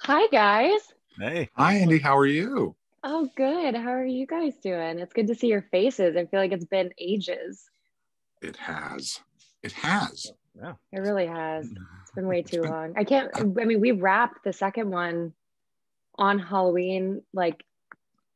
Hi, 0.00 0.26
guys. 0.28 0.80
Hey. 1.18 1.48
Hi, 1.56 1.74
Andi. 1.76 2.00
How 2.00 2.16
are 2.18 2.26
you? 2.26 2.76
Oh, 3.02 3.28
good. 3.36 3.74
How 3.74 3.92
are 3.92 4.04
you 4.04 4.26
guys 4.26 4.54
doing? 4.62 4.98
It's 4.98 5.12
good 5.12 5.26
to 5.28 5.34
see 5.34 5.46
your 5.48 5.62
faces. 5.70 6.16
I 6.16 6.24
feel 6.26 6.40
like 6.40 6.52
it's 6.52 6.64
been 6.64 6.90
ages. 6.98 7.64
It 8.42 8.56
has. 8.56 9.20
It 9.62 9.72
has. 9.72 10.32
Yeah. 10.56 10.74
It 10.92 10.98
really 11.00 11.26
has. 11.26 11.66
It's 11.70 12.10
been 12.14 12.26
way 12.26 12.40
It's 12.40 12.50
too 12.50 12.62
been- 12.62 12.70
long. 12.70 12.94
I 12.96 13.04
can't, 13.04 13.30
I 13.36 13.42
mean, 13.64 13.80
we 13.80 13.92
wrapped 13.92 14.44
the 14.44 14.52
second 14.52 14.90
one 14.90 15.32
on 16.16 16.38
Halloween, 16.38 17.22
like 17.32 17.64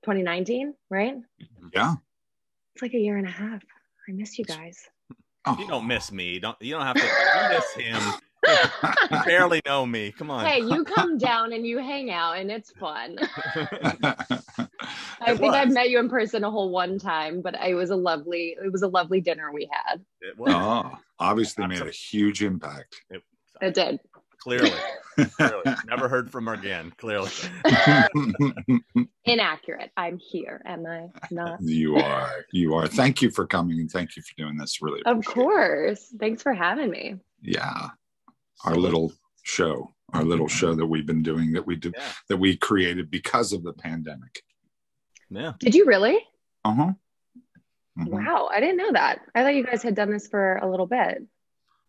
2019, 0.05 0.75
right? 0.91 1.17
Yeah. 1.75 1.95
It's 2.75 2.83
like 2.83 2.95
a 2.95 2.99
year 2.99 3.17
and 3.17 3.27
a 3.27 3.31
half. 3.31 3.63
I 4.09 4.13
miss 4.13 4.39
you 4.39 4.45
guys. 4.45 4.79
Oh. 5.45 5.57
You 5.59 5.67
don't 5.67 5.87
miss 5.87 6.11
me. 6.11 6.39
Don't 6.39 6.57
you 6.61 6.73
don't 6.75 6.83
have 6.83 6.97
to 6.97 7.03
you 7.03 7.49
miss 7.51 7.73
him. 7.75 8.03
You 9.11 9.19
barely 9.27 9.61
know 9.67 9.85
me. 9.85 10.13
Come 10.13 10.31
on. 10.31 10.45
Hey, 10.45 10.61
you 10.61 10.85
come 10.85 11.19
down 11.19 11.53
and 11.53 11.67
you 11.67 11.79
hang 11.79 12.11
out, 12.11 12.39
and 12.39 12.51
it's 12.51 12.71
fun. 12.73 13.17
I 15.21 15.33
It 15.33 15.39
think 15.39 15.55
I've 15.55 15.73
met 15.73 15.91
you 15.91 15.99
in 15.99 16.09
person 16.09 16.45
a 16.45 16.51
whole 16.51 16.71
one 16.71 16.99
time, 16.99 17.43
but 17.43 17.55
it 17.55 17.75
was 17.75 17.91
a 17.91 17.97
lovely, 17.97 18.57
it 18.63 18.73
was 18.73 18.83
a 18.83 18.89
lovely 18.89 19.21
dinner 19.21 19.53
we 19.53 19.69
had. 19.73 20.01
It 20.21 20.39
was. 20.39 20.53
oh, 20.55 20.99
obviously 21.19 21.67
made 21.67 21.83
a 21.83 21.91
huge 21.91 22.43
impact. 22.43 23.03
It 23.61 23.75
did. 23.75 24.01
Clearly. 24.39 24.71
Clearly. 25.27 25.63
Never 25.87 26.09
heard 26.09 26.31
from 26.31 26.47
her 26.47 26.55
again. 26.55 26.93
Clearly. 26.99 27.31
Inaccurate. 29.25 29.91
I'm 29.97 30.19
here, 30.19 30.63
am 30.65 30.87
I 30.87 31.09
not? 31.31 31.59
you 31.61 31.97
are. 31.97 32.31
You 32.53 32.75
are. 32.75 32.87
Thank 32.87 33.23
you 33.23 33.31
for 33.31 33.47
coming 33.47 33.79
and 33.81 33.91
thank 33.91 34.17
you 34.17 34.23
for 34.23 34.35
doing 34.37 34.57
this. 34.57 34.81
Really. 34.81 35.03
Of 35.05 35.19
appreciate 35.19 35.31
it. 35.33 35.35
course. 35.35 36.15
Thanks 36.19 36.43
for 36.43 36.53
having 36.55 36.91
me. 36.91 37.17
Yeah. 37.43 37.89
Our 38.65 38.75
So- 38.75 38.81
little 38.81 39.13
show, 39.43 39.91
our 40.13 40.25
little 40.25 40.49
show 40.49 40.75
that 40.75 40.87
we've 40.87 41.07
been 41.07 41.23
doing 41.23 41.53
that 41.53 41.67
we 41.67 41.77
did 41.77 41.95
Yeah. 41.97 42.05
that 42.29 42.37
we 42.37 42.57
created 42.57 43.11
because 43.11 43.53
of 43.53 43.63
the 43.63 43.73
pandemic. 43.73 44.43
Yeah. 45.31 45.53
Did 45.59 45.75
you 45.75 45.85
really? 45.87 46.19
Uh 46.65 46.75
huh. 46.75 46.93
Mm-hmm. 47.99 48.11
Wow, 48.25 48.49
I 48.53 48.61
didn't 48.61 48.77
know 48.77 48.93
that. 48.93 49.21
I 49.35 49.43
thought 49.43 49.55
you 49.55 49.65
guys 49.65 49.83
had 49.83 49.95
done 49.97 50.11
this 50.11 50.29
for 50.29 50.57
a 50.59 50.71
little 50.71 50.87
bit. 50.87 51.25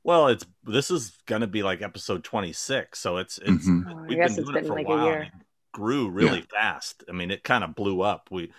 Well, 0.04 0.28
it's 0.28 0.46
this 0.64 0.90
is 0.92 1.18
gonna 1.26 1.48
be 1.48 1.62
like 1.64 1.82
episode 1.82 2.24
twenty 2.24 2.54
six, 2.54 3.00
so 3.00 3.18
it's 3.18 3.38
it's 3.40 3.68
Mhm. 3.68 3.84
Oh, 3.92 4.06
we've 4.08 4.18
guess 4.18 4.36
been 4.36 4.40
it's 4.44 4.50
doing 4.52 4.58
it 4.58 4.62
been 4.62 4.68
for 4.68 4.76
like 4.76 4.86
a 4.86 4.90
while. 4.90 5.00
a 5.00 5.06
year. 5.06 5.22
it 5.24 5.32
grew 5.74 6.10
really 6.10 6.42
fast. 6.42 7.04
I 7.10 7.12
mean, 7.12 7.32
it 7.32 7.44
kind 7.44 7.64
of 7.64 7.76
blew 7.76 8.02
up. 8.02 8.30
We 8.32 8.52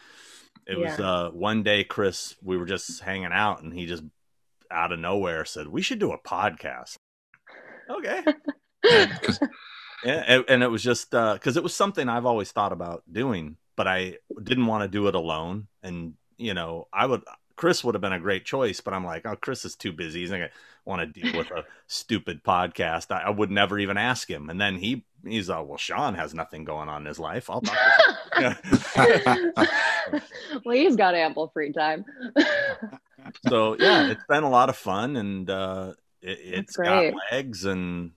it 0.66 0.78
was 0.78 1.00
uh 1.00 1.30
one 1.32 1.62
day 1.62 1.82
Chris, 1.84 2.36
we 2.42 2.56
were 2.56 2.66
just 2.66 3.00
hanging 3.00 3.32
out 3.32 3.62
and 3.62 3.72
he 3.72 3.86
just 3.86 4.04
out 4.70 4.92
of 4.92 4.98
nowhere 5.00 5.44
said, 5.44 5.66
We 5.68 5.82
should 5.82 5.98
do 5.98 6.12
a 6.12 6.18
podcast. 6.18 6.96
Okay. 7.88 8.22
Yeah, 10.02 10.24
and, 10.26 10.44
and 10.48 10.62
it 10.62 10.68
was 10.68 10.82
just 10.82 11.14
uh 11.14 11.34
because 11.34 11.58
it 11.58 11.62
was 11.62 11.74
something 11.74 12.08
I've 12.08 12.24
always 12.24 12.50
thought 12.52 12.72
about 12.72 13.02
doing, 13.12 13.58
but 13.76 13.86
I 13.86 14.16
didn't 14.42 14.64
want 14.66 14.82
to 14.82 14.88
do 14.88 15.08
it 15.08 15.14
alone. 15.14 15.66
And 15.82 16.14
you 16.38 16.54
know, 16.54 16.88
I 16.90 17.04
would 17.04 17.22
Chris 17.60 17.84
would 17.84 17.94
have 17.94 18.00
been 18.00 18.14
a 18.14 18.18
great 18.18 18.46
choice, 18.46 18.80
but 18.80 18.94
I'm 18.94 19.04
like, 19.04 19.26
oh, 19.26 19.36
Chris 19.36 19.66
is 19.66 19.76
too 19.76 19.92
busy. 19.92 20.20
He's 20.20 20.30
not 20.30 20.38
gonna 20.38 20.50
want 20.86 21.02
to 21.02 21.20
deal 21.20 21.36
with 21.36 21.50
a 21.50 21.66
stupid 21.88 22.42
podcast. 22.42 23.14
I, 23.14 23.24
I 23.24 23.28
would 23.28 23.50
never 23.50 23.78
even 23.78 23.98
ask 23.98 24.30
him. 24.30 24.48
And 24.48 24.58
then 24.58 24.76
he 24.76 25.04
he's 25.26 25.50
uh, 25.50 25.62
well, 25.62 25.76
Sean 25.76 26.14
has 26.14 26.32
nothing 26.32 26.64
going 26.64 26.88
on 26.88 27.02
in 27.02 27.06
his 27.06 27.18
life. 27.18 27.50
I'll 27.50 27.60
talk. 27.60 27.76
To 28.36 28.58
Yeah. 28.96 30.20
well, 30.64 30.74
he's 30.74 30.96
got 30.96 31.14
ample 31.14 31.48
free 31.48 31.70
time. 31.70 32.06
so 33.46 33.76
yeah, 33.78 34.10
it's 34.10 34.24
been 34.26 34.44
a 34.44 34.50
lot 34.50 34.70
of 34.70 34.76
fun, 34.76 35.16
and 35.16 35.50
uh, 35.50 35.92
it, 36.22 36.38
it's 36.42 36.76
got 36.78 37.12
legs, 37.30 37.66
and 37.66 38.12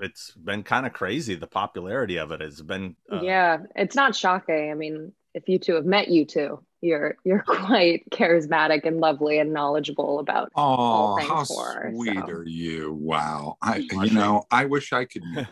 it's 0.00 0.32
been 0.32 0.64
kind 0.64 0.84
of 0.84 0.92
crazy. 0.92 1.34
The 1.34 1.46
popularity 1.46 2.18
of 2.18 2.30
it 2.30 2.42
has 2.42 2.60
been 2.60 2.94
uh, 3.10 3.20
yeah, 3.22 3.56
it's 3.74 3.96
not 3.96 4.14
shocking. 4.14 4.70
I 4.70 4.74
mean, 4.74 5.14
if 5.32 5.48
you 5.48 5.58
two 5.58 5.76
have 5.76 5.86
met 5.86 6.08
you 6.08 6.26
two, 6.26 6.60
you're 6.80 7.16
you're 7.24 7.42
quite 7.46 8.08
charismatic 8.10 8.84
and 8.84 8.98
lovely 9.00 9.38
and 9.38 9.52
knowledgeable 9.52 10.18
about 10.18 10.50
Oh, 10.54 11.16
things 11.16 11.28
how 11.28 11.44
horror, 11.44 11.92
sweet 11.94 12.14
so. 12.14 12.32
are 12.32 12.44
you? 12.44 12.92
Wow. 12.92 13.56
I, 13.62 13.76
you 13.78 14.10
know, 14.10 14.44
I 14.50 14.66
wish 14.66 14.92
I 14.92 15.04
could. 15.04 15.22
meet. 15.24 15.46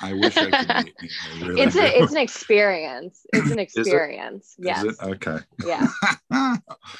I 0.00 0.14
wish 0.14 0.36
I 0.36 0.50
could 0.50 0.84
meet 0.84 0.94
you. 1.00 1.08
Really 1.46 1.62
it's 1.62 1.76
a 1.76 1.80
do. 1.80 1.86
it's 2.02 2.12
an 2.12 2.18
experience. 2.18 3.24
It's 3.32 3.50
an 3.50 3.58
experience. 3.66 4.46
Is 4.58 4.64
Yes. 4.64 4.84
it? 4.84 4.96
Okay. 5.02 5.38
Yeah. 5.64 5.86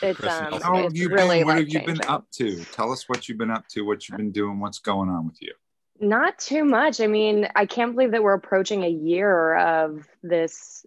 It's 0.03 0.19
Chris 0.21 0.33
um 0.33 0.51
Nelson. 0.51 0.61
How 0.63 0.77
have 0.77 0.87
it's 0.87 0.95
you 1.01 1.09
really 1.09 1.39
been? 1.39 1.47
What 1.49 1.59
have 1.59 1.69
you 1.69 1.83
been 1.85 2.01
up 2.03 2.31
to? 2.33 2.65
Tell 2.67 2.93
us 2.93 3.09
what 3.09 3.29
you've 3.29 3.39
been 3.39 3.51
up 3.51 3.67
to, 3.69 3.83
what 3.85 4.09
you've 4.09 4.19
been 4.19 4.31
doing, 4.33 4.61
what's 4.61 4.79
going 4.79 5.09
on 5.09 5.27
with 5.27 5.41
you. 5.43 5.53
Not 6.01 6.39
too 6.39 6.65
much. 6.65 7.01
I 7.01 7.07
mean, 7.07 7.49
I 7.55 7.67
can't 7.67 7.95
believe 7.95 8.13
that 8.13 8.23
we're 8.23 8.35
approaching 8.35 8.83
a 8.85 8.89
year 8.89 9.57
of 9.57 10.07
this 10.23 10.85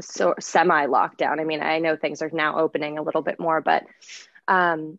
so 0.00 0.34
semi 0.40 0.86
lockdown. 0.86 1.40
I 1.40 1.44
mean, 1.44 1.62
I 1.62 1.78
know 1.78 1.96
things 1.96 2.22
are 2.22 2.30
now 2.32 2.58
opening 2.58 2.98
a 2.98 3.02
little 3.02 3.22
bit 3.22 3.38
more, 3.38 3.60
but 3.60 3.84
um 4.48 4.98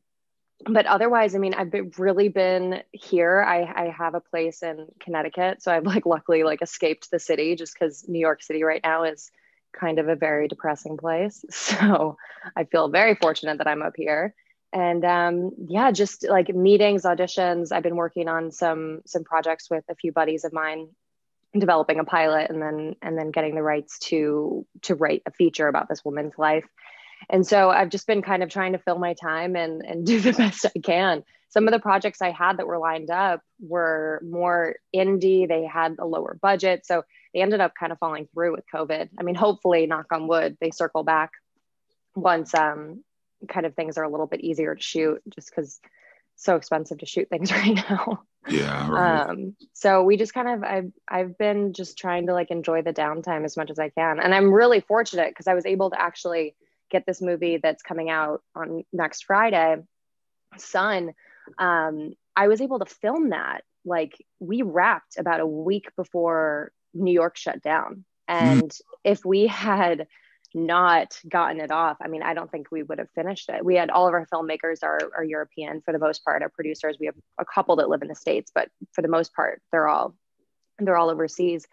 but 0.66 0.86
otherwise, 0.86 1.36
I 1.36 1.40
mean, 1.40 1.54
I've 1.54 1.72
been, 1.72 1.92
really 1.98 2.30
been 2.30 2.84
here. 2.94 3.44
I, 3.46 3.64
I 3.64 3.90
have 3.98 4.16
a 4.16 4.22
place 4.22 4.64
in 4.64 4.88
Connecticut, 5.02 5.62
so 5.62 5.74
I've 5.74 5.86
like 5.86 6.06
luckily 6.06 6.44
like 6.44 6.62
escaped 6.62 7.12
the 7.12 7.20
city 7.20 7.56
just 7.56 7.74
because 7.74 8.08
New 8.08 8.20
York 8.20 8.42
City 8.42 8.64
right 8.64 8.80
now 8.82 9.04
is 9.04 9.30
kind 9.78 10.00
of 10.00 10.08
a 10.08 10.16
very 10.16 10.48
depressing 10.48 10.98
place. 10.98 11.44
So 11.52 12.18
I 12.56 12.64
feel 12.64 12.88
very 12.88 13.16
fortunate 13.16 13.58
that 13.58 13.68
I'm 13.68 13.82
up 13.82 13.94
here 13.98 14.34
and 14.74 15.06
um, 15.06 15.52
yeah 15.68 15.92
just 15.92 16.28
like 16.28 16.50
meetings 16.50 17.04
auditions 17.04 17.72
i've 17.72 17.84
been 17.84 17.96
working 17.96 18.28
on 18.28 18.52
some 18.52 19.02
some 19.06 19.24
projects 19.24 19.70
with 19.70 19.84
a 19.90 19.96
few 19.96 20.12
buddies 20.12 20.44
of 20.44 20.52
mine 20.52 20.90
developing 21.58 22.00
a 22.00 22.04
pilot 22.04 22.50
and 22.50 22.62
then 22.62 22.96
and 23.02 23.18
then 23.18 23.32
getting 23.32 23.56
the 23.56 23.62
rights 23.62 24.00
to 24.00 24.66
to 24.82 24.96
write 24.96 25.22
a 25.26 25.32
feature 25.32 25.68
about 25.68 25.88
this 25.90 26.04
woman's 26.04 26.34
life. 26.38 26.66
And 27.30 27.46
so 27.46 27.70
i've 27.70 27.90
just 27.90 28.08
been 28.08 28.22
kind 28.22 28.44
of 28.44 28.50
trying 28.50 28.74
to 28.74 28.80
fill 28.80 29.00
my 29.00 29.14
time 29.14 29.56
and 29.56 29.84
and 29.86 30.06
do 30.06 30.20
the 30.20 30.34
best 30.34 30.66
i 30.66 30.80
can. 30.80 31.24
Some 31.50 31.68
of 31.68 31.72
the 31.72 31.80
projects 31.80 32.22
i 32.22 32.32
had 32.32 32.58
that 32.58 32.68
were 32.68 32.80
lined 32.80 33.12
up 33.12 33.42
were 33.60 34.22
more 34.24 34.76
indie. 34.96 35.48
They 35.48 35.66
had 35.66 35.98
a 36.00 36.06
lower 36.06 36.38
budget. 36.42 36.86
So 36.86 37.04
they 37.34 37.42
ended 37.42 37.62
up 37.62 37.74
kind 37.80 37.92
of 37.92 38.00
falling 38.00 38.28
through 38.34 38.54
with 38.54 38.66
covid. 38.74 39.10
I 39.18 39.24
mean 39.24 39.36
hopefully 39.36 39.86
knock 39.86 40.08
on 40.12 40.28
wood 40.28 40.58
they 40.60 40.72
circle 40.72 41.04
back 41.04 41.32
once 42.16 42.54
um 42.54 43.04
kind 43.48 43.66
of 43.66 43.76
things 43.76 43.98
are 43.98 44.04
a 44.04 44.10
little 44.10 44.28
bit 44.28 44.42
easier 44.42 44.74
to 44.74 44.82
shoot 44.82 45.22
just 45.30 45.50
because 45.50 45.80
so 46.36 46.56
expensive 46.56 47.00
to 47.00 47.06
shoot 47.06 47.30
things 47.30 47.52
right 47.52 47.76
now. 47.76 48.24
Yeah. 48.48 48.90
Right. 48.90 49.30
Um, 49.30 49.56
so 49.74 50.04
we 50.04 50.18
just 50.18 50.34
kind 50.34 50.50
of 50.50 50.64
I've 50.64 50.92
I've 51.08 51.38
been 51.38 51.74
just 51.74 51.98
trying 51.98 52.28
to 52.28 52.34
like 52.34 52.52
enjoy 52.52 52.82
the 52.82 52.94
downtime 52.94 53.46
as 53.46 53.56
much 53.56 53.70
as 53.70 53.80
I 53.80 53.90
can. 53.90 54.20
And 54.20 54.34
I'm 54.34 54.54
really 54.54 54.82
fortunate 54.82 55.30
because 55.30 55.48
I 55.48 55.54
was 55.54 55.66
able 55.66 55.90
to 55.92 56.02
actually 56.02 56.56
get 56.90 57.06
this 57.06 57.22
movie 57.22 57.58
that's 57.58 57.84
coming 57.84 58.10
out 58.10 58.42
on 58.56 58.84
next 58.92 59.26
Friday, 59.26 59.78
Sun. 60.58 61.14
Um, 61.58 62.14
I 62.36 62.48
was 62.48 62.62
able 62.62 62.80
to 62.80 62.86
film 62.86 63.30
that. 63.30 63.64
Like 63.86 64.16
we 64.40 64.62
wrapped 64.62 65.18
about 65.18 65.40
a 65.40 65.48
week 65.48 65.90
before 65.96 66.72
New 66.94 67.12
York 67.12 67.38
shut 67.38 67.62
down. 67.62 68.06
And 68.28 68.72
if 69.04 69.26
we 69.26 69.48
had 69.48 70.08
not 70.54 71.20
gotten 71.28 71.60
it 71.60 71.72
off, 71.72 71.98
I 72.02 72.08
mean, 72.08 72.24
I 72.24 72.34
don't 72.34 72.52
think 72.52 72.72
we 72.72 72.84
would 72.84 73.00
have 73.00 73.10
finished 73.16 73.50
it. 73.50 73.64
We 73.66 73.76
had 73.76 73.90
all 73.90 74.08
of 74.08 74.14
our 74.14 74.28
filmmakers 74.32 74.84
are, 74.84 75.00
are 75.16 75.24
European 75.24 75.82
for 75.82 75.92
the 75.92 76.00
most 76.00 76.24
part. 76.24 76.42
Our 76.42 76.50
producers, 76.50 76.98
we 77.00 77.08
have 77.08 77.16
a 77.40 77.46
couple 77.46 77.76
that 77.78 77.90
live 77.90 78.02
in 78.02 78.08
the 78.08 78.16
States, 78.16 78.52
but 78.54 78.70
for 78.92 79.02
the 79.02 79.08
most 79.08 79.34
part, 79.34 79.62
they're 79.72 79.88
all 79.88 80.16
they're 80.80 80.98
all 80.98 81.10
overseas. 81.10 81.66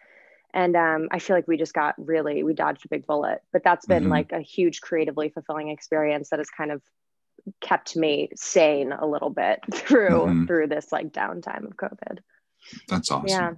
And 0.52 0.76
um, 0.76 1.08
I 1.10 1.20
feel 1.20 1.36
like 1.36 1.48
we 1.48 1.56
just 1.56 1.74
got 1.74 1.94
really 1.98 2.42
we 2.42 2.54
dodged 2.54 2.84
a 2.84 2.88
big 2.88 3.06
bullet. 3.06 3.40
But 3.52 3.62
that's 3.64 3.86
been 3.86 4.04
Mhm. 4.04 4.10
like 4.10 4.32
a 4.32 4.40
huge 4.40 4.80
creatively 4.80 5.28
fulfilling 5.28 5.68
experience 5.68 6.30
that 6.30 6.38
has 6.40 6.50
kind 6.50 6.72
of 6.72 6.82
kept 7.60 7.96
me 7.96 8.28
sane 8.34 8.92
a 8.92 9.06
little 9.06 9.30
bit 9.30 9.60
through 9.72 10.26
Mhm. 10.26 10.46
through 10.46 10.66
this 10.68 10.92
like 10.92 11.12
downtime 11.12 11.64
of 11.66 11.76
COVID. 11.76 12.18
That's 12.88 13.10
awesome. 13.10 13.28
Yeah. 13.28 13.52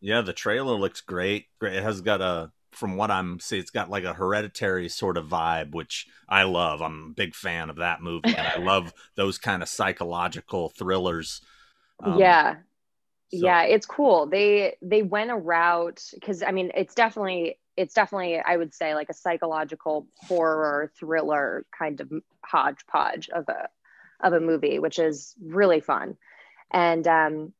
Yeah, 0.00 0.20
the 0.20 0.32
trailer 0.32 0.74
looks 0.74 1.00
great. 1.00 1.46
Great. 1.58 1.74
It 1.76 1.82
has 1.82 2.00
got 2.02 2.20
a, 2.20 2.52
from 2.76 2.96
what 2.96 3.10
I'm 3.10 3.40
seeing, 3.40 3.60
it's 3.62 3.70
got 3.70 3.90
like 3.90 4.04
a 4.04 4.14
hereditary 4.14 4.88
sort 4.88 5.16
of 5.16 5.26
vibe, 5.28 5.72
which 5.74 6.06
I 6.28 6.44
love. 6.44 6.82
I'm 6.82 7.08
a 7.10 7.14
big 7.14 7.34
fan 7.34 7.70
of 7.70 7.76
that 7.76 8.02
movie, 8.02 8.34
and 8.36 8.46
I 8.46 8.58
love 8.58 8.92
those 9.16 9.38
kind 9.38 9.62
of 9.62 9.68
psychological 9.68 10.68
thrillers. 10.70 11.40
Um, 12.02 12.18
yeah. 12.18 12.56
so- 13.34 13.46
yeah 13.46 13.62
it's 13.62 13.86
cool 13.86 14.26
they 14.26 14.76
they 14.82 15.02
went 15.02 15.30
a 15.30 15.36
route 15.36 16.02
because 16.14 16.42
i 16.42 16.50
mean 16.52 16.70
it's 16.74 16.94
definitely 16.94 17.58
it's 17.76 17.94
definitely 17.94 18.40
i 18.40 18.56
would 18.56 18.74
say 18.74 18.94
like 18.94 19.08
a 19.10 19.14
psychological 19.14 20.06
horror 20.28 20.92
thriller 20.98 21.66
kind 21.76 22.00
of 22.00 22.10
hodgepodge 22.44 23.28
of 23.30 23.48
a 23.48 23.68
of 24.20 24.32
a 24.32 24.40
movie 24.40 24.78
which 24.78 24.98
is 24.98 25.34
really 25.42 25.80
fun 25.80 26.16
and 26.72 27.06
um 27.08 27.52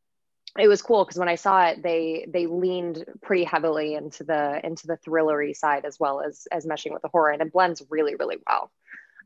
it 0.59 0.69
was 0.69 0.83
cool 0.83 1.05
because 1.05 1.19
when 1.19 1.29
i 1.29 1.35
saw 1.35 1.67
it 1.67 1.83
they 1.83 2.27
they 2.29 2.47
leaned 2.47 3.05
pretty 3.23 3.45
heavily 3.45 3.95
into 3.95 4.25
the 4.25 4.61
into 4.65 4.87
the 4.87 4.99
thrillery 5.07 5.55
side 5.55 5.85
as 5.85 5.99
well 6.01 6.21
as 6.21 6.47
as 6.53 6.67
meshing 6.67 6.93
with 6.93 7.03
the 7.03 7.09
horror 7.09 7.31
and 7.31 7.43
it 7.43 7.53
blends 7.53 7.83
really 7.91 8.15
really 8.15 8.37
well 8.47 8.71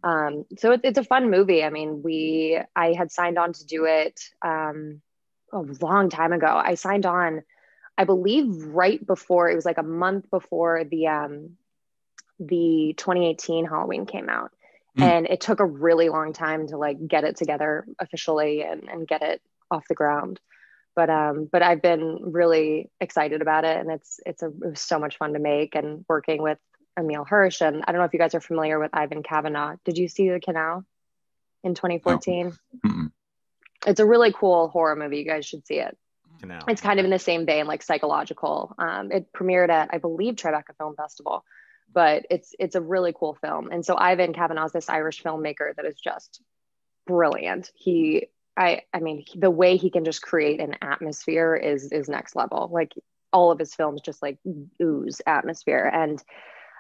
um 0.03 0.45
so 0.59 0.73
it, 0.73 0.81
it's 0.85 0.99
a 0.99 1.05
fun 1.05 1.31
movie 1.31 1.63
i 1.63 1.71
mean 1.71 2.03
we 2.03 2.59
i 2.75 2.93
had 2.93 3.13
signed 3.13 3.39
on 3.39 3.53
to 3.53 3.65
do 3.67 3.85
it 3.85 4.21
um 4.43 5.01
a 5.53 5.61
long 5.81 6.11
time 6.11 6.33
ago. 6.33 6.47
I 6.47 6.75
signed 6.75 7.07
on, 7.07 7.43
I 7.99 8.05
believe, 8.05 8.47
right 8.67 9.05
before 9.05 9.51
it 9.51 9.57
was 9.57 9.65
like 9.65 9.79
a 9.79 9.83
month 9.83 10.31
before 10.31 10.85
the 10.85 11.09
um, 11.09 11.57
the 12.39 12.95
2018 12.97 13.67
Halloween 13.67 14.07
came 14.07 14.29
out, 14.29 14.53
Mm. 14.99 15.03
and 15.05 15.27
it 15.27 15.41
took 15.41 15.61
a 15.61 15.65
really 15.65 16.09
long 16.09 16.33
time 16.33 16.67
to 16.67 16.77
like 16.77 17.07
get 17.07 17.23
it 17.23 17.37
together 17.37 17.87
officially 18.01 18.65
and 18.65 18.89
and 18.89 19.07
get 19.07 19.23
it 19.23 19.41
off 19.71 19.87
the 19.89 19.95
ground. 19.95 20.41
But 20.97 21.11
um, 21.11 21.49
but 21.51 21.63
I've 21.63 21.83
been 21.83 22.19
really 22.21 22.91
excited 23.01 23.43
about 23.43 23.65
it, 23.65 23.77
and 23.77 23.91
it's 23.91 24.21
it's 24.27 24.43
a 24.43 24.49
it 24.49 24.71
was 24.71 24.81
so 24.81 24.99
much 24.99 25.19
fun 25.19 25.35
to 25.35 25.39
make 25.39 25.75
and 25.75 26.05
working 26.09 26.43
with 26.43 26.59
Emile 26.99 27.25
Hirsch. 27.25 27.61
And 27.61 27.85
I 27.87 27.93
don't 27.93 28.01
know 28.01 28.07
if 28.07 28.13
you 28.13 28.19
guys 28.19 28.35
are 28.35 28.41
familiar 28.41 28.79
with 28.79 28.91
Ivan 28.93 29.23
Kavanagh. 29.23 29.77
Did 29.85 29.99
you 29.99 30.09
see 30.09 30.29
The 30.29 30.41
Canal 30.41 30.85
in 31.63 31.75
2014? 31.75 32.53
Mm-mm. 32.85 33.13
It's 33.87 34.01
a 34.01 34.07
really 34.07 34.33
cool 34.33 34.69
horror 34.69 34.97
movie. 34.97 35.19
You 35.19 35.25
guys 35.25 35.47
should 35.47 35.67
see 35.67 35.79
it 35.79 35.97
Canal. 36.41 36.65
it's 36.69 36.81
kind 36.81 36.99
of 36.99 37.05
in 37.05 37.11
the 37.11 37.19
same 37.19 37.47
vein 37.47 37.67
like 37.67 37.83
psychological 37.83 38.75
um, 38.79 39.13
it 39.13 39.33
premiered 39.33 39.69
at 39.69 39.91
i 39.93 39.99
believe 39.99 40.35
tribeca 40.35 40.77
film 40.79 40.97
festival 40.97 41.45
but 41.93 42.25
it's 42.31 42.55
it's 42.59 42.75
a 42.75 42.81
really 42.81 43.13
cool 43.15 43.35
film 43.35 43.71
and 43.71 43.85
so 43.85 43.97
ivan 43.97 44.33
kavanagh's 44.33 44.73
this 44.73 44.89
irish 44.89 45.23
filmmaker 45.23 45.75
that 45.77 45.85
is 45.85 45.97
just 46.03 46.41
brilliant 47.07 47.71
he 47.75 48.29
i 48.61 48.83
i 48.95 49.01
mean 49.01 49.25
he- 49.27 49.41
the 49.41 49.51
way 49.51 49.77
he 49.77 49.91
can 49.91 50.05
just 50.05 50.23
create 50.23 50.61
an 50.61 50.77
atmosphere 50.83 51.57
is 51.57 51.91
is 51.91 52.09
next 52.09 52.37
level. 52.37 52.69
Like 52.73 52.93
all 53.33 53.51
of 53.51 53.59
his 53.59 53.75
films 53.75 54.01
just 54.01 54.23
like 54.23 54.39
ooze 54.81 55.21
atmosphere. 55.27 55.91
And 55.93 56.23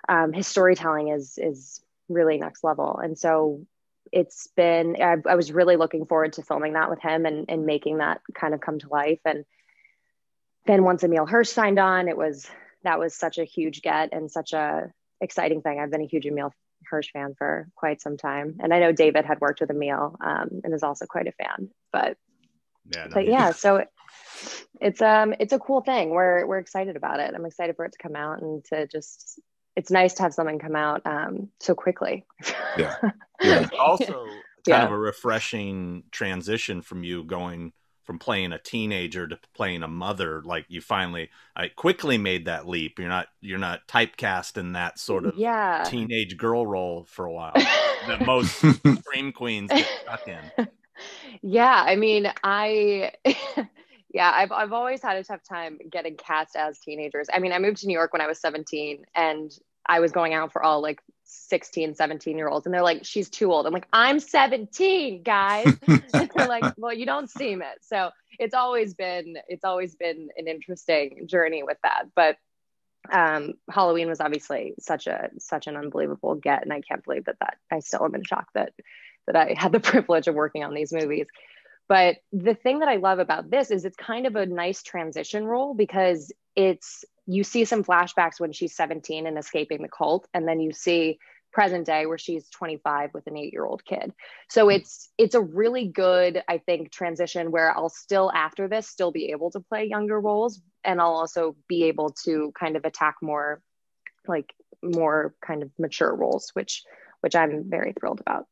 um, 0.08 0.32
his 0.32 0.46
storytelling 0.46 1.08
is 1.08 1.38
is 1.38 1.80
really 2.08 2.38
next 2.38 2.64
level. 2.64 2.98
And 2.98 3.18
so 3.18 3.66
it's 4.12 4.48
been 4.56 4.96
I, 5.00 5.16
I 5.28 5.34
was 5.36 5.52
really 5.52 5.76
looking 5.76 6.06
forward 6.06 6.32
to 6.34 6.42
filming 6.42 6.72
that 6.74 6.90
with 6.90 7.00
him 7.00 7.26
and, 7.26 7.46
and 7.48 7.66
making 7.66 7.98
that 7.98 8.20
kind 8.34 8.54
of 8.54 8.60
come 8.60 8.78
to 8.80 8.88
life. 8.88 9.20
And 9.24 9.44
then 10.66 10.84
once 10.84 11.04
emile 11.04 11.26
hirsch 11.26 11.50
signed 11.50 11.78
on 11.78 12.08
it 12.08 12.16
was 12.16 12.50
that 12.82 12.98
was 12.98 13.14
such 13.14 13.38
a 13.38 13.44
huge 13.44 13.82
get 13.82 14.12
and 14.12 14.30
such 14.30 14.52
a 14.52 14.92
exciting 15.20 15.62
thing. 15.62 15.78
I've 15.78 15.90
been 15.90 16.02
a 16.02 16.06
huge 16.06 16.26
emile 16.26 16.52
hirsch 16.90 17.10
fan 17.12 17.34
for 17.38 17.68
quite 17.74 18.00
some 18.00 18.16
time 18.16 18.56
and 18.60 18.74
i 18.74 18.80
know 18.80 18.92
david 18.92 19.24
had 19.24 19.40
worked 19.40 19.60
with 19.60 19.70
emile 19.70 20.16
um, 20.24 20.60
and 20.64 20.74
is 20.74 20.82
also 20.82 21.06
quite 21.06 21.28
a 21.28 21.32
fan 21.32 21.70
but 21.92 22.16
yeah, 22.90 23.06
but 23.12 23.26
yeah 23.26 23.52
so 23.52 23.84
it's 24.80 25.02
um 25.02 25.34
it's 25.38 25.52
a 25.52 25.58
cool 25.58 25.80
thing 25.80 26.10
we're 26.10 26.46
we're 26.46 26.58
excited 26.58 26.96
about 26.96 27.20
it 27.20 27.32
i'm 27.34 27.46
excited 27.46 27.76
for 27.76 27.84
it 27.84 27.92
to 27.92 27.98
come 27.98 28.16
out 28.16 28.42
and 28.42 28.64
to 28.64 28.86
just 28.86 29.40
it's 29.76 29.90
nice 29.90 30.14
to 30.14 30.22
have 30.22 30.34
something 30.34 30.58
come 30.58 30.76
out 30.76 31.00
um 31.06 31.48
so 31.60 31.74
quickly 31.74 32.24
Yeah. 32.76 32.94
Yeah. 33.42 33.66
Also 33.78 34.12
kind 34.12 34.82
Yeah. 34.82 34.84
of 34.84 34.90
a 34.92 34.98
refreshing 34.98 36.04
transition 36.10 36.82
from 36.82 37.04
you 37.04 37.24
going 37.24 37.72
from 38.10 38.18
playing 38.18 38.50
a 38.50 38.58
teenager 38.58 39.28
to 39.28 39.38
playing 39.54 39.84
a 39.84 39.86
mother 39.86 40.42
like 40.44 40.64
you 40.66 40.80
finally 40.80 41.30
i 41.54 41.68
quickly 41.68 42.18
made 42.18 42.46
that 42.46 42.66
leap. 42.66 42.98
You're 42.98 43.08
not 43.08 43.28
you're 43.40 43.56
not 43.56 43.86
typecast 43.86 44.56
in 44.56 44.72
that 44.72 44.98
sort 44.98 45.26
of 45.26 45.36
yeah. 45.36 45.84
teenage 45.86 46.36
girl 46.36 46.66
role 46.66 47.06
for 47.08 47.24
a 47.24 47.32
while 47.32 47.52
that 48.08 48.26
most 48.26 48.52
scream 48.98 49.30
queens 49.30 49.70
get 49.70 49.88
stuck 50.02 50.26
in. 50.26 50.66
Yeah 51.40 51.84
i 51.86 51.94
mean 51.94 52.32
i 52.42 53.12
yeah 54.12 54.32
I've, 54.34 54.50
I've 54.50 54.72
always 54.72 55.00
had 55.00 55.16
a 55.16 55.22
tough 55.22 55.44
time 55.44 55.78
getting 55.88 56.16
cast 56.16 56.56
as 56.56 56.80
teenagers. 56.80 57.28
I 57.32 57.38
mean 57.38 57.52
i 57.52 57.60
moved 57.60 57.76
to 57.82 57.86
new 57.86 57.92
york 57.92 58.12
when 58.12 58.22
i 58.22 58.26
was 58.26 58.40
17 58.40 59.04
and 59.14 59.52
i 59.90 60.00
was 60.00 60.12
going 60.12 60.32
out 60.32 60.52
for 60.52 60.62
all 60.62 60.80
like 60.80 61.00
16 61.24 61.94
17 61.94 62.36
year 62.36 62.48
olds 62.48 62.66
and 62.66 62.74
they're 62.74 62.82
like 62.82 63.04
she's 63.04 63.30
too 63.30 63.52
old. 63.52 63.66
I'm 63.66 63.72
like 63.72 63.86
i'm 63.92 64.20
17 64.20 65.22
guys. 65.22 65.66
And 65.86 66.30
they're 66.34 66.48
like 66.48 66.74
well 66.76 66.92
you 66.92 67.06
don't 67.06 67.30
seem 67.30 67.62
it. 67.62 67.78
So 67.82 68.10
it's 68.38 68.54
always 68.54 68.94
been 68.94 69.36
it's 69.48 69.64
always 69.64 69.94
been 69.94 70.28
an 70.36 70.48
interesting 70.48 71.26
journey 71.26 71.62
with 71.62 71.78
that 71.82 72.04
but 72.14 72.36
um 73.10 73.54
halloween 73.70 74.08
was 74.08 74.20
obviously 74.20 74.74
such 74.78 75.06
a 75.06 75.30
such 75.38 75.66
an 75.66 75.76
unbelievable 75.76 76.34
get 76.34 76.62
and 76.62 76.72
i 76.72 76.80
can't 76.80 77.02
believe 77.04 77.24
that 77.24 77.38
that 77.40 77.56
i 77.72 77.80
still 77.80 78.04
am 78.04 78.14
in 78.14 78.22
shock 78.22 78.46
that 78.54 78.72
that 79.26 79.36
i 79.36 79.54
had 79.56 79.72
the 79.72 79.80
privilege 79.92 80.26
of 80.26 80.34
working 80.34 80.64
on 80.64 80.74
these 80.74 80.92
movies. 80.92 81.26
But 81.88 82.18
the 82.32 82.54
thing 82.54 82.80
that 82.80 82.88
i 82.88 82.96
love 82.96 83.18
about 83.18 83.50
this 83.50 83.70
is 83.70 83.84
it's 83.84 83.96
kind 83.96 84.26
of 84.26 84.36
a 84.36 84.46
nice 84.46 84.82
transition 84.82 85.44
role 85.44 85.74
because 85.74 86.32
it's 86.56 87.04
you 87.26 87.44
see 87.44 87.64
some 87.64 87.84
flashbacks 87.84 88.38
when 88.38 88.52
she's 88.52 88.74
17 88.74 89.26
and 89.26 89.38
escaping 89.38 89.82
the 89.82 89.88
cult 89.88 90.26
and 90.34 90.46
then 90.46 90.60
you 90.60 90.72
see 90.72 91.18
present 91.52 91.86
day 91.86 92.06
where 92.06 92.18
she's 92.18 92.48
25 92.50 93.10
with 93.12 93.26
an 93.26 93.34
8-year-old 93.34 93.84
kid. 93.84 94.12
So 94.48 94.66
hmm. 94.66 94.72
it's 94.72 95.10
it's 95.18 95.34
a 95.34 95.40
really 95.40 95.86
good 95.86 96.42
I 96.48 96.58
think 96.58 96.92
transition 96.92 97.50
where 97.50 97.76
I'll 97.76 97.88
still 97.88 98.30
after 98.32 98.68
this 98.68 98.88
still 98.88 99.10
be 99.10 99.30
able 99.32 99.50
to 99.52 99.60
play 99.60 99.84
younger 99.84 100.20
roles 100.20 100.60
and 100.84 101.00
I'll 101.00 101.14
also 101.14 101.56
be 101.68 101.84
able 101.84 102.10
to 102.24 102.52
kind 102.58 102.76
of 102.76 102.84
attack 102.84 103.16
more 103.22 103.62
like 104.26 104.54
more 104.82 105.34
kind 105.44 105.62
of 105.62 105.70
mature 105.78 106.14
roles 106.14 106.50
which 106.54 106.84
which 107.20 107.34
I'm 107.34 107.68
very 107.68 107.92
thrilled 107.92 108.20
about. 108.20 108.46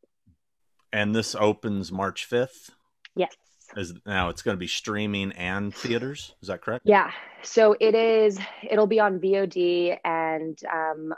And 0.93 1.15
this 1.15 1.35
opens 1.35 1.93
March 1.93 2.29
5th? 2.29 2.71
Yes. 3.15 3.35
Is 3.77 3.95
now 4.07 4.29
it's 4.29 4.43
going 4.43 4.57
to 4.57 4.59
be 4.59 4.67
streaming 4.67 5.33
and 5.33 5.75
theaters. 5.75 6.35
Is 6.43 6.49
that 6.49 6.63
correct? 6.63 6.85
Yeah. 6.87 7.11
So 7.43 7.77
it 7.79 7.95
is. 7.95 8.39
It'll 8.69 8.87
be 8.87 9.01
on 9.01 9.21
VOD 9.21 9.99
and 10.05 10.59
um, 10.73 11.15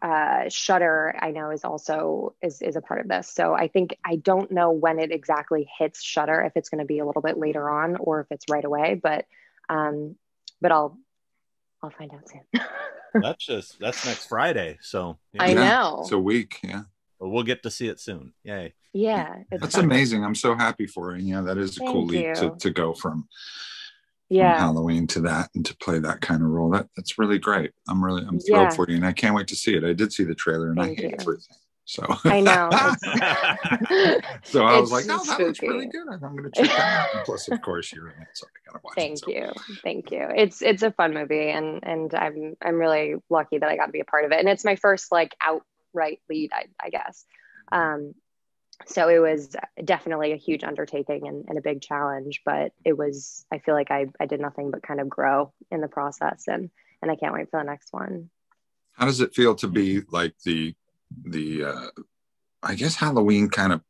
uh, 0.00 0.48
Shudder. 0.48 1.14
I 1.18 1.30
know 1.30 1.50
is 1.50 1.64
also 1.64 2.34
is 2.42 2.62
is 2.62 2.76
a 2.76 2.80
part 2.80 3.00
of 3.00 3.08
this. 3.08 3.28
So 3.28 3.54
I 3.54 3.68
think 3.68 3.96
I 4.04 4.16
don't 4.16 4.50
know 4.50 4.70
when 4.70 4.98
it 4.98 5.10
exactly 5.12 5.68
hits 5.78 6.02
Shudder. 6.02 6.42
If 6.42 6.52
it's 6.56 6.68
going 6.68 6.80
to 6.80 6.86
be 6.86 6.98
a 6.98 7.06
little 7.06 7.22
bit 7.22 7.38
later 7.38 7.68
on 7.68 7.96
or 7.96 8.20
if 8.20 8.26
it's 8.30 8.44
right 8.50 8.64
away. 8.64 9.00
But 9.02 9.26
um, 9.68 10.16
but 10.60 10.72
I'll 10.72 10.98
I'll 11.82 11.90
find 11.90 12.12
out 12.12 12.28
soon. 12.28 12.62
that's 13.22 13.44
just 13.44 13.78
that's 13.80 14.04
next 14.04 14.26
Friday. 14.28 14.78
So 14.82 15.18
yeah. 15.32 15.42
I 15.42 15.54
know 15.54 16.00
it's 16.02 16.12
a 16.12 16.18
week. 16.18 16.60
Yeah. 16.62 16.82
We'll 17.20 17.42
get 17.42 17.62
to 17.64 17.70
see 17.70 17.88
it 17.88 18.00
soon. 18.00 18.32
Yay. 18.44 18.74
Yeah. 18.92 19.36
That's 19.50 19.76
fun. 19.76 19.84
amazing. 19.84 20.24
I'm 20.24 20.34
so 20.34 20.54
happy 20.54 20.86
for 20.86 21.10
her. 21.10 21.18
Yeah, 21.18 21.40
that 21.42 21.58
is 21.58 21.76
a 21.76 21.80
Thank 21.80 21.92
cool 21.92 22.06
leap 22.06 22.34
to, 22.34 22.54
to 22.58 22.70
go 22.70 22.92
from 22.94 23.28
yeah 24.30 24.54
from 24.54 24.60
Halloween 24.60 25.06
to 25.06 25.20
that 25.20 25.48
and 25.54 25.64
to 25.64 25.76
play 25.78 25.98
that 25.98 26.20
kind 26.20 26.42
of 26.42 26.48
role. 26.48 26.70
That 26.70 26.88
that's 26.96 27.18
really 27.18 27.38
great. 27.38 27.72
I'm 27.88 28.04
really 28.04 28.22
I'm 28.22 28.38
thrilled 28.38 28.70
yeah. 28.70 28.70
for 28.70 28.88
you, 28.88 28.96
and 28.96 29.06
I 29.06 29.12
can't 29.12 29.34
wait 29.34 29.48
to 29.48 29.56
see 29.56 29.74
it. 29.74 29.84
I 29.84 29.92
did 29.92 30.12
see 30.12 30.24
the 30.24 30.34
trailer, 30.34 30.68
and 30.68 30.78
Thank 30.78 30.98
I 30.98 31.02
hate 31.02 31.10
you. 31.10 31.16
everything. 31.20 31.56
So 31.88 32.04
I 32.24 32.40
know. 32.42 32.68
so 34.42 34.66
I 34.66 34.78
was 34.78 34.92
like, 34.92 35.06
"No, 35.06 35.16
oh, 35.18 35.24
that 35.24 35.40
looks 35.40 35.62
really 35.62 35.86
good. 35.86 36.06
I'm 36.06 36.20
going 36.20 36.42
to 36.42 36.50
check 36.50 36.66
that 36.66 36.78
out." 36.78 37.14
And 37.14 37.24
plus, 37.24 37.48
of 37.48 37.62
course, 37.62 37.90
you're 37.90 38.10
in 38.10 38.20
it, 38.20 38.28
so 38.34 38.46
I 38.46 38.70
gotta 38.70 38.80
watch 38.84 38.94
Thank 38.94 39.20
it. 39.20 39.24
Thank 39.24 39.56
you, 39.68 39.74
thank 39.82 40.10
you. 40.10 40.28
It's 40.36 40.60
it's 40.60 40.82
a 40.82 40.92
fun 40.92 41.14
movie, 41.14 41.48
and 41.48 41.80
and 41.82 42.14
I'm 42.14 42.56
I'm 42.60 42.74
really 42.74 43.14
lucky 43.30 43.56
that 43.56 43.70
I 43.70 43.76
got 43.76 43.86
to 43.86 43.92
be 43.92 44.00
a 44.00 44.04
part 44.04 44.26
of 44.26 44.32
it, 44.32 44.38
and 44.38 44.50
it's 44.50 44.66
my 44.66 44.76
first 44.76 45.10
like 45.10 45.34
outright 45.98 46.20
lead, 46.28 46.52
I, 46.52 46.66
I 46.82 46.90
guess. 46.90 47.24
Um, 47.72 48.14
so 48.86 49.08
it 49.08 49.18
was 49.18 49.56
definitely 49.84 50.32
a 50.32 50.36
huge 50.36 50.62
undertaking 50.62 51.26
and, 51.26 51.44
and, 51.48 51.58
a 51.58 51.60
big 51.60 51.82
challenge 51.82 52.42
but 52.44 52.72
it 52.84 52.96
was 52.96 53.44
i 53.52 53.58
feel 53.58 53.74
like 53.74 53.90
I, 53.90 54.06
I 54.20 54.26
did 54.26 54.40
nothing 54.40 54.70
but 54.70 54.84
kind 54.84 55.00
of 55.00 55.08
grow 55.08 55.52
in 55.72 55.80
the 55.80 55.88
process 55.88 56.44
and 56.46 56.70
and 57.02 57.10
i 57.10 57.16
can't 57.16 57.34
wait 57.34 57.50
for 57.50 57.58
the 57.58 57.64
next 57.64 57.92
one. 57.92 58.30
How 58.92 59.06
does 59.06 59.20
it 59.20 59.34
feel 59.34 59.56
to 59.56 59.66
be 59.66 60.02
like 60.12 60.34
the 60.44 60.76
the 61.24 61.64
uh 61.64 61.86
i 62.62 62.76
guess 62.76 62.94
halloween 62.94 63.48
kind 63.48 63.72
of 63.72 63.80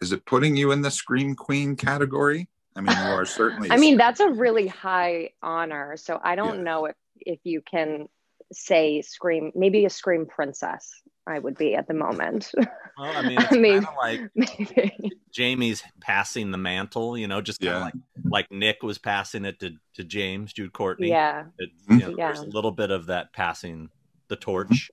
is 0.00 0.10
it 0.10 0.24
putting 0.24 0.56
you 0.56 0.72
in 0.72 0.80
the 0.80 0.90
scream 0.90 1.36
queen 1.36 1.76
category? 1.76 2.48
I 2.74 2.80
mean 2.80 2.96
you 2.96 3.12
are 3.12 3.26
certainly 3.40 3.70
i 3.70 3.76
mean 3.76 3.98
that's 3.98 4.20
a 4.20 4.30
really 4.30 4.68
high 4.68 5.30
honor. 5.42 5.98
So 5.98 6.18
i 6.24 6.34
don't 6.34 6.56
yeah. 6.56 6.62
know 6.62 6.86
if 6.86 6.96
if 7.20 7.40
you 7.44 7.60
can 7.60 8.08
say 8.52 9.02
scream 9.02 9.52
maybe 9.54 9.84
a 9.84 9.90
scream 9.90 10.26
princess 10.26 11.02
I 11.26 11.38
would 11.38 11.56
be 11.56 11.74
at 11.74 11.86
the 11.86 11.94
moment. 11.94 12.52
Well, 12.96 13.12
I 13.12 13.22
mean, 13.22 13.38
it's 13.40 13.52
I 13.52 13.56
mean, 13.56 13.86
like 13.96 14.20
maybe. 14.36 15.10
Jamie's 15.32 15.82
passing 16.00 16.52
the 16.52 16.58
mantle, 16.58 17.18
you 17.18 17.26
know, 17.26 17.40
just 17.40 17.60
kind 17.60 17.74
of 17.74 17.78
yeah. 17.78 17.84
like 17.86 17.94
like 18.24 18.52
Nick 18.52 18.84
was 18.84 18.98
passing 18.98 19.44
it 19.44 19.58
to, 19.58 19.72
to 19.94 20.04
James, 20.04 20.52
Jude 20.52 20.72
Courtney. 20.72 21.08
Yeah. 21.08 21.46
It, 21.58 21.70
you 21.88 21.96
mm-hmm. 21.96 21.98
know, 21.98 22.14
yeah. 22.16 22.26
There's 22.28 22.38
a 22.38 22.50
little 22.50 22.70
bit 22.70 22.92
of 22.92 23.06
that 23.06 23.32
passing 23.32 23.90
the 24.28 24.36
torch. 24.36 24.92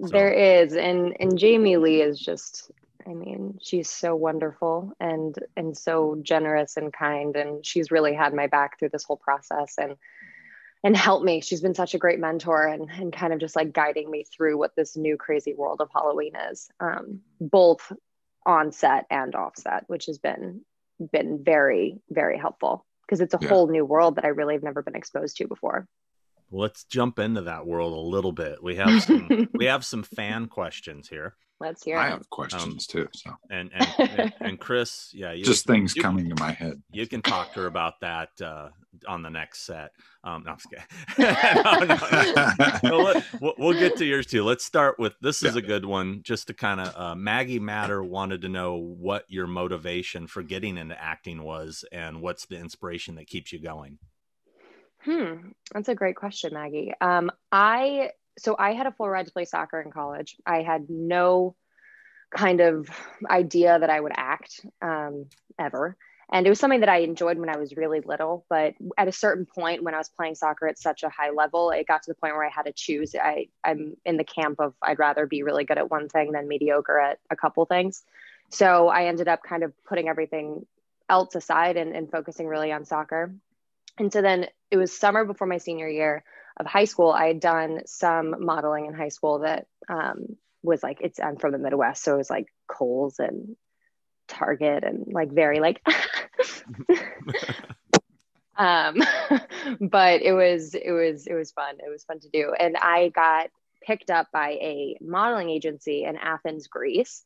So. 0.00 0.08
There 0.08 0.32
is, 0.32 0.74
and 0.74 1.16
and 1.20 1.38
Jamie 1.38 1.76
Lee 1.76 2.02
is 2.02 2.18
just. 2.18 2.72
I 3.08 3.14
mean, 3.14 3.60
she's 3.62 3.88
so 3.88 4.16
wonderful 4.16 4.92
and 4.98 5.38
and 5.56 5.78
so 5.78 6.18
generous 6.22 6.76
and 6.76 6.92
kind, 6.92 7.36
and 7.36 7.64
she's 7.64 7.92
really 7.92 8.12
had 8.12 8.34
my 8.34 8.48
back 8.48 8.76
through 8.76 8.88
this 8.88 9.04
whole 9.04 9.18
process. 9.18 9.74
And 9.78 9.94
and 10.86 10.96
help 10.96 11.24
me. 11.24 11.40
She's 11.40 11.60
been 11.60 11.74
such 11.74 11.94
a 11.94 11.98
great 11.98 12.20
mentor 12.20 12.64
and, 12.64 12.88
and 12.88 13.12
kind 13.12 13.32
of 13.32 13.40
just 13.40 13.56
like 13.56 13.72
guiding 13.72 14.08
me 14.08 14.22
through 14.22 14.56
what 14.56 14.76
this 14.76 14.96
new 14.96 15.16
crazy 15.16 15.52
world 15.52 15.80
of 15.80 15.88
Halloween 15.92 16.34
is, 16.52 16.70
um, 16.78 17.22
both 17.40 17.90
on 18.46 18.70
set 18.70 19.04
and 19.10 19.34
off 19.34 19.54
set, 19.56 19.82
which 19.88 20.06
has 20.06 20.18
been 20.18 20.60
been 21.12 21.42
very 21.44 21.98
very 22.08 22.38
helpful 22.38 22.86
because 23.02 23.20
it's 23.20 23.34
a 23.34 23.38
yeah. 23.42 23.48
whole 23.48 23.66
new 23.66 23.84
world 23.84 24.14
that 24.14 24.24
I 24.24 24.28
really 24.28 24.54
have 24.54 24.62
never 24.62 24.80
been 24.80 24.94
exposed 24.94 25.36
to 25.38 25.48
before. 25.48 25.88
Let's 26.52 26.84
jump 26.84 27.18
into 27.18 27.42
that 27.42 27.66
world 27.66 27.92
a 27.92 28.08
little 28.08 28.32
bit. 28.32 28.62
We 28.62 28.76
have 28.76 29.02
some 29.02 29.48
we 29.54 29.64
have 29.64 29.84
some 29.84 30.04
fan 30.04 30.46
questions 30.46 31.08
here. 31.08 31.34
Let's 31.58 31.84
hear. 31.84 31.96
It. 31.96 32.00
I 32.00 32.08
have 32.08 32.28
questions 32.28 32.64
um, 32.64 32.78
too. 32.78 33.08
So 33.12 33.30
and 33.50 33.70
and, 33.72 34.32
and 34.40 34.60
Chris, 34.60 35.10
yeah, 35.14 35.32
you, 35.32 35.42
just 35.42 35.66
things 35.66 35.96
you, 35.96 36.02
coming 36.02 36.28
to 36.28 36.34
my 36.38 36.52
head. 36.52 36.82
You 36.92 37.06
can 37.06 37.22
talk 37.22 37.54
to 37.54 37.60
her 37.60 37.66
about 37.66 38.00
that 38.00 38.28
uh, 38.42 38.68
on 39.08 39.22
the 39.22 39.30
next 39.30 39.60
set. 39.60 39.92
Um, 40.22 40.44
no, 40.44 40.52
I'm 40.52 40.58
just 40.58 40.68
kidding. 40.70 40.84
no, 42.82 42.90
no, 42.92 43.12
no. 43.14 43.22
we'll, 43.40 43.54
we'll, 43.58 43.78
get 43.78 43.96
to 43.96 44.04
yours 44.04 44.26
too. 44.26 44.44
Let's 44.44 44.64
start 44.64 44.98
with 44.98 45.14
this. 45.22 45.42
Is 45.42 45.54
yeah. 45.54 45.60
a 45.60 45.62
good 45.62 45.86
one, 45.86 46.20
just 46.22 46.48
to 46.48 46.54
kind 46.54 46.80
of 46.80 46.94
uh, 46.94 47.14
Maggie 47.14 47.58
Matter 47.58 48.04
wanted 48.04 48.42
to 48.42 48.50
know 48.50 48.74
what 48.74 49.24
your 49.28 49.46
motivation 49.46 50.26
for 50.26 50.42
getting 50.42 50.76
into 50.76 51.00
acting 51.02 51.42
was, 51.42 51.86
and 51.90 52.20
what's 52.20 52.44
the 52.44 52.58
inspiration 52.58 53.14
that 53.14 53.28
keeps 53.28 53.50
you 53.50 53.60
going. 53.60 53.98
Hmm, 55.06 55.50
that's 55.72 55.88
a 55.88 55.94
great 55.94 56.16
question, 56.16 56.52
Maggie. 56.52 56.92
Um, 57.00 57.30
I 57.50 58.10
so 58.38 58.56
I 58.58 58.72
had 58.72 58.86
a 58.86 58.92
full 58.92 59.08
ride 59.08 59.26
to 59.26 59.32
play 59.32 59.44
soccer 59.44 59.80
in 59.80 59.90
college. 59.90 60.36
I 60.46 60.62
had 60.62 60.88
no 60.88 61.54
kind 62.30 62.60
of 62.60 62.88
idea 63.28 63.78
that 63.78 63.90
I 63.90 64.00
would 64.00 64.12
act 64.14 64.64
um, 64.82 65.26
ever. 65.58 65.96
And 66.32 66.44
it 66.44 66.50
was 66.50 66.58
something 66.58 66.80
that 66.80 66.88
I 66.88 66.98
enjoyed 66.98 67.38
when 67.38 67.48
I 67.48 67.56
was 67.56 67.76
really 67.76 68.00
little. 68.00 68.44
But 68.48 68.74
at 68.98 69.06
a 69.06 69.12
certain 69.12 69.46
point, 69.46 69.84
when 69.84 69.94
I 69.94 69.98
was 69.98 70.08
playing 70.08 70.34
soccer 70.34 70.66
at 70.66 70.78
such 70.78 71.04
a 71.04 71.08
high 71.08 71.30
level, 71.30 71.70
it 71.70 71.86
got 71.86 72.02
to 72.02 72.10
the 72.10 72.16
point 72.16 72.34
where 72.34 72.44
I 72.44 72.50
had 72.50 72.64
to 72.64 72.72
choose. 72.72 73.14
I, 73.14 73.48
I'm 73.62 73.96
in 74.04 74.16
the 74.16 74.24
camp 74.24 74.58
of 74.58 74.74
I'd 74.82 74.98
rather 74.98 75.26
be 75.26 75.44
really 75.44 75.64
good 75.64 75.78
at 75.78 75.90
one 75.90 76.08
thing 76.08 76.32
than 76.32 76.48
mediocre 76.48 76.98
at 76.98 77.20
a 77.30 77.36
couple 77.36 77.64
things. 77.64 78.02
So 78.50 78.88
I 78.88 79.06
ended 79.06 79.28
up 79.28 79.42
kind 79.44 79.62
of 79.62 79.72
putting 79.84 80.08
everything 80.08 80.66
else 81.08 81.34
aside 81.36 81.76
and, 81.76 81.94
and 81.94 82.10
focusing 82.10 82.48
really 82.48 82.72
on 82.72 82.84
soccer. 82.84 83.32
And 83.98 84.12
so 84.12 84.20
then 84.20 84.46
it 84.70 84.76
was 84.76 84.96
summer 84.96 85.24
before 85.24 85.46
my 85.46 85.58
senior 85.58 85.88
year 85.88 86.24
of 86.56 86.66
high 86.66 86.84
school, 86.84 87.10
I 87.10 87.26
had 87.26 87.40
done 87.40 87.82
some 87.86 88.44
modeling 88.44 88.86
in 88.86 88.94
high 88.94 89.10
school 89.10 89.40
that 89.40 89.66
um, 89.88 90.36
was 90.62 90.82
like, 90.82 90.98
it's, 91.00 91.20
I'm 91.20 91.36
from 91.36 91.52
the 91.52 91.58
Midwest. 91.58 92.02
So 92.02 92.14
it 92.14 92.18
was 92.18 92.30
like 92.30 92.46
Kohl's 92.66 93.18
and 93.18 93.56
Target 94.28 94.84
and 94.84 95.06
like 95.12 95.30
very 95.32 95.60
like, 95.60 95.82
um, 98.56 98.96
but 99.80 100.22
it 100.22 100.32
was, 100.32 100.74
it 100.74 100.92
was, 100.92 101.26
it 101.26 101.34
was 101.34 101.52
fun. 101.52 101.76
It 101.78 101.90
was 101.90 102.04
fun 102.04 102.20
to 102.20 102.28
do. 102.30 102.54
And 102.58 102.76
I 102.76 103.10
got 103.10 103.50
picked 103.82 104.10
up 104.10 104.28
by 104.32 104.50
a 104.52 104.96
modeling 105.00 105.50
agency 105.50 106.04
in 106.04 106.16
Athens, 106.16 106.68
Greece. 106.68 107.22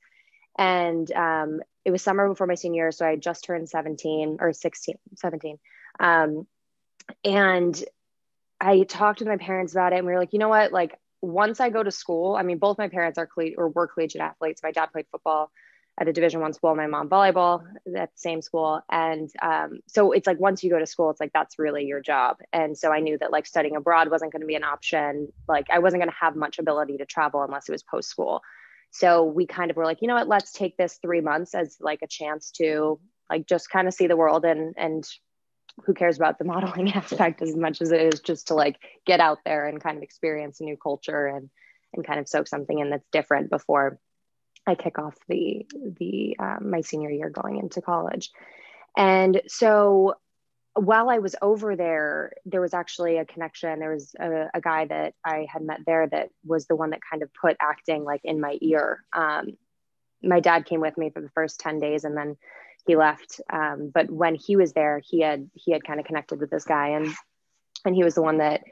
And 0.58 1.10
um, 1.12 1.60
it 1.84 1.90
was 1.90 2.02
summer 2.02 2.28
before 2.28 2.46
my 2.46 2.56
senior 2.56 2.84
year. 2.84 2.92
So 2.92 3.06
I 3.06 3.16
just 3.16 3.44
turned 3.44 3.68
17 3.68 4.38
or 4.40 4.52
16, 4.52 4.96
17. 5.16 5.58
Um, 5.98 6.46
and 7.24 7.82
I 8.60 8.82
talked 8.82 9.20
to 9.20 9.24
my 9.24 9.36
parents 9.36 9.72
about 9.72 9.92
it 9.92 9.96
and 9.96 10.06
we 10.06 10.12
were 10.12 10.18
like, 10.18 10.32
you 10.32 10.38
know 10.38 10.48
what? 10.48 10.72
Like 10.72 10.98
once 11.22 11.60
I 11.60 11.70
go 11.70 11.82
to 11.82 11.90
school, 11.90 12.36
I 12.36 12.42
mean, 12.42 12.58
both 12.58 12.78
my 12.78 12.88
parents 12.88 13.18
are 13.18 13.26
coll- 13.26 13.54
or 13.56 13.68
were 13.68 13.86
collegiate 13.86 14.22
athletes. 14.22 14.62
My 14.62 14.72
dad 14.72 14.86
played 14.92 15.06
football 15.10 15.50
at 15.98 16.08
a 16.08 16.12
division 16.12 16.40
one 16.40 16.52
school, 16.52 16.74
my 16.74 16.86
mom 16.86 17.08
volleyball 17.10 17.62
at 17.94 18.10
the 18.10 18.18
same 18.18 18.40
school. 18.40 18.80
And 18.90 19.30
um, 19.42 19.80
so 19.86 20.12
it's 20.12 20.26
like, 20.26 20.40
once 20.40 20.64
you 20.64 20.70
go 20.70 20.78
to 20.78 20.86
school, 20.86 21.10
it's 21.10 21.20
like, 21.20 21.32
that's 21.34 21.58
really 21.58 21.84
your 21.84 22.00
job. 22.00 22.38
And 22.52 22.76
so 22.76 22.90
I 22.90 23.00
knew 23.00 23.18
that 23.18 23.32
like 23.32 23.46
studying 23.46 23.76
abroad 23.76 24.10
wasn't 24.10 24.32
going 24.32 24.40
to 24.40 24.46
be 24.46 24.54
an 24.54 24.64
option. 24.64 25.28
Like 25.46 25.66
I 25.70 25.80
wasn't 25.80 26.02
going 26.02 26.10
to 26.10 26.16
have 26.18 26.36
much 26.36 26.58
ability 26.58 26.98
to 26.98 27.06
travel 27.06 27.42
unless 27.42 27.68
it 27.68 27.72
was 27.72 27.82
post 27.82 28.08
school. 28.08 28.40
So 28.92 29.24
we 29.24 29.46
kind 29.46 29.70
of 29.70 29.76
were 29.76 29.84
like, 29.84 30.00
you 30.00 30.08
know 30.08 30.14
what, 30.14 30.28
let's 30.28 30.52
take 30.52 30.76
this 30.76 30.98
three 31.02 31.20
months 31.20 31.54
as 31.54 31.76
like 31.80 32.00
a 32.02 32.08
chance 32.08 32.50
to 32.52 32.98
like 33.28 33.46
just 33.46 33.70
kind 33.70 33.86
of 33.86 33.94
see 33.94 34.06
the 34.06 34.16
world 34.16 34.44
and, 34.44 34.74
and 34.76 35.06
who 35.86 35.94
cares 35.94 36.16
about 36.16 36.38
the 36.38 36.44
modeling 36.52 36.92
aspect 36.92 37.42
as 37.42 37.56
much 37.56 37.80
as 37.80 37.92
it 37.92 38.12
is 38.12 38.20
just 38.20 38.48
to 38.48 38.54
like 38.54 38.76
get 39.06 39.20
out 39.20 39.38
there 39.44 39.66
and 39.66 39.82
kind 39.82 39.96
of 39.96 40.02
experience 40.02 40.60
a 40.60 40.64
new 40.64 40.76
culture 40.76 41.26
and 41.26 41.50
and 41.92 42.06
kind 42.06 42.20
of 42.20 42.28
soak 42.28 42.46
something 42.46 42.78
in 42.78 42.90
that's 42.90 43.08
different 43.10 43.50
before 43.50 43.98
I 44.66 44.74
kick 44.74 44.98
off 44.98 45.16
the 45.28 45.66
the 45.98 46.36
um, 46.38 46.70
my 46.70 46.82
senior 46.82 47.10
year 47.10 47.30
going 47.30 47.58
into 47.58 47.80
college. 47.80 48.30
And 48.96 49.40
so 49.46 50.14
while 50.74 51.10
I 51.10 51.18
was 51.18 51.34
over 51.42 51.76
there, 51.76 52.32
there 52.44 52.60
was 52.60 52.74
actually 52.74 53.16
a 53.16 53.24
connection. 53.24 53.80
There 53.80 53.92
was 53.92 54.14
a, 54.18 54.48
a, 54.54 54.60
guy 54.60 54.86
that 54.86 55.14
I 55.24 55.46
had 55.52 55.62
met 55.62 55.80
there 55.84 56.06
that 56.06 56.30
was 56.44 56.66
the 56.66 56.76
one 56.76 56.90
that 56.90 57.00
kind 57.08 57.22
of 57.22 57.30
put 57.34 57.56
acting 57.60 58.04
like 58.04 58.20
in 58.24 58.40
my 58.40 58.56
ear. 58.60 59.04
Um, 59.12 59.56
my 60.22 60.40
dad 60.40 60.66
came 60.66 60.80
with 60.80 60.96
me 60.96 61.10
for 61.10 61.20
the 61.20 61.30
first 61.30 61.58
10 61.60 61.80
days 61.80 62.04
and 62.04 62.16
then 62.16 62.36
he 62.86 62.96
left. 62.96 63.40
Um, 63.52 63.90
but 63.92 64.10
when 64.10 64.34
he 64.34 64.56
was 64.56 64.72
there, 64.72 65.00
he 65.04 65.20
had 65.20 65.50
he 65.54 65.72
had 65.72 65.84
kind 65.84 66.00
of 66.00 66.06
connected 66.06 66.40
with 66.40 66.50
this 66.50 66.64
guy, 66.64 66.88
and 66.88 67.08
and 67.84 67.94
he 67.94 68.04
was 68.04 68.14
the 68.14 68.22
one 68.22 68.38
that 68.38 68.62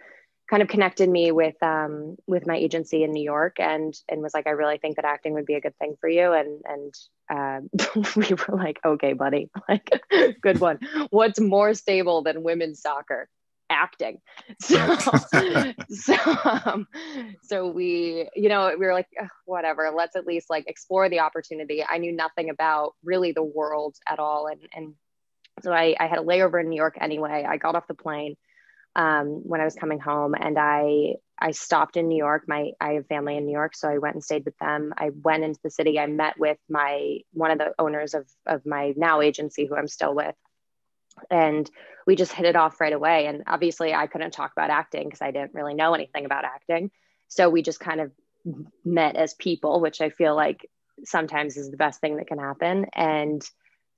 kind 0.49 0.63
of 0.63 0.69
connected 0.69 1.09
me 1.09 1.31
with 1.31 1.61
um, 1.63 2.17
with 2.27 2.47
my 2.47 2.57
agency 2.57 3.05
in 3.05 3.13
New 3.13 3.23
York 3.23 3.57
and 3.61 3.95
and 4.09 4.23
was 4.23 4.35
like, 4.35 4.47
I 4.47 4.51
really 4.51 4.79
think 4.79 4.97
that 4.97 5.05
acting 5.05 5.35
would 5.35 5.47
be 5.47 5.55
a 5.55 5.61
good 5.61 5.77
thing 5.79 5.97
for 6.01 6.09
you. 6.09 6.33
And 6.33 6.63
and 6.65 6.95
uh, 7.31 7.61
we 8.17 8.35
were 8.35 8.57
like, 8.57 8.81
okay, 8.85 9.13
buddy, 9.13 9.51
like 9.69 9.91
good 10.41 10.61
one. 10.61 10.79
What's 11.11 11.41
more 11.41 11.75
stable 11.75 12.23
than 12.23 12.43
women's 12.43 12.81
soccer? 12.81 13.29
Acting. 13.71 14.21
So 14.61 14.97
so 15.91 16.17
um, 16.45 16.87
so 17.43 17.69
we, 17.69 18.29
you 18.35 18.49
know, 18.49 18.71
we 18.79 18.87
were 18.87 18.95
like, 18.95 19.09
whatever. 19.45 19.91
Let's 19.95 20.17
at 20.17 20.27
least 20.27 20.51
like 20.51 20.65
explore 20.67 21.09
the 21.09 21.21
opportunity. 21.21 21.85
I 21.89 21.99
knew 21.99 22.13
nothing 22.13 22.51
about 22.51 22.95
really 23.05 23.33
the 23.33 23.43
world 23.43 23.97
at 24.09 24.19
all, 24.19 24.47
and 24.47 24.61
and 24.75 24.95
so 25.63 25.73
I, 25.73 25.97
I 25.99 26.07
had 26.07 26.19
a 26.19 26.23
layover 26.23 26.61
in 26.61 26.69
New 26.69 26.77
York 26.77 26.97
anyway. 27.01 27.45
I 27.49 27.57
got 27.57 27.75
off 27.75 27.87
the 27.89 27.95
plane 27.95 28.37
um, 28.97 29.43
when 29.45 29.61
I 29.61 29.65
was 29.65 29.75
coming 29.75 30.01
home, 30.01 30.35
and 30.35 30.59
I 30.59 31.15
I 31.39 31.53
stopped 31.53 31.97
in 31.97 32.09
New 32.09 32.19
York. 32.19 32.45
My 32.47 32.73
I 32.81 32.95
have 32.95 33.07
family 33.07 33.37
in 33.37 33.47
New 33.47 33.53
York, 33.53 33.77
so 33.77 33.89
I 33.89 33.99
went 33.99 34.15
and 34.15 34.25
stayed 34.25 34.45
with 34.45 34.59
them. 34.59 34.93
I 34.97 35.11
went 35.11 35.45
into 35.45 35.61
the 35.63 35.71
city. 35.71 35.99
I 35.99 36.07
met 36.07 36.39
with 36.39 36.59
my 36.69 37.19
one 37.33 37.51
of 37.51 37.59
the 37.59 37.73
owners 37.79 38.15
of 38.15 38.27
of 38.47 38.67
my 38.67 38.95
now 38.97 39.21
agency, 39.21 39.67
who 39.67 39.77
I'm 39.77 39.89
still 39.89 40.15
with, 40.15 40.35
and 41.31 41.71
we 42.07 42.17
just 42.17 42.33
hit 42.33 42.47
it 42.47 42.57
off 42.57 42.81
right 42.81 42.93
away. 42.93 43.27
And 43.27 43.45
obviously, 43.47 43.95
I 43.95 44.07
couldn't 44.07 44.33
talk 44.33 44.53
about 44.53 44.71
acting 44.71 45.05
because 45.05 45.23
I 45.23 45.31
didn't 45.31 45.55
really 45.55 45.75
know 45.75 45.95
anything 45.95 46.25
about 46.25 46.45
acting. 46.45 46.91
So 47.29 47.51
we 47.51 47.63
just 47.63 47.81
kind 47.81 48.01
of 48.01 48.13
met 48.85 49.17
as 49.17 49.35
people, 49.35 49.81
which 49.81 50.01
I 50.01 50.11
feel 50.11 50.35
like 50.35 50.69
sometimes 51.05 51.57
is 51.57 51.71
the 51.71 51.77
best 51.77 52.01
thing 52.01 52.17
that 52.17 52.27
can 52.27 52.39
happen. 52.39 52.87
And 52.95 53.43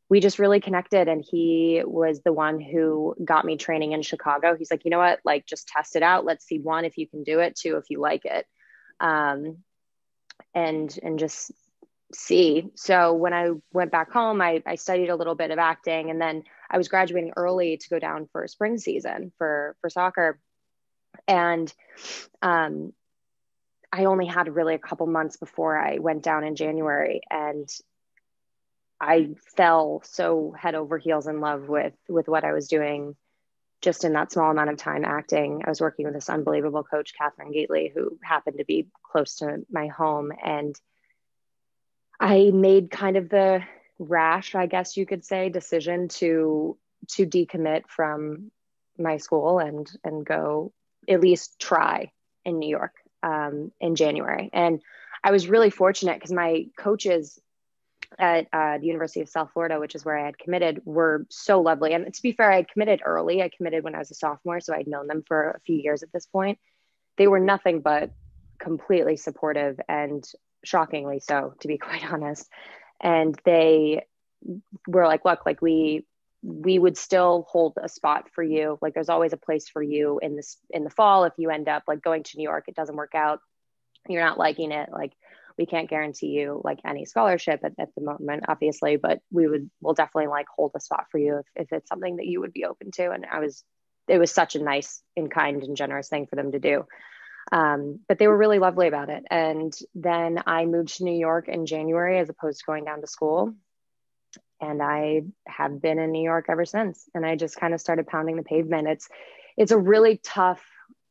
we 0.09 0.19
just 0.19 0.41
really 0.41 0.61
connected 0.61 1.07
and 1.07 1.25
he 1.25 1.83
was 1.87 2.21
the 2.23 2.33
one 2.33 2.61
who 2.61 3.15
got 3.25 3.45
me 3.45 3.57
training 3.57 3.93
in 3.93 4.03
chicago 4.03 4.57
he's 4.57 4.71
like 4.71 4.85
you 4.85 4.91
know 4.91 4.99
what 4.99 5.21
like 5.25 5.47
just 5.47 5.69
test 5.69 5.95
it 5.95 6.03
out 6.03 6.25
let's 6.25 6.45
see 6.45 6.59
one 6.59 6.85
if 6.85 6.99
you 6.99 7.07
can 7.07 7.23
do 7.23 7.39
it 7.39 7.55
two 7.55 7.77
if 7.77 7.85
you 7.89 8.01
like 8.01 8.25
it 8.25 8.45
um, 8.99 9.59
and 10.55 10.99
and 11.03 11.19
just 11.19 11.53
see 12.13 12.71
so 12.75 13.13
when 13.13 13.33
i 13.33 13.51
went 13.73 13.93
back 13.93 14.11
home 14.11 14.41
I, 14.41 14.63
I 14.67 14.75
studied 14.75 15.11
a 15.11 15.17
little 15.17 15.35
bit 15.35 15.51
of 15.51 15.59
acting 15.59 16.11
and 16.11 16.21
then 16.21 16.45
i 16.71 16.77
was 16.77 16.89
graduating 16.89 17.33
early 17.37 17.77
to 17.77 17.89
go 17.89 17.99
down 17.99 18.29
for 18.33 18.47
spring 18.49 18.79
season 18.79 19.33
for 19.39 19.77
for 19.81 19.91
soccer 19.91 20.41
and 21.29 21.73
um, 22.43 22.93
i 23.93 24.07
only 24.07 24.27
had 24.27 24.55
really 24.55 24.75
a 24.75 24.79
couple 24.79 25.07
months 25.07 25.37
before 25.37 25.79
i 25.79 25.99
went 25.99 26.23
down 26.23 26.45
in 26.45 26.57
january 26.57 27.21
and 27.31 27.69
I 29.01 29.31
fell 29.57 30.03
so 30.05 30.55
head 30.57 30.75
over 30.75 30.99
heels 30.99 31.27
in 31.27 31.41
love 31.41 31.69
with 31.69 31.95
with 32.09 32.29
what 32.29 32.45
I 32.45 32.53
was 32.53 32.69
doing 32.69 33.17
just 33.81 34.05
in 34.05 34.13
that 34.13 34.31
small 34.31 34.51
amount 34.51 34.71
of 34.71 34.77
time 34.77 35.05
acting. 35.05 35.63
I 35.65 35.71
was 35.71 35.81
working 35.81 36.05
with 36.05 36.15
this 36.15 36.29
unbelievable 36.29 36.85
coach, 36.85 37.15
Catherine 37.17 37.53
Gately, 37.53 37.91
who 37.95 38.19
happened 38.23 38.59
to 38.59 38.65
be 38.65 38.89
close 39.11 39.37
to 39.37 39.65
my 39.71 39.87
home. 39.87 40.33
And 40.45 40.77
I 42.21 42.51
made 42.53 42.91
kind 42.91 43.17
of 43.17 43.31
the 43.31 43.63
rash, 43.99 44.55
I 44.55 44.67
guess 44.67 44.97
you 44.97 45.07
could 45.07 45.25
say, 45.25 45.49
decision 45.49 46.09
to 46.09 46.77
to 47.09 47.27
decommit 47.27 47.89
from 47.89 48.51
my 48.99 49.17
school 49.17 49.59
and 49.59 49.91
and 50.05 50.25
go 50.25 50.73
at 51.09 51.21
least 51.21 51.59
try 51.59 52.13
in 52.45 52.59
New 52.59 52.69
York 52.69 52.93
um, 53.23 53.73
in 53.81 53.97
January. 53.97 54.51
And 54.53 54.83
I 55.25 55.31
was 55.31 55.49
really 55.49 55.71
fortunate 55.71 56.15
because 56.15 56.33
my 56.33 56.67
coaches 56.77 57.41
at 58.19 58.49
uh, 58.53 58.79
the 58.79 58.87
University 58.87 59.21
of 59.21 59.29
South 59.29 59.51
Florida, 59.53 59.79
which 59.79 59.95
is 59.95 60.05
where 60.05 60.19
I 60.19 60.27
had 60.27 60.39
committed, 60.39 60.83
were 60.85 61.27
so 61.31 61.61
lovely. 61.61 61.95
And 61.95 62.13
to 62.13 62.23
be 62.23 62.33
fair, 62.33 62.51
I 62.51 62.57
had 62.57 62.69
committed 62.69 63.01
early. 63.05 63.43
I 63.43 63.51
committed 63.57 63.85
when 63.85 63.95
I 63.95 63.99
was 63.99 64.11
a 64.11 64.15
sophomore, 64.15 64.61
so 64.61 64.75
I'd 64.75 64.89
known 64.89 65.07
them 65.07 65.23
for 65.27 65.51
a 65.51 65.61
few 65.61 65.77
years 65.77 66.03
at 66.03 66.13
this 66.13 66.27
point. 66.27 66.59
They 67.17 67.29
were 67.29 67.41
nothing 67.41 67.81
but 67.81 68.11
completely 68.59 69.17
supportive 69.17 69.81
and 69.89 70.25
shockingly 70.65 71.21
so, 71.21 71.55
to 71.61 71.69
be 71.69 71.79
quite 71.89 72.11
honest. 72.11 72.49
And 73.01 73.39
they 73.45 74.05
were 74.87 75.07
like, 75.07 75.25
"Look, 75.25 75.47
like 75.47 75.63
we 75.63 76.07
we 76.43 76.79
would 76.79 76.97
still 76.97 77.47
hold 77.49 77.75
a 77.83 77.89
spot 77.89 78.29
for 78.35 78.43
you. 78.43 78.79
Like 78.81 78.95
there's 78.95 79.11
always 79.11 79.35
a 79.35 79.39
place 79.39 79.69
for 79.69 79.83
you 79.83 80.19
in 80.23 80.37
this 80.37 80.59
in 80.71 80.85
the 80.85 80.91
fall 80.91 81.25
if 81.25 81.35
you 81.37 81.51
end 81.51 81.69
up 81.69 81.85
like 81.87 82.03
going 82.03 82.23
to 82.25 82.37
New 82.37 82.45
York, 82.45 82.65
it 82.69 82.77
doesn't 82.77 82.97
work 82.97 83.15
out, 83.15 83.41
you're 84.09 84.25
not 84.25 84.39
liking 84.39 84.73
it, 84.73 84.91
like." 84.93 85.13
we 85.59 85.67
can't 85.67 85.91
guarantee 85.91 86.29
you 86.29 86.59
like 86.65 86.79
any 86.87 87.05
scholarship 87.05 87.61
at, 87.63 87.73
at 87.79 87.95
the 87.95 88.01
moment 88.01 88.45
obviously 88.49 88.97
but 88.97 89.21
we 89.31 89.47
would 89.47 89.71
will 89.83 89.93
definitely 89.93 90.29
like 90.29 90.47
hold 90.57 90.73
a 90.75 90.81
spot 90.81 91.05
for 91.11 91.19
you 91.19 91.39
if, 91.39 91.65
if 91.65 91.73
it's 91.73 91.89
something 91.89 92.17
that 92.17 92.27
you 92.27 92.41
would 92.41 92.53
be 92.53 92.65
open 92.65 92.91
to 92.91 93.11
and 93.11 93.27
i 93.31 93.41
was 93.41 93.63
it 94.09 94.19
was 94.19 94.33
such 94.33 94.57
a 94.57 94.63
nice 94.63 95.03
and 95.17 95.31
kind 95.31 95.63
and 95.63 95.77
generous 95.77 96.09
thing 96.09 96.27
for 96.27 96.37
them 96.37 96.53
to 96.53 96.59
do 96.59 96.85
um, 97.53 98.01
but 98.09 98.19
they 98.19 98.29
were 98.29 98.37
really 98.37 98.59
lovely 98.59 98.89
about 98.89 99.09
it. 99.09 99.25
And 99.31 99.77
then 99.95 100.43
i 100.47 100.67
moved 100.67 100.97
to 100.97 101.05
new 101.05 101.19
york 101.19 101.49
in 101.49 101.67
january 101.67 102.19
as 102.19 102.29
opposed 102.29 102.61
to 102.61 102.67
going 102.67 102.85
down 102.85 103.01
to 103.01 103.07
school. 103.07 103.55
And 104.61 104.83
i 104.83 105.23
have 105.47 105.81
been 105.81 105.99
in 105.99 106.13
new 106.13 106.23
york 106.23 106.47
ever 106.49 106.65
since. 106.65 107.09
And 107.15 107.25
i 107.25 107.37
just 107.37 107.57
kind 107.57 107.75
of 107.75 107.81
started 107.81 108.07
pounding 108.07 108.37
the 108.37 108.43
pavement. 108.43 108.89
It's 108.89 109.09
it's 109.57 109.73
a 109.73 109.79
really 109.79 110.19
tough 110.23 110.63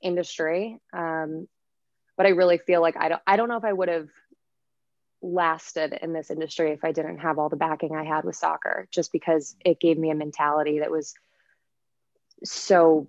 industry. 0.01 0.79
Um, 0.93 1.47
but 2.17 2.25
i 2.25 2.29
really 2.29 2.57
feel 2.57 2.81
like 2.81 2.97
i 2.97 3.09
don't 3.09 3.21
i 3.25 3.37
don't 3.37 3.47
know 3.47 3.57
if 3.57 3.63
i 3.63 3.71
would 3.71 3.87
have 3.87 4.09
lasted 5.21 5.97
in 6.01 6.13
this 6.13 6.31
industry 6.31 6.71
if 6.71 6.83
I 6.83 6.91
didn't 6.91 7.19
have 7.19 7.39
all 7.39 7.49
the 7.49 7.55
backing 7.55 7.95
I 7.95 8.03
had 8.03 8.23
with 8.23 8.35
soccer, 8.35 8.87
just 8.91 9.11
because 9.11 9.55
it 9.65 9.79
gave 9.79 9.97
me 9.97 10.11
a 10.11 10.15
mentality 10.15 10.79
that 10.79 10.91
was 10.91 11.13
so 12.43 13.07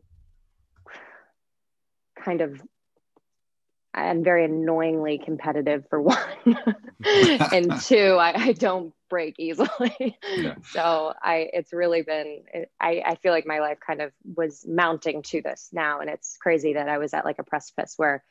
kind 2.19 2.41
of 2.41 2.61
I'm 3.93 4.23
very 4.23 4.45
annoyingly 4.45 5.19
competitive 5.19 5.85
for 5.91 6.01
one, 6.03 6.19
and 7.05 7.81
two, 7.81 8.17
I, 8.21 8.35
I, 8.35 8.53
don't 8.53 8.95
break 9.09 9.37
easily. 9.39 10.17
Yeah. 10.37 10.55
So 10.71 11.13
I, 11.21 11.49
it's 11.53 11.73
really 11.73 12.03
been, 12.03 12.45
I, 12.81 13.03
I 13.05 13.15
feel 13.17 13.33
like 13.33 13.47
my 13.47 13.59
life 13.59 13.79
kind 13.85 14.01
of 14.01 14.13
was 14.37 14.65
mounting 14.67 15.23
to 15.23 15.43
this 15.43 15.71
now, 15.73 16.01
and 16.01 16.09
it's 16.09 16.37
crazy 16.41 16.75
that 16.75 16.89
I 16.89 16.99
was 16.99 17.13
at 17.15 17.25
like 17.25 17.41
a 17.41 17.45
precipice 17.45 17.95
where 17.97 18.23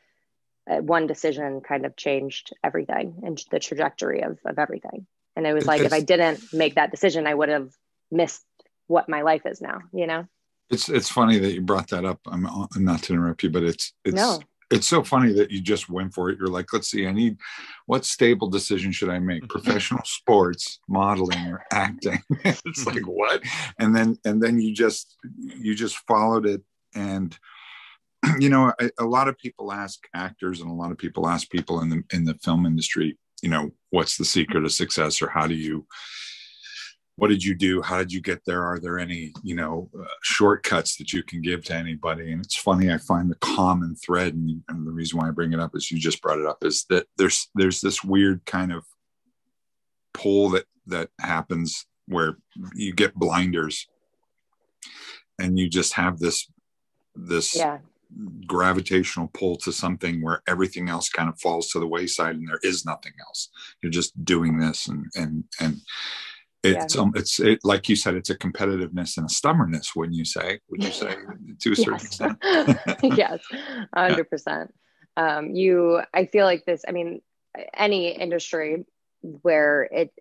uh, 0.69 0.77
one 0.77 1.07
decision 1.07 1.61
kind 1.61 1.85
of 1.85 1.95
changed 1.95 2.53
everything 2.63 3.21
and 3.23 3.43
the 3.51 3.59
trajectory 3.59 4.21
of, 4.21 4.37
of 4.45 4.59
everything. 4.59 5.07
And 5.35 5.47
it 5.47 5.53
was 5.53 5.65
like, 5.65 5.81
if 5.81 5.93
I 5.93 6.01
didn't 6.01 6.53
make 6.53 6.75
that 6.75 6.91
decision, 6.91 7.27
I 7.27 7.33
would 7.33 7.49
have 7.49 7.71
missed 8.11 8.43
what 8.87 9.09
my 9.09 9.21
life 9.21 9.45
is 9.45 9.61
now, 9.61 9.79
you 9.93 10.05
know? 10.05 10.27
It's, 10.69 10.89
it's 10.89 11.09
funny 11.09 11.39
that 11.39 11.53
you 11.53 11.61
brought 11.61 11.89
that 11.89 12.05
up. 12.05 12.19
I'm 12.27 12.47
not 12.75 13.03
to 13.03 13.13
interrupt 13.13 13.43
you, 13.43 13.49
but 13.49 13.63
it's, 13.63 13.93
it's, 14.03 14.15
no. 14.15 14.39
It's 14.71 14.87
so 14.87 15.03
funny 15.03 15.33
that 15.33 15.51
you 15.51 15.61
just 15.61 15.89
went 15.89 16.13
for 16.13 16.29
it. 16.29 16.37
You're 16.37 16.47
like, 16.47 16.71
let's 16.71 16.89
see, 16.89 17.07
I 17.07 17.11
need, 17.11 17.37
what 17.85 18.05
stable 18.05 18.49
decision 18.49 18.91
should 18.91 19.09
I 19.09 19.19
make? 19.19 19.43
Mm-hmm. 19.43 19.59
Professional 19.59 20.01
sports, 20.05 20.79
modeling 20.87 21.47
or 21.47 21.63
acting. 21.71 22.21
it's 22.45 22.85
like, 22.85 22.97
mm-hmm. 22.97 23.05
what? 23.05 23.41
And 23.79 23.95
then, 23.95 24.17
and 24.25 24.41
then 24.41 24.59
you 24.59 24.73
just, 24.73 25.17
you 25.37 25.73
just 25.73 25.97
followed 26.07 26.45
it 26.45 26.61
and, 26.93 27.37
you 28.39 28.49
know, 28.49 28.73
a, 28.79 28.89
a, 28.99 29.05
lot 29.05 29.27
of 29.27 29.37
people 29.37 29.71
ask 29.71 29.99
actors 30.13 30.61
and 30.61 30.69
a 30.69 30.73
lot 30.73 30.91
of 30.91 30.97
people 30.97 31.27
ask 31.27 31.49
people 31.49 31.81
in 31.81 31.89
the 31.89 32.03
in 32.11 32.25
the 32.25 32.33
film 32.35 32.65
industry, 32.65 33.17
you 33.41 33.49
know, 33.49 33.71
what's 33.91 34.17
the 34.17 34.25
secret 34.25 34.65
of 34.65 34.71
success 34.71 35.21
or 35.21 35.29
how 35.29 35.47
do 35.47 35.55
you 35.55 35.85
what 37.19 37.29
did 37.29 37.43
you 37.43 37.53
do? 37.53 37.81
How 37.81 37.97
did 37.97 38.13
you 38.13 38.21
get 38.21 38.45
there? 38.45 38.63
Are 38.63 38.79
there 38.79 38.97
any, 38.97 39.33
you 39.43 39.55
know, 39.55 39.89
uh, 39.99 40.05
shortcuts 40.21 40.95
that 40.97 41.11
you 41.11 41.21
can 41.21 41.41
give 41.41 41.65
to 41.65 41.75
anybody? 41.75 42.31
And 42.31 42.43
it's 42.43 42.55
funny, 42.55 42.91
I 42.91 42.97
find 42.97 43.29
the 43.29 43.35
common 43.35 43.95
thread, 43.95 44.33
and, 44.33 44.63
and 44.69 44.87
the 44.87 44.91
reason 44.91 45.19
why 45.19 45.27
I 45.27 45.31
bring 45.31 45.51
it 45.51 45.59
up 45.59 45.75
is 45.75 45.91
you 45.91 45.99
just 45.99 46.21
brought 46.21 46.39
it 46.39 46.45
up, 46.45 46.63
is 46.63 46.85
that 46.89 47.07
there's 47.17 47.49
there's 47.55 47.81
this 47.81 48.03
weird 48.03 48.45
kind 48.45 48.71
of 48.71 48.85
pull 50.13 50.49
that 50.51 50.65
that 50.87 51.09
happens 51.19 51.85
where 52.07 52.37
you 52.73 52.93
get 52.93 53.13
blinders, 53.15 53.85
and 55.39 55.59
you 55.59 55.69
just 55.69 55.93
have 55.93 56.19
this 56.19 56.49
this 57.15 57.55
yeah 57.55 57.79
gravitational 58.47 59.29
pull 59.33 59.55
to 59.55 59.71
something 59.71 60.19
where 60.23 60.41
everything 60.47 60.89
else 60.89 61.09
kind 61.09 61.29
of 61.29 61.39
falls 61.39 61.69
to 61.69 61.79
the 61.79 61.85
wayside 61.85 62.35
and 62.35 62.47
there 62.47 62.59
is 62.63 62.83
nothing 62.83 63.11
else 63.21 63.49
you're 63.83 63.91
just 63.91 64.25
doing 64.25 64.57
this 64.57 64.87
and 64.87 65.05
and 65.15 65.43
and 65.59 65.79
it's 66.63 66.95
yeah. 66.95 67.01
um, 67.01 67.11
it's 67.15 67.39
it, 67.39 67.59
like 67.63 67.87
you 67.87 67.95
said 67.95 68.15
it's 68.15 68.29
a 68.29 68.37
competitiveness 68.37 69.17
and 69.17 69.25
a 69.25 69.29
stubbornness 69.29 69.95
wouldn't 69.95 70.17
you 70.17 70.25
say 70.25 70.59
would 70.69 70.83
you 70.83 70.91
say 70.91 71.15
to 71.59 71.71
a 71.71 71.75
certain 71.75 71.95
extent 71.95 72.37
yes 73.03 73.39
100% 73.95 74.67
um, 75.17 75.55
you 75.55 76.01
i 76.13 76.25
feel 76.25 76.45
like 76.45 76.65
this 76.65 76.83
i 76.87 76.91
mean 76.91 77.21
any 77.73 78.09
industry 78.09 78.85
where 79.21 79.83
it 79.91 80.13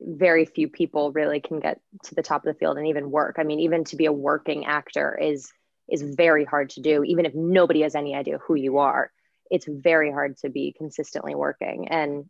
very 0.00 0.44
few 0.44 0.68
people 0.68 1.12
really 1.12 1.40
can 1.40 1.58
get 1.58 1.80
to 2.04 2.14
the 2.14 2.22
top 2.22 2.44
of 2.44 2.52
the 2.52 2.58
field 2.58 2.76
and 2.76 2.88
even 2.88 3.10
work 3.10 3.36
i 3.38 3.42
mean 3.42 3.60
even 3.60 3.84
to 3.84 3.96
be 3.96 4.06
a 4.06 4.12
working 4.12 4.66
actor 4.66 5.16
is 5.20 5.50
is 5.88 6.02
very 6.02 6.44
hard 6.44 6.70
to 6.70 6.80
do, 6.80 7.04
even 7.04 7.26
if 7.26 7.34
nobody 7.34 7.82
has 7.82 7.94
any 7.94 8.14
idea 8.14 8.38
who 8.38 8.54
you 8.54 8.78
are. 8.78 9.10
It's 9.50 9.66
very 9.68 10.10
hard 10.10 10.36
to 10.38 10.48
be 10.48 10.74
consistently 10.76 11.34
working. 11.34 11.88
And 11.88 12.28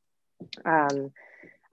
um, 0.64 1.12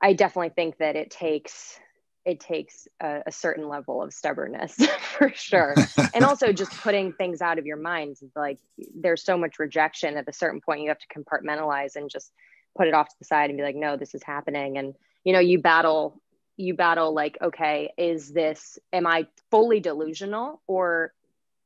I 0.03 0.11
definitely 0.11 0.49
think 0.49 0.77
that 0.77 0.97
it 0.97 1.09
takes 1.09 1.79
it 2.25 2.39
takes 2.39 2.87
a, 3.01 3.21
a 3.25 3.31
certain 3.31 3.67
level 3.67 4.01
of 4.01 4.13
stubbornness 4.13 4.75
for 5.17 5.31
sure. 5.33 5.75
And 6.13 6.23
also 6.23 6.53
just 6.53 6.71
putting 6.71 7.11
things 7.11 7.41
out 7.41 7.57
of 7.57 7.65
your 7.65 7.77
mind 7.77 8.17
like 8.35 8.59
there's 8.93 9.23
so 9.23 9.37
much 9.37 9.59
rejection 9.59 10.17
at 10.17 10.27
a 10.27 10.33
certain 10.33 10.61
point 10.61 10.81
you 10.81 10.89
have 10.89 10.99
to 10.99 11.07
compartmentalize 11.07 11.95
and 11.95 12.09
just 12.09 12.31
put 12.77 12.87
it 12.87 12.93
off 12.93 13.09
to 13.09 13.15
the 13.19 13.25
side 13.25 13.49
and 13.49 13.57
be 13.57 13.63
like 13.63 13.75
no 13.75 13.95
this 13.95 14.13
is 14.13 14.21
happening. 14.23 14.77
And 14.77 14.93
you 15.23 15.31
know 15.31 15.39
you 15.39 15.59
battle 15.59 16.21
you 16.57 16.75
battle 16.75 17.13
like 17.13 17.37
okay 17.41 17.91
is 17.97 18.31
this 18.31 18.77
am 18.91 19.07
i 19.07 19.25
fully 19.49 19.79
delusional 19.79 20.61
or 20.67 21.11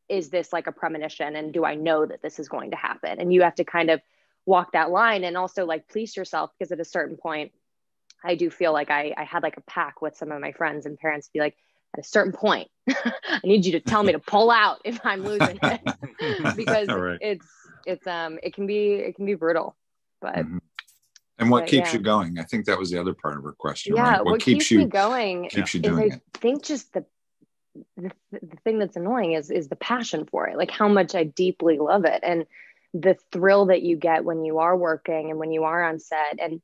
is 0.07 0.29
this 0.29 0.53
like 0.53 0.67
a 0.67 0.71
premonition 0.71 1.35
and 1.35 1.51
do 1.51 1.65
i 1.65 1.75
know 1.75 2.05
that 2.05 2.21
this 2.21 2.39
is 2.39 2.47
going 2.47 2.71
to 2.71 2.77
happen? 2.77 3.19
And 3.19 3.33
you 3.33 3.41
have 3.41 3.55
to 3.55 3.63
kind 3.63 3.89
of 3.89 3.99
walk 4.45 4.73
that 4.73 4.91
line 4.91 5.23
and 5.23 5.35
also 5.35 5.65
like 5.65 5.89
police 5.89 6.15
yourself 6.15 6.51
because 6.57 6.71
at 6.71 6.79
a 6.79 6.85
certain 6.85 7.17
point 7.17 7.51
I 8.23 8.35
do 8.35 8.49
feel 8.49 8.73
like 8.73 8.89
I, 8.89 9.13
I 9.17 9.23
had 9.23 9.43
like 9.43 9.57
a 9.57 9.61
pack 9.61 10.01
with 10.01 10.17
some 10.17 10.31
of 10.31 10.41
my 10.41 10.51
friends 10.51 10.85
and 10.85 10.97
parents 10.97 11.27
to 11.27 11.33
be 11.33 11.39
like, 11.39 11.55
at 11.93 12.03
a 12.03 12.07
certain 12.07 12.33
point, 12.33 12.69
I 12.89 13.39
need 13.43 13.65
you 13.65 13.73
to 13.73 13.79
tell 13.79 14.03
me 14.03 14.11
to 14.11 14.19
pull 14.19 14.51
out 14.51 14.81
if 14.83 14.99
I'm 15.03 15.23
losing 15.23 15.59
it 15.61 16.55
because 16.55 16.87
right. 16.89 17.17
it's 17.21 17.47
it's 17.85 18.05
um 18.07 18.39
it 18.43 18.53
can 18.53 18.67
be 18.67 18.93
it 18.93 19.15
can 19.15 19.25
be 19.25 19.35
brutal, 19.35 19.75
but. 20.21 20.35
Mm-hmm. 20.35 20.57
And 21.39 21.51
what 21.51 21.61
but, 21.61 21.69
keeps 21.69 21.93
yeah. 21.93 21.99
you 21.99 22.03
going? 22.03 22.39
I 22.39 22.43
think 22.43 22.65
that 22.65 22.79
was 22.79 22.89
the 22.89 22.99
other 22.99 23.13
part 23.13 23.37
of 23.37 23.43
her 23.43 23.51
question. 23.51 23.95
Yeah, 23.95 24.01
right? 24.01 24.25
what, 24.25 24.31
what, 24.31 24.41
keeps, 24.41 24.69
keeps 24.69 24.71
you 24.71 24.87
going 24.87 25.49
keeps 25.49 25.75
you 25.75 25.79
doing 25.79 26.13
I 26.13 26.15
it. 26.15 26.21
think 26.33 26.63
just 26.63 26.91
the, 26.93 27.05
the 27.95 28.11
the 28.31 28.57
thing 28.63 28.79
that's 28.79 28.95
annoying 28.95 29.33
is 29.33 29.51
is 29.51 29.67
the 29.67 29.75
passion 29.75 30.25
for 30.25 30.47
it, 30.47 30.57
like 30.57 30.71
how 30.71 30.87
much 30.87 31.13
I 31.13 31.25
deeply 31.25 31.77
love 31.77 32.05
it, 32.05 32.21
and 32.23 32.47
the 32.95 33.15
thrill 33.31 33.67
that 33.67 33.83
you 33.83 33.97
get 33.97 34.25
when 34.25 34.45
you 34.45 34.57
are 34.57 34.75
working 34.75 35.29
and 35.29 35.37
when 35.37 35.51
you 35.51 35.65
are 35.65 35.83
on 35.83 35.99
set, 35.99 36.39
and 36.39 36.59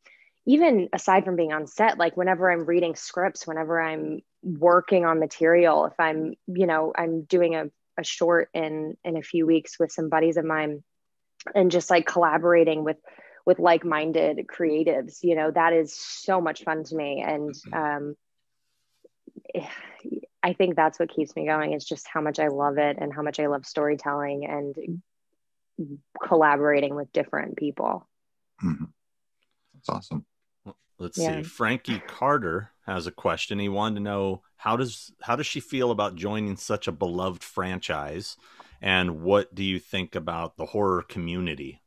even 0.45 0.90
aside 0.91 1.24
from 1.24 1.36
being 1.36 1.53
on 1.53 1.68
set, 1.68 1.98
like 1.98 2.18
whenever 2.18 2.52
I'm 2.52 2.65
reading 2.65 2.95
scripts, 2.95 3.48
whenever 3.48 3.82
I'm 3.82 4.22
working 4.44 5.06
on 5.06 5.20
material, 5.20 5.86
if 5.86 5.99
I'm, 5.99 6.34
you 6.48 6.68
know, 6.68 6.91
I'm 6.95 7.24
doing 7.24 7.56
a, 7.56 7.65
a 7.98 8.03
short 8.03 8.49
in 8.53 8.98
in 9.03 9.18
a 9.18 9.22
few 9.22 9.45
weeks 9.45 9.80
with 9.80 9.91
some 9.91 10.10
buddies 10.10 10.38
of 10.38 10.45
mine 10.45 10.84
and 11.53 11.72
just 11.72 11.90
like 11.90 12.06
collaborating 12.06 12.84
with 12.84 12.98
with 13.45 13.60
like-minded 13.60 14.45
creatives, 14.48 15.20
you 15.22 15.36
know, 15.36 15.52
that 15.52 15.74
is 15.74 15.94
so 15.94 16.41
much 16.41 16.64
fun 16.64 16.84
to 16.86 16.95
me. 16.95 17.24
And 17.26 17.53
um 17.72 18.15
I 20.41 20.53
think 20.53 20.76
that's 20.76 20.99
what 20.99 21.10
keeps 21.10 21.36
me 21.36 21.45
going 21.45 21.74
is 21.74 21.86
just 21.86 22.07
how 22.07 22.20
much 22.20 22.40
I 22.40 22.48
love 22.48 22.78
it 22.78 22.98
and 22.99 23.14
how 23.14 23.22
much 23.22 23.40
I 23.40 23.48
love 23.48 23.65
storytelling 23.65 24.45
and 24.45 25.02
collaborating 26.22 26.95
with 26.95 27.14
different 27.14 27.56
people. 27.56 28.07
Mm-hmm. 28.64 28.86
That's 29.74 29.90
awesome. 29.90 30.26
Let's 31.03 31.17
yeah. 31.17 31.38
see. 31.38 31.43
Frankie 31.43 32.01
Carter 32.07 32.71
has 32.85 33.05
a 33.05 33.11
question. 33.11 33.59
He 33.59 33.69
wanted 33.69 33.95
to 33.95 34.01
know 34.01 34.41
how 34.55 34.77
does 34.77 35.11
how 35.21 35.35
does 35.35 35.45
she 35.45 35.59
feel 35.59 35.91
about 35.91 36.15
joining 36.15 36.55
such 36.55 36.88
a 36.88 36.91
beloved 36.91 37.43
franchise, 37.43 38.38
and 38.81 39.21
what 39.21 39.53
do 39.53 39.63
you 39.63 39.80
think 39.80 40.15
about 40.15 40.57
the 40.57 40.65
horror 40.65 41.03
community? 41.03 41.81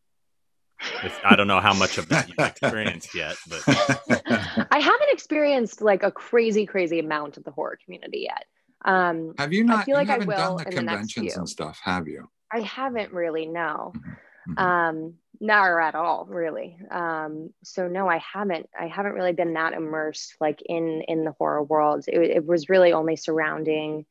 If, 1.02 1.18
I 1.24 1.36
don't 1.36 1.48
know 1.48 1.60
how 1.60 1.72
much 1.72 1.96
of 1.96 2.10
that 2.10 2.28
you've 2.28 2.38
experienced 2.38 3.14
yet, 3.14 3.36
but 3.48 3.62
I 4.70 4.78
haven't 4.78 5.10
experienced 5.10 5.80
like 5.80 6.02
a 6.02 6.12
crazy, 6.12 6.66
crazy 6.66 6.98
amount 6.98 7.38
of 7.38 7.44
the 7.44 7.50
horror 7.50 7.78
community 7.82 8.28
yet. 8.28 8.44
Um, 8.84 9.34
have 9.38 9.54
you 9.54 9.64
not? 9.64 9.78
I 9.78 9.84
feel 9.84 9.96
like 9.96 10.10
I 10.10 10.18
will 10.18 10.36
done 10.36 10.56
the 10.58 10.64
conventions 10.66 11.32
the 11.32 11.40
and 11.40 11.48
stuff. 11.48 11.80
Have 11.82 12.06
you? 12.06 12.28
I 12.52 12.60
haven't 12.60 13.12
really. 13.12 13.46
No. 13.46 13.92
Mm-hmm. 13.96 14.12
Mm-hmm. 14.48 14.58
Um, 14.58 15.14
never 15.40 15.80
at 15.80 15.94
all 15.94 16.26
really. 16.28 16.78
Um 16.90 17.50
so 17.62 17.88
no 17.88 18.08
i 18.08 18.18
haven't 18.18 18.68
i 18.78 18.86
haven't 18.86 19.12
really 19.12 19.32
been 19.32 19.54
that 19.54 19.74
immersed 19.74 20.34
like 20.40 20.62
in 20.64 21.02
in 21.08 21.24
the 21.24 21.32
horror 21.32 21.62
world. 21.62 22.04
It, 22.08 22.18
it 22.18 22.46
was 22.46 22.68
really 22.68 22.92
only 22.92 23.16
surrounding 23.16 24.06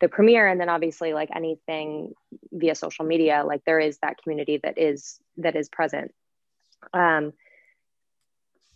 the 0.00 0.08
premiere 0.08 0.46
and 0.46 0.60
then 0.60 0.68
obviously 0.68 1.14
like 1.14 1.30
anything 1.34 2.12
via 2.52 2.74
social 2.74 3.06
media 3.06 3.44
like 3.46 3.64
there 3.64 3.80
is 3.80 3.98
that 3.98 4.20
community 4.22 4.60
that 4.62 4.78
is 4.78 5.18
that 5.38 5.56
is 5.56 5.68
present. 5.68 6.12
Um 6.92 7.32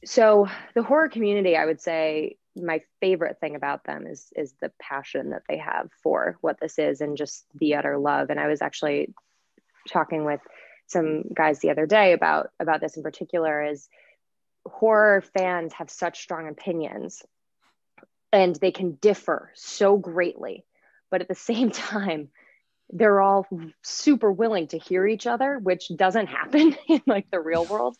so 0.04 0.48
the 0.74 0.82
horror 0.82 1.10
community 1.10 1.56
i 1.56 1.66
would 1.66 1.80
say 1.80 2.36
my 2.56 2.80
favorite 3.00 3.38
thing 3.40 3.54
about 3.54 3.84
them 3.84 4.06
is 4.06 4.32
is 4.34 4.54
the 4.60 4.72
passion 4.80 5.30
that 5.30 5.42
they 5.48 5.58
have 5.58 5.90
for 6.02 6.38
what 6.40 6.58
this 6.58 6.78
is 6.78 7.02
and 7.02 7.18
just 7.18 7.44
the 7.54 7.74
utter 7.74 7.98
love. 7.98 8.30
And 8.30 8.40
i 8.40 8.48
was 8.48 8.62
actually 8.62 9.12
talking 9.88 10.24
with 10.24 10.40
some 10.90 11.24
guys 11.34 11.60
the 11.60 11.70
other 11.70 11.86
day 11.86 12.12
about 12.12 12.50
about 12.58 12.80
this 12.80 12.96
in 12.96 13.02
particular 13.02 13.62
is 13.64 13.88
horror 14.66 15.22
fans 15.36 15.72
have 15.72 15.90
such 15.90 16.20
strong 16.20 16.48
opinions 16.48 17.22
and 18.32 18.56
they 18.56 18.70
can 18.70 18.92
differ 18.92 19.50
so 19.54 19.96
greatly 19.96 20.64
but 21.10 21.20
at 21.20 21.28
the 21.28 21.34
same 21.50 21.70
time 21.70 22.28
they're 22.92 23.20
all 23.20 23.46
super 23.82 24.32
willing 24.32 24.66
to 24.66 24.78
hear 24.78 25.06
each 25.06 25.26
other 25.26 25.58
which 25.58 25.90
doesn't 25.94 26.26
happen 26.26 26.76
in 26.88 27.00
like 27.06 27.30
the 27.30 27.38
real 27.38 27.64
world. 27.64 27.96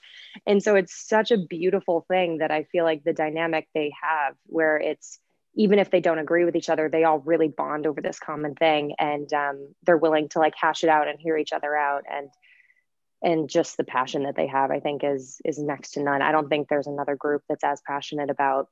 And 0.47 0.61
so 0.61 0.75
it's 0.75 1.07
such 1.09 1.31
a 1.31 1.39
beautiful 1.39 2.05
thing 2.09 2.39
that 2.39 2.51
i 2.51 2.65
feel 2.65 2.85
like 2.85 3.05
the 3.05 3.13
dynamic 3.13 3.69
they 3.75 3.93
have 4.03 4.35
where 4.47 4.77
it's 4.77 5.19
even 5.55 5.79
if 5.79 5.91
they 5.91 6.01
don't 6.01 6.19
agree 6.19 6.45
with 6.45 6.57
each 6.57 6.69
other 6.69 6.89
they 6.89 7.05
all 7.05 7.21
really 7.21 7.49
bond 7.49 7.87
over 7.87 8.01
this 8.01 8.19
common 8.19 8.55
thing 8.55 8.95
and 8.99 9.33
um, 9.33 9.75
they're 9.85 9.97
willing 9.97 10.29
to 10.29 10.39
like 10.39 10.55
hash 10.57 10.83
it 10.83 10.91
out 10.91 11.09
and 11.09 11.21
hear 11.21 11.37
each 11.37 11.53
other 11.53 11.77
out 11.77 12.05
and 12.11 12.29
and 13.23 13.49
just 13.49 13.77
the 13.77 13.85
passion 13.85 14.25
that 14.25 14.37
they 14.37 14.47
have 14.47 14.71
i 14.71 14.81
think 14.81 15.03
is 15.05 15.41
is 15.45 15.59
next 15.59 15.93
to 15.93 16.03
none. 16.03 16.23
I 16.23 16.33
don't 16.33 16.49
think 16.49 16.69
there's 16.69 16.87
another 16.87 17.17
group 17.17 17.43
that's 17.49 17.65
as 17.65 17.81
passionate 17.87 18.31
about 18.31 18.69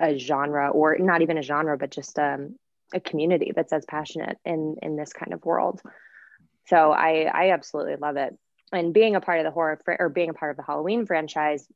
a 0.00 0.18
genre 0.18 0.70
or 0.70 0.96
not 0.98 1.22
even 1.22 1.38
a 1.38 1.42
genre 1.42 1.78
but 1.78 1.90
just 1.90 2.18
um, 2.18 2.56
a 2.92 3.00
community 3.00 3.52
that's 3.54 3.72
as 3.72 3.84
passionate 3.86 4.38
in 4.44 4.76
in 4.82 4.96
this 4.96 5.12
kind 5.12 5.32
of 5.32 5.44
world. 5.44 5.80
So 6.66 6.92
i 6.92 7.30
i 7.32 7.50
absolutely 7.50 7.96
love 7.96 8.16
it. 8.16 8.36
And 8.72 8.92
being 8.92 9.14
a 9.14 9.20
part 9.20 9.38
of 9.38 9.44
the 9.44 9.50
horror 9.50 9.80
fr- 9.84 9.96
or 9.98 10.08
being 10.08 10.30
a 10.30 10.34
part 10.34 10.50
of 10.50 10.56
the 10.56 10.62
halloween 10.64 11.06
franchise 11.06 11.66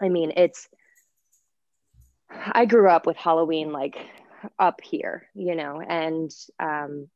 i 0.00 0.08
mean 0.08 0.32
it's 0.36 0.68
i 2.30 2.64
grew 2.66 2.88
up 2.88 3.06
with 3.06 3.16
halloween 3.16 3.72
like 3.72 3.96
up 4.58 4.80
here 4.82 5.28
you 5.34 5.54
know 5.54 5.80
and 5.80 6.30
um 6.58 7.08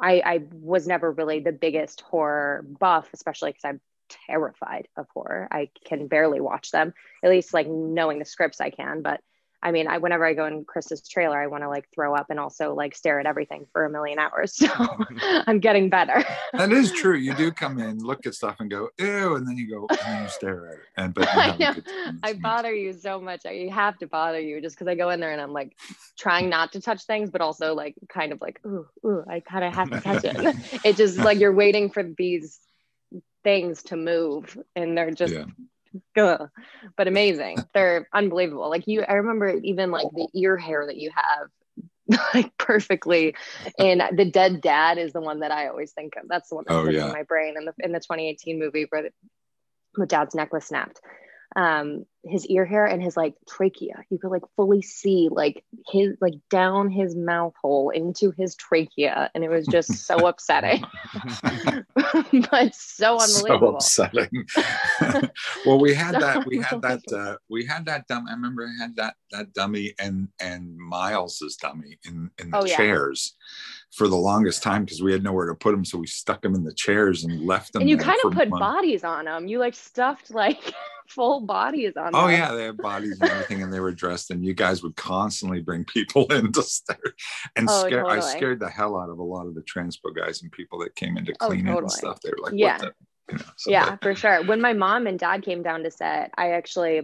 I, 0.00 0.22
I 0.24 0.42
was 0.52 0.86
never 0.86 1.10
really 1.12 1.40
the 1.40 1.52
biggest 1.52 2.00
horror 2.02 2.64
buff, 2.80 3.08
especially 3.12 3.50
because 3.50 3.64
I'm 3.64 3.80
terrified 4.28 4.88
of 4.96 5.06
horror. 5.12 5.48
I 5.50 5.70
can 5.84 6.08
barely 6.08 6.40
watch 6.40 6.70
them. 6.70 6.94
At 7.22 7.30
least 7.30 7.54
like 7.54 7.68
knowing 7.68 8.18
the 8.18 8.24
scripts 8.24 8.60
I 8.60 8.70
can, 8.70 9.02
but 9.02 9.20
I 9.64 9.72
mean, 9.72 9.88
I 9.88 9.96
whenever 9.96 10.26
I 10.26 10.34
go 10.34 10.44
in 10.44 10.66
Chris's 10.66 11.00
trailer, 11.08 11.40
I 11.40 11.46
want 11.46 11.64
to 11.64 11.70
like 11.70 11.88
throw 11.94 12.14
up 12.14 12.26
and 12.28 12.38
also 12.38 12.74
like 12.74 12.94
stare 12.94 13.18
at 13.18 13.24
everything 13.24 13.66
for 13.72 13.86
a 13.86 13.90
million 13.90 14.18
hours. 14.18 14.54
So 14.64 14.68
I'm 15.46 15.60
getting 15.60 15.90
better. 15.90 16.24
that 16.52 16.72
is 16.72 16.90
true. 17.00 17.16
You 17.16 17.34
do 17.34 17.50
come 17.50 17.78
in, 17.78 17.98
look 17.98 18.26
at 18.26 18.34
stuff, 18.34 18.56
and 18.60 18.70
go 18.70 18.88
ew, 18.98 19.36
and 19.36 19.46
then 19.46 19.56
you 19.56 19.68
go 19.68 19.86
and 19.88 19.98
then 19.98 20.22
you 20.22 20.28
stare 20.28 20.68
at 20.68 20.74
it. 20.74 20.80
And 20.96 21.14
but 21.14 21.28
I, 21.30 21.56
know, 21.56 21.74
I 22.22 22.32
bother 22.34 22.74
you 22.74 22.92
so 22.92 23.20
much. 23.20 23.46
I 23.46 23.68
have 23.72 23.98
to 23.98 24.06
bother 24.06 24.40
you 24.40 24.60
just 24.60 24.76
because 24.76 24.88
I 24.88 24.94
go 24.94 25.10
in 25.10 25.20
there 25.20 25.32
and 25.32 25.40
I'm 25.40 25.52
like 25.52 25.76
trying 26.18 26.48
not 26.48 26.72
to 26.72 26.80
touch 26.80 27.04
things, 27.04 27.30
but 27.30 27.40
also 27.40 27.74
like 27.74 27.94
kind 28.08 28.32
of 28.32 28.40
like 28.40 28.60
ooh, 28.66 28.86
ooh, 29.04 29.24
I 29.28 29.40
kind 29.40 29.64
of 29.64 29.74
have 29.74 29.90
to 29.90 30.00
touch 30.00 30.24
it. 30.24 30.56
it 30.84 30.96
just 30.96 31.18
like 31.18 31.38
you're 31.38 31.54
waiting 31.54 31.90
for 31.90 32.02
these 32.02 32.58
things 33.42 33.82
to 33.84 33.96
move, 33.96 34.58
and 34.76 34.96
they're 34.96 35.10
just. 35.10 35.34
Yeah 35.34 35.44
Ugh. 36.16 36.48
but 36.96 37.08
amazing. 37.08 37.58
They're 37.72 38.08
unbelievable. 38.12 38.68
Like 38.68 38.86
you, 38.86 39.02
I 39.02 39.14
remember 39.14 39.48
even 39.62 39.90
like 39.90 40.06
the 40.14 40.28
ear 40.34 40.56
hair 40.56 40.86
that 40.86 40.96
you 40.96 41.10
have 41.14 41.48
like 42.34 42.56
perfectly 42.58 43.34
and 43.78 44.02
the 44.16 44.26
dead 44.26 44.60
dad 44.60 44.98
is 44.98 45.14
the 45.14 45.20
one 45.22 45.40
that 45.40 45.50
i 45.50 45.68
always 45.68 45.92
think 45.92 46.16
of 46.16 46.28
that's 46.28 46.50
the 46.50 46.54
one 46.54 46.64
that's 46.66 46.76
oh, 46.76 46.90
yeah. 46.90 47.06
in 47.06 47.12
my 47.12 47.22
brain 47.22 47.54
in 47.56 47.64
the 47.64 47.72
in 47.78 47.92
the 47.92 47.98
2018 47.98 48.58
movie 48.58 48.86
where 48.90 49.04
the, 49.04 49.10
the 49.94 50.04
dad's 50.04 50.34
neck 50.34 50.52
was 50.52 50.66
snapped 50.66 51.00
um 51.56 52.04
his 52.24 52.46
ear 52.46 52.64
hair 52.64 52.86
and 52.86 53.02
his 53.02 53.16
like 53.16 53.34
trachea 53.48 54.02
you 54.08 54.18
could 54.18 54.30
like 54.30 54.42
fully 54.56 54.80
see 54.80 55.28
like 55.30 55.62
his 55.88 56.16
like 56.20 56.34
down 56.50 56.90
his 56.90 57.14
mouth 57.14 57.52
hole 57.60 57.90
into 57.90 58.32
his 58.36 58.56
trachea 58.56 59.30
and 59.34 59.44
it 59.44 59.50
was 59.50 59.66
just 59.66 59.92
so 60.06 60.16
upsetting 60.26 60.82
but 62.50 62.74
so 62.74 63.18
unbelievable 63.20 63.78
so 63.80 64.04
upsetting 64.04 64.46
well 65.66 65.78
we 65.78 65.94
had 65.94 66.14
so 66.14 66.20
that 66.20 66.46
we 66.46 66.58
had 66.58 66.80
that 66.82 67.02
uh 67.12 67.36
we 67.48 67.64
had 67.64 67.84
that 67.84 68.06
dumb 68.08 68.26
i 68.28 68.32
remember 68.32 68.66
i 68.66 68.82
had 68.82 68.96
that 68.96 69.14
that 69.30 69.52
dummy 69.52 69.94
and 69.98 70.28
and 70.40 70.76
miles's 70.76 71.56
dummy 71.56 71.98
in 72.06 72.30
in 72.38 72.50
the 72.50 72.58
oh, 72.58 72.66
chairs 72.66 73.36
yeah 73.36 73.84
for 73.94 74.08
the 74.08 74.16
longest 74.16 74.62
time 74.62 74.84
because 74.84 75.00
we 75.02 75.12
had 75.12 75.22
nowhere 75.22 75.46
to 75.46 75.54
put 75.54 75.70
them. 75.70 75.84
So 75.84 75.98
we 75.98 76.06
stuck 76.06 76.42
them 76.42 76.54
in 76.54 76.64
the 76.64 76.74
chairs 76.74 77.24
and 77.24 77.46
left 77.46 77.72
them. 77.72 77.82
And 77.82 77.90
you 77.90 77.96
kind 77.96 78.18
of 78.24 78.32
put 78.32 78.48
months. 78.48 78.60
bodies 78.60 79.04
on 79.04 79.26
them. 79.26 79.46
You 79.46 79.58
like 79.58 79.74
stuffed 79.74 80.30
like 80.32 80.74
full 81.08 81.40
bodies 81.40 81.92
on 81.96 82.10
oh, 82.14 82.22
them. 82.22 82.32
yeah. 82.32 82.52
They 82.52 82.64
had 82.64 82.76
bodies 82.76 83.18
and 83.20 83.30
everything 83.30 83.62
and 83.62 83.72
they 83.72 83.80
were 83.80 83.92
dressed. 83.92 84.30
And 84.30 84.44
you 84.44 84.54
guys 84.54 84.82
would 84.82 84.96
constantly 84.96 85.60
bring 85.60 85.84
people 85.84 86.26
in 86.32 86.52
to 86.52 86.62
stare 86.62 86.96
and 87.56 87.68
oh, 87.70 87.86
scare. 87.86 88.02
Totally. 88.02 88.18
I 88.18 88.20
scared 88.20 88.60
the 88.60 88.68
hell 88.68 88.98
out 88.98 89.10
of 89.10 89.18
a 89.18 89.22
lot 89.22 89.46
of 89.46 89.54
the 89.54 89.62
transpo 89.62 90.14
guys 90.14 90.42
and 90.42 90.50
people 90.50 90.78
that 90.80 90.94
came 90.94 91.16
in 91.16 91.24
to 91.26 91.34
oh, 91.40 91.48
clean 91.48 91.68
oh, 91.68 91.74
totally. 91.74 91.84
and 91.84 91.92
stuff. 91.92 92.20
They 92.20 92.30
were 92.30 92.42
like, 92.42 92.54
yeah. 92.56 92.78
The, 92.78 92.92
you 93.30 93.38
know, 93.38 93.44
so 93.56 93.70
yeah, 93.70 93.96
for 94.02 94.14
sure. 94.14 94.44
When 94.44 94.60
my 94.60 94.72
mom 94.72 95.06
and 95.06 95.18
dad 95.18 95.42
came 95.42 95.62
down 95.62 95.82
to 95.82 95.90
set, 95.90 96.32
I 96.36 96.52
actually, 96.52 97.02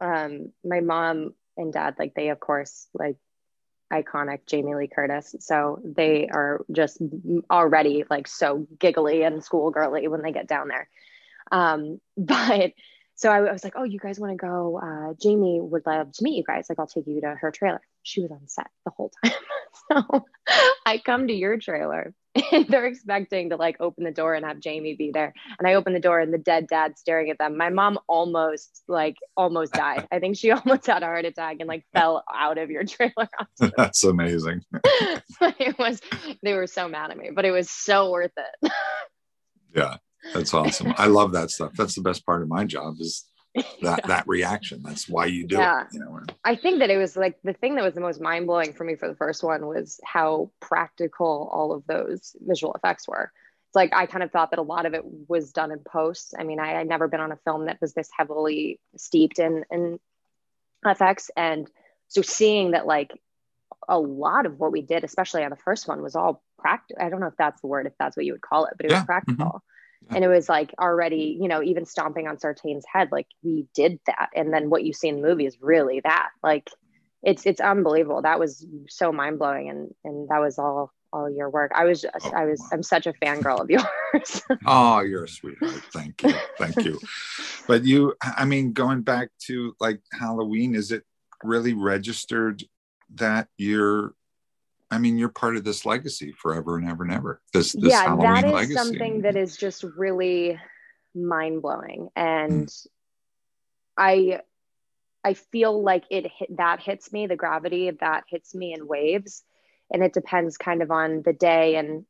um, 0.00 0.52
my 0.64 0.80
mom 0.80 1.34
and 1.56 1.72
dad, 1.72 1.96
like 1.98 2.14
they, 2.14 2.30
of 2.30 2.40
course, 2.40 2.88
like 2.94 3.16
iconic 3.92 4.46
Jamie 4.46 4.74
Lee 4.74 4.88
Curtis. 4.88 5.34
So 5.40 5.80
they 5.84 6.28
are 6.28 6.64
just 6.70 6.98
already 7.50 8.04
like 8.08 8.28
so 8.28 8.66
giggly 8.78 9.22
and 9.22 9.42
schoolgirly 9.42 10.08
when 10.08 10.22
they 10.22 10.32
get 10.32 10.48
down 10.48 10.68
there. 10.68 10.88
Um, 11.50 12.00
but 12.16 12.72
so 13.20 13.30
I, 13.30 13.36
I, 13.36 13.52
was 13.52 13.62
like, 13.62 13.74
oh, 13.76 13.84
you 13.84 13.98
guys 13.98 14.18
want 14.18 14.32
to 14.32 14.36
go? 14.36 14.80
Uh, 14.82 15.12
Jamie 15.20 15.60
would 15.60 15.84
love 15.84 16.10
to 16.10 16.24
meet 16.24 16.38
you 16.38 16.42
guys. 16.42 16.66
Like, 16.70 16.78
I'll 16.78 16.86
take 16.86 17.06
you 17.06 17.20
to 17.20 17.34
her 17.38 17.50
trailer. 17.50 17.82
She 18.02 18.22
was 18.22 18.30
on 18.30 18.48
set 18.48 18.68
the 18.86 18.92
whole 18.96 19.12
time. 19.22 19.34
so 19.92 20.24
I 20.86 20.96
come 20.96 21.28
to 21.28 21.34
your 21.34 21.58
trailer 21.58 22.14
and 22.50 22.66
they're 22.68 22.86
expecting 22.86 23.50
to 23.50 23.56
like 23.56 23.76
open 23.78 24.04
the 24.04 24.10
door 24.10 24.32
and 24.32 24.46
have 24.46 24.58
Jamie 24.60 24.94
be 24.94 25.10
there. 25.12 25.34
And 25.58 25.68
I 25.68 25.74
open 25.74 25.92
the 25.92 26.00
door 26.00 26.18
and 26.18 26.32
the 26.32 26.38
dead 26.38 26.66
dad 26.66 26.98
staring 26.98 27.28
at 27.28 27.36
them. 27.36 27.58
My 27.58 27.68
mom 27.68 27.98
almost 28.06 28.84
like 28.88 29.16
almost 29.36 29.74
died. 29.74 30.08
I 30.10 30.18
think 30.18 30.38
she 30.38 30.50
almost 30.50 30.86
had 30.86 31.02
a 31.02 31.06
heart 31.06 31.26
attack 31.26 31.56
and 31.60 31.68
like 31.68 31.84
fell 31.92 32.24
out 32.34 32.56
of 32.56 32.70
your 32.70 32.84
trailer. 32.84 33.28
That's 33.76 34.02
amazing. 34.02 34.64
it 34.82 35.78
was 35.78 36.00
they 36.42 36.54
were 36.54 36.66
so 36.66 36.88
mad 36.88 37.10
at 37.10 37.18
me, 37.18 37.32
but 37.34 37.44
it 37.44 37.50
was 37.50 37.68
so 37.68 38.10
worth 38.10 38.32
it. 38.38 38.72
yeah. 39.76 39.98
That's 40.34 40.54
awesome. 40.54 40.94
I 40.96 41.06
love 41.08 41.32
that 41.32 41.50
stuff. 41.50 41.72
That's 41.76 41.94
the 41.94 42.02
best 42.02 42.24
part 42.26 42.42
of 42.42 42.48
my 42.48 42.64
job 42.64 42.96
is 43.00 43.26
that 43.54 43.66
yeah. 43.82 44.06
that 44.06 44.28
reaction. 44.28 44.82
That's 44.82 45.08
why 45.08 45.26
you 45.26 45.46
do 45.46 45.56
yeah. 45.56 45.82
it. 45.82 45.88
You 45.92 46.00
know. 46.00 46.20
I 46.44 46.56
think 46.56 46.80
that 46.80 46.90
it 46.90 46.98
was 46.98 47.16
like 47.16 47.38
the 47.42 47.52
thing 47.52 47.74
that 47.76 47.84
was 47.84 47.94
the 47.94 48.00
most 48.00 48.20
mind 48.20 48.46
blowing 48.46 48.72
for 48.72 48.84
me 48.84 48.96
for 48.96 49.08
the 49.08 49.16
first 49.16 49.42
one 49.42 49.66
was 49.66 50.00
how 50.04 50.50
practical 50.60 51.50
all 51.52 51.72
of 51.72 51.84
those 51.86 52.36
visual 52.40 52.72
effects 52.74 53.08
were. 53.08 53.32
It's 53.68 53.76
like 53.76 53.92
I 53.94 54.06
kind 54.06 54.22
of 54.22 54.30
thought 54.30 54.50
that 54.50 54.58
a 54.58 54.62
lot 54.62 54.86
of 54.86 54.94
it 54.94 55.02
was 55.04 55.52
done 55.52 55.72
in 55.72 55.80
post. 55.80 56.34
I 56.38 56.44
mean, 56.44 56.60
I 56.60 56.72
had 56.72 56.88
never 56.88 57.08
been 57.08 57.20
on 57.20 57.32
a 57.32 57.38
film 57.44 57.66
that 57.66 57.80
was 57.80 57.92
this 57.92 58.10
heavily 58.16 58.80
steeped 58.96 59.38
in 59.38 59.64
in 59.70 59.98
effects, 60.84 61.30
and 61.36 61.68
so 62.08 62.22
seeing 62.22 62.72
that 62.72 62.86
like 62.86 63.12
a 63.88 63.98
lot 63.98 64.46
of 64.46 64.58
what 64.58 64.72
we 64.72 64.82
did, 64.82 65.04
especially 65.04 65.42
on 65.42 65.50
the 65.50 65.56
first 65.56 65.88
one, 65.88 66.02
was 66.02 66.14
all 66.14 66.42
practical. 66.58 67.04
I 67.04 67.08
don't 67.08 67.20
know 67.20 67.26
if 67.26 67.36
that's 67.36 67.60
the 67.60 67.68
word, 67.68 67.86
if 67.86 67.94
that's 67.98 68.16
what 68.16 68.26
you 68.26 68.32
would 68.32 68.40
call 68.40 68.66
it, 68.66 68.74
but 68.76 68.86
it 68.86 68.92
yeah. 68.92 68.98
was 68.98 69.06
practical. 69.06 69.46
Mm-hmm 69.46 69.56
and 70.10 70.24
it 70.24 70.28
was 70.28 70.48
like 70.48 70.74
already 70.80 71.38
you 71.40 71.48
know 71.48 71.62
even 71.62 71.84
stomping 71.84 72.26
on 72.26 72.36
sartain's 72.36 72.84
head 72.90 73.10
like 73.12 73.26
we 73.42 73.66
did 73.74 74.00
that. 74.06 74.30
And 74.34 74.52
then 74.52 74.70
what 74.70 74.84
you 74.84 74.92
see 74.92 75.08
in 75.08 75.20
the 75.20 75.28
movie 75.28 75.46
is 75.46 75.58
really 75.60 76.00
that. 76.00 76.30
Like 76.42 76.70
it's 77.22 77.46
it's 77.46 77.60
unbelievable. 77.60 78.22
That 78.22 78.40
was 78.40 78.66
so 78.88 79.12
mind-blowing 79.12 79.68
and 79.68 79.94
and 80.04 80.28
that 80.28 80.40
was 80.40 80.58
all 80.58 80.92
all 81.12 81.28
your 81.28 81.50
work. 81.50 81.72
I 81.74 81.84
was 81.84 82.04
oh, 82.04 82.30
i 82.34 82.44
was 82.44 82.60
wow. 82.60 82.68
i'm 82.72 82.82
such 82.82 83.06
a 83.06 83.12
fangirl 83.14 83.60
of 83.60 83.70
yours. 83.70 84.42
Oh 84.66 85.00
you're 85.00 85.24
a 85.24 85.28
sweetheart. 85.28 85.82
Thank 85.92 86.22
you. 86.22 86.34
Thank 86.58 86.84
you. 86.84 86.98
But 87.66 87.84
you 87.84 88.14
i 88.20 88.44
mean 88.44 88.72
going 88.72 89.02
back 89.02 89.28
to 89.46 89.76
like 89.78 90.00
halloween 90.12 90.74
is 90.74 90.90
it 90.90 91.04
really 91.44 91.72
registered 91.72 92.64
that 93.14 93.46
you're 93.56 94.14
I 94.90 94.98
mean, 94.98 95.18
you're 95.18 95.28
part 95.28 95.56
of 95.56 95.64
this 95.64 95.86
legacy 95.86 96.32
forever 96.32 96.76
and 96.76 96.88
ever 96.88 97.04
and 97.04 97.12
ever. 97.12 97.40
This, 97.52 97.72
this 97.72 97.90
yeah, 97.90 98.02
Halloween 98.02 98.32
that 98.32 98.44
is 98.44 98.52
legacy. 98.52 98.74
something 98.74 99.22
that 99.22 99.36
is 99.36 99.56
just 99.56 99.84
really 99.84 100.58
mind 101.14 101.62
blowing, 101.62 102.08
and 102.16 102.66
mm. 102.66 102.86
I, 103.96 104.40
I 105.22 105.34
feel 105.34 105.82
like 105.82 106.04
it 106.10 106.30
hit, 106.36 106.56
that 106.56 106.80
hits 106.80 107.12
me. 107.12 107.26
The 107.26 107.36
gravity 107.36 107.88
of 107.88 107.98
that 107.98 108.24
hits 108.28 108.54
me 108.54 108.72
in 108.72 108.88
waves, 108.88 109.44
and 109.92 110.02
it 110.02 110.12
depends 110.12 110.56
kind 110.56 110.82
of 110.82 110.90
on 110.90 111.22
the 111.24 111.32
day 111.32 111.76
and 111.76 112.04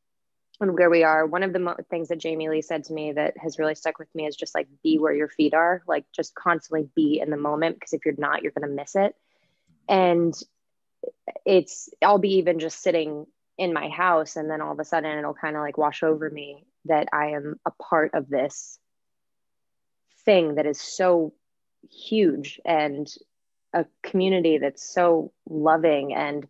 and 0.61 0.73
where 0.73 0.89
we 0.89 1.03
are. 1.03 1.25
One 1.25 1.43
of 1.43 1.53
the 1.53 1.59
mo- 1.59 1.77
things 1.89 2.09
that 2.09 2.19
Jamie 2.19 2.49
Lee 2.49 2.61
said 2.61 2.83
to 2.85 2.93
me 2.93 3.11
that 3.13 3.35
has 3.37 3.59
really 3.59 3.75
stuck 3.75 3.99
with 3.99 4.13
me 4.13 4.27
is 4.27 4.35
just 4.35 4.55
like 4.55 4.67
be 4.83 4.97
where 4.97 5.13
your 5.13 5.27
feet 5.27 5.53
are, 5.53 5.81
like 5.87 6.05
just 6.15 6.35
constantly 6.35 6.87
be 6.95 7.19
in 7.19 7.31
the 7.31 7.37
moment 7.37 7.75
because 7.75 7.93
if 7.93 8.05
you're 8.05 8.13
not, 8.17 8.43
you're 8.43 8.51
going 8.51 8.69
to 8.69 8.75
miss 8.75 8.95
it. 8.95 9.15
And 9.89 10.33
it's 11.45 11.89
I'll 12.01 12.17
be 12.17 12.35
even 12.35 12.59
just 12.59 12.81
sitting 12.81 13.25
in 13.57 13.73
my 13.73 13.89
house 13.89 14.35
and 14.35 14.49
then 14.49 14.61
all 14.61 14.71
of 14.71 14.79
a 14.79 14.85
sudden 14.85 15.17
it'll 15.17 15.33
kind 15.33 15.55
of 15.55 15.61
like 15.61 15.77
wash 15.77 16.03
over 16.03 16.29
me 16.29 16.65
that 16.85 17.07
I 17.13 17.27
am 17.31 17.59
a 17.65 17.71
part 17.71 18.11
of 18.13 18.29
this 18.29 18.79
thing 20.25 20.55
that 20.55 20.65
is 20.65 20.79
so 20.79 21.33
huge 21.89 22.59
and 22.65 23.07
a 23.73 23.85
community 24.03 24.57
that's 24.57 24.83
so 24.83 25.31
loving. 25.49 26.13
And 26.13 26.47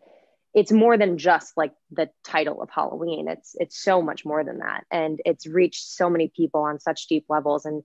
it's 0.54 0.72
more 0.72 0.98
than 0.98 1.18
just 1.18 1.56
like 1.56 1.74
the 1.92 2.10
title 2.24 2.62
of 2.62 2.70
Halloween. 2.70 3.28
It's 3.28 3.56
it's 3.60 3.82
so 3.82 4.02
much 4.02 4.26
more 4.26 4.44
than 4.44 4.60
that. 4.60 4.86
And 4.92 5.22
it's 5.26 5.48
reached 5.48 5.86
so 5.86 6.10
many 6.10 6.28
people 6.28 6.62
on 6.62 6.80
such 6.80 7.08
deep 7.08 7.26
levels 7.30 7.66
and 7.66 7.84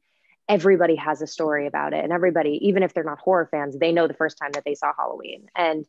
everybody 0.48 0.96
has 0.96 1.22
a 1.22 1.26
story 1.26 1.66
about 1.66 1.92
it. 1.92 2.02
And 2.02 2.12
everybody 2.12 2.58
even 2.62 2.82
if 2.82 2.94
they're 2.94 3.04
not 3.04 3.18
horror 3.18 3.48
fans, 3.50 3.78
they 3.78 3.92
know 3.92 4.08
the 4.08 4.14
first 4.14 4.38
time 4.38 4.52
that 4.52 4.64
they 4.64 4.74
saw 4.74 4.92
Halloween. 4.96 5.46
And 5.54 5.86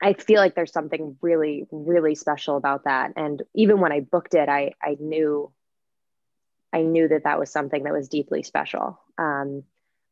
I 0.00 0.12
feel 0.12 0.40
like 0.40 0.54
there's 0.54 0.72
something 0.72 1.16
really, 1.20 1.66
really 1.70 2.14
special 2.14 2.56
about 2.56 2.84
that. 2.84 3.12
And 3.16 3.42
even 3.54 3.80
when 3.80 3.92
I 3.92 4.00
booked 4.00 4.34
it, 4.34 4.48
I, 4.48 4.72
I 4.82 4.96
knew, 5.00 5.50
I 6.72 6.82
knew 6.82 7.08
that 7.08 7.24
that 7.24 7.38
was 7.38 7.50
something 7.50 7.82
that 7.84 7.92
was 7.92 8.08
deeply 8.08 8.42
special. 8.42 9.00
Um, 9.18 9.64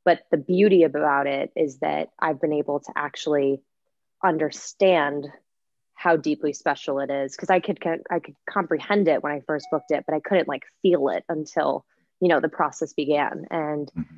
but 0.04 0.22
the 0.30 0.36
beauty 0.36 0.82
about 0.82 1.26
it 1.26 1.52
is 1.54 1.78
that 1.78 2.10
I've 2.18 2.40
been 2.40 2.52
able 2.52 2.80
to 2.80 2.92
actually 2.96 3.60
understand 4.24 5.28
how 5.94 6.16
deeply 6.16 6.52
special 6.52 7.00
it 7.00 7.10
is 7.10 7.34
because 7.34 7.50
I 7.50 7.58
could 7.58 7.78
I 8.10 8.18
could 8.18 8.36
comprehend 8.48 9.08
it 9.08 9.22
when 9.22 9.32
I 9.32 9.40
first 9.46 9.66
booked 9.70 9.90
it, 9.90 10.04
but 10.06 10.14
I 10.14 10.20
couldn't 10.20 10.46
like 10.46 10.64
feel 10.82 11.08
it 11.08 11.24
until 11.28 11.84
you 12.20 12.28
know 12.28 12.38
the 12.38 12.48
process 12.48 12.92
began. 12.92 13.46
And 13.50 13.90
mm-hmm. 13.96 14.16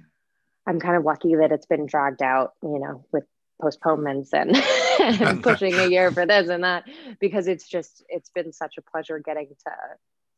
I'm 0.66 0.81
kind 0.81 0.97
of 0.97 1.05
lucky 1.05 1.36
that 1.36 1.53
it's 1.53 1.66
been 1.66 1.86
dragged 1.86 2.23
out, 2.23 2.53
you 2.62 2.78
know, 2.78 3.05
with 3.12 3.24
postponements 3.61 4.35
and, 4.35 4.51
and 4.98 5.42
pushing 5.42 5.74
a 5.74 5.86
year 5.86 6.10
for 6.10 6.26
this 6.26 6.48
and 6.48 6.64
that 6.64 6.84
because 7.20 7.48
it's 7.48 7.68
just 7.68 8.04
it's 8.08 8.30
been 8.30 8.52
such 8.52 8.76
a 8.78 8.82
pleasure 8.82 9.18
getting 9.18 9.48
to 9.48 9.72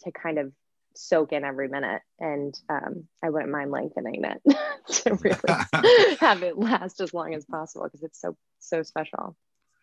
to 0.05 0.13
kind 0.13 0.39
of 0.39 0.53
soak 0.95 1.33
in 1.33 1.45
every 1.45 1.69
minute. 1.69 2.03
And 2.19 2.59
um, 2.69 3.07
i 3.23 3.31
wouldn't 3.31 3.51
mind 3.51 3.71
lengthening 3.71 4.25
it 4.25 4.57
to 5.03 5.15
really 5.15 6.17
have 6.21 6.43
it 6.43 6.59
last 6.59 7.01
as 7.01 7.15
long 7.15 7.35
as 7.35 7.45
possible 7.45 7.85
because 7.85 8.03
it's 8.03 8.21
so 8.21 8.37
so 8.59 8.83
special. 8.83 9.37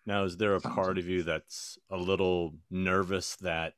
Now 0.05 0.23
is 0.23 0.37
there 0.37 0.55
a 0.55 0.61
part 0.61 0.97
of 0.97 1.07
you 1.07 1.23
that's 1.23 1.77
a 1.89 1.97
little 1.97 2.53
nervous 2.69 3.35
that 3.37 3.73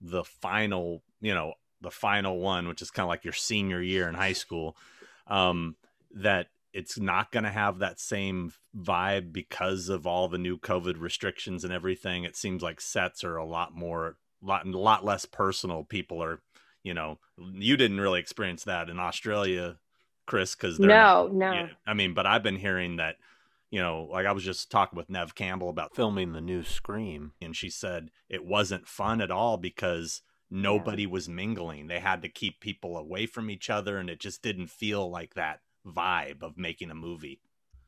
the 0.00 0.24
final 0.24 1.02
you 1.20 1.34
know 1.34 1.54
the 1.80 1.90
final 1.90 2.38
one 2.38 2.68
which 2.68 2.82
is 2.82 2.90
kind 2.90 3.04
of 3.04 3.08
like 3.08 3.24
your 3.24 3.32
senior 3.32 3.80
year 3.80 4.08
in 4.08 4.14
high 4.14 4.32
school 4.32 4.76
um, 5.26 5.76
that 6.14 6.48
it's 6.78 6.96
not 6.96 7.32
going 7.32 7.42
to 7.42 7.50
have 7.50 7.80
that 7.80 7.98
same 7.98 8.52
vibe 8.76 9.32
because 9.32 9.88
of 9.88 10.06
all 10.06 10.28
the 10.28 10.38
new 10.38 10.56
COVID 10.56 11.00
restrictions 11.00 11.64
and 11.64 11.72
everything. 11.72 12.22
It 12.22 12.36
seems 12.36 12.62
like 12.62 12.80
sets 12.80 13.24
are 13.24 13.36
a 13.36 13.44
lot 13.44 13.74
more, 13.74 14.16
lot, 14.40 14.64
a 14.64 14.78
lot 14.78 15.04
less 15.04 15.26
personal. 15.26 15.82
People 15.82 16.22
are, 16.22 16.40
you 16.84 16.94
know, 16.94 17.18
you 17.36 17.76
didn't 17.76 18.00
really 18.00 18.20
experience 18.20 18.62
that 18.62 18.88
in 18.88 19.00
Australia, 19.00 19.78
Chris, 20.24 20.54
because 20.54 20.78
no, 20.78 21.28
no. 21.32 21.52
Yeah, 21.52 21.68
I 21.84 21.94
mean, 21.94 22.14
but 22.14 22.26
I've 22.26 22.44
been 22.44 22.54
hearing 22.54 22.98
that, 22.98 23.16
you 23.72 23.80
know, 23.80 24.06
like 24.08 24.26
I 24.26 24.32
was 24.32 24.44
just 24.44 24.70
talking 24.70 24.96
with 24.96 25.10
Neve 25.10 25.34
Campbell 25.34 25.70
about 25.70 25.96
filming 25.96 26.32
the 26.32 26.40
new 26.40 26.62
Scream, 26.62 27.32
and 27.42 27.56
she 27.56 27.70
said 27.70 28.12
it 28.28 28.44
wasn't 28.44 28.86
fun 28.86 29.20
at 29.20 29.32
all 29.32 29.56
because 29.56 30.22
nobody 30.48 31.02
yeah. 31.02 31.08
was 31.08 31.28
mingling. 31.28 31.88
They 31.88 31.98
had 31.98 32.22
to 32.22 32.28
keep 32.28 32.60
people 32.60 32.96
away 32.96 33.26
from 33.26 33.50
each 33.50 33.68
other, 33.68 33.98
and 33.98 34.08
it 34.08 34.20
just 34.20 34.44
didn't 34.44 34.70
feel 34.70 35.10
like 35.10 35.34
that 35.34 35.58
vibe 35.86 36.42
of 36.42 36.56
making 36.56 36.90
a 36.90 36.94
movie. 36.94 37.40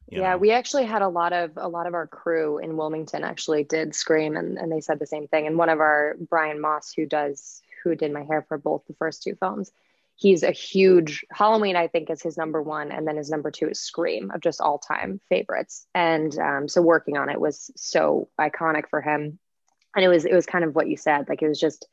Yeah, 0.08 0.32
know? 0.32 0.38
we 0.38 0.50
actually 0.50 0.86
had 0.86 1.02
a 1.02 1.08
lot 1.08 1.32
of 1.32 1.52
a 1.56 1.68
lot 1.68 1.86
of 1.86 1.94
our 1.94 2.06
crew 2.06 2.58
in 2.58 2.76
Wilmington 2.76 3.22
actually 3.22 3.64
did 3.64 3.94
Scream, 3.94 4.36
and, 4.36 4.58
and 4.58 4.70
they 4.70 4.80
said 4.80 4.98
the 4.98 5.06
same 5.06 5.28
thing. 5.28 5.46
And 5.46 5.56
one 5.56 5.68
of 5.68 5.80
our 5.80 6.16
Brian 6.28 6.60
Moss, 6.60 6.92
who 6.92 7.06
does 7.06 7.62
who 7.84 7.94
did 7.94 8.12
my 8.12 8.24
hair 8.24 8.44
for 8.48 8.58
both 8.58 8.82
the 8.86 8.94
first 8.94 9.22
two 9.22 9.34
films, 9.36 9.70
he's 10.16 10.42
a 10.42 10.50
huge 10.50 11.24
Halloween. 11.30 11.76
I 11.76 11.86
think 11.86 12.10
is 12.10 12.22
his 12.22 12.36
number 12.36 12.60
one, 12.60 12.90
and 12.90 13.06
then 13.06 13.16
his 13.16 13.30
number 13.30 13.50
two 13.50 13.68
is 13.68 13.78
Scream 13.78 14.32
of 14.32 14.40
just 14.40 14.60
all 14.60 14.78
time 14.78 15.20
favorites. 15.28 15.86
And 15.94 16.36
um, 16.38 16.68
so 16.68 16.82
working 16.82 17.16
on 17.16 17.28
it 17.28 17.40
was 17.40 17.70
so 17.76 18.28
iconic 18.40 18.88
for 18.90 19.00
him, 19.00 19.38
and 19.94 20.04
it 20.04 20.08
was 20.08 20.24
it 20.24 20.34
was 20.34 20.46
kind 20.46 20.64
of 20.64 20.74
what 20.74 20.88
you 20.88 20.96
said, 20.96 21.28
like 21.28 21.42
it 21.42 21.48
was 21.48 21.60
just 21.60 21.86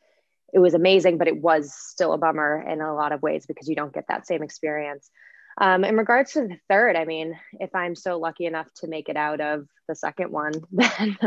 it 0.54 0.60
was 0.60 0.74
amazing, 0.74 1.18
but 1.18 1.28
it 1.28 1.40
was 1.40 1.74
still 1.74 2.14
a 2.14 2.18
bummer 2.18 2.66
in 2.68 2.82
a 2.82 2.96
lot 2.96 3.12
of 3.12 3.22
ways 3.22 3.46
because 3.46 3.68
you 3.68 3.76
don't 3.76 3.94
get 3.94 4.08
that 4.08 4.26
same 4.26 4.42
experience. 4.42 5.12
Um, 5.60 5.84
in 5.84 5.98
regards 5.98 6.34
to 6.34 6.48
the 6.48 6.58
third, 6.70 6.96
I 6.96 7.06
mean, 7.06 7.38
if 7.60 7.74
I'm 7.74 7.96
so 7.96 8.20
lucky 8.20 8.46
enough 8.46 8.72
to 8.76 8.88
make 8.88 9.10
it 9.10 9.18
out 9.18 9.42
of 9.42 9.68
the 9.88 9.96
second 9.96 10.32
one, 10.32 10.54
then 10.72 11.18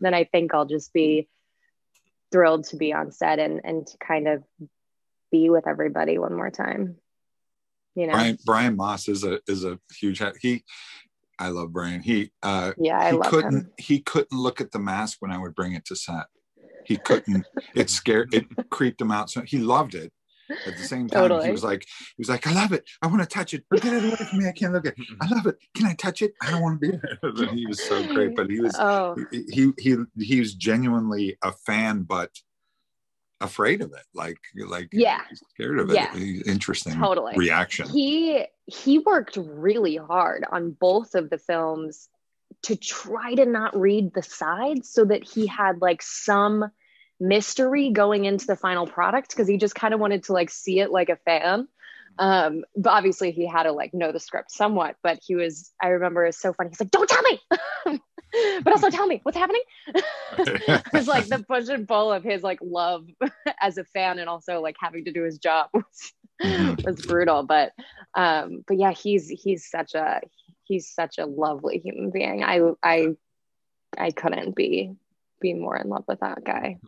then 0.00 0.14
I 0.14 0.24
think 0.24 0.54
I'll 0.54 0.66
just 0.66 0.92
be 0.92 1.28
thrilled 2.32 2.64
to 2.64 2.76
be 2.76 2.92
on 2.92 3.12
set 3.12 3.38
and 3.38 3.60
and 3.64 3.86
to 3.86 3.98
kind 3.98 4.28
of 4.28 4.42
be 5.30 5.50
with 5.50 5.66
everybody 5.66 6.18
one 6.18 6.34
more 6.34 6.50
time. 6.50 6.96
You 7.94 8.06
know, 8.06 8.12
Brian, 8.12 8.38
Brian 8.44 8.76
Moss 8.76 9.08
is 9.08 9.24
a 9.24 9.40
is 9.46 9.64
a 9.64 9.78
huge 9.94 10.22
he. 10.40 10.64
I 11.38 11.48
love 11.48 11.72
Brian. 11.72 12.00
He 12.00 12.30
uh, 12.42 12.72
yeah, 12.78 12.98
I 12.98 13.10
he 13.10 13.16
love 13.16 13.30
couldn't 13.30 13.54
him. 13.54 13.72
he 13.78 14.00
couldn't 14.00 14.38
look 14.38 14.60
at 14.62 14.72
the 14.72 14.78
mask 14.78 15.18
when 15.20 15.30
I 15.30 15.38
would 15.38 15.54
bring 15.54 15.74
it 15.74 15.84
to 15.86 15.96
set. 15.96 16.26
He 16.86 16.96
couldn't. 16.96 17.44
it 17.74 17.90
scared 17.90 18.32
it 18.32 18.46
creeped 18.70 19.00
him 19.02 19.10
out. 19.10 19.28
So 19.28 19.42
he 19.42 19.58
loved 19.58 19.94
it 19.94 20.12
at 20.66 20.76
the 20.76 20.82
same 20.82 21.08
time 21.08 21.30
he 21.42 21.50
was 21.50 21.64
like 21.64 21.82
he 22.16 22.20
was 22.20 22.28
like 22.28 22.46
i 22.46 22.52
love 22.52 22.72
it. 22.72 22.84
I 23.02 23.06
want 23.08 23.20
to 23.22 23.26
touch 23.26 23.54
it. 23.54 23.64
Get 23.70 23.84
it 23.84 24.04
away 24.04 24.16
from 24.16 24.38
me. 24.38 24.46
I 24.48 24.52
can't 24.52 24.72
look 24.72 24.86
at 24.86 24.94
it. 24.98 25.06
I 25.20 25.26
love 25.34 25.46
it. 25.46 25.56
Can 25.74 25.86
i 25.86 25.94
touch 25.94 26.22
it? 26.22 26.34
I 26.42 26.50
don't 26.50 26.62
want 26.62 26.80
to 26.80 26.90
be 26.90 26.96
there. 26.96 27.48
He 27.54 27.66
was 27.66 27.82
so 27.82 28.06
great. 28.06 28.36
But 28.36 28.50
he 28.50 28.60
was 28.60 28.74
Oh, 28.78 29.16
he 29.30 29.72
he 29.78 29.96
he 30.18 30.40
was 30.40 30.54
genuinely 30.54 31.36
a 31.42 31.52
fan 31.52 32.02
but 32.02 32.30
afraid 33.40 33.82
of 33.82 33.92
it. 33.92 34.04
Like 34.14 34.38
like 34.66 34.88
Yeah. 34.92 35.22
scared 35.54 35.78
of 35.78 35.90
it. 35.90 35.94
Yeah. 35.94 36.14
interesting 36.46 36.94
Totally. 36.98 37.34
reaction. 37.36 37.88
He 37.88 38.44
he 38.66 38.98
worked 38.98 39.36
really 39.36 39.96
hard 39.96 40.44
on 40.50 40.70
both 40.72 41.14
of 41.14 41.30
the 41.30 41.38
films 41.38 42.08
to 42.62 42.76
try 42.76 43.34
to 43.34 43.44
not 43.46 43.78
read 43.78 44.14
the 44.14 44.22
sides 44.22 44.90
so 44.90 45.04
that 45.04 45.22
he 45.24 45.46
had 45.46 45.80
like 45.80 46.02
some 46.02 46.64
mystery 47.20 47.90
going 47.90 48.24
into 48.24 48.46
the 48.46 48.56
final 48.56 48.86
product 48.86 49.30
because 49.30 49.48
he 49.48 49.56
just 49.56 49.74
kind 49.74 49.94
of 49.94 50.00
wanted 50.00 50.24
to 50.24 50.32
like 50.32 50.50
see 50.50 50.80
it 50.80 50.90
like 50.90 51.08
a 51.08 51.16
fan. 51.16 51.68
Um 52.18 52.64
but 52.76 52.90
obviously 52.90 53.30
he 53.30 53.46
had 53.46 53.64
to 53.64 53.72
like 53.72 53.92
know 53.92 54.10
the 54.12 54.20
script 54.20 54.50
somewhat 54.50 54.96
but 55.02 55.18
he 55.26 55.34
was 55.34 55.70
i 55.82 55.88
remember 55.88 56.24
it's 56.24 56.40
so 56.40 56.52
funny. 56.54 56.70
He's 56.70 56.80
like 56.80 56.90
don't 56.90 57.08
tell 57.08 57.22
me! 57.22 57.40
But 58.64 58.72
also 58.72 58.90
tell 58.90 59.06
me 59.06 59.20
what's 59.22 59.36
happening? 59.36 59.62
It 60.38 60.82
was 60.92 61.06
like 61.08 61.26
the 61.28 61.38
push 61.38 61.68
and 61.68 61.86
pull 61.88 62.12
of 62.12 62.22
his 62.22 62.42
like 62.42 62.58
love 62.62 63.06
as 63.60 63.78
a 63.78 63.84
fan 63.84 64.18
and 64.18 64.28
also 64.28 64.60
like 64.60 64.76
having 64.80 65.04
to 65.06 65.12
do 65.12 65.22
his 65.22 65.38
job 65.38 65.68
was, 65.72 66.12
Mhm. 66.44 66.84
was 66.84 67.00
brutal. 67.06 67.44
But 67.44 67.72
um 68.14 68.62
but 68.66 68.76
yeah 68.78 68.92
he's 68.92 69.28
he's 69.28 69.70
such 69.70 69.94
a 69.94 70.20
he's 70.64 70.90
such 70.90 71.16
a 71.18 71.24
lovely 71.26 71.78
human 71.78 72.10
being. 72.10 72.44
I 72.44 72.60
i 72.82 73.08
i 73.96 74.10
couldn't 74.10 74.54
be 74.54 74.92
be 75.40 75.54
more 75.54 75.76
in 75.76 75.88
love 75.88 76.04
with 76.08 76.20
that 76.20 76.44
guy 76.44 76.78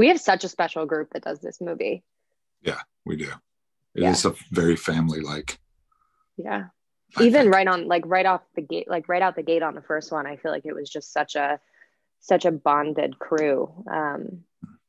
we 0.00 0.08
have 0.08 0.18
such 0.20 0.44
a 0.44 0.48
special 0.48 0.86
group 0.86 1.10
that 1.12 1.22
does 1.22 1.40
this 1.40 1.60
movie. 1.60 2.02
Yeah, 2.62 2.80
we 3.04 3.16
do. 3.16 3.28
It 3.94 4.02
is 4.04 4.24
Yeah. 4.24 4.30
a 4.30 4.34
very 4.50 4.76
family 4.76 5.20
like 5.20 5.58
yeah 6.36 6.64
even 7.20 7.50
right 7.50 7.66
on 7.66 7.86
like 7.86 8.04
right 8.06 8.24
off 8.24 8.40
the 8.54 8.62
gate 8.62 8.88
like 8.88 9.08
right 9.08 9.20
out 9.20 9.36
the 9.36 9.42
gate 9.42 9.62
on 9.62 9.74
the 9.74 9.82
first 9.82 10.10
one 10.12 10.26
i 10.26 10.36
feel 10.36 10.52
like 10.52 10.64
it 10.64 10.74
was 10.74 10.88
just 10.88 11.12
such 11.12 11.34
a 11.34 11.58
such 12.20 12.44
a 12.44 12.52
bonded 12.52 13.18
crew. 13.18 13.68
Um 13.90 14.44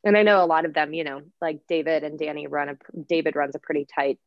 and 0.05 0.15
i 0.15 0.23
know 0.23 0.43
a 0.43 0.45
lot 0.53 0.65
of 0.65 0.73
them 0.75 0.93
you 0.93 1.03
know 1.03 1.21
like 1.41 1.59
david 1.67 2.03
and 2.03 2.17
danny 2.19 2.45
run 2.47 2.69
a 2.69 2.77
david 3.09 3.35
runs 3.35 3.55
a 3.55 3.59
pretty 3.59 3.85
tight 3.93 4.19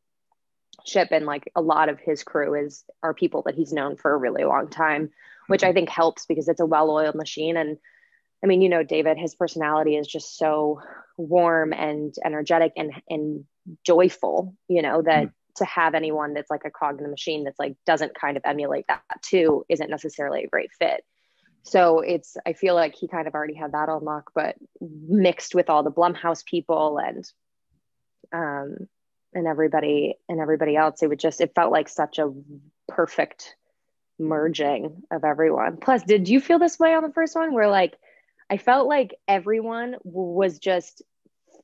ship 0.85 1.07
and 1.11 1.25
like 1.25 1.49
a 1.55 1.61
lot 1.61 1.87
of 1.89 1.97
his 1.99 2.21
crew 2.21 2.53
is 2.53 2.83
are 3.01 3.13
people 3.13 3.41
that 3.45 3.55
he's 3.55 3.73
known 3.73 3.95
for 3.95 4.11
a 4.13 4.17
really 4.17 4.43
long 4.43 4.67
time 4.69 5.09
which 5.47 5.63
i 5.63 5.71
think 5.73 5.89
helps 5.89 6.25
because 6.25 6.47
it's 6.49 6.59
a 6.65 6.65
well-oiled 6.65 7.15
machine 7.15 7.55
and 7.57 7.77
i 8.43 8.47
mean 8.47 8.61
you 8.61 8.69
know 8.69 8.83
david 8.83 9.17
his 9.17 9.35
personality 9.35 9.95
is 9.95 10.07
just 10.07 10.37
so 10.37 10.79
warm 11.17 11.73
and 11.73 12.15
energetic 12.23 12.73
and 12.75 12.91
and 13.09 13.45
joyful 13.85 14.55
you 14.67 14.81
know 14.81 15.01
that 15.01 15.29
to 15.55 15.65
have 15.65 15.95
anyone 15.95 16.33
that's 16.33 16.51
like 16.51 16.65
a 16.65 16.71
cog 16.71 16.97
in 16.97 17.03
the 17.03 17.09
machine 17.09 17.43
that's 17.43 17.59
like 17.59 17.75
doesn't 17.85 18.19
kind 18.19 18.37
of 18.37 18.43
emulate 18.45 18.85
that 18.87 19.01
too 19.21 19.65
isn't 19.69 19.89
necessarily 19.89 20.43
a 20.43 20.47
great 20.47 20.71
fit. 20.77 21.03
So 21.63 22.01
it's 22.01 22.37
i 22.45 22.53
feel 22.53 22.75
like 22.75 22.93
he 22.93 23.07
kind 23.07 23.27
of 23.27 23.33
already 23.33 23.55
had 23.55 23.71
that 23.71 23.89
on 23.89 24.03
lock 24.03 24.31
but 24.35 24.55
mixed 24.81 25.55
with 25.55 25.69
all 25.69 25.81
the 25.81 25.91
blumhouse 25.91 26.45
people 26.45 26.99
and 26.99 27.25
um 28.31 28.87
and 29.33 29.47
everybody 29.47 30.15
and 30.29 30.39
everybody 30.39 30.75
else 30.75 31.01
it 31.01 31.07
would 31.07 31.19
just 31.19 31.41
it 31.41 31.55
felt 31.55 31.71
like 31.71 31.89
such 31.89 32.19
a 32.19 32.31
perfect 32.87 33.55
merging 34.19 35.03
of 35.11 35.23
everyone. 35.23 35.77
Plus 35.77 36.03
did 36.03 36.29
you 36.29 36.39
feel 36.39 36.59
this 36.59 36.77
way 36.79 36.93
on 36.93 37.03
the 37.03 37.11
first 37.11 37.35
one 37.35 37.53
where 37.53 37.69
like 37.69 37.97
i 38.49 38.57
felt 38.57 38.87
like 38.87 39.15
everyone 39.27 39.95
was 40.03 40.59
just 40.59 41.01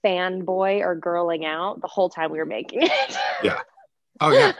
fanboy 0.03 0.81
or 0.81 0.99
girling 0.99 1.45
out 1.45 1.79
the 1.81 1.87
whole 1.87 2.09
time 2.09 2.31
we 2.31 2.37
were 2.37 2.45
making 2.45 2.81
it 2.83 3.17
yeah. 3.43 3.59
Oh 4.21 4.31
yeah, 4.31 4.53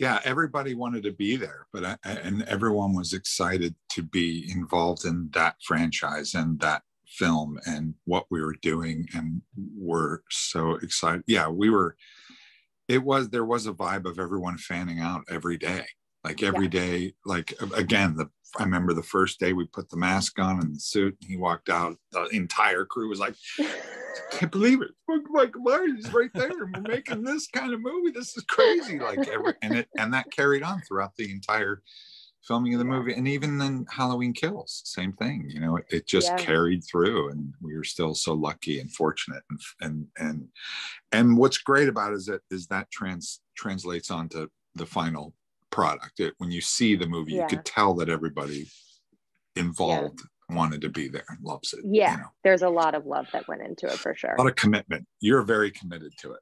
yeah. 0.00 0.18
Everybody 0.24 0.74
wanted 0.74 1.04
to 1.04 1.12
be 1.12 1.36
there, 1.36 1.68
but 1.72 1.84
I, 1.84 1.96
and 2.04 2.42
everyone 2.42 2.94
was 2.94 3.12
excited 3.12 3.76
to 3.90 4.02
be 4.02 4.50
involved 4.50 5.04
in 5.04 5.30
that 5.34 5.54
franchise 5.62 6.34
and 6.34 6.58
that 6.58 6.82
film 7.06 7.60
and 7.64 7.94
what 8.06 8.26
we 8.28 8.42
were 8.42 8.56
doing, 8.60 9.06
and 9.14 9.40
we're 9.76 10.18
so 10.30 10.74
excited. 10.74 11.22
Yeah, 11.28 11.48
we 11.48 11.70
were. 11.70 11.96
It 12.88 13.04
was 13.04 13.28
there 13.28 13.44
was 13.44 13.66
a 13.66 13.72
vibe 13.72 14.06
of 14.06 14.18
everyone 14.18 14.58
fanning 14.58 14.98
out 14.98 15.22
every 15.30 15.58
day, 15.58 15.86
like 16.24 16.42
every 16.42 16.68
day. 16.68 17.14
Like 17.24 17.54
again, 17.76 18.16
the 18.16 18.28
I 18.58 18.64
remember 18.64 18.94
the 18.94 19.02
first 19.02 19.38
day 19.38 19.52
we 19.52 19.66
put 19.66 19.90
the 19.90 19.96
mask 19.98 20.38
on 20.38 20.60
and 20.60 20.74
the 20.74 20.80
suit, 20.80 21.16
and 21.20 21.30
he 21.30 21.36
walked 21.36 21.68
out. 21.68 21.96
The 22.12 22.28
entire 22.32 22.84
crew 22.86 23.08
was 23.08 23.20
like, 23.20 23.34
can't 24.32 24.50
believe 24.52 24.80
it. 24.82 24.90
Michael 25.30 25.60
Myers 25.62 26.12
right 26.12 26.30
there. 26.34 26.50
and 26.50 26.74
We're 26.76 26.94
making 26.94 27.24
this 27.24 27.46
kind 27.48 27.72
of 27.74 27.80
movie. 27.82 28.10
This 28.10 28.36
is 28.36 28.44
crazy. 28.44 28.98
Like 28.98 29.28
every 29.28 29.52
and 29.62 29.74
it 29.76 29.88
and 29.98 30.12
that 30.14 30.30
carried 30.30 30.62
on 30.62 30.80
throughout 30.82 31.14
the 31.16 31.30
entire 31.30 31.82
filming 32.46 32.72
of 32.72 32.78
the 32.78 32.84
movie. 32.86 33.12
And 33.12 33.28
even 33.28 33.58
then 33.58 33.84
Halloween 33.90 34.32
Kills, 34.32 34.80
same 34.86 35.12
thing. 35.12 35.44
You 35.48 35.60
know, 35.60 35.76
it, 35.76 35.84
it 35.90 36.06
just 36.06 36.28
Yeah. 36.28 36.36
carried 36.38 36.82
through 36.84 37.30
and 37.30 37.52
we 37.60 37.76
were 37.76 37.84
still 37.84 38.14
so 38.14 38.32
lucky 38.32 38.80
and 38.80 38.90
fortunate 38.90 39.42
and 39.50 39.60
and 39.82 40.06
and 40.18 40.48
and 41.12 41.36
what's 41.36 41.58
great 41.58 41.88
about 41.88 42.12
it 42.12 42.16
is 42.16 42.26
that 42.26 42.40
is 42.50 42.66
that 42.68 42.90
trans 42.90 43.40
translates 43.56 44.10
onto 44.10 44.48
the 44.74 44.86
final 44.86 45.34
product. 45.70 46.20
It, 46.20 46.34
when 46.38 46.50
you 46.50 46.60
see 46.60 46.96
the 46.96 47.06
movie, 47.06 47.32
Yeah. 47.34 47.42
you 47.42 47.48
could 47.48 47.64
tell 47.64 47.94
that 47.94 48.08
everybody 48.08 48.66
involved 49.56 50.20
wanted 50.50 50.80
to 50.80 50.88
be 50.88 51.08
there 51.08 51.24
and 51.28 51.38
loves 51.42 51.74
it. 51.74 51.80
yeah 51.84 52.12
You 52.12 52.16
know? 52.18 52.24
there's 52.42 52.62
a 52.62 52.68
lot 52.70 52.94
of 52.94 53.04
love 53.04 53.26
that 53.32 53.46
went 53.48 53.60
into 53.62 53.86
it 53.86 53.92
for 53.98 54.14
sure 54.14 54.34
a 54.34 54.38
lot 54.40 54.48
of 54.48 54.56
commitment. 54.56 55.06
You're 55.20 55.42
very 55.42 55.70
committed 55.70 56.12
to 56.20 56.32
it. 56.32 56.40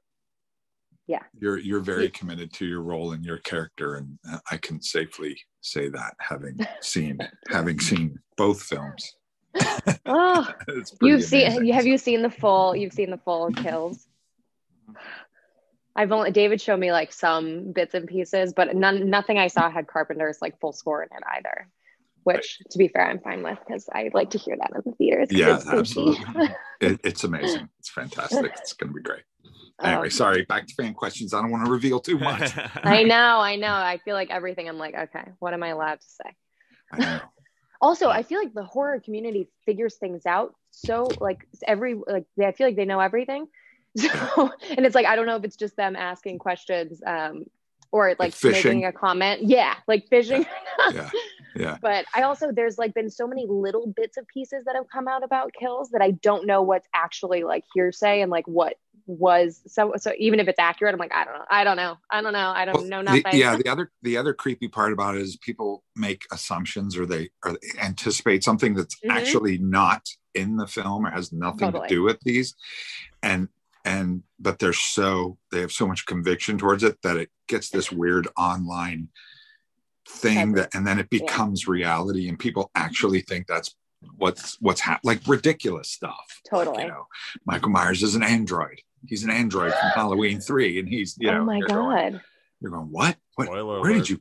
Yeah. 1.07 1.23
You're 1.39 1.57
you're 1.57 1.79
very 1.81 2.03
Yeah. 2.05 2.09
committed 2.13 2.53
to 2.53 2.65
your 2.65 2.81
role 2.81 3.11
and 3.13 3.23
your 3.25 3.37
character, 3.39 3.95
and 3.95 4.17
uh, 4.29 4.39
I 4.51 4.57
can 4.57 4.81
safely 4.81 5.37
say 5.61 5.89
that 5.89 6.13
having 6.19 6.57
seen 6.81 7.17
having 7.49 7.79
seen 7.79 8.17
both 8.37 8.61
films. 8.61 9.13
oh 10.05 10.47
you've 11.01 11.23
seen 11.23 11.47
amazing. 11.47 11.65
you 11.65 11.73
have 11.73 11.85
you 11.87 11.97
seen 11.97 12.21
the 12.21 12.29
full 12.29 12.75
you've 12.75 12.93
seen 12.93 13.09
the 13.09 13.17
full 13.17 13.51
kills 13.51 14.05
i've 15.97 16.11
only 16.13 16.31
david 16.31 16.61
showed 16.61 16.79
me 16.79 16.91
like 16.91 17.11
some 17.11 17.71
bits 17.73 17.93
and 17.93 18.07
pieces 18.07 18.53
but 18.53 18.73
none 18.75 19.09
nothing 19.09 19.37
i 19.37 19.47
saw 19.47 19.69
had 19.69 19.87
carpenter's 19.87 20.37
like 20.41 20.57
full 20.61 20.71
score 20.71 21.03
in 21.03 21.09
it 21.11 21.23
either 21.37 21.67
which 22.23 22.59
to 22.69 22.77
be 22.77 22.87
fair 22.87 23.05
i'm 23.05 23.19
fine 23.19 23.43
with 23.43 23.57
because 23.65 23.89
i 23.93 24.09
like 24.13 24.29
to 24.29 24.37
hear 24.37 24.55
that 24.57 24.71
in 24.75 24.81
the 24.85 24.91
theaters 24.97 25.29
'cause 25.29 25.37
Yeah, 25.39 25.55
it's 25.55 25.67
absolutely. 25.67 26.25
It, 26.79 26.99
it's 27.03 27.23
amazing. 27.23 27.69
It's 27.79 27.89
fantastic. 27.89 28.51
It's 28.55 28.73
going 28.73 28.89
to 28.89 28.93
be 28.93 29.01
great. 29.01 29.23
Anyway, 29.83 30.03
Um, 30.03 30.09
sorry. 30.11 30.43
Back 30.43 30.67
to 30.67 30.75
fan 30.75 30.93
questions. 30.93 31.33
I 31.33 31.41
don't 31.41 31.49
want 31.49 31.65
to 31.65 31.71
reveal 31.71 31.99
too 31.99 32.19
much. 32.19 32.51
i 32.83 33.01
know 33.01 33.39
i 33.39 33.55
know 33.55 33.73
i 33.73 33.97
feel 34.05 34.13
like 34.13 34.29
everything 34.29 34.69
i'm 34.69 34.77
like 34.77 34.93
okay 34.95 35.23
what 35.39 35.53
am 35.55 35.63
i 35.63 35.69
allowed 35.69 35.99
to 35.99 36.07
say 36.07 36.35
I 36.91 36.99
know. 36.99 37.19
also 37.81 38.09
i 38.09 38.21
feel 38.21 38.37
like 38.39 38.53
the 38.53 38.63
horror 38.63 38.99
community 38.99 39.49
figures 39.65 39.95
things 39.95 40.27
out 40.27 40.53
so 40.69 41.07
like 41.19 41.39
every 41.67 41.95
like 41.95 42.25
they, 42.37 42.45
i 42.45 42.51
feel 42.51 42.67
like 42.67 42.75
they 42.75 42.85
know 42.85 42.99
everything 42.99 43.47
so 44.35 44.51
and 44.77 44.85
it's 44.85 44.95
like 44.95 45.05
i 45.05 45.15
don't 45.15 45.25
know 45.25 45.35
if 45.35 45.43
it's 45.43 45.55
just 45.55 45.75
them 45.75 45.95
asking 45.95 46.37
questions 46.39 47.01
um 47.05 47.45
or 47.91 48.15
like 48.19 48.33
fishing. 48.33 48.79
making 48.81 48.85
a 48.85 48.91
comment. 48.91 49.43
Yeah 49.43 49.73
like 49.87 50.07
fishing. 50.09 50.45
Yeah, 50.93 51.09
yeah. 51.55 51.77
but 51.81 52.05
i 52.13 52.21
also 52.23 52.51
there's 52.51 52.77
like 52.77 52.93
been 52.93 53.09
so 53.09 53.25
many 53.25 53.45
little 53.47 53.87
bits 53.87 54.17
of 54.17 54.27
pieces 54.27 54.65
that 54.65 54.75
have 54.75 54.89
come 54.91 55.07
out 55.07 55.23
about 55.23 55.51
kills 55.57 55.89
that 55.91 56.01
i 56.01 56.11
don't 56.11 56.45
know 56.45 56.61
what's 56.61 56.87
actually 56.93 57.43
like 57.43 57.63
hearsay 57.73 58.21
and 58.21 58.29
like 58.29 58.45
what 58.47 58.75
was 59.05 59.61
so 59.67 59.93
so 59.95 60.11
even 60.19 60.37
if 60.41 60.49
it's 60.49 60.59
accurate 60.59 60.93
i'm 60.93 60.99
like 60.99 61.13
i 61.13 61.23
don't 61.23 61.33
know. 61.33 61.45
I 61.49 61.63
don't 61.63 61.77
know. 61.77 61.95
I 62.11 62.21
don't 62.21 62.33
know. 62.33 62.49
I 62.53 62.65
don't 62.65 62.75
Well, 62.75 63.03
know 63.03 63.03
the- 63.13 63.23
yeah, 63.37 63.55
the 63.55 63.69
other 63.69 63.89
the 64.01 64.17
other 64.17 64.33
creepy 64.33 64.67
part 64.67 64.91
about 64.91 65.15
it 65.15 65.21
is 65.21 65.37
people 65.37 65.85
make 65.95 66.25
assumptions 66.29 66.97
or 66.97 67.05
they 67.05 67.29
or 67.45 67.53
they 67.53 67.79
anticipate 67.81 68.43
something 68.43 68.73
that's 68.75 68.95
Mhm. 68.99 69.11
actually 69.11 69.59
not 69.59 70.09
in 70.35 70.57
the 70.57 70.67
film 70.67 71.05
or 71.05 71.09
has 71.11 71.31
nothing 71.31 71.71
Totally. 71.71 71.87
to 71.87 71.95
do 71.95 72.03
with 72.03 72.19
these, 72.25 72.53
and 73.23 73.47
and 73.87 74.23
but 74.39 74.59
they're 74.59 74.73
so 74.73 75.37
they 75.51 75.61
have 75.61 75.71
so 75.71 75.87
much 75.87 76.05
conviction 76.05 76.57
towards 76.57 76.83
it 76.83 76.95
that 77.03 77.15
it 77.17 77.29
gets 77.47 77.69
this 77.69 77.91
weird 77.91 78.27
online 78.37 79.07
thing 80.09 80.53
that 80.53 80.73
and 80.75 80.85
then 80.85 80.99
it 80.99 81.07
Yeah. 81.11 81.19
becomes 81.21 81.67
reality 81.67 82.27
and 82.29 82.37
people 82.37 82.69
actually 82.75 83.21
think 83.21 83.47
that's 83.47 83.75
what's 84.17 84.57
what's 84.61 84.81
happening 84.81 85.09
like 85.15 85.21
ridiculous 85.27 85.89
stuff 85.89 86.27
Like, 86.51 86.65
Totally. 86.65 86.83
you 86.83 86.89
know 86.89 87.07
michael 87.45 87.69
myers 87.71 88.03
is 88.03 88.15
an 88.15 88.23
android 88.23 88.79
he's 89.07 89.23
an 89.23 89.31
android 89.31 89.71
from 89.73 89.89
halloween 89.95 90.39
3 90.39 90.79
and 90.79 90.87
he's 90.87 91.15
you 91.19 91.29
oh 91.29 91.33
know 91.33 91.41
oh 91.41 91.45
my 91.45 91.57
you're 91.57 91.67
going- 91.67 92.11
god 92.13 92.21
you're 92.61 92.71
going, 92.71 92.91
what? 92.91 93.15
What? 93.35 93.45
Spoiler 93.45 93.81
Where 93.81 93.91
alert. 93.91 93.97
did 93.99 94.09
you 94.09 94.19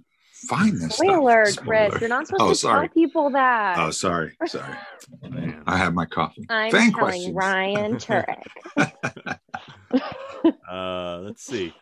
find 0.49 0.73
this? 0.79 0.97
spoiler 0.97 1.47
stuff? 1.47 1.65
chris 1.65 1.95
you're 2.01 2.09
not 2.11 2.27
supposed 2.27 2.43
Oh, 2.43 2.49
to 2.51 2.55
sorry. 2.55 2.89
tell 2.89 2.95
people 2.95 3.31
that 3.31 3.79
Oh, 3.79 3.91
sorry. 3.91 4.37
Sorry. 4.47 4.75
Man. 5.23 5.63
I 5.67 5.77
have 5.79 5.95
my 5.95 6.05
coffee. 6.05 6.45
I'm 6.51 6.71
Fan 6.71 6.93
telling 6.93 7.35
questions. 7.35 7.35
Ryan 7.35 7.97
Turek. 8.07 8.43
Uh, 10.71 11.21
let's 11.23 11.43
see. 11.45 11.75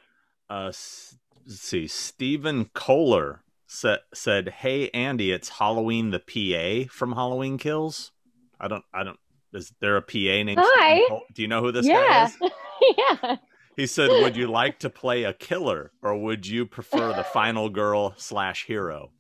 Uh, 0.51 0.69
s- 0.69 1.17
let's 1.47 1.61
see. 1.61 1.87
Stephen 1.87 2.67
Kohler 2.75 3.43
sa- 3.67 3.99
said, 4.13 4.49
"Hey 4.49 4.91
Andi, 4.91 5.33
it's 5.33 5.49
Halloween 5.49 6.11
the 6.11 6.21
PA 6.21 6.89
from 6.93 7.13
Halloween 7.13 7.59
Kills." 7.59 8.13
I 8.61 8.69
don't. 8.69 8.85
I 8.93 9.05
don't. 9.05 9.19
Is 9.53 9.73
there 9.81 9.97
a 9.97 10.03
PA 10.03 10.43
named? 10.43 10.59
Hi. 10.63 11.01
Do 11.35 11.43
you 11.43 11.49
know 11.49 11.61
who 11.61 11.73
this 11.73 11.87
guy 11.87 12.25
is? 12.27 12.37
yeah. 12.99 13.37
he 13.77 13.87
said, 13.87 14.11
"Would 14.11 14.37
you 14.37 14.47
like 14.49 14.79
to 14.81 14.91
play 14.91 15.25
a 15.25 15.33
killer, 15.33 15.93
or 16.03 16.17
would 16.17 16.47
you 16.47 16.67
prefer 16.67 17.13
the 17.13 17.25
final 17.25 17.69
girl 17.69 18.15
slash 18.17 18.67
hero?" 18.67 19.11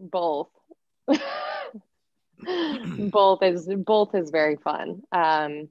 Both. 0.00 0.48
both 3.10 3.42
is 3.42 3.68
both 3.78 4.14
is 4.14 4.30
very 4.30 4.56
fun. 4.56 5.02
Um, 5.12 5.68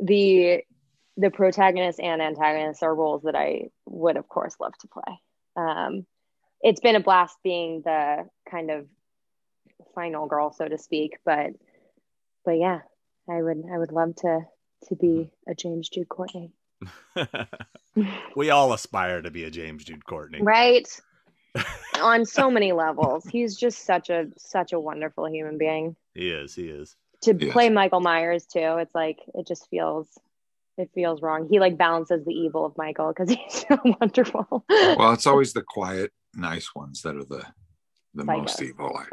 the 0.00 0.62
the 1.16 1.30
protagonist 1.30 1.98
and 1.98 2.22
antagonist 2.22 2.82
are 2.82 2.94
roles 2.94 3.22
that 3.24 3.34
I 3.34 3.70
would, 3.86 4.16
of 4.16 4.28
course, 4.28 4.54
love 4.60 4.72
to 4.78 4.88
play. 4.88 5.20
Um, 5.56 6.06
it's 6.60 6.80
been 6.80 6.94
a 6.94 7.00
blast 7.00 7.36
being 7.42 7.82
the 7.84 8.28
kind 8.48 8.70
of 8.70 8.86
final 9.94 10.26
girl, 10.26 10.52
so 10.52 10.66
to 10.66 10.78
speak. 10.78 11.18
But 11.24 11.50
but 12.44 12.52
yeah, 12.52 12.80
I 13.28 13.42
would 13.42 13.64
I 13.72 13.78
would 13.78 13.92
love 13.92 14.16
to 14.16 14.40
to 14.88 14.96
be 14.96 15.30
a 15.48 15.54
James 15.54 15.88
Jude 15.88 16.08
Courtney. 16.08 16.52
we 18.36 18.50
all 18.50 18.72
aspire 18.72 19.22
to 19.22 19.30
be 19.30 19.44
a 19.44 19.50
James 19.50 19.84
Jude 19.84 20.04
Courtney, 20.04 20.40
right? 20.42 20.88
On 22.00 22.24
so 22.24 22.50
many 22.50 22.72
levels, 22.72 23.24
he's 23.26 23.56
just 23.56 23.84
such 23.84 24.10
a 24.10 24.26
such 24.36 24.72
a 24.72 24.80
wonderful 24.80 25.28
human 25.28 25.58
being. 25.58 25.96
He 26.14 26.30
is. 26.30 26.54
He 26.54 26.68
is. 26.68 26.96
To 27.22 27.34
play 27.34 27.68
Michael 27.68 28.00
Myers 28.00 28.46
too, 28.46 28.76
it's 28.78 28.94
like 28.94 29.18
it 29.34 29.46
just 29.46 29.68
feels 29.70 30.08
it 30.76 30.90
feels 30.94 31.20
wrong. 31.20 31.48
He 31.50 31.58
like 31.58 31.76
balances 31.76 32.24
the 32.24 32.32
evil 32.32 32.64
of 32.64 32.76
Michael 32.78 33.08
because 33.08 33.30
he's 33.36 33.66
so 33.68 33.78
wonderful. 34.00 34.64
well, 34.68 35.12
it's 35.12 35.26
always 35.26 35.52
the 35.52 35.62
quiet, 35.62 36.12
nice 36.34 36.74
ones 36.74 37.02
that 37.02 37.16
are 37.16 37.24
the 37.24 37.44
the 38.14 38.24
Psycho. 38.24 38.40
most 38.40 38.62
evil. 38.62 39.00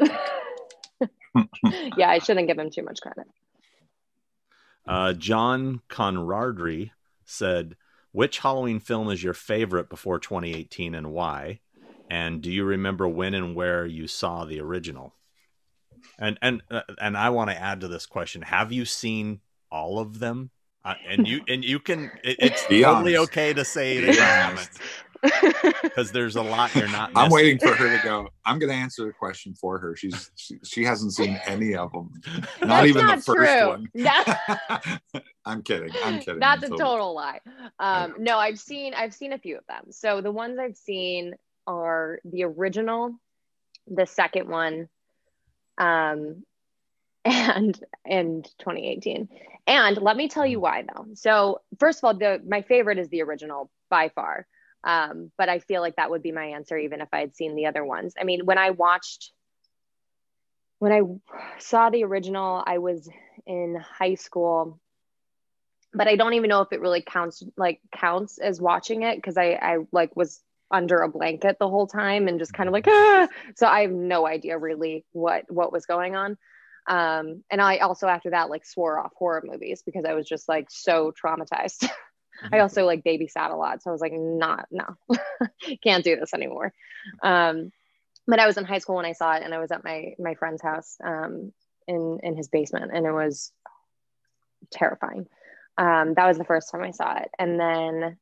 yeah, 1.96 2.08
I 2.08 2.18
shouldn't 2.18 2.48
give 2.48 2.58
him 2.58 2.70
too 2.70 2.82
much 2.82 3.00
credit. 3.00 3.26
Uh, 4.86 5.12
John 5.12 5.82
Conradry 5.88 6.92
said, 7.24 7.76
"Which 8.12 8.38
Halloween 8.38 8.80
film 8.80 9.10
is 9.10 9.22
your 9.22 9.34
favorite 9.34 9.90
before 9.90 10.18
2018, 10.18 10.94
and 10.94 11.12
why? 11.12 11.60
And 12.08 12.40
do 12.40 12.52
you 12.52 12.64
remember 12.64 13.08
when 13.08 13.34
and 13.34 13.54
where 13.54 13.84
you 13.84 14.06
saw 14.06 14.44
the 14.44 14.60
original?" 14.60 15.14
And 16.18 16.38
and 16.42 16.62
uh, 16.70 16.82
and 17.00 17.16
I 17.16 17.30
want 17.30 17.50
to 17.50 17.56
add 17.60 17.80
to 17.80 17.88
this 17.88 18.06
question: 18.06 18.42
Have 18.42 18.72
you 18.72 18.84
seen 18.84 19.40
all 19.70 19.98
of 19.98 20.18
them? 20.18 20.50
Uh, 20.84 20.94
and 21.08 21.26
you 21.26 21.42
and 21.48 21.64
you 21.64 21.80
can. 21.80 22.10
It, 22.22 22.36
it's 22.40 22.66
Be 22.66 22.82
totally 22.82 23.16
honest. 23.16 23.32
okay 23.32 23.52
to 23.52 23.64
say 23.64 24.00
that 24.00 24.14
you 24.14 24.20
haven't 24.20 24.70
because 25.82 26.12
there's 26.12 26.36
a 26.36 26.42
lot 26.42 26.74
you're 26.74 26.88
not. 26.88 27.10
Missing. 27.12 27.24
I'm 27.24 27.30
waiting 27.30 27.58
for 27.58 27.74
her 27.74 27.96
to 27.96 28.02
go. 28.04 28.28
I'm 28.44 28.58
going 28.58 28.70
to 28.70 28.76
answer 28.76 29.04
the 29.04 29.12
question 29.12 29.54
for 29.54 29.78
her. 29.78 29.96
She's 29.96 30.30
she, 30.36 30.56
she 30.64 30.84
hasn't 30.84 31.12
seen 31.12 31.40
any 31.46 31.74
of 31.74 31.92
them, 31.92 32.10
not 32.60 32.68
That's 32.68 32.88
even 32.88 33.06
not 33.06 33.18
the 33.18 33.24
first 33.24 33.52
true. 33.52 33.68
one. 33.68 35.22
I'm 35.44 35.62
kidding. 35.62 35.90
I'm 36.04 36.20
kidding. 36.20 36.40
That's 36.40 36.64
a 36.64 36.68
total 36.68 37.14
lie. 37.14 37.40
Um, 37.78 38.14
no, 38.18 38.38
I've 38.38 38.58
seen 38.58 38.94
I've 38.94 39.14
seen 39.14 39.32
a 39.32 39.38
few 39.38 39.56
of 39.56 39.66
them. 39.66 39.86
So 39.90 40.20
the 40.20 40.32
ones 40.32 40.58
I've 40.58 40.76
seen 40.76 41.34
are 41.66 42.20
the 42.24 42.44
original, 42.44 43.18
the 43.86 44.06
second 44.06 44.48
one, 44.48 44.88
um, 45.78 46.44
and 47.24 47.78
and 48.04 48.44
2018. 48.58 49.28
And 49.66 49.96
let 49.98 50.16
me 50.16 50.28
tell 50.28 50.46
you 50.46 50.60
why 50.60 50.82
though. 50.82 51.06
So 51.14 51.60
first 51.78 51.98
of 51.98 52.04
all, 52.04 52.14
the 52.14 52.40
my 52.46 52.62
favorite 52.62 52.98
is 52.98 53.08
the 53.08 53.22
original 53.22 53.70
by 53.90 54.10
far. 54.10 54.46
Um, 54.84 55.32
but 55.36 55.48
I 55.48 55.58
feel 55.58 55.80
like 55.80 55.96
that 55.96 56.10
would 56.10 56.22
be 56.22 56.30
my 56.30 56.46
answer 56.46 56.78
even 56.78 57.00
if 57.00 57.08
I 57.12 57.18
had 57.18 57.34
seen 57.34 57.56
the 57.56 57.66
other 57.66 57.84
ones. 57.84 58.14
I 58.20 58.24
mean, 58.24 58.46
when 58.46 58.58
I 58.58 58.70
watched, 58.70 59.32
when 60.78 60.92
I 60.92 61.00
saw 61.58 61.90
the 61.90 62.04
original, 62.04 62.62
I 62.64 62.78
was 62.78 63.08
in 63.46 63.76
high 63.76 64.14
school, 64.14 64.78
but 65.92 66.06
I 66.06 66.14
don't 66.14 66.34
even 66.34 66.48
know 66.48 66.60
if 66.60 66.72
it 66.72 66.80
really 66.80 67.02
counts 67.02 67.42
like 67.56 67.80
counts 67.90 68.38
as 68.38 68.60
watching 68.60 69.02
it 69.02 69.16
because 69.16 69.36
I 69.36 69.52
I 69.54 69.78
like 69.90 70.14
was 70.14 70.40
under 70.70 70.98
a 70.98 71.08
blanket 71.08 71.58
the 71.58 71.68
whole 71.68 71.86
time 71.86 72.28
and 72.28 72.38
just 72.38 72.52
kind 72.52 72.68
of 72.68 72.72
like 72.72 72.86
ah! 72.88 73.28
so 73.54 73.66
I 73.66 73.82
have 73.82 73.92
no 73.92 74.26
idea 74.26 74.58
really 74.58 75.04
what 75.12 75.50
what 75.50 75.72
was 75.72 75.86
going 75.86 76.16
on. 76.16 76.36
Um, 76.88 77.42
and 77.50 77.60
I 77.60 77.78
also 77.78 78.06
after 78.06 78.30
that 78.30 78.50
like 78.50 78.64
swore 78.64 78.98
off 78.98 79.12
horror 79.16 79.42
movies 79.44 79.82
because 79.84 80.04
I 80.04 80.14
was 80.14 80.26
just 80.26 80.48
like 80.48 80.66
so 80.70 81.12
traumatized. 81.12 81.88
I 82.52 82.60
also 82.60 82.84
like 82.84 83.04
babysat 83.04 83.50
a 83.50 83.56
lot. 83.56 83.82
So 83.82 83.90
I 83.90 83.92
was 83.92 84.00
like, 84.00 84.12
not, 84.12 84.66
no, 84.70 84.96
can't 85.82 86.04
do 86.04 86.16
this 86.16 86.34
anymore. 86.34 86.72
Um, 87.22 87.72
but 88.26 88.40
I 88.40 88.46
was 88.46 88.56
in 88.56 88.64
high 88.64 88.78
school 88.78 88.96
when 88.96 89.06
I 89.06 89.12
saw 89.12 89.34
it 89.34 89.42
and 89.42 89.54
I 89.54 89.58
was 89.58 89.70
at 89.70 89.84
my, 89.84 90.14
my 90.18 90.34
friend's 90.34 90.62
house, 90.62 90.96
um, 91.02 91.52
in, 91.88 92.18
in 92.22 92.36
his 92.36 92.48
basement 92.48 92.90
and 92.92 93.06
it 93.06 93.12
was 93.12 93.52
terrifying. 94.70 95.26
Um, 95.78 96.14
that 96.14 96.26
was 96.26 96.38
the 96.38 96.44
first 96.44 96.70
time 96.70 96.82
I 96.82 96.90
saw 96.90 97.18
it. 97.18 97.30
And 97.38 97.60
then 97.60 98.18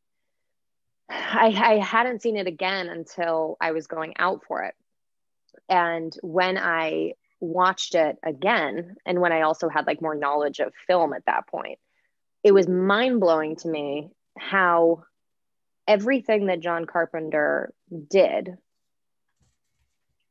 I, 1.09 1.55
I 1.56 1.78
hadn't 1.78 2.22
seen 2.22 2.36
it 2.36 2.47
again 2.47 2.89
until 2.89 3.56
I 3.60 3.72
was 3.72 3.86
going 3.86 4.14
out 4.18 4.43
for 4.47 4.62
it. 4.62 4.74
And 5.68 6.14
when 6.22 6.59
I 6.59 7.12
watched 7.40 7.94
it 7.94 8.18
again, 8.22 8.97
and 9.05 9.20
when 9.20 9.32
I 9.32 9.43
also 9.43 9.68
had 9.68 9.86
like 9.86 10.02
more 10.02 10.14
knowledge 10.14 10.60
of 10.60 10.72
film 10.86 11.12
at 11.12 11.26
that 11.26 11.47
point, 11.47 11.78
it 12.43 12.52
was 12.52 12.68
mind 12.68 13.20
blowing 13.20 13.56
to 13.56 13.68
me 13.68 14.10
how 14.39 15.05
everything 15.86 16.47
that 16.47 16.60
John 16.60 16.86
Carpenter 16.86 17.72
did 18.10 18.56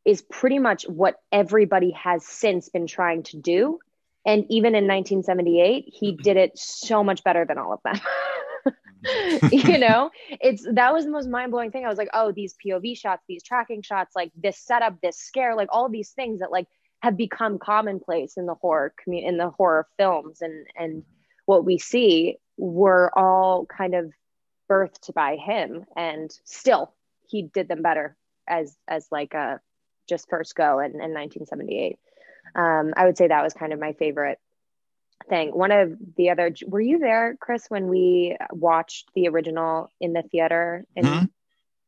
is 0.05 0.21
pretty 0.21 0.59
much 0.59 0.83
what 0.83 1.15
everybody 1.31 1.91
has 1.91 2.25
since 2.25 2.69
been 2.69 2.87
trying 2.87 3.23
to 3.23 3.37
do. 3.37 3.79
And 4.25 4.45
even 4.49 4.75
in 4.75 4.85
1978, 4.85 5.85
he 5.87 6.11
mm-hmm. 6.11 6.21
did 6.21 6.37
it 6.37 6.57
so 6.57 7.03
much 7.03 7.23
better 7.23 7.45
than 7.45 7.57
all 7.57 7.73
of 7.73 7.79
them. 7.83 7.99
you 9.51 9.77
know, 9.77 10.11
it's 10.29 10.65
that 10.73 10.93
was 10.93 11.05
the 11.05 11.11
most 11.11 11.27
mind 11.27 11.51
blowing 11.51 11.71
thing. 11.71 11.85
I 11.85 11.89
was 11.89 11.97
like, 11.97 12.09
oh, 12.13 12.31
these 12.31 12.55
POV 12.65 12.97
shots, 12.97 13.23
these 13.27 13.43
tracking 13.43 13.81
shots, 13.81 14.15
like 14.15 14.31
this 14.35 14.57
setup, 14.57 15.01
this 15.01 15.17
scare, 15.17 15.55
like 15.55 15.69
all 15.71 15.89
these 15.89 16.11
things 16.11 16.39
that 16.39 16.51
like 16.51 16.67
have 17.01 17.17
become 17.17 17.59
commonplace 17.59 18.37
in 18.37 18.45
the 18.45 18.55
horror 18.55 18.93
community, 19.03 19.27
in 19.27 19.37
the 19.37 19.49
horror 19.49 19.87
films, 19.97 20.41
and 20.41 20.65
and 20.77 21.03
what 21.45 21.65
we 21.65 21.77
see 21.77 22.37
were 22.57 23.11
all 23.17 23.65
kind 23.65 23.95
of 23.95 24.11
birthed 24.69 25.13
by 25.13 25.35
him 25.35 25.85
and 25.95 26.31
still 26.45 26.93
he 27.27 27.43
did 27.43 27.67
them 27.67 27.81
better 27.81 28.15
as 28.47 28.75
as 28.87 29.07
like 29.11 29.33
a 29.33 29.59
just 30.07 30.29
first 30.29 30.55
go 30.55 30.79
in, 30.79 30.91
in 30.91 31.13
1978 31.13 31.97
um, 32.55 32.93
i 32.95 33.05
would 33.05 33.17
say 33.17 33.27
that 33.27 33.43
was 33.43 33.53
kind 33.53 33.73
of 33.73 33.79
my 33.79 33.93
favorite 33.93 34.39
thing 35.29 35.49
one 35.49 35.71
of 35.71 35.93
the 36.17 36.29
other 36.29 36.53
were 36.67 36.81
you 36.81 36.99
there 36.99 37.37
chris 37.39 37.65
when 37.69 37.87
we 37.87 38.35
watched 38.51 39.09
the 39.15 39.27
original 39.27 39.89
in 40.01 40.13
the 40.13 40.21
theater 40.21 40.85
in 40.95 41.05
mm-hmm. 41.05 41.25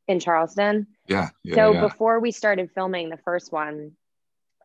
in 0.07 0.19
charleston 0.19 0.88
yeah, 1.07 1.30
yeah 1.43 1.56
so 1.56 1.73
yeah. 1.73 1.81
before 1.81 2.19
we 2.19 2.31
started 2.31 2.72
filming 2.73 3.10
the 3.10 3.18
first 3.18 3.52
one 3.52 3.91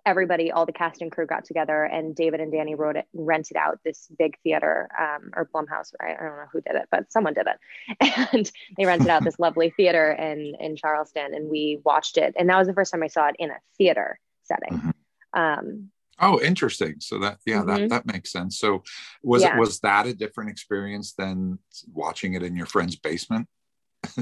everybody, 0.07 0.51
all 0.51 0.67
the 0.67 0.73
cast 0.73 1.03
and 1.03 1.11
crew 1.11 1.27
got 1.27 1.45
together, 1.45 1.85
and 1.85 2.15
David 2.15 2.41
and 2.41 2.53
Danny 2.53 2.75
wrote 2.75 2.97
it, 2.97 3.07
rented 3.15 3.57
out 3.57 3.81
this 3.85 4.09
big 4.19 4.37
theater, 4.43 4.89
um, 4.99 5.31
or 5.35 5.49
Blumhouse. 5.53 5.93
I, 6.01 6.13
I 6.13 6.23
don't 6.23 6.37
know 6.37 6.49
who 6.53 6.61
did 6.61 6.77
it, 6.77 6.89
but 6.91 7.11
someone 7.13 7.35
did 7.35 7.47
it, 7.47 8.29
and 8.33 8.51
they 8.77 8.87
rented 8.87 9.09
out 9.09 9.25
this 9.25 9.39
lovely 9.39 9.71
theater 9.71 10.13
in 10.13 10.55
in 10.61 10.77
Charleston, 10.77 11.35
and 11.35 11.51
we 11.51 11.81
watched 11.85 12.17
it, 12.17 12.35
and 12.37 12.49
that 12.49 12.59
was 12.59 12.67
the 12.67 12.75
first 12.75 12.93
time 12.93 13.03
I 13.03 13.09
saw 13.09 13.29
it 13.29 13.37
in 13.39 13.51
a 13.51 13.59
theater 13.79 14.19
setting. 14.43 14.79
Mm-hmm. 14.79 15.41
Um, 15.41 15.91
oh, 16.21 16.41
interesting. 16.41 16.97
So 17.01 17.19
that 17.19 17.39
yeah, 17.47 17.59
mm-hmm. 17.59 17.67
that 17.69 17.89
that 17.91 18.07
makes 18.07 18.33
sense. 18.33 18.59
So 18.59 18.83
was 19.23 19.43
yeah. 19.43 19.57
it 19.57 19.59
was 19.59 19.81
that 19.81 20.07
a 20.07 20.15
different 20.15 20.51
experience 20.51 21.13
than 21.13 21.59
watching 21.93 22.35
it 22.35 22.43
in 22.43 22.57
your 22.57 22.67
friend's 22.67 22.97
basement? 22.97 23.49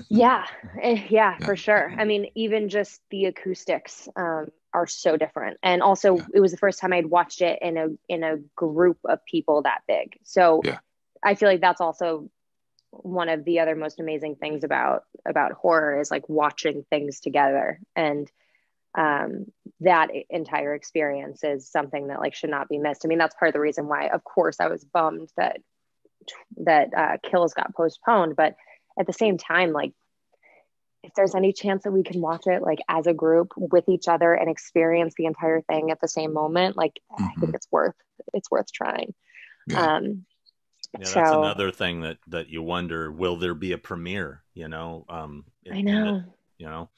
yeah, 0.08 0.44
eh, 0.80 1.04
yeah, 1.08 1.36
yeah, 1.40 1.46
for 1.46 1.56
sure. 1.56 1.92
I 1.96 2.04
mean, 2.04 2.30
even 2.34 2.68
just 2.68 3.00
the 3.10 3.26
acoustics. 3.26 4.08
Um, 4.16 4.48
are 4.74 4.86
so 4.86 5.16
different 5.16 5.56
and 5.62 5.82
also 5.82 6.18
yeah. 6.18 6.26
it 6.34 6.40
was 6.40 6.50
the 6.50 6.58
first 6.58 6.78
time 6.78 6.92
i'd 6.92 7.06
watched 7.06 7.40
it 7.40 7.58
in 7.62 7.78
a 7.78 7.86
in 8.06 8.22
a 8.22 8.36
group 8.54 8.98
of 9.06 9.24
people 9.24 9.62
that 9.62 9.80
big 9.88 10.18
so 10.24 10.60
i 11.24 11.34
feel 11.34 11.48
like 11.48 11.62
that's 11.62 11.80
also 11.80 12.30
one 12.90 13.28
of 13.28 13.44
the 13.44 13.60
other 13.60 13.74
most 13.74 13.98
amazing 13.98 14.36
things 14.36 14.64
about 14.64 15.04
about 15.26 15.52
horror 15.52 16.00
is 16.00 16.10
like 16.10 16.28
watching 16.28 16.84
things 16.90 17.20
together 17.20 17.80
and 17.96 18.30
um, 18.96 19.46
that 19.80 20.10
entire 20.30 20.74
experience 20.74 21.44
is 21.44 21.70
something 21.70 22.08
that 22.08 22.20
like 22.20 22.34
should 22.34 22.50
not 22.50 22.68
be 22.68 22.78
missed 22.78 23.02
i 23.04 23.08
mean 23.08 23.18
that's 23.18 23.34
part 23.34 23.48
of 23.48 23.52
the 23.52 23.60
reason 23.60 23.86
why 23.86 24.08
of 24.08 24.24
course 24.24 24.60
i 24.60 24.66
was 24.66 24.84
bummed 24.84 25.30
that 25.36 25.60
that 26.56 26.88
uh, 26.96 27.16
kills 27.22 27.54
got 27.54 27.74
postponed 27.74 28.34
but 28.36 28.54
at 28.98 29.06
the 29.06 29.12
same 29.12 29.38
time 29.38 29.72
like 29.72 29.92
if 31.02 31.14
there's 31.14 31.34
any 31.34 31.52
chance 31.52 31.84
that 31.84 31.92
we 31.92 32.02
can 32.02 32.20
watch 32.20 32.46
it 32.46 32.62
like 32.62 32.80
as 32.88 33.06
a 33.06 33.14
group 33.14 33.52
with 33.56 33.88
each 33.88 34.08
other 34.08 34.34
and 34.34 34.50
experience 34.50 35.14
the 35.16 35.26
entire 35.26 35.60
thing 35.62 35.90
at 35.90 36.00
the 36.00 36.08
same 36.08 36.32
moment, 36.32 36.76
like 36.76 37.00
mm-hmm. 37.12 37.24
I 37.24 37.28
think 37.28 37.46
mm-hmm. 37.46 37.54
it's 37.54 37.68
worth 37.70 37.94
it's 38.34 38.50
worth 38.50 38.72
trying. 38.72 39.14
Yeah. 39.66 39.96
Um, 39.96 40.24
yeah, 40.98 41.04
so, 41.06 41.14
that's 41.14 41.30
another 41.32 41.70
thing 41.70 42.00
that 42.02 42.18
that 42.28 42.48
you 42.48 42.62
wonder: 42.62 43.12
will 43.12 43.36
there 43.36 43.54
be 43.54 43.72
a 43.72 43.78
premiere? 43.78 44.42
You 44.54 44.68
know, 44.68 45.04
um, 45.08 45.44
I 45.70 45.82
know. 45.82 46.16
It, 46.16 46.22
you 46.58 46.66
know. 46.66 46.88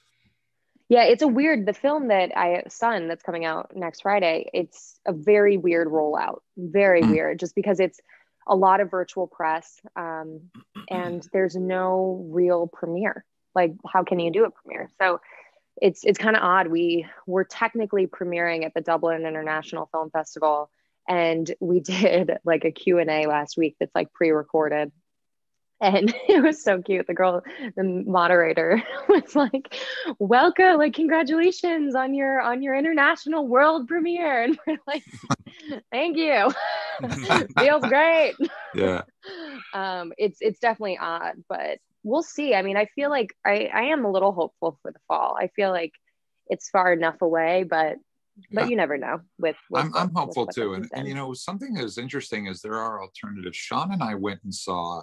Yeah, 0.90 1.04
it's 1.04 1.22
a 1.22 1.28
weird. 1.28 1.66
The 1.66 1.72
film 1.72 2.08
that 2.08 2.36
I 2.36 2.64
Son 2.68 3.06
that's 3.06 3.22
coming 3.22 3.44
out 3.44 3.76
next 3.76 4.02
Friday. 4.02 4.50
It's 4.52 4.98
a 5.06 5.12
very 5.12 5.56
weird 5.56 5.86
rollout. 5.86 6.40
Very 6.56 7.00
mm. 7.00 7.10
weird, 7.10 7.38
just 7.38 7.54
because 7.54 7.78
it's 7.78 8.00
a 8.48 8.56
lot 8.56 8.80
of 8.80 8.90
virtual 8.90 9.28
press, 9.28 9.80
um, 9.94 10.50
and 10.90 11.24
there's 11.32 11.54
no 11.54 12.26
real 12.32 12.66
premiere. 12.66 13.24
Like, 13.54 13.74
how 13.86 14.02
can 14.02 14.18
you 14.18 14.32
do 14.32 14.44
a 14.44 14.50
premiere? 14.50 14.90
So 15.00 15.20
it's 15.80 16.02
it's 16.02 16.18
kind 16.18 16.34
of 16.34 16.42
odd. 16.42 16.66
We 16.66 17.06
were 17.24 17.44
technically 17.44 18.08
premiering 18.08 18.66
at 18.66 18.74
the 18.74 18.80
Dublin 18.80 19.26
International 19.26 19.88
Film 19.92 20.10
Festival, 20.10 20.70
and 21.08 21.48
we 21.60 21.78
did 21.80 22.32
like 22.44 22.64
a 22.64 22.72
Q 22.72 22.98
and 22.98 23.10
A 23.10 23.28
last 23.28 23.56
week 23.56 23.76
that's 23.78 23.94
like 23.94 24.12
pre-recorded 24.12 24.90
and 25.80 26.14
it 26.28 26.42
was 26.42 26.62
so 26.62 26.82
cute. 26.82 27.06
The 27.06 27.14
girl 27.14 27.42
the 27.76 27.82
moderator 27.82 28.82
was 29.08 29.34
like 29.34 29.74
welcome 30.18 30.78
like 30.78 30.94
congratulations 30.94 31.94
on 31.94 32.14
your 32.14 32.40
on 32.40 32.62
your 32.62 32.74
international 32.74 33.46
world 33.46 33.88
premiere. 33.88 34.42
And 34.42 34.58
we're 34.66 34.78
like 34.86 35.04
thank 35.92 36.16
you. 36.16 36.52
Feels 37.58 37.84
great. 37.84 38.34
Yeah. 38.74 39.02
Um 39.72 40.12
it's 40.18 40.38
it's 40.40 40.60
definitely 40.60 40.98
odd 40.98 41.42
but 41.48 41.78
we'll 42.02 42.22
see. 42.22 42.54
I 42.54 42.62
mean 42.62 42.76
i 42.76 42.86
feel 42.86 43.10
like 43.10 43.34
i 43.44 43.70
i 43.72 43.82
am 43.84 44.04
a 44.04 44.10
little 44.10 44.32
hopeful 44.32 44.78
for 44.82 44.92
the 44.92 45.00
fall. 45.08 45.36
I 45.40 45.48
feel 45.48 45.70
like 45.70 45.92
it's 46.48 46.68
far 46.68 46.92
enough 46.92 47.22
away 47.22 47.64
but 47.64 47.96
but 48.52 48.62
yeah. 48.62 48.70
you 48.70 48.76
never 48.76 48.96
know 48.96 49.20
with, 49.38 49.56
with 49.68 49.84
i'm, 49.84 49.94
I'm 49.94 50.14
hopeful 50.14 50.46
too 50.46 50.72
and, 50.72 50.88
and 50.94 51.06
you 51.06 51.14
know 51.14 51.34
something 51.34 51.74
that's 51.74 51.98
interesting 51.98 52.46
is 52.46 52.62
there 52.62 52.76
are 52.76 53.02
alternatives. 53.02 53.56
Sean 53.56 53.92
and 53.92 54.02
i 54.02 54.14
went 54.14 54.40
and 54.44 54.54
saw 54.54 55.02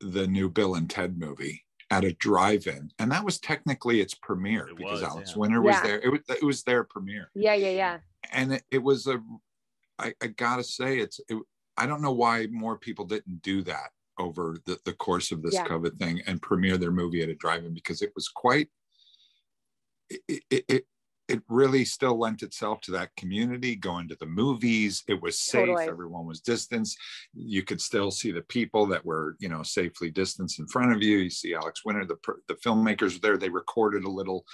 the 0.00 0.26
new 0.26 0.48
Bill 0.48 0.74
and 0.74 0.88
Ted 0.88 1.18
movie 1.18 1.64
at 1.90 2.04
a 2.04 2.12
drive-in, 2.14 2.90
and 2.98 3.10
that 3.10 3.24
was 3.24 3.38
technically 3.38 4.00
its 4.00 4.14
premiere 4.14 4.68
it 4.68 4.76
because 4.76 5.00
was, 5.00 5.10
Alex 5.10 5.30
yeah. 5.32 5.38
Winter 5.38 5.62
was 5.62 5.74
yeah. 5.76 5.82
there. 5.82 6.00
It 6.00 6.10
was 6.10 6.20
it 6.28 6.44
was 6.44 6.62
their 6.62 6.84
premiere. 6.84 7.30
Yeah, 7.34 7.54
yeah, 7.54 7.70
yeah. 7.70 7.98
And 8.32 8.54
it, 8.54 8.62
it 8.70 8.82
was 8.82 9.06
a, 9.06 9.22
I, 9.98 10.14
I 10.22 10.28
gotta 10.28 10.64
say, 10.64 10.98
it's. 10.98 11.20
It, 11.28 11.38
I 11.76 11.86
don't 11.86 12.02
know 12.02 12.12
why 12.12 12.46
more 12.50 12.76
people 12.76 13.04
didn't 13.04 13.40
do 13.42 13.62
that 13.62 13.90
over 14.18 14.58
the, 14.66 14.78
the 14.84 14.92
course 14.92 15.30
of 15.30 15.42
this 15.42 15.54
yeah. 15.54 15.64
COVID 15.64 15.96
thing 15.96 16.20
and 16.26 16.42
premiere 16.42 16.76
their 16.76 16.90
movie 16.90 17.22
at 17.22 17.28
a 17.28 17.34
drive-in 17.34 17.72
because 17.72 18.02
it 18.02 18.12
was 18.14 18.28
quite. 18.28 18.68
It, 20.10 20.42
it, 20.50 20.86
it 21.28 21.38
it 21.38 21.42
really 21.48 21.84
still 21.84 22.18
lent 22.18 22.42
itself 22.42 22.80
to 22.80 22.90
that 22.92 23.14
community 23.16 23.76
going 23.76 24.08
to 24.08 24.16
the 24.16 24.26
movies 24.26 25.04
it 25.08 25.20
was 25.20 25.40
safe 25.40 25.66
totally. 25.66 25.86
everyone 25.86 26.26
was 26.26 26.40
distanced 26.40 26.98
you 27.34 27.62
could 27.62 27.80
still 27.80 28.10
see 28.10 28.30
the 28.30 28.42
people 28.42 28.86
that 28.86 29.04
were 29.04 29.36
you 29.38 29.48
know 29.48 29.62
safely 29.62 30.10
distanced 30.10 30.58
in 30.58 30.66
front 30.68 30.92
of 30.92 31.02
you 31.02 31.18
you 31.18 31.30
see 31.30 31.54
alex 31.54 31.84
winter 31.84 32.04
the, 32.04 32.16
the 32.48 32.54
filmmakers 32.54 33.20
there 33.20 33.36
they 33.36 33.48
recorded 33.48 34.04
a 34.04 34.10
little 34.10 34.44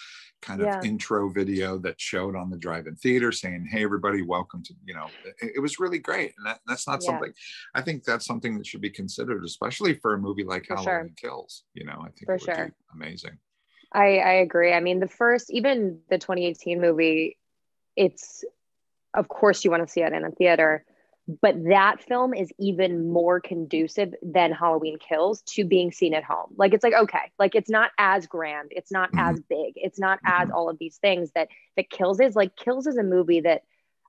kind 0.42 0.60
of 0.60 0.66
yeah. 0.66 0.82
intro 0.82 1.30
video 1.30 1.78
that 1.78 1.98
showed 1.98 2.36
on 2.36 2.50
the 2.50 2.58
drive-in 2.58 2.94
theater 2.96 3.32
saying 3.32 3.66
hey 3.70 3.82
everybody 3.82 4.22
welcome 4.22 4.62
to 4.62 4.74
you 4.84 4.94
know 4.94 5.06
it, 5.24 5.52
it 5.56 5.60
was 5.60 5.78
really 5.78 5.98
great 5.98 6.32
and 6.36 6.46
that, 6.46 6.60
that's 6.66 6.86
not 6.86 7.00
yeah. 7.02 7.10
something 7.10 7.32
i 7.74 7.80
think 7.80 8.04
that's 8.04 8.26
something 8.26 8.58
that 8.58 8.66
should 8.66 8.82
be 8.82 8.90
considered 8.90 9.44
especially 9.44 9.94
for 9.94 10.14
a 10.14 10.18
movie 10.18 10.44
like 10.44 10.66
for 10.66 10.76
halloween 10.76 11.14
sure. 11.18 11.30
kills 11.30 11.64
you 11.72 11.84
know 11.84 11.98
i 12.00 12.10
think 12.10 12.26
for 12.26 12.38
sure. 12.38 12.74
amazing 12.92 13.38
I, 13.94 14.18
I 14.18 14.32
agree. 14.34 14.72
I 14.72 14.80
mean, 14.80 14.98
the 15.00 15.08
first, 15.08 15.50
even 15.50 16.00
the 16.10 16.18
2018 16.18 16.80
movie, 16.80 17.38
it's, 17.96 18.44
of 19.14 19.28
course, 19.28 19.64
you 19.64 19.70
want 19.70 19.86
to 19.86 19.92
see 19.92 20.02
it 20.02 20.12
in 20.12 20.24
a 20.24 20.32
theater, 20.32 20.84
but 21.40 21.54
that 21.68 22.02
film 22.02 22.34
is 22.34 22.50
even 22.58 23.08
more 23.08 23.40
conducive 23.40 24.12
than 24.20 24.52
Halloween 24.52 24.98
Kills 24.98 25.42
to 25.50 25.64
being 25.64 25.92
seen 25.92 26.12
at 26.12 26.24
home. 26.24 26.52
Like, 26.56 26.74
it's 26.74 26.82
like, 26.82 26.92
okay, 26.92 27.30
like 27.38 27.54
it's 27.54 27.70
not 27.70 27.92
as 27.96 28.26
grand, 28.26 28.72
it's 28.72 28.90
not 28.90 29.12
mm-hmm. 29.12 29.30
as 29.30 29.40
big, 29.48 29.74
it's 29.76 29.98
not 29.98 30.18
as 30.24 30.50
all 30.50 30.68
of 30.68 30.78
these 30.78 30.96
things 30.96 31.30
that, 31.36 31.48
that 31.76 31.88
Kills 31.88 32.18
is. 32.18 32.34
Like, 32.34 32.56
Kills 32.56 32.88
is 32.88 32.96
a 32.96 33.04
movie 33.04 33.42
that 33.42 33.62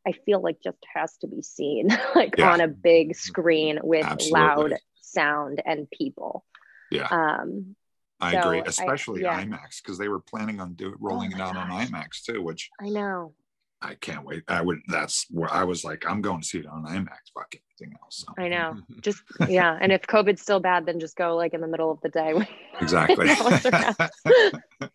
I 0.05 0.11
feel 0.11 0.41
like 0.41 0.61
just 0.63 0.77
has 0.93 1.15
to 1.17 1.27
be 1.27 1.41
seen 1.41 1.89
like 2.15 2.35
yeah. 2.37 2.51
on 2.51 2.61
a 2.61 2.67
big 2.67 3.15
screen 3.15 3.79
with 3.83 4.05
Absolutely. 4.05 4.39
loud 4.39 4.73
sound 5.01 5.61
and 5.65 5.89
people. 5.89 6.43
Yeah. 6.91 7.07
Um, 7.07 7.75
I 8.19 8.31
so 8.33 8.39
agree, 8.39 8.63
especially 8.65 9.25
I, 9.25 9.39
yeah. 9.39 9.45
IMAX 9.45 9.81
because 9.83 9.97
they 9.97 10.07
were 10.07 10.19
planning 10.19 10.59
on 10.59 10.73
do, 10.73 10.91
oh 10.93 10.97
rolling 10.99 11.33
oh 11.33 11.37
it 11.37 11.41
out 11.41 11.53
gosh. 11.55 11.69
on 11.69 11.87
IMAX 11.87 12.23
too, 12.23 12.41
which 12.41 12.69
I 12.79 12.89
know. 12.89 13.33
I 13.81 13.95
can't 13.95 14.25
wait. 14.25 14.43
I 14.47 14.61
would. 14.61 14.79
That's 14.87 15.27
where 15.29 15.51
I 15.53 15.63
was 15.63 15.83
like, 15.83 16.05
I'm 16.07 16.21
going 16.21 16.41
to 16.41 16.47
see 16.47 16.59
it 16.59 16.65
on 16.65 16.85
IMAX. 16.85 17.31
Fuck 17.33 17.55
anything 17.79 17.95
else. 18.01 18.25
So. 18.25 18.33
I 18.41 18.47
know. 18.47 18.77
Just 19.01 19.21
yeah. 19.47 19.77
And 19.79 19.91
if 19.91 20.03
COVID's 20.03 20.41
still 20.41 20.59
bad, 20.59 20.85
then 20.85 20.99
just 20.99 21.15
go 21.15 21.35
like 21.35 21.53
in 21.53 21.61
the 21.61 21.67
middle 21.67 21.91
of 21.91 22.01
the 22.01 22.09
day. 22.09 22.33
exactly. 22.81 23.27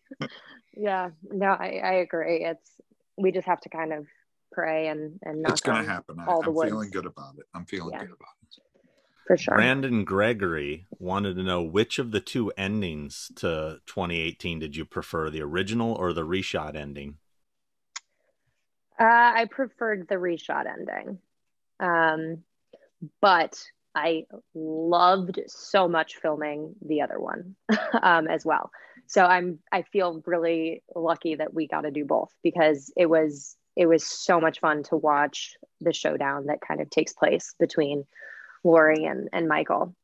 yeah. 0.75 1.09
No, 1.23 1.47
I, 1.47 1.79
I 1.83 1.93
agree. 1.93 2.43
It's 2.43 2.69
we 3.17 3.31
just 3.31 3.47
have 3.47 3.61
to 3.61 3.69
kind 3.69 3.93
of 3.93 4.07
pray 4.51 4.87
and 4.87 5.19
and 5.23 5.43
not. 5.43 5.51
it's 5.51 5.61
going 5.61 5.83
to 5.83 5.89
happen. 5.89 6.17
All 6.27 6.43
I, 6.43 6.47
am 6.47 6.69
feeling 6.69 6.89
good 6.89 7.05
about 7.05 7.35
it. 7.37 7.45
I'm 7.53 7.65
feeling 7.65 7.93
yeah. 7.93 7.99
good 7.99 8.11
about 8.11 8.33
it 8.41 8.61
for 9.31 9.37
sure. 9.37 9.55
Brandon 9.55 10.03
Gregory 10.03 10.87
wanted 10.99 11.37
to 11.37 11.43
know 11.43 11.61
which 11.61 11.99
of 11.99 12.11
the 12.11 12.19
two 12.19 12.51
endings 12.57 13.31
to 13.37 13.79
2018 13.85 14.59
did 14.59 14.75
you 14.75 14.83
prefer, 14.83 15.29
the 15.29 15.41
original 15.41 15.93
or 15.93 16.11
the 16.11 16.25
reshot 16.25 16.75
ending? 16.75 17.15
Uh, 18.99 19.05
I 19.05 19.47
preferred 19.49 20.09
the 20.09 20.15
reshot 20.15 20.65
ending. 20.67 21.19
Um, 21.79 22.43
but 23.21 23.57
I 23.95 24.25
loved 24.53 25.39
so 25.47 25.87
much 25.87 26.17
filming 26.17 26.75
the 26.85 27.01
other 27.01 27.17
one 27.17 27.55
um, 28.01 28.27
as 28.27 28.45
well. 28.45 28.69
So 29.07 29.23
I'm 29.23 29.59
I 29.71 29.83
feel 29.83 30.21
really 30.25 30.83
lucky 30.93 31.35
that 31.35 31.53
we 31.53 31.69
got 31.69 31.81
to 31.81 31.91
do 31.91 32.03
both 32.03 32.33
because 32.43 32.91
it 32.97 33.05
was 33.05 33.55
it 33.77 33.85
was 33.85 34.05
so 34.05 34.41
much 34.41 34.59
fun 34.59 34.83
to 34.83 34.97
watch 34.97 35.55
the 35.79 35.93
showdown 35.93 36.47
that 36.47 36.59
kind 36.59 36.81
of 36.81 36.89
takes 36.89 37.13
place 37.13 37.55
between 37.57 38.03
Laurie 38.63 39.05
and, 39.05 39.29
and 39.33 39.47
Michael. 39.47 39.95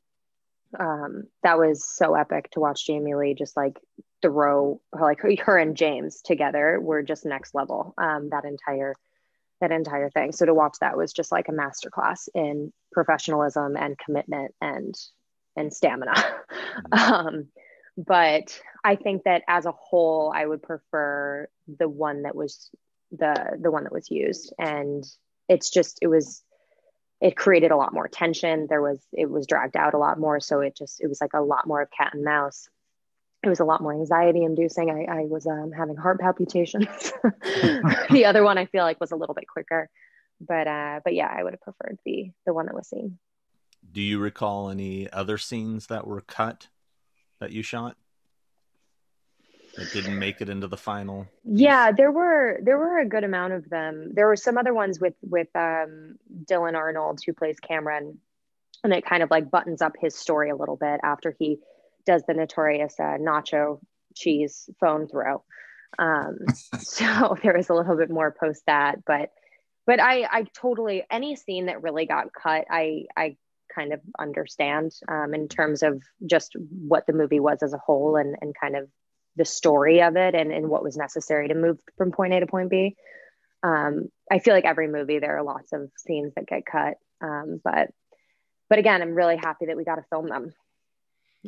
Um, 0.78 1.24
that 1.44 1.58
was 1.58 1.88
so 1.88 2.14
epic 2.14 2.52
to 2.52 2.60
watch 2.60 2.86
Jamie 2.86 3.16
Lee 3.16 3.34
just 3.34 3.56
like 3.56 3.80
throw 4.22 4.82
like 4.94 5.20
her 5.42 5.58
and 5.58 5.78
James 5.78 6.22
together 6.22 6.80
were 6.80 7.04
just 7.04 7.26
next 7.26 7.56
level. 7.56 7.94
Um, 7.98 8.30
that 8.30 8.46
entire 8.46 8.96
that 9.62 9.72
entire 9.72 10.10
thing. 10.10 10.32
So 10.34 10.46
to 10.46 10.54
watch 10.54 10.78
that 10.82 10.98
was 10.98 11.14
just 11.14 11.32
like 11.32 11.48
a 11.50 11.52
masterclass 11.52 12.30
in 12.36 12.72
professionalism 12.92 13.76
and 13.76 13.98
commitment 13.98 14.54
and 14.62 14.96
and 15.56 15.74
stamina. 15.74 16.14
Mm-hmm. 16.94 17.14
um, 17.14 17.48
but 17.98 18.62
I 18.84 18.98
think 18.98 19.24
that 19.24 19.42
as 19.48 19.66
a 19.66 19.72
whole, 19.72 20.32
I 20.34 20.46
would 20.46 20.62
prefer 20.62 21.48
the 21.68 21.90
one 21.90 22.22
that 22.22 22.36
was 22.36 22.70
the 23.12 23.58
the 23.60 23.72
one 23.72 23.86
that 23.86 23.94
was 23.94 24.12
used, 24.12 24.54
and 24.60 25.04
it's 25.50 25.72
just 25.72 25.98
it 26.04 26.08
was 26.08 26.44
it 27.20 27.36
created 27.36 27.72
a 27.72 27.76
lot 27.76 27.94
more 27.94 28.08
tension. 28.08 28.68
There 28.70 28.82
was 28.82 29.00
it 29.12 29.30
was 29.30 29.48
dragged 29.48 29.76
out 29.76 29.94
a 29.94 29.98
lot 29.98 30.20
more. 30.20 30.40
So 30.40 30.60
it 30.62 30.76
just 30.76 31.02
it 31.02 31.08
was 31.08 31.20
like 31.20 31.34
a 31.34 31.42
lot 31.42 31.68
more 31.68 31.82
of 31.82 31.90
cat 31.92 32.14
and 32.14 32.24
mouse. 32.24 32.70
It 33.44 33.50
was 33.50 33.60
a 33.60 33.66
lot 33.66 33.82
more 33.82 33.94
anxiety 33.94 34.44
inducing. 34.44 34.90
I, 34.90 35.20
I 35.20 35.26
was 35.26 35.46
um, 35.46 35.72
having 35.72 35.96
heart 35.96 36.20
palpitations. 36.20 37.14
The 38.10 38.26
other 38.26 38.44
one 38.44 38.58
i 38.58 38.66
feel 38.66 38.84
like 38.84 39.00
was 39.00 39.12
a 39.12 39.16
little 39.16 39.36
bit 39.36 39.48
quicker. 39.48 39.90
But 40.40 40.68
uh 40.68 41.00
but 41.04 41.14
yeah 41.14 41.34
i 41.36 41.44
would 41.44 41.54
have 41.54 41.62
preferred 41.62 41.98
the 42.06 42.32
the 42.46 42.54
one 42.54 42.68
that 42.68 42.76
was 42.76 42.88
seen. 42.88 43.18
Do 43.90 44.02
you 44.02 44.20
recall 44.20 44.70
any 44.70 45.12
other 45.12 45.38
scenes 45.38 45.88
that 45.88 46.06
were 46.06 46.22
cut 46.22 46.68
that 47.40 47.52
you 47.52 47.64
shot 47.64 47.98
that 49.78 49.92
didn't 49.94 50.18
make 50.18 50.42
it 50.42 50.50
into 50.50 50.68
the 50.68 50.78
final 50.78 51.28
yeah 51.44 51.92
there 51.92 52.12
were 52.12 52.60
there 52.64 52.78
were 52.78 53.00
a 53.00 53.08
good 53.08 53.24
amount 53.24 53.54
of 53.54 53.70
them. 53.70 54.12
There 54.14 54.28
were 54.28 54.36
some 54.36 54.58
other 54.58 54.74
ones 54.74 55.00
with 55.00 55.14
with 55.22 55.48
um 55.56 56.18
dylan 56.46 56.76
arnold 56.76 57.20
who 57.26 57.34
plays 57.34 57.60
cameron 57.60 58.20
and 58.84 58.94
it 58.94 59.06
kind 59.06 59.24
of 59.24 59.32
like 59.32 59.50
buttons 59.50 59.82
up 59.82 59.94
his 60.00 60.16
story 60.16 60.50
a 60.50 60.56
little 60.56 60.78
bit 60.78 61.00
after 61.04 61.36
he 61.38 61.60
does 62.06 62.24
the 62.28 62.34
notorious 62.34 63.00
uh, 63.00 63.18
nacho 63.20 63.80
cheese 64.16 64.70
phone 64.80 65.08
throw. 65.08 65.44
Um 66.00 66.38
so 66.80 67.38
there 67.44 67.56
was 67.56 67.70
a 67.70 67.74
little 67.74 67.98
bit 67.98 68.10
more 68.10 68.36
post 68.38 68.64
that 68.68 69.06
but 69.06 69.32
but 69.86 70.00
i 70.00 70.24
i 70.24 70.46
totally 70.54 71.04
any 71.12 71.36
scene 71.36 71.68
that 71.68 71.84
really 71.84 72.06
got 72.06 72.34
cut 72.34 72.66
i 72.70 73.06
i 73.16 73.38
kind 73.74 73.94
of 73.94 74.02
understand 74.20 74.92
um, 75.08 75.34
in 75.34 75.48
terms 75.48 75.84
of 75.84 76.02
just 76.26 76.56
what 76.88 77.06
the 77.06 77.14
movie 77.14 77.40
was 77.40 77.62
as 77.62 77.74
a 77.74 77.78
whole 77.78 78.16
and, 78.16 78.36
and 78.42 78.56
kind 78.60 78.76
of 78.76 78.90
the 79.38 79.46
story 79.46 80.02
of 80.02 80.18
it 80.18 80.36
and, 80.36 80.52
and 80.52 80.68
what 80.68 80.84
was 80.84 80.98
necessary 80.98 81.48
to 81.48 81.56
move 81.56 81.78
from 81.98 82.12
point 82.12 82.34
A 82.34 82.40
to 82.40 82.48
point 82.48 82.70
B. 82.70 82.96
Um, 83.64 84.10
I 84.32 84.40
feel 84.40 84.54
like 84.54 84.66
every 84.66 84.88
movie 84.88 85.20
there 85.20 85.38
are 85.38 85.44
lots 85.44 85.72
of 85.74 85.90
scenes 85.98 86.34
that 86.36 86.48
get 86.48 86.66
cut, 86.66 86.96
um, 87.22 87.62
but 87.64 87.90
but 88.70 88.80
again, 88.80 89.02
I'm 89.02 89.16
really 89.16 89.38
happy 89.38 89.68
that 89.68 89.78
we 89.78 89.86
got 89.86 89.96
to 89.96 90.06
film 90.10 90.28
them 90.28 90.54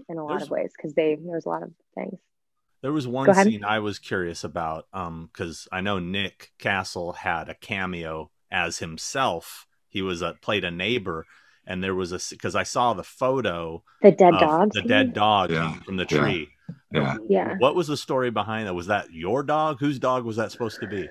in 0.08 0.18
a 0.18 0.24
lot 0.24 0.40
there's, 0.40 0.44
of 0.44 0.50
ways 0.52 0.72
because 0.76 0.94
they 0.94 1.18
there's 1.22 1.46
a 1.46 1.50
lot 1.50 1.64
of 1.64 1.72
things. 1.96 2.20
There 2.82 2.94
was 2.94 3.08
one 3.08 3.34
scene 3.34 3.66
I 3.66 3.80
was 3.80 4.00
curious 4.00 4.44
about 4.44 4.86
because 4.92 5.68
um, 5.72 5.78
I 5.78 5.82
know 5.82 6.00
Nick 6.00 6.52
Castle 6.58 7.14
had 7.14 7.50
a 7.50 7.56
cameo 7.56 8.32
as 8.52 8.80
himself. 8.80 9.68
He 9.90 10.02
was 10.02 10.22
a 10.22 10.36
played 10.42 10.64
a 10.64 10.72
neighbor, 10.72 11.26
and 11.68 11.84
there 11.84 11.96
was 11.96 12.12
a 12.12 12.20
because 12.30 12.56
I 12.56 12.64
saw 12.64 12.94
the 12.94 13.04
photo 13.04 13.84
the 14.02 14.12
dead 14.12 14.34
dog 14.40 14.72
the 14.74 14.82
dead 14.82 15.14
dog 15.14 15.52
yeah. 15.52 15.80
from 15.82 15.98
the 15.98 16.06
tree. 16.06 16.50
Yeah 16.70 16.76
yeah. 16.92 17.18
Yeah. 17.28 17.56
What 17.60 17.76
was 17.76 17.88
the 17.88 17.98
story 17.98 18.32
behind 18.32 18.68
that? 18.68 18.74
Was 18.74 18.88
that 18.88 19.12
your 19.12 19.44
dog? 19.44 19.78
Whose 19.80 20.00
dog 20.00 20.26
was 20.26 20.38
that 20.38 20.52
supposed 20.52 20.80
to 20.82 20.88
be? 20.88 21.08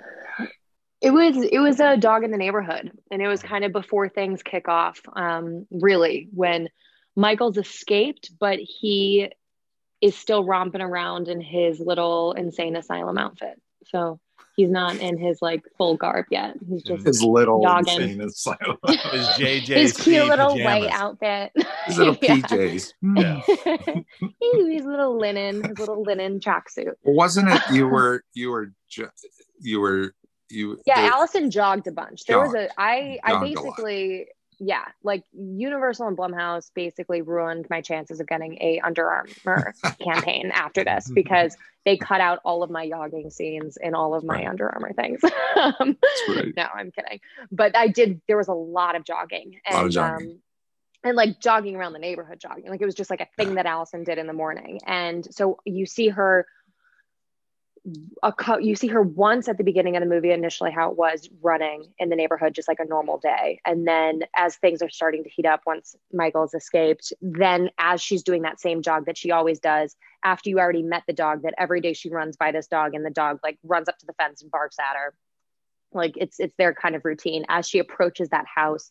It 1.00 1.10
was 1.10 1.36
it 1.36 1.60
was 1.60 1.78
a 1.78 1.96
dog 1.96 2.24
in 2.24 2.32
the 2.32 2.36
neighborhood, 2.36 2.90
and 3.10 3.22
it 3.22 3.28
was 3.28 3.42
kind 3.42 3.64
of 3.64 3.72
before 3.72 4.08
things 4.08 4.42
kick 4.42 4.66
off. 4.68 5.00
Um, 5.14 5.66
really, 5.70 6.28
when 6.32 6.68
Michael's 7.14 7.56
escaped, 7.56 8.30
but 8.38 8.58
he 8.58 9.30
is 10.00 10.16
still 10.16 10.44
romping 10.44 10.80
around 10.80 11.28
in 11.28 11.40
his 11.40 11.80
little 11.80 12.32
insane 12.32 12.76
asylum 12.76 13.18
outfit. 13.18 13.60
So 13.86 14.20
he's 14.58 14.70
not 14.70 14.96
in 14.96 15.16
his 15.16 15.40
like 15.40 15.62
full 15.78 15.96
garb 15.96 16.26
yet. 16.30 16.56
He's 16.68 16.82
mm-hmm. 16.82 16.96
just 16.96 17.06
His 17.06 17.22
little 17.22 17.62
Dogging. 17.62 18.00
insane 18.00 18.20
asylum. 18.20 18.76
Is 18.88 19.26
JJ 19.38 19.66
his 19.68 19.96
cute 19.96 20.26
little 20.26 20.50
pajamas. 20.50 20.64
white 20.64 20.90
outfit. 20.90 21.52
His 21.86 21.96
little 21.96 22.18
Yeah. 22.22 22.34
PJs. 22.36 22.92
Hmm. 23.00 23.16
Yeah. 23.16 23.40
his 24.74 24.84
little 24.84 25.16
linen, 25.16 25.62
his 25.62 25.78
little 25.78 26.02
linen 26.02 26.40
tracksuit. 26.40 26.92
Wasn't 27.04 27.48
it 27.48 27.62
you 27.72 27.86
were 27.86 28.24
you 28.34 28.50
were 28.50 28.72
ju- 28.90 29.08
you 29.60 29.80
were 29.80 30.12
you 30.50 30.80
Yeah, 30.86 31.02
the- 31.02 31.14
Allison 31.14 31.50
jogged 31.52 31.86
a 31.86 31.92
bunch. 31.92 32.24
There 32.24 32.40
was 32.40 32.54
a 32.54 32.68
I 32.76 33.20
I 33.22 33.30
Jogged 33.30 33.44
a 33.44 33.54
basically 33.54 34.26
yeah, 34.60 34.84
like 35.02 35.24
Universal 35.32 36.08
and 36.08 36.16
Blumhouse 36.16 36.70
basically 36.74 37.22
ruined 37.22 37.66
my 37.70 37.80
chances 37.80 38.18
of 38.20 38.26
getting 38.26 38.54
a 38.60 38.80
Under 38.80 39.08
Armour 39.08 39.74
campaign 40.02 40.50
after 40.52 40.84
this 40.84 41.10
because 41.14 41.56
they 41.84 41.96
cut 41.96 42.20
out 42.20 42.40
all 42.44 42.62
of 42.62 42.70
my 42.70 42.88
jogging 42.88 43.30
scenes 43.30 43.76
in 43.80 43.94
all 43.94 44.14
of 44.14 44.24
my 44.24 44.34
Right. 44.34 44.46
Under 44.48 44.68
Armour 44.68 44.92
things. 44.94 45.20
um, 45.56 45.96
right. 46.28 46.52
no, 46.56 46.66
I'm 46.74 46.90
kidding. 46.90 47.20
But 47.52 47.76
I 47.76 47.88
did. 47.88 48.20
There 48.26 48.36
was 48.36 48.48
a 48.48 48.52
lot 48.54 48.96
of 48.96 49.04
jogging 49.04 49.60
A 49.70 49.74
lot 49.74 49.86
of 49.86 49.92
jogging. 49.92 50.30
um, 50.30 50.38
and 51.04 51.16
like 51.16 51.40
jogging 51.40 51.76
around 51.76 51.92
the 51.92 51.98
neighborhood, 52.00 52.40
jogging. 52.40 52.68
Like 52.68 52.82
it 52.82 52.86
was 52.86 52.96
just 52.96 53.10
like 53.10 53.20
a 53.20 53.28
thing 53.36 53.54
that 53.54 53.66
Allison 53.66 54.02
did 54.02 54.18
in 54.18 54.26
the 54.26 54.32
morning. 54.32 54.80
And 54.86 55.26
so 55.32 55.58
you 55.64 55.86
see 55.86 56.08
her. 56.08 56.46
A 58.22 58.32
co- 58.32 58.58
you 58.58 58.74
see 58.74 58.88
her 58.88 59.02
once 59.02 59.48
at 59.48 59.58
the 59.58 59.64
beginning 59.64 59.96
of 59.96 60.02
the 60.02 60.08
movie, 60.08 60.30
initially 60.30 60.70
how 60.70 60.90
it 60.90 60.96
was 60.96 61.28
running 61.40 61.84
in 61.98 62.08
the 62.08 62.16
neighborhood, 62.16 62.54
just 62.54 62.68
like 62.68 62.80
a 62.80 62.84
normal 62.84 63.18
day. 63.18 63.60
And 63.64 63.86
then 63.86 64.22
as 64.36 64.56
things 64.56 64.82
are 64.82 64.90
starting 64.90 65.24
to 65.24 65.30
heat 65.30 65.46
up, 65.46 65.62
once 65.66 65.94
Michael's 66.12 66.54
escaped, 66.54 67.12
then 67.20 67.70
as 67.78 68.00
she's 68.00 68.22
doing 68.22 68.42
that 68.42 68.60
same 68.60 68.82
jog 68.82 69.06
that 69.06 69.16
she 69.16 69.30
always 69.30 69.60
does, 69.60 69.96
after 70.24 70.50
you 70.50 70.58
already 70.58 70.82
met 70.82 71.04
the 71.06 71.12
dog, 71.12 71.42
that 71.42 71.54
every 71.58 71.80
day 71.80 71.92
she 71.92 72.10
runs 72.10 72.36
by 72.36 72.52
this 72.52 72.66
dog 72.66 72.94
and 72.94 73.04
the 73.04 73.10
dog 73.10 73.38
like 73.42 73.58
runs 73.62 73.88
up 73.88 73.98
to 73.98 74.06
the 74.06 74.14
fence 74.14 74.42
and 74.42 74.50
barks 74.50 74.76
at 74.78 74.96
her. 74.96 75.14
Like 75.92 76.14
it's 76.16 76.38
it's 76.40 76.54
their 76.56 76.74
kind 76.74 76.94
of 76.94 77.04
routine. 77.04 77.44
As 77.48 77.68
she 77.68 77.78
approaches 77.78 78.28
that 78.30 78.46
house 78.46 78.90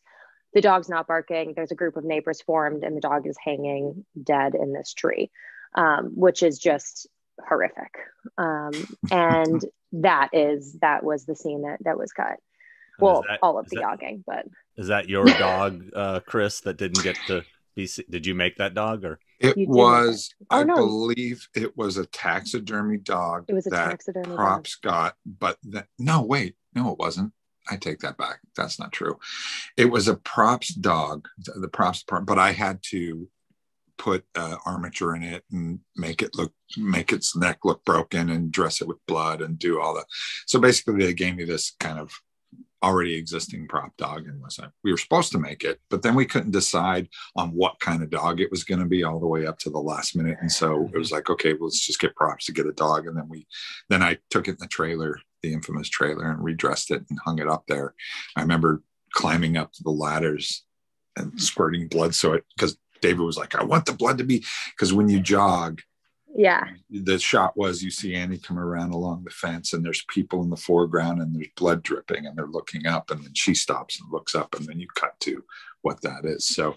the 0.54 0.62
dog's 0.62 0.90
not 0.90 1.08
barking. 1.08 1.54
There's 1.56 1.72
a 1.72 1.76
group 1.76 1.98
of 1.98 2.06
neighbors 2.06 2.42
formed 2.42 2.84
and 2.84 2.96
the 2.96 3.02
dog 3.02 3.28
is 3.28 3.38
hanging 3.44 4.06
dead 4.24 4.56
in 4.56 4.74
this 4.74 4.94
tree 4.94 5.30
um, 5.76 6.12
which 6.16 6.44
is 6.44 6.58
just 6.58 7.08
horrific 7.48 7.94
um, 8.38 8.72
and 9.12 9.64
that 9.92 10.30
is 10.34 10.78
that 10.82 11.04
was 11.04 11.26
the 11.26 11.36
scene 11.36 11.62
that 11.64 11.78
that 11.84 11.98
was 11.98 12.12
cut 12.14 12.38
well 13.00 13.24
that- 13.28 13.40
all 13.42 13.58
of 13.60 13.68
the 13.70 13.76
that- 13.76 13.82
jogging 13.82 14.24
but 14.26 14.46
Is 14.78 14.88
that 14.88 15.10
your 15.10 15.26
dog, 15.26 15.84
uh, 15.96 16.20
Chris, 16.28 16.62
that 16.62 16.78
didn't 16.78 17.04
get 17.04 17.18
to 17.28 17.44
be? 17.76 17.88
se- 17.88 18.06
Did 18.10 18.26
you 18.26 18.36
make 18.36 18.58
that 18.58 18.74
dog 18.74 19.04
or? 19.06 19.20
It 19.40 19.56
You 19.58 19.66
did 19.68 19.70
was, 19.76 20.34
Oh, 20.50 20.60
I 20.60 20.64
no. 20.64 20.76
believe 20.76 21.48
it 21.56 21.78
was 21.78 21.98
a 21.98 22.06
taxidermy 22.08 22.98
dog 22.98 23.46
it 23.48 23.54
was 23.54 23.68
a 23.68 23.70
that 23.72 23.90
taxidermy 23.92 24.28
dog. 24.28 24.36
props 24.36 24.76
got, 24.76 25.16
but 25.26 25.58
the, 25.64 25.86
no, 26.00 26.22
wait, 26.24 26.56
no, 26.76 26.92
it 26.92 26.98
wasn't. 27.00 27.34
I 27.70 27.76
take 27.78 28.00
that 28.00 28.18
back. 28.18 28.40
That's 28.56 28.80
not 28.80 28.92
true. 28.94 29.20
It 29.78 29.86
was 29.92 30.08
a 30.08 30.16
props 30.16 30.70
dog, 30.74 31.28
the 31.38 31.54
the 31.60 31.68
props 31.68 32.02
part, 32.04 32.26
but 32.26 32.40
I 32.40 32.52
had 32.52 32.82
to 32.92 33.28
put 33.98 34.24
uh, 34.36 34.58
armature 34.66 35.16
in 35.16 35.24
it 35.24 35.44
and 35.52 35.80
make 35.96 36.22
it 36.22 36.36
look, 36.36 36.54
make 36.78 37.12
its 37.12 37.36
neck 37.36 37.60
look 37.64 37.84
broken 37.86 38.30
and 38.30 38.52
dress 38.52 38.82
it 38.82 38.88
with 38.88 39.06
blood 39.08 39.42
and 39.42 39.60
do 39.60 39.80
all 39.80 39.94
that. 39.96 40.06
So 40.46 40.60
basically, 40.60 41.06
they 41.06 41.14
gave 41.14 41.36
me 41.36 41.46
this 41.46 41.76
kind 41.80 42.00
of 42.00 42.12
already 42.84 43.16
existing 43.16 43.68
prop 43.68 43.96
dog 43.98 44.28
and 44.28 44.42
was 44.42 44.60
like, 44.60 44.70
we 44.84 44.92
were 44.92 44.98
supposed 44.98 45.32
to 45.32 45.40
make 45.40 45.64
it, 45.64 45.80
but 45.90 46.02
then 46.02 46.16
we 46.16 46.26
couldn't 46.26 46.52
decide 46.52 47.10
on 47.36 47.50
what 47.50 47.80
kind 47.80 48.04
of 48.04 48.10
dog 48.10 48.40
it 48.40 48.52
was 48.52 48.64
going 48.64 48.80
to 48.80 48.86
be 48.86 49.04
all 49.04 49.20
the 49.20 49.28
way 49.28 49.48
up 49.48 49.58
to 49.58 49.70
the 49.70 49.80
last 49.80 50.16
minute. 50.16 50.38
And 50.42 50.52
so 50.52 50.90
it 50.94 50.98
was 50.98 51.12
like, 51.12 51.30
okay, 51.30 51.54
well, 51.54 51.66
let's 51.66 51.86
just 51.86 52.00
get 52.00 52.16
props 52.16 52.46
to 52.46 52.52
get 52.52 52.68
a 52.68 52.74
dog. 52.74 53.08
And 53.08 53.18
then 53.18 53.28
we, 53.28 53.48
then 53.90 54.04
I 54.04 54.20
took 54.30 54.48
it 54.48 54.52
in 54.52 54.58
the 54.60 54.68
trailer, 54.68 55.20
the 55.42 55.54
infamous 55.54 55.90
trailer, 55.90 56.32
and 56.32 56.44
redressed 56.44 56.92
it 56.92 57.04
and 57.10 57.20
hung 57.26 57.40
it 57.40 57.50
up 57.50 57.64
there. 57.68 57.96
I 58.36 58.42
remember 58.42 58.84
climbing 59.14 59.58
up 59.58 59.74
to 59.74 59.84
the 59.84 59.90
ladders 59.90 60.64
and 61.16 61.42
squirting 61.42 61.88
blood. 61.88 62.14
So 62.14 62.34
it, 62.34 62.46
because 62.56 62.78
David 63.02 63.22
was 63.22 63.38
like, 63.38 63.56
I 63.56 63.64
want 63.64 63.86
the 63.86 63.94
blood 63.94 64.18
to 64.20 64.24
be, 64.24 64.44
because 64.76 64.94
when 64.94 65.10
you 65.10 65.20
jog, 65.20 65.82
yeah 66.36 66.66
the 66.90 67.18
shot 67.18 67.56
was 67.56 67.82
you 67.82 67.90
see 67.90 68.14
Annie 68.14 68.38
come 68.38 68.60
around 68.60 68.92
along 68.92 69.24
the 69.24 69.32
fence 69.32 69.72
and 69.74 69.84
there's 69.84 70.04
people 70.10 70.44
in 70.44 70.50
the 70.50 70.58
foreground 70.58 71.22
and 71.22 71.34
there's 71.34 71.48
blood 71.56 71.82
dripping 71.84 72.26
and 72.26 72.38
they're 72.38 72.46
looking 72.48 72.86
up 72.86 73.10
and 73.10 73.24
then 73.24 73.32
she 73.34 73.54
stops 73.54 74.00
and 74.00 74.12
looks 74.12 74.36
up 74.36 74.54
and 74.54 74.66
then 74.68 74.78
you 74.80 74.88
cut 74.94 75.18
to 75.22 75.44
what 75.84 76.02
that 76.02 76.26
is. 76.26 76.48
So, 76.48 76.76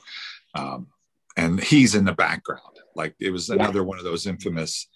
um, 0.54 0.86
and 1.36 1.60
he's 1.60 1.94
in 1.96 2.04
the 2.04 2.12
background. 2.12 2.76
Like 2.94 3.16
it 3.20 3.30
was 3.30 3.48
Yeah. 3.48 3.56
another 3.56 3.82
one 3.82 3.98
of 3.98 4.04
those 4.04 4.26
infamous, 4.26 4.86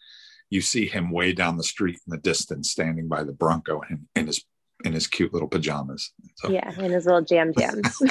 you 0.50 0.60
see 0.60 0.86
him 0.86 1.10
way 1.10 1.32
down 1.32 1.56
the 1.56 1.64
street 1.64 1.98
in 2.06 2.10
the 2.12 2.18
distance 2.18 2.70
standing 2.70 3.08
by 3.08 3.24
the 3.24 3.32
Bronco 3.32 3.82
and, 3.88 4.06
in 4.14 4.28
his, 4.28 4.44
in 4.84 4.92
his 4.92 5.06
cute 5.06 5.32
little 5.32 5.48
pajamas. 5.48 6.12
So, 6.36 6.50
yeah 6.50 6.70
in 6.78 6.92
his 6.92 7.06
little 7.06 7.22
jam 7.22 7.52
jams 7.58 8.02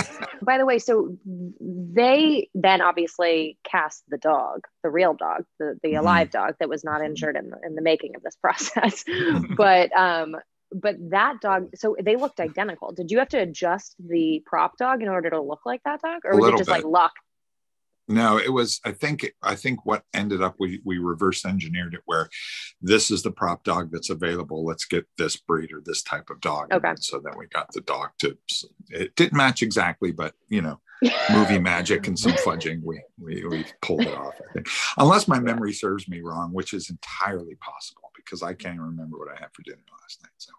by 0.42 0.58
the 0.58 0.66
way 0.66 0.80
so 0.80 1.16
they 1.26 2.50
then 2.56 2.82
obviously 2.82 3.58
cast 3.64 4.04
the 4.10 4.18
dog 4.18 4.62
the 4.84 4.90
real 4.90 5.14
dog 5.14 5.46
the, 5.60 5.80
the 5.84 5.90
Mhm. 5.94 6.00
alive 6.00 6.32
dog 6.32 6.56
that 6.60 6.70
was 6.70 6.84
not 6.84 7.02
injured 7.04 7.36
in 7.36 7.50
the, 7.50 7.58
in 7.66 7.76
the 7.76 7.82
making 7.82 8.16
of 8.16 8.24
this 8.24 8.36
process 8.42 9.04
but 9.58 9.96
um 9.96 10.36
but 10.72 10.96
that 11.12 11.40
dog 11.42 11.70
so 11.76 11.96
they 12.02 12.16
looked 12.16 12.40
identical 12.40 12.92
did 12.92 13.12
you 13.12 13.20
have 13.20 13.30
to 13.30 13.38
adjust 13.38 13.96
the 14.00 14.42
prop 14.46 14.78
dog 14.78 15.04
in 15.04 15.10
order 15.10 15.30
to 15.30 15.42
look 15.42 15.62
like 15.66 15.82
that 15.86 16.02
dog 16.02 16.22
or 16.26 16.36
was 16.36 16.48
it 16.48 16.58
just 16.58 16.70
like 16.70 16.84
bit. 16.84 16.92
No, 18.08 18.38
it 18.38 18.52
was. 18.52 18.82
I 18.86 18.92
think. 18.92 19.34
I 19.42 19.56
think 19.56 19.86
what 19.86 20.04
ended 20.14 20.42
up 20.42 20.56
we 20.60 20.82
we 20.84 20.98
reverse 20.98 21.46
engineered 21.46 21.94
it 21.94 22.02
where 22.06 22.30
this 22.82 23.10
is 23.10 23.24
the 23.24 23.32
prop 23.32 23.64
dog 23.64 23.92
that's 23.92 24.10
available. 24.10 24.66
Let's 24.66 24.86
get 24.86 25.06
this 25.18 25.38
breed 25.38 25.72
or 25.72 25.82
this 25.84 26.04
type 26.04 26.30
of 26.30 26.42
dog. 26.42 26.74
Okay. 26.74 26.90
And 26.90 27.04
so 27.04 27.22
then 27.24 27.34
we 27.38 27.48
got 27.48 27.72
the 27.72 27.82
dog 27.82 28.10
to. 28.20 28.38
It 28.90 29.16
didn't 29.16 29.38
match 29.38 29.62
exactly, 29.62 30.12
but 30.12 30.34
you 30.50 30.62
know, 30.62 30.82
movie 31.32 31.60
magic 31.60 32.08
and 32.08 32.18
some 32.18 32.32
fudging, 32.46 32.82
we 32.84 33.02
we 33.18 33.46
we 33.46 33.66
pulled 33.82 34.02
it 34.02 34.16
off. 34.18 34.36
I 34.50 34.54
think, 34.54 34.68
unless 34.98 35.28
my 35.28 35.40
memory 35.40 35.74
serves 35.74 36.08
me 36.08 36.22
wrong, 36.22 36.52
which 36.54 36.74
is 36.74 36.90
entirely 36.90 37.56
possible 37.56 38.12
because 38.16 38.44
I 38.44 38.54
can't 38.54 38.80
remember 38.80 39.18
what 39.18 39.30
I 39.30 39.40
had 39.40 39.50
for 39.54 39.64
dinner 39.64 39.82
last 40.02 40.24
night. 40.24 40.32
So 40.38 40.52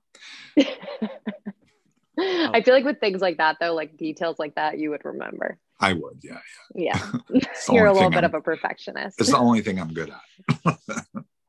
I 2.54 2.62
feel 2.62 2.74
like 2.74 2.84
with 2.84 3.00
things 3.00 3.20
like 3.20 3.38
that 3.38 3.56
though, 3.60 3.74
like 3.74 3.96
details 3.96 4.38
like 4.38 4.54
that, 4.54 4.78
you 4.78 4.90
would 4.90 5.04
remember. 5.04 5.58
I 5.80 5.92
would. 5.92 6.20
Yeah, 6.22 6.38
Yeah, 6.74 6.98
It's 7.30 7.66
the 7.66 7.74
you're 7.74 7.86
a 7.86 7.92
little 7.92 8.10
bit 8.10 8.24
I'm- 8.24 8.26
of 8.26 8.34
a 8.34 8.40
perfectionist. 8.40 9.20
It's 9.20 9.30
the 9.30 9.38
only 9.38 9.60
thing 9.60 9.80
I'm 9.80 9.92
good 9.92 10.10
at. 10.10 10.78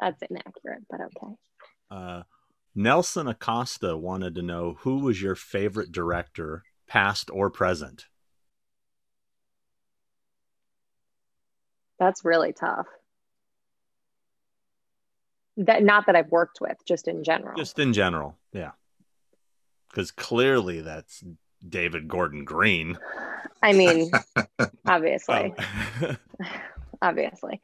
That's 0.01 0.21
inaccurate, 0.29 0.83
but 0.89 0.99
okay. 1.01 1.33
Uh, 1.89 2.23
Nelson 2.75 3.27
Acosta 3.27 3.95
wanted 3.95 4.35
to 4.35 4.41
know 4.41 4.77
who 4.81 4.99
was 4.99 5.21
your 5.21 5.35
favorite 5.35 5.91
director, 5.91 6.63
past 6.87 7.29
or 7.31 7.49
present. 7.49 8.05
That's 11.99 12.25
really 12.25 12.51
tough. 12.53 12.87
That 15.57 15.83
not 15.83 16.07
that 16.07 16.15
I've 16.17 16.31
worked 16.31 16.59
with, 16.59 16.77
just 16.85 17.07
in 17.07 17.23
general. 17.23 17.55
Just 17.55 17.79
in 17.79 17.93
general, 17.93 18.37
yeah. 18.51 18.71
Because 19.89 20.11
clearly 20.11 20.81
that's 20.81 21.23
David 21.67 22.07
Gordon 22.07 22.45
Green. 22.45 22.97
I 23.61 23.73
mean, 23.73 24.11
obviously, 24.87 25.53
Um, 26.01 26.17
obviously. 27.01 27.61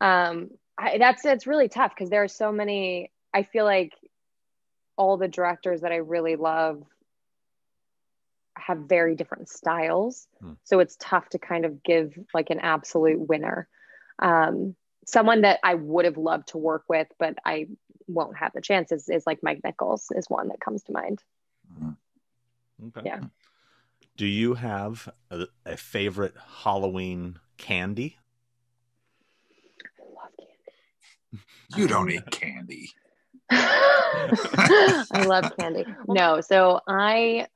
Um, 0.00 0.50
I, 0.76 0.98
that's 0.98 1.24
it's 1.24 1.46
really 1.46 1.68
tough 1.68 1.92
because 1.94 2.10
there 2.10 2.22
are 2.22 2.28
so 2.28 2.50
many. 2.52 3.10
I 3.32 3.42
feel 3.44 3.64
like 3.64 3.92
all 4.96 5.16
the 5.16 5.28
directors 5.28 5.80
that 5.82 5.92
I 5.92 5.96
really 5.96 6.36
love 6.36 6.82
have 8.56 8.78
very 8.78 9.14
different 9.16 9.48
styles, 9.48 10.28
Hmm. 10.40 10.52
so 10.62 10.78
it's 10.80 10.96
tough 11.00 11.28
to 11.30 11.38
kind 11.38 11.64
of 11.64 11.82
give 11.82 12.16
like 12.32 12.50
an 12.50 12.60
absolute 12.60 13.20
winner. 13.20 13.68
Um, 14.20 14.76
someone 15.06 15.42
that 15.42 15.60
I 15.62 15.74
would 15.74 16.04
have 16.04 16.16
loved 16.16 16.48
to 16.48 16.58
work 16.58 16.84
with, 16.88 17.08
but 17.18 17.36
I 17.44 17.66
won't 18.06 18.36
have 18.36 18.52
the 18.54 18.60
chance 18.60 18.92
is, 18.92 19.08
is 19.08 19.26
like 19.26 19.42
Mike 19.42 19.60
Nichols 19.64 20.06
is 20.14 20.30
one 20.30 20.48
that 20.48 20.60
comes 20.60 20.82
to 20.84 20.92
mind. 20.92 21.22
Okay. 22.82 23.02
Yeah. 23.04 23.18
Hmm. 23.18 23.26
Do 24.16 24.26
you 24.26 24.54
have 24.54 25.08
a, 25.30 25.46
a 25.66 25.76
favorite 25.76 26.34
Halloween 26.62 27.40
candy? 27.56 28.18
I 29.98 30.04
love 30.14 30.32
candy. 30.38 31.82
You 31.82 31.88
don't 31.88 32.10
eat 32.12 32.30
candy. 32.30 32.90
I 33.50 35.24
love 35.26 35.56
candy. 35.58 35.84
No, 36.08 36.40
so 36.40 36.80
I 36.86 37.46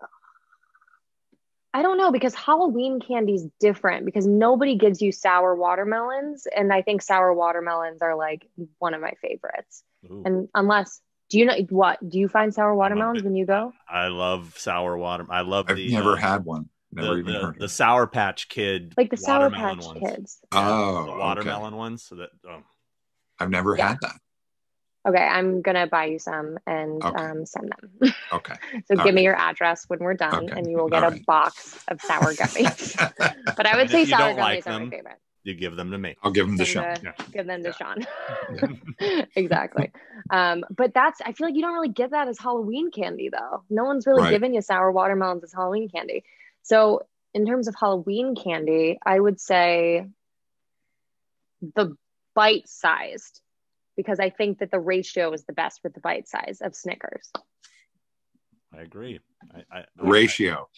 I 1.75 1.83
don't 1.83 1.99
know 1.99 2.11
because 2.11 2.35
Halloween 2.35 2.99
candy's 2.99 3.45
different 3.61 4.05
because 4.05 4.27
nobody 4.27 4.77
gives 4.77 5.01
you 5.01 5.13
sour 5.13 5.55
watermelons 5.55 6.47
and 6.55 6.73
I 6.73 6.83
think 6.83 7.03
sour 7.03 7.33
watermelons 7.35 8.03
are 8.03 8.17
like 8.17 8.49
one 8.79 8.95
of 8.95 9.01
my 9.01 9.13
favorites. 9.21 9.85
Ooh. 10.11 10.23
And 10.25 10.49
unless 10.55 11.01
Do 11.29 11.39
you 11.39 11.45
know 11.45 11.57
what? 11.71 12.07
Do 12.09 12.19
you 12.19 12.29
find 12.29 12.53
sour 12.55 12.75
watermelons 12.75 13.23
when 13.23 13.35
you 13.37 13.45
go? 13.45 13.73
I 13.89 14.09
love 14.09 14.55
sour 14.59 14.97
water. 14.97 15.27
I 15.29 15.43
love 15.43 15.69
I've 15.69 15.77
the 15.77 15.91
never 15.93 16.15
uh, 16.15 16.17
had 16.17 16.45
one. 16.45 16.69
Never 16.93 17.15
the, 17.15 17.19
even 17.19 17.33
the, 17.35 17.39
heard. 17.41 17.55
the 17.59 17.65
of 17.65 17.71
it. 17.71 17.75
Sour 17.75 18.07
Patch 18.07 18.49
Kid, 18.49 18.95
Like 18.97 19.11
the 19.11 19.17
Sour 19.17 19.51
watermelon 19.51 19.77
Patch 19.79 19.87
ones. 19.87 20.01
Kids. 20.01 20.39
Oh, 20.53 21.05
the 21.05 21.11
okay. 21.11 21.19
watermelon 21.19 21.77
ones. 21.77 22.03
So 22.03 22.17
that 22.17 22.31
oh, 22.49 22.63
I've 23.39 23.51
never 23.51 23.77
Yeah. 23.77 23.89
had 23.89 24.01
that. 24.01 24.17
Okay, 25.07 25.23
I'm 25.23 25.63
gonna 25.63 25.87
buy 25.87 26.07
you 26.07 26.19
some 26.19 26.59
and 26.67 27.03
Okay. 27.05 27.17
um, 27.25 27.47
send 27.47 27.73
them. 28.01 28.13
Okay. 28.31 28.55
so 28.85 28.99
All 28.99 29.05
give 29.05 29.15
me 29.15 29.23
your 29.23 29.35
address 29.37 29.85
when 29.89 30.01
we're 30.01 30.13
done, 30.13 30.35
Okay. 30.35 30.53
and 30.55 30.71
you 30.71 30.77
will 30.77 30.89
get 30.91 31.03
All 31.03 31.09
a 31.09 31.13
right. 31.13 31.25
box 31.25 31.79
of 31.89 31.99
sour 32.03 32.35
gummies. 32.35 32.95
but 33.57 33.67
I 33.67 33.75
would 33.77 33.83
And 33.83 33.91
say 33.91 34.05
sour 34.05 34.35
gummies 34.35 34.39
like 34.39 34.67
are 34.67 34.79
my 34.81 34.91
favorite. 34.91 35.19
You 35.49 35.55
give 35.55 35.75
them 35.77 35.91
to 35.91 35.99
me. 35.99 36.15
I'll 36.23 36.31
give 36.31 36.47
them 36.47 36.57
the 36.57 36.65
show. 36.65 36.83
Send 36.83 36.97
the- 36.99 37.03
Yeah. 37.19 37.25
Give 37.33 37.47
them 37.47 37.63
to 37.65 37.75
Yeah. 37.81 37.95
Sean. 39.17 39.27
exactly. 39.37 39.91
Um, 40.31 40.65
but 40.71 40.95
that's 40.95 41.21
I 41.25 41.33
feel 41.33 41.49
like 41.49 41.57
you 41.57 41.63
don't 41.63 41.75
really 41.75 41.89
get 41.89 42.11
that 42.11 42.29
as 42.29 42.39
Halloween 42.39 42.91
candy 42.91 43.29
though. 43.31 43.65
No 43.71 43.85
one's 43.85 44.07
really 44.07 44.23
Right. 44.23 44.31
giving 44.31 44.55
you 44.55 44.61
sour 44.63 44.93
watermelons 44.93 45.43
as 45.45 45.53
Halloween 45.53 45.89
candy. 45.89 46.25
So 46.63 47.07
in 47.35 47.47
terms 47.47 47.67
of 47.69 47.75
Halloween 47.79 48.35
candy, 48.37 48.99
I 49.05 49.19
would 49.19 49.41
say 49.41 50.07
the 51.75 51.97
bite 52.35 52.69
sized 52.69 53.41
because 53.97 54.21
I 54.21 54.31
think 54.31 54.59
that 54.61 54.71
the 54.71 54.79
ratio 54.79 55.33
is 55.33 55.45
the 55.45 55.53
best 55.53 55.81
with 55.83 55.93
the 55.95 56.01
bite 56.01 56.29
size 56.29 56.61
of 56.63 56.75
Snickers. 56.77 57.33
I 58.73 58.83
agree. 58.83 59.19
I, 59.55 59.79
I, 59.79 59.85
Ratio. 59.97 60.69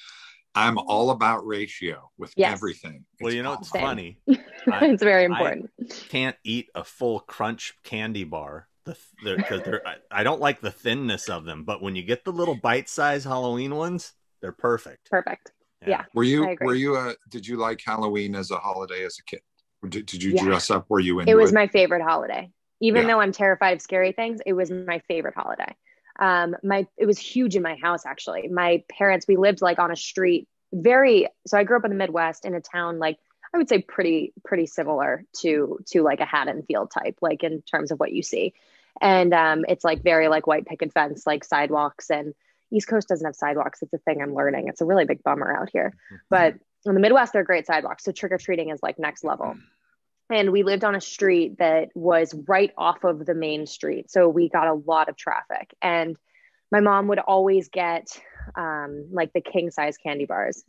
I'm 0.54 0.78
all 0.78 1.10
about 1.10 1.46
ratio 1.46 2.10
with 2.18 2.32
Yes. 2.36 2.52
everything. 2.52 3.04
Well, 3.20 3.28
It's 3.28 3.36
you 3.36 3.42
know, 3.42 3.52
it's 3.54 3.68
funny. 3.68 4.18
I- 4.28 4.38
it's 4.86 5.02
very 5.02 5.22
I- 5.22 5.26
important. 5.26 5.70
Can't 6.08 6.36
eat 6.44 6.68
a 6.74 6.82
full 6.84 7.20
crunch 7.20 7.74
candy 7.84 8.24
bar. 8.24 8.66
The 8.86 8.96
because 9.36 9.62
they're 9.62 9.86
I, 9.86 9.96
I 10.10 10.22
don't 10.24 10.40
like 10.40 10.60
the 10.60 10.70
thinness 10.70 11.28
of 11.28 11.44
them, 11.44 11.64
but 11.64 11.82
when 11.82 11.94
you 11.94 12.02
get 12.02 12.24
the 12.24 12.32
little 12.32 12.56
bite 12.56 12.88
size 12.88 13.22
Halloween 13.24 13.76
ones, 13.76 14.14
they're 14.40 14.52
perfect. 14.52 15.08
Perfect. 15.10 15.52
Yeah. 15.86 16.04
Were 16.14 16.24
you 16.24 16.56
were 16.60 16.74
you 16.74 16.96
a 16.96 17.14
did 17.28 17.46
you 17.46 17.56
like 17.56 17.80
Halloween 17.84 18.34
as 18.34 18.50
a 18.50 18.56
holiday 18.56 19.04
as 19.04 19.16
a 19.20 19.24
kid? 19.24 19.40
Did, 19.88 20.06
did 20.06 20.22
you 20.22 20.32
Yeah. 20.32 20.44
dress 20.44 20.70
up? 20.70 20.86
Were 20.88 20.98
you 21.00 21.20
into 21.20 21.30
it 21.30 21.36
was 21.36 21.52
my 21.52 21.66
favorite 21.68 22.02
holiday 22.02 22.50
even 22.82 23.02
Yeah. 23.02 23.08
though 23.08 23.20
i'm 23.20 23.32
terrified 23.32 23.72
of 23.74 23.82
scary 23.82 24.12
things 24.12 24.40
it 24.46 24.54
was 24.54 24.70
my 24.70 24.98
favorite 25.06 25.34
holiday 25.34 25.74
um 26.20 26.54
my 26.62 26.86
it 26.96 27.06
was 27.06 27.18
huge 27.18 27.56
in 27.56 27.62
my 27.62 27.76
house 27.76 28.06
actually. 28.06 28.48
My 28.48 28.84
parents 28.88 29.26
we 29.26 29.36
lived 29.36 29.62
like 29.62 29.78
on 29.78 29.90
a 29.90 29.96
street 29.96 30.48
very 30.72 31.26
so 31.46 31.58
i 31.58 31.64
grew 31.64 31.76
up 31.76 31.84
in 31.84 31.90
the 31.90 31.96
midwest 31.96 32.44
in 32.44 32.54
a 32.54 32.60
town 32.60 33.00
like 33.00 33.18
i 33.52 33.58
would 33.58 33.68
say 33.68 33.82
pretty 33.82 34.32
pretty 34.44 34.66
similar 34.66 35.24
to 35.36 35.80
to 35.84 36.02
like 36.02 36.20
a 36.20 36.24
haddonfield 36.24 36.92
type 36.92 37.16
like 37.20 37.42
in 37.42 37.60
terms 37.62 37.90
of 37.90 37.98
what 37.98 38.12
you 38.12 38.22
see. 38.22 38.54
And 39.00 39.32
um 39.34 39.64
it's 39.68 39.84
like 39.84 40.02
very 40.02 40.28
like 40.28 40.46
white 40.46 40.66
picket 40.66 40.92
fence 40.92 41.26
like 41.26 41.42
sidewalks 41.44 42.10
and 42.10 42.34
east 42.72 42.86
coast 42.86 43.08
doesn't 43.08 43.26
have 43.26 43.34
sidewalks. 43.34 43.82
It's 43.82 43.92
a 43.92 43.98
thing 43.98 44.22
i'm 44.22 44.34
learning. 44.34 44.68
It's 44.68 44.80
a 44.80 44.84
really 44.84 45.04
big 45.04 45.22
bummer 45.22 45.52
out 45.52 45.70
here. 45.72 45.94
But 46.28 46.54
in 46.86 46.94
the 46.94 47.00
Midwest, 47.00 47.32
they're 47.32 47.44
great 47.44 47.66
sidewalks. 47.66 48.04
So 48.04 48.12
trick 48.12 48.32
or 48.32 48.38
treating 48.38 48.70
is 48.70 48.80
like 48.82 48.98
next 48.98 49.24
level. 49.24 49.56
And 50.30 50.52
we 50.52 50.62
lived 50.62 50.84
on 50.84 50.94
a 50.94 51.00
street 51.00 51.58
that 51.58 51.88
was 51.94 52.34
right 52.46 52.72
off 52.78 53.04
of 53.04 53.26
the 53.26 53.34
main 53.34 53.66
street. 53.66 54.10
So 54.10 54.28
we 54.28 54.48
got 54.48 54.68
a 54.68 54.74
lot 54.74 55.08
of 55.08 55.16
traffic. 55.16 55.74
And 55.82 56.16
my 56.70 56.80
mom 56.80 57.08
would 57.08 57.18
always 57.18 57.68
get 57.68 58.06
um, 58.54 59.08
like 59.10 59.32
the 59.32 59.40
king 59.40 59.70
size 59.70 59.96
candy 59.96 60.26
bars. 60.26 60.62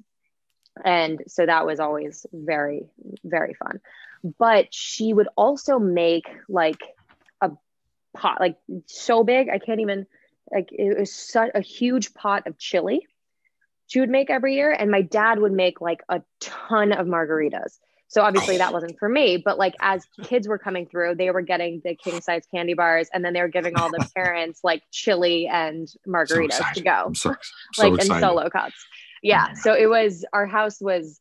And 0.83 1.21
so 1.27 1.45
that 1.45 1.65
was 1.65 1.79
always 1.79 2.25
very, 2.33 2.83
very 3.23 3.53
fun. 3.53 3.79
But 4.39 4.73
she 4.73 5.13
would 5.13 5.27
also 5.35 5.77
make 5.77 6.25
like 6.49 6.81
a 7.41 7.51
pot, 8.15 8.39
like 8.39 8.57
so 8.87 9.23
big, 9.23 9.49
I 9.49 9.59
can't 9.59 9.81
even, 9.81 10.07
like 10.51 10.69
it 10.71 10.97
was 10.97 11.13
such 11.13 11.51
a 11.53 11.61
huge 11.61 12.13
pot 12.13 12.47
of 12.47 12.57
chili 12.57 13.07
she 13.91 13.99
would 13.99 14.09
make 14.09 14.29
every 14.29 14.55
year 14.55 14.71
and 14.71 14.89
my 14.89 15.01
dad 15.01 15.37
would 15.37 15.51
make 15.51 15.81
like 15.81 16.01
a 16.07 16.21
ton 16.39 16.93
of 16.93 17.07
margaritas 17.07 17.77
so 18.13 18.21
obviously 18.21 18.57
that 18.57 18.73
wasn't 18.73 18.97
for 18.99 19.07
me 19.07 19.37
but 19.37 19.57
like 19.57 19.73
as 19.79 20.05
kids 20.23 20.45
were 20.47 20.57
coming 20.57 20.85
through 20.85 21.15
they 21.15 21.31
were 21.31 21.41
getting 21.41 21.81
the 21.85 21.95
king 21.95 22.19
size 22.21 22.43
candy 22.53 22.73
bars 22.73 23.07
and 23.13 23.23
then 23.23 23.31
they 23.33 23.41
were 23.41 23.47
giving 23.47 23.75
all 23.77 23.89
the 23.89 24.05
parents 24.15 24.59
like 24.63 24.83
chili 24.91 25.47
and 25.47 25.87
So 25.89 25.97
margaritas 26.07 26.73
to 26.73 26.81
go. 26.81 27.11
So, 27.13 27.33
so 27.73 27.81
like 27.83 27.93
excited. 27.95 28.13
in 28.15 28.19
solo 28.21 28.49
cups. 28.49 28.75
Yeah 29.23 29.53
so 29.53 29.73
it 29.73 29.87
was 29.87 30.25
our 30.33 30.45
house 30.45 30.81
was 30.81 31.19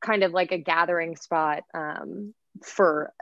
kind 0.00 0.22
of 0.24 0.32
like 0.32 0.50
a 0.50 0.58
gathering 0.58 1.14
spot 1.16 1.62
um 1.74 2.32
for 2.64 3.12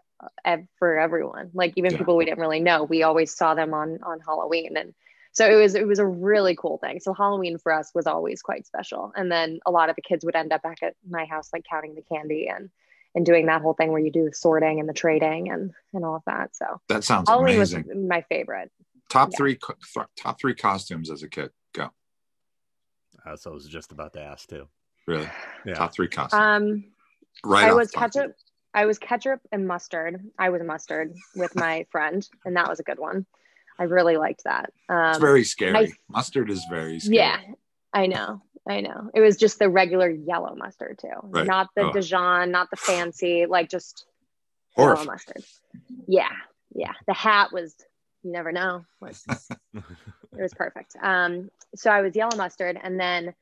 ev- 0.44 0.66
for 0.78 0.98
everyone. 0.98 1.50
Like 1.54 1.72
even 1.76 1.92
Yeah. 1.92 1.98
people 1.98 2.16
we 2.16 2.24
didn't 2.24 2.40
really 2.40 2.60
know 2.60 2.84
we 2.84 3.02
always 3.02 3.34
saw 3.34 3.54
them 3.54 3.74
on 3.74 3.98
on 4.02 4.20
halloween 4.20 4.76
and 4.76 4.94
so 5.32 5.46
it 5.48 5.54
was 5.54 5.74
it 5.74 5.86
was 5.86 5.98
a 6.00 6.06
really 6.06 6.56
cool 6.56 6.78
thing. 6.78 7.00
So 7.00 7.12
halloween 7.14 7.58
for 7.58 7.72
us 7.72 7.90
was 7.94 8.06
always 8.06 8.42
quite 8.42 8.66
special 8.66 9.12
and 9.16 9.30
then 9.30 9.58
a 9.66 9.70
lot 9.70 9.90
of 9.90 9.96
the 9.96 10.02
kids 10.02 10.24
would 10.24 10.36
end 10.36 10.52
up 10.52 10.62
back 10.62 10.78
at 10.82 10.94
my 11.08 11.24
house 11.24 11.50
like 11.52 11.64
counting 11.68 11.94
the 11.94 12.02
candy 12.02 12.48
and 12.48 12.70
and 13.14 13.24
doing 13.26 13.46
that 13.46 13.62
whole 13.62 13.74
thing 13.74 13.90
where 13.90 14.00
you 14.00 14.10
do 14.12 14.24
the 14.24 14.34
sorting 14.34 14.80
and 14.80 14.88
the 14.88 14.92
trading 14.92 15.50
and 15.50 15.72
and 15.94 16.04
all 16.04 16.16
of 16.16 16.22
that 16.26 16.54
so 16.54 16.80
That 16.88 17.04
sounds 17.04 17.28
halloween 17.28 17.56
amazing. 17.56 17.84
was 17.88 17.96
my 18.08 18.22
favorite 18.28 18.70
top 19.08 19.30
yeah. 19.32 19.36
three 19.36 19.56
th- 19.56 20.06
top 20.16 20.38
three 20.40 20.54
costumes 20.54 21.10
as 21.10 21.22
a 21.22 21.28
kid. 21.28 21.50
Go. 21.74 21.88
That's 23.24 23.44
what 23.46 23.52
I 23.52 23.54
was 23.54 23.66
just 23.66 23.92
about 23.92 24.12
to 24.14 24.20
ask 24.22 24.48
too. 24.48 24.68
Really? 25.06 25.28
Yeah. 25.66 25.74
Top 25.74 25.92
three 25.94 26.08
costumes. 26.08 26.40
um 26.40 26.84
right. 27.44 27.64
I 27.66 27.70
off 27.70 27.76
was 27.76 27.90
the 27.90 27.98
top. 27.98 28.12
ketchup. 28.12 28.32
I 28.74 28.84
was 28.86 28.98
ketchup 28.98 29.40
and 29.50 29.66
mustard. 29.66 30.20
I 30.38 30.50
was 30.50 30.62
mustard 30.62 31.14
with 31.34 31.54
my 31.56 31.86
friend, 31.90 32.26
and 32.44 32.56
that 32.56 32.68
was 32.68 32.80
a 32.80 32.82
good 32.82 32.98
one. 32.98 33.24
I 33.78 33.84
really 33.84 34.16
liked 34.18 34.44
that. 34.44 34.70
Um, 34.88 35.10
It's 35.10 35.18
very 35.18 35.44
scary. 35.44 35.72
my- 35.72 35.88
Mustard 36.10 36.50
is 36.50 36.64
very 36.70 37.00
scary. 37.00 37.16
yeah, 37.16 37.40
I 37.92 38.06
know. 38.08 38.42
I 38.68 38.80
know. 38.82 39.10
It 39.14 39.20
was 39.20 39.36
just 39.38 39.58
the 39.58 39.68
regular 39.68 40.10
yellow 40.10 40.54
mustard 40.54 40.98
too, 41.00 41.08
Right. 41.22 41.46
not 41.46 41.70
the 41.74 41.84
Oh. 41.88 41.92
Dijon, 41.92 42.50
not 42.50 42.68
the 42.70 42.76
fancy, 42.76 43.46
like 43.46 43.70
just 43.70 44.04
yellow 44.76 45.04
mustard. 45.04 45.42
Yeah, 46.06 46.28
yeah. 46.74 46.92
The 47.06 47.14
hat 47.14 47.52
was. 47.52 47.74
You 48.24 48.32
never 48.32 48.52
know. 48.52 48.84
It 49.74 50.42
was 50.42 50.52
perfect. 50.54 50.94
Um, 51.00 51.50
so 51.74 51.90
I 51.90 52.02
was 52.02 52.14
yellow 52.14 52.36
mustard, 52.36 52.78
and 52.80 53.00
then 53.00 53.34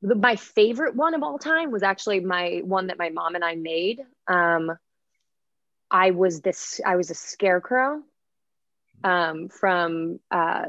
the, 0.00 0.14
my 0.14 0.36
favorite 0.36 0.94
one 0.94 1.14
of 1.14 1.22
all 1.22 1.38
time 1.38 1.70
was 1.72 1.82
actually 1.82 2.20
my 2.20 2.60
one 2.64 2.86
that 2.86 2.98
my 2.98 3.08
mom 3.08 3.34
and 3.34 3.44
I 3.44 3.54
made. 3.56 4.00
Um, 4.28 4.70
I 5.90 6.12
was 6.12 6.40
this. 6.40 6.80
I 6.86 6.96
was 6.96 7.10
a 7.10 7.14
scarecrow 7.14 8.02
um, 9.02 9.48
from 9.48 10.20
uh, 10.30 10.66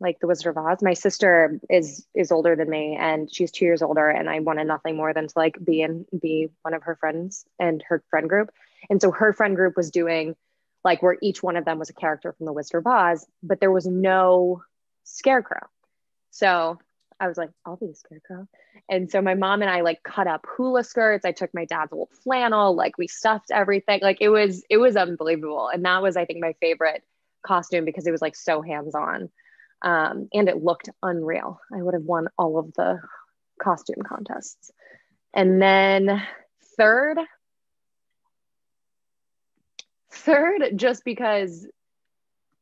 like 0.00 0.20
the 0.20 0.26
Wizard 0.26 0.56
of 0.56 0.58
Oz. 0.58 0.82
My 0.82 0.94
sister 0.94 1.58
is 1.70 2.06
is 2.14 2.30
older 2.32 2.56
than 2.56 2.68
me, 2.68 2.96
and 2.98 3.32
she's 3.32 3.50
two 3.50 3.64
years 3.64 3.82
older, 3.82 4.08
and 4.08 4.28
I 4.28 4.40
wanted 4.40 4.66
nothing 4.66 4.96
more 4.96 5.14
than 5.14 5.26
to 5.28 5.32
like 5.36 5.56
be 5.64 5.82
in 5.82 6.06
be 6.20 6.48
one 6.62 6.74
of 6.74 6.82
her 6.82 6.96
friends 6.96 7.44
and 7.58 7.82
her 7.88 8.02
friend 8.10 8.28
group. 8.28 8.50
And 8.90 9.00
so 9.00 9.10
her 9.10 9.32
friend 9.32 9.56
group 9.56 9.76
was 9.76 9.90
doing 9.90 10.36
like 10.84 11.02
where 11.02 11.16
each 11.20 11.42
one 11.42 11.56
of 11.56 11.64
them 11.64 11.78
was 11.78 11.90
a 11.90 11.94
character 11.94 12.32
from 12.32 12.46
the 12.46 12.52
Wizard 12.52 12.80
of 12.80 12.86
Oz, 12.86 13.26
but 13.42 13.60
there 13.60 13.72
was 13.72 13.86
no 13.86 14.62
scarecrow. 15.04 15.66
So 16.30 16.78
I 17.18 17.28
was 17.28 17.38
like, 17.38 17.50
I'll 17.64 17.76
be 17.76 17.86
the 17.86 17.94
scarecrow. 17.94 18.46
And 18.88 19.10
so 19.10 19.22
my 19.22 19.34
mom 19.34 19.62
and 19.62 19.70
I 19.70 19.80
like 19.80 20.02
cut 20.02 20.26
up 20.26 20.46
hula 20.46 20.84
skirts. 20.84 21.24
I 21.24 21.32
took 21.32 21.52
my 21.54 21.64
dad's 21.64 21.92
old 21.92 22.10
flannel, 22.22 22.74
like 22.74 22.98
we 22.98 23.08
stuffed 23.08 23.50
everything. 23.50 24.00
Like 24.02 24.18
it 24.20 24.28
was, 24.28 24.62
it 24.68 24.76
was 24.76 24.96
unbelievable. 24.96 25.70
And 25.72 25.84
that 25.84 26.02
was, 26.02 26.16
I 26.16 26.26
think, 26.26 26.40
my 26.40 26.54
favorite 26.60 27.02
costume 27.44 27.84
because 27.84 28.06
it 28.06 28.10
was 28.10 28.22
like 28.22 28.36
so 28.36 28.60
hands-on. 28.60 29.30
Um, 29.82 30.28
and 30.32 30.48
it 30.48 30.62
looked 30.62 30.88
unreal. 31.02 31.60
I 31.72 31.82
would 31.82 31.94
have 31.94 32.02
won 32.02 32.28
all 32.38 32.58
of 32.58 32.72
the 32.74 33.00
costume 33.60 34.02
contests. 34.06 34.70
And 35.34 35.60
then 35.60 36.22
third, 36.76 37.18
third, 40.10 40.72
just 40.76 41.04
because 41.04 41.66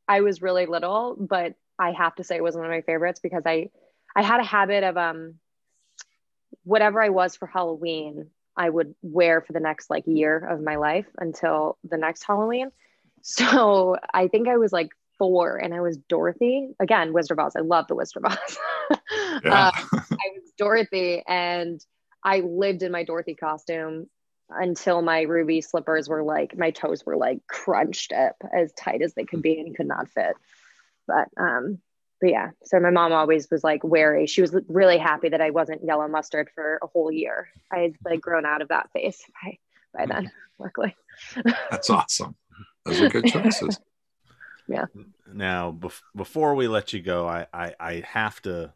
I 0.08 0.20
was 0.20 0.42
really 0.42 0.66
little, 0.66 1.16
but 1.18 1.54
I 1.78 1.92
have 1.92 2.14
to 2.16 2.24
say 2.24 2.36
it 2.36 2.42
was 2.42 2.56
one 2.56 2.64
of 2.64 2.70
my 2.70 2.82
favorites 2.82 3.20
because 3.22 3.44
I 3.46 3.70
I 4.14 4.22
had 4.22 4.40
a 4.40 4.44
habit 4.44 4.84
of 4.84 4.96
um 4.96 5.34
whatever 6.62 7.02
I 7.02 7.08
was 7.08 7.36
for 7.36 7.46
Halloween, 7.46 8.30
I 8.56 8.70
would 8.70 8.94
wear 9.02 9.40
for 9.40 9.52
the 9.52 9.60
next 9.60 9.90
like 9.90 10.04
year 10.06 10.36
of 10.36 10.62
my 10.62 10.76
life 10.76 11.06
until 11.18 11.78
the 11.84 11.98
next 11.98 12.24
Halloween. 12.24 12.70
So 13.26 13.96
I 14.12 14.28
think 14.28 14.48
I 14.48 14.58
was 14.58 14.70
like 14.70 14.90
four 15.18 15.56
and 15.56 15.74
I 15.74 15.80
was 15.80 15.96
Dorothy. 16.08 16.68
Again, 16.80 17.12
Wizard 17.12 17.38
of 17.38 17.46
Oz. 17.46 17.56
I 17.56 17.60
love 17.60 17.86
the 17.88 17.94
Wizard 17.94 18.24
of 18.24 18.32
Oz. 18.32 18.58
Yeah. 19.44 19.68
Uh, 19.68 19.70
I 19.92 20.28
was 20.34 20.52
Dorothy 20.56 21.22
and 21.26 21.80
I 22.22 22.40
lived 22.40 22.82
in 22.82 22.92
my 22.92 23.04
Dorothy 23.04 23.34
costume 23.34 24.08
until 24.48 25.02
my 25.02 25.22
ruby 25.22 25.60
slippers 25.60 26.08
were 26.08 26.22
like 26.22 26.56
my 26.56 26.70
toes 26.70 27.04
were 27.04 27.16
like 27.16 27.40
crunched 27.48 28.12
up 28.12 28.36
as 28.52 28.72
tight 28.72 29.02
as 29.02 29.14
they 29.14 29.24
could 29.24 29.42
be 29.42 29.58
and 29.58 29.76
could 29.76 29.88
not 29.88 30.08
fit. 30.10 30.36
But 31.06 31.28
um 31.38 31.78
but 32.20 32.30
yeah, 32.30 32.50
so 32.64 32.78
my 32.80 32.90
mom 32.90 33.12
always 33.12 33.50
was 33.50 33.64
like 33.64 33.82
wary. 33.84 34.26
She 34.26 34.40
was 34.40 34.56
really 34.68 34.98
happy 34.98 35.30
that 35.30 35.40
I 35.40 35.50
wasn't 35.50 35.84
yellow 35.84 36.08
mustard 36.08 36.48
for 36.54 36.78
a 36.82 36.86
whole 36.86 37.10
year. 37.10 37.48
I 37.72 37.78
had 37.78 37.94
like 38.04 38.20
grown 38.20 38.46
out 38.46 38.62
of 38.62 38.68
that 38.68 38.90
phase 38.92 39.20
by 39.42 39.58
by 39.94 40.06
then, 40.06 40.30
luckily. 40.58 40.96
That's 41.70 41.90
awesome. 41.90 42.36
Those 42.84 43.00
are 43.00 43.08
good 43.08 43.26
choices. 43.26 43.78
Yeah. 44.68 44.86
Now, 45.32 45.76
bef- 45.78 46.00
before 46.16 46.54
we 46.54 46.68
let 46.68 46.92
you 46.92 47.00
go, 47.02 47.26
I, 47.28 47.46
I, 47.52 47.74
I 47.78 48.02
have 48.06 48.40
to. 48.42 48.72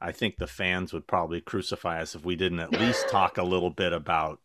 I 0.00 0.10
think 0.12 0.36
the 0.36 0.46
fans 0.48 0.92
would 0.92 1.06
probably 1.06 1.40
crucify 1.40 2.00
us 2.02 2.14
if 2.16 2.24
we 2.24 2.34
didn't 2.34 2.58
at 2.58 2.72
least 2.72 3.08
talk 3.08 3.38
a 3.38 3.42
little 3.44 3.70
bit 3.70 3.92
about 3.92 4.40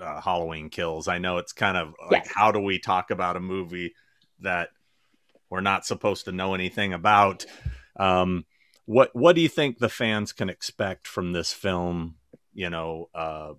uh, 0.00 0.20
Halloween 0.20 0.70
Kills. 0.70 1.08
I 1.08 1.18
know 1.18 1.38
it's 1.38 1.52
kind 1.52 1.76
of 1.76 1.94
like, 2.10 2.24
Yes. 2.24 2.32
how 2.34 2.52
do 2.52 2.60
we 2.60 2.78
talk 2.78 3.10
about 3.10 3.36
a 3.36 3.40
movie 3.40 3.94
that 4.40 4.68
we're 5.50 5.60
not 5.60 5.84
supposed 5.86 6.26
to 6.26 6.32
know 6.32 6.54
anything 6.54 6.92
about? 6.92 7.44
Um, 7.98 8.44
what 8.84 9.10
What 9.14 9.34
do 9.34 9.40
you 9.40 9.48
think 9.48 9.78
the 9.78 9.88
fans 9.88 10.32
can 10.32 10.48
expect 10.48 11.08
from 11.08 11.32
this 11.32 11.52
film? 11.52 12.16
You 12.54 12.70
know, 12.70 13.08
uh, 13.12 13.54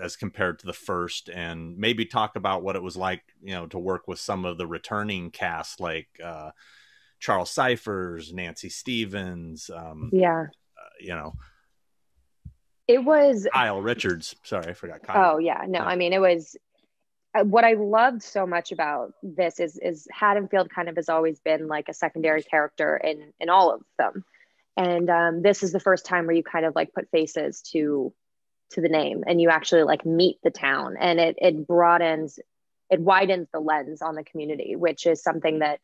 as 0.00 0.16
compared 0.16 0.58
to 0.58 0.66
the 0.66 0.72
first, 0.72 1.28
and 1.28 1.76
maybe 1.76 2.04
talk 2.04 2.36
about 2.36 2.62
what 2.62 2.76
it 2.76 2.82
was 2.82 2.96
like, 2.96 3.22
you 3.42 3.52
know, 3.52 3.66
to 3.66 3.78
work 3.78 4.08
with 4.08 4.18
some 4.18 4.44
of 4.44 4.58
the 4.58 4.66
returning 4.66 5.30
cast, 5.30 5.80
like 5.80 6.08
uh, 6.22 6.50
Charles 7.20 7.50
Cyphers, 7.50 8.32
Nancy 8.32 8.68
Stevens, 8.68 9.70
um, 9.74 10.10
Yeah. 10.12 10.46
uh, 10.76 10.94
you 11.00 11.14
know, 11.14 11.34
It 12.88 13.04
was 13.04 13.46
Kyle 13.52 13.80
Richards. 13.80 14.34
Sorry, 14.42 14.66
I 14.66 14.72
forgot 14.74 15.02
Kyle. 15.02 15.34
Oh 15.34 15.38
yeah, 15.38 15.64
no, 15.68 15.78
Yeah. 15.80 15.84
I 15.84 15.96
mean 15.96 16.12
it 16.12 16.20
was 16.20 16.56
uh, 17.34 17.44
what 17.44 17.64
I 17.64 17.74
loved 17.74 18.22
so 18.22 18.46
much 18.46 18.72
about 18.72 19.12
this 19.22 19.60
is 19.60 19.78
is 19.78 20.06
Haddonfield 20.10 20.68
kind 20.68 20.88
of 20.88 20.96
has 20.96 21.08
always 21.08 21.40
been 21.40 21.68
like 21.68 21.88
a 21.88 21.94
secondary 21.94 22.42
character 22.42 22.96
in 22.96 23.32
in 23.40 23.48
all 23.48 23.72
of 23.72 23.82
them, 23.98 24.24
and 24.76 25.08
um, 25.08 25.42
this 25.42 25.62
is 25.62 25.72
the 25.72 25.80
first 25.80 26.04
time 26.04 26.26
where 26.26 26.34
you 26.36 26.42
kind 26.42 26.66
of 26.66 26.74
like 26.74 26.92
put 26.92 27.08
faces 27.10 27.62
to 27.72 28.12
to 28.72 28.80
the 28.80 28.88
name 28.88 29.24
and 29.26 29.40
you 29.40 29.48
actually 29.48 29.82
like 29.84 30.04
meet 30.04 30.38
the 30.42 30.50
town. 30.50 30.96
And 30.98 31.20
it 31.20 31.36
it 31.38 31.66
broadens 31.66 32.38
it 32.90 33.00
widens 33.00 33.48
the 33.52 33.60
lens 33.60 34.02
on 34.02 34.14
the 34.14 34.24
community 34.24 34.76
which 34.76 35.06
is 35.06 35.22
something 35.22 35.60
that 35.60 35.80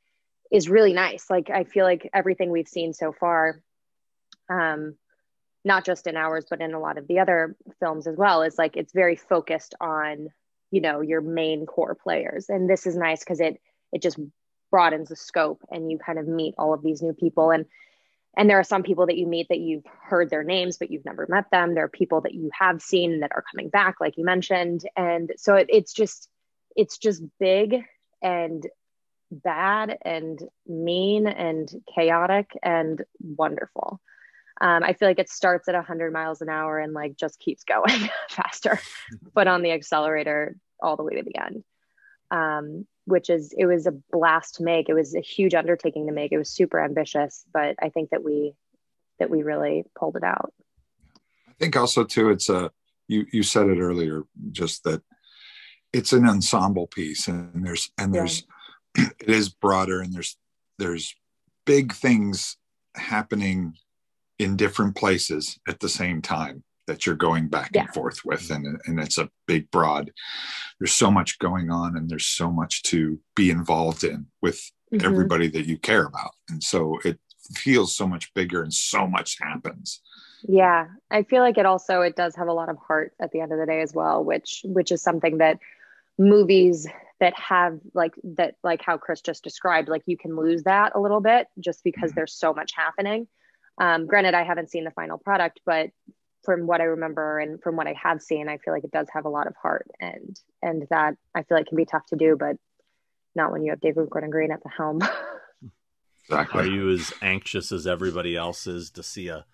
is 0.51 0.69
really 0.69 0.93
nice. 0.93 1.31
Like 1.31 1.51
i 1.51 1.65
feel 1.65 1.85
like 1.85 2.09
everything 2.13 2.51
we've 2.51 2.69
seen 2.69 2.93
so 2.93 3.13
far 3.13 3.63
um 4.51 4.95
not 5.65 5.85
just 5.85 6.07
in 6.07 6.17
ours 6.17 6.47
but 6.49 6.61
in 6.61 6.73
a 6.73 6.81
lot 6.81 6.99
of 6.99 7.07
the 7.09 7.19
other 7.19 7.57
films 7.81 8.07
as 8.07 8.17
well 8.17 8.43
is 8.43 8.57
like 8.57 8.77
it's 8.77 8.93
very 8.93 9.17
focused 9.17 9.75
on 9.81 10.29
you 10.71 10.81
know 10.81 11.01
your 11.01 11.21
main 11.21 11.67
core 11.67 11.95
players. 11.95 12.49
And 12.49 12.69
this 12.69 12.87
is 12.87 12.97
nice 12.97 13.21
because 13.21 13.41
it 13.41 13.61
it 13.93 14.03
just 14.03 14.19
broadens 14.71 15.09
the 15.09 15.17
scope 15.17 15.63
and 15.71 15.91
you 15.91 15.99
kind 15.99 16.19
of 16.19 16.29
meet 16.29 16.55
all 16.59 16.75
of 16.75 16.83
these 16.83 17.03
new 17.03 17.15
people. 17.15 17.51
And 17.51 17.67
and 18.39 18.49
there 18.49 18.61
are 18.61 18.65
some 18.65 18.85
people 18.85 19.07
that 19.07 19.19
you 19.19 19.27
meet 19.27 19.49
that 19.49 19.59
you've 19.59 19.85
heard 20.01 20.31
their 20.31 20.45
names 20.45 20.79
but 20.79 20.93
you've 20.93 21.05
never 21.05 21.27
met 21.29 21.51
them. 21.51 21.75
There 21.75 21.85
are 21.85 21.89
people 21.89 22.21
that 22.21 22.35
you 22.35 22.51
have 22.59 22.81
seen 22.81 23.21
that 23.21 23.33
are 23.35 23.45
coming 23.51 23.69
back 23.69 23.97
like 24.01 24.17
you 24.17 24.25
mentioned. 24.25 24.89
And 24.97 25.33
so 25.37 25.57
it, 25.57 25.67
it's 25.69 25.93
just 25.93 26.29
it's 26.77 26.99
just 26.99 27.21
big 27.41 27.83
and 28.23 28.65
bad 29.33 29.99
and 30.03 30.39
mean 30.67 31.27
and 31.27 31.69
chaotic 31.93 32.53
and 32.63 33.03
wonderful. 33.21 34.01
Um, 34.61 34.83
i 34.83 34.93
feel 34.93 35.07
like 35.07 35.21
it 35.21 35.31
starts 35.31 35.69
at 35.69 35.77
100 35.77 36.13
miles 36.13 36.41
an 36.41 36.49
hour 36.49 36.81
and 36.81 36.93
like 36.93 37.17
just 37.17 37.39
keeps 37.39 37.63
going 37.75 38.11
faster 38.29 38.81
but 39.33 39.47
on 39.47 39.63
the 39.63 39.71
accelerator 39.71 40.57
all 40.83 40.97
the 40.97 41.05
way 41.05 41.15
to 41.15 41.23
the 41.23 41.39
end 41.41 41.63
um, 42.31 42.87
which 43.05 43.31
is 43.31 43.55
it 43.57 43.67
was 43.67 43.87
a 43.87 43.93
blast 44.13 44.57
to 44.57 44.63
make. 44.63 44.89
It 44.89 44.95
was 44.95 45.15
a 45.15 45.21
huge 45.21 45.55
undertaking 45.55 46.07
to 46.07 46.13
make. 46.13 46.33
It 46.33 46.39
was 46.39 46.51
super 46.51 46.81
ambitious 46.81 47.45
but 47.53 47.77
i 47.83 47.89
think 47.89 48.11
that 48.11 48.23
we 48.23 48.55
that 49.19 49.31
we 49.31 49.43
really 49.43 49.85
pulled 49.99 50.17
it 50.17 50.25
out. 50.25 50.53
I 51.49 51.53
think 51.59 51.77
also 51.77 52.05
too, 52.05 52.31
it's 52.31 52.49
a 52.49 52.71
you 53.09 53.27
you 53.33 53.43
said 53.43 53.69
it 53.69 53.79
earlier, 53.81 54.23
just 54.53 54.85
that 54.85 55.03
it's 55.93 56.13
an 56.13 56.29
ensemble 56.29 56.87
piece, 56.87 57.29
and 57.29 57.65
there's 57.65 57.91
and 57.99 58.15
Yeah. 58.15 58.21
there's 58.21 58.47
it 59.21 59.29
is 59.29 59.49
broader, 59.49 60.01
and 60.01 60.13
there's 60.13 60.37
there's 60.79 61.15
big 61.67 61.93
things 61.93 62.57
happening 62.95 63.75
in 64.39 64.57
different 64.57 64.95
places 64.95 65.59
at 65.67 65.81
the 65.81 65.89
same 65.89 66.23
time 66.23 66.63
that 66.89 67.07
you're 67.07 67.15
going 67.15 67.47
back 67.49 67.71
Yeah. 67.73 67.83
and 67.83 67.95
forth 67.95 68.25
with, 68.25 68.51
and 68.51 68.67
and 68.87 68.99
it's 68.99 69.19
a 69.19 69.31
big 69.47 69.71
broad. 69.71 70.11
There's 70.81 70.93
so 70.93 71.11
much 71.11 71.39
going 71.39 71.71
on, 71.71 71.97
and 71.97 72.11
there's 72.11 72.27
so 72.27 72.51
much 72.51 72.83
to 72.85 73.21
be 73.37 73.51
involved 73.51 74.03
in 74.03 74.27
with 74.43 74.61
Mhm. 74.93 75.05
everybody 75.05 75.49
that 75.49 75.67
you 75.67 75.79
care 75.79 76.05
about, 76.07 76.33
and 76.51 76.63
so 76.63 76.99
it 77.05 77.21
feels 77.55 77.97
so 77.97 78.07
much 78.09 78.35
bigger, 78.35 78.63
and 78.63 78.75
so 78.75 79.07
much 79.07 79.39
happens. 79.41 80.01
yeah 80.43 80.87
i 81.11 81.25
feel 81.25 81.43
like 81.43 81.59
it 81.59 81.67
also 81.67 82.01
it 82.01 82.15
does 82.15 82.37
have 82.37 82.47
a 82.47 82.53
lot 82.53 82.69
of 82.69 82.77
heart 82.87 83.13
at 83.21 83.33
the 83.33 83.41
end 83.41 83.51
of 83.53 83.59
the 83.59 83.67
day 83.67 83.81
as 83.81 83.93
well 83.93 84.23
which 84.25 84.61
which 84.65 84.93
is 84.93 85.03
something 85.03 85.39
that 85.39 85.59
movies 86.17 86.87
that 87.19 87.35
have 87.37 87.81
like 87.93 88.15
that 88.23 88.55
like 88.63 88.81
how 88.81 88.97
chris 88.97 89.21
just 89.21 89.43
described 89.43 89.89
like 89.89 90.03
you 90.07 90.17
can 90.17 90.37
lose 90.37 90.63
that 90.63 90.93
a 90.95 91.01
little 91.01 91.21
bit 91.21 91.49
just 91.59 91.83
because 91.83 92.13
Mhm. 92.13 92.15
there's 92.15 92.35
so 92.35 92.55
much 92.55 92.71
happening 92.77 93.27
um, 93.81 94.07
granted 94.07 94.33
i 94.35 94.45
haven't 94.45 94.71
seen 94.71 94.85
the 94.85 94.93
final 94.93 95.19
product 95.19 95.59
but 95.67 95.91
from 96.49 96.67
what 96.67 96.81
i 96.81 96.85
remember 96.85 97.39
and 97.39 97.61
from 97.63 97.77
what 97.77 97.87
i 97.87 97.95
have 98.03 98.23
seen 98.23 98.49
i 98.49 98.57
feel 98.57 98.73
like 98.73 98.85
it 98.85 98.91
does 98.91 99.07
have 99.13 99.27
a 99.27 99.29
lot 99.29 99.47
of 99.47 99.55
heart 99.61 99.87
and 100.01 100.41
and 100.63 100.87
that 100.89 101.15
i 101.35 101.43
feel 101.43 101.59
like 101.59 101.67
can 101.67 101.77
be 101.77 101.85
tough 101.85 102.07
to 102.07 102.17
do 102.17 102.37
but 102.41 102.57
not 103.35 103.53
when 103.53 103.63
you 103.63 103.71
have 103.71 103.81
david 103.83 104.09
gordon 104.09 104.31
green 104.31 104.51
at 104.51 104.63
the 104.63 104.71
helm 104.71 104.99
Exactly. 106.31 106.61
Are 106.61 106.67
you 106.67 106.91
as 106.91 107.11
anxious 107.23 107.73
as 107.73 107.87
everybody 107.87 108.37
else 108.37 108.67
is 108.67 108.91
to 108.93 109.03
see 109.03 109.29
a 109.29 109.47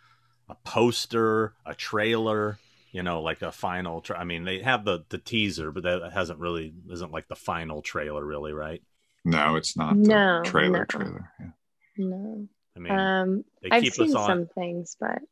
a 0.49 0.57
poster, 0.65 1.55
a 1.65 1.73
trailer, 1.73 2.59
you 2.91 3.01
know, 3.05 3.23
like 3.23 3.43
a 3.43 3.53
final? 3.53 4.01
Tra- 4.01 4.19
I 4.19 4.25
mean, 4.25 4.43
they 4.43 4.59
have 4.61 4.85
the 4.85 5.05
the 5.09 5.19
teaser, 5.19 5.71
but 5.71 5.85
that 5.85 6.13
hasn't 6.13 6.41
really 6.41 6.75
isn't 6.91 7.13
like 7.13 7.29
the 7.29 7.37
final 7.37 7.81
trailer, 7.81 8.25
really, 8.25 8.53
right? 8.53 8.83
No, 9.25 9.55
it's 9.55 9.77
not 9.77 9.97
No, 9.97 10.43
the 10.43 10.51
trailer 10.51 10.81
no. 10.81 10.85
trailer. 10.87 11.31
Yeah. 11.39 11.47
no 11.99 12.49
I 12.77 12.81
mean, 12.81 12.93
um 12.93 13.45
they 13.63 13.69
i've 13.71 13.83
keep 13.85 13.93
seen 13.95 14.09
us 14.11 14.17
on. 14.17 14.27
some 14.27 14.47
things 14.49 14.97
but 14.99 15.23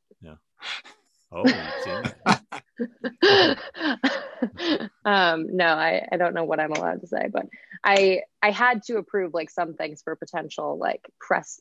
Oh, 1.32 1.44
you've 1.44 1.82
seen 1.82 2.04
it? 2.04 2.12
um 5.04 5.56
no 5.56 5.66
I, 5.66 6.06
I 6.10 6.16
don't 6.16 6.34
know 6.34 6.44
what 6.44 6.58
i'm 6.58 6.72
allowed 6.72 7.00
to 7.02 7.06
say 7.06 7.28
but 7.32 7.46
i 7.84 8.22
i 8.42 8.50
had 8.50 8.82
to 8.84 8.96
approve 8.96 9.34
like 9.34 9.50
some 9.50 9.74
things 9.74 10.02
for 10.02 10.16
potential 10.16 10.78
like 10.78 11.02
press 11.20 11.60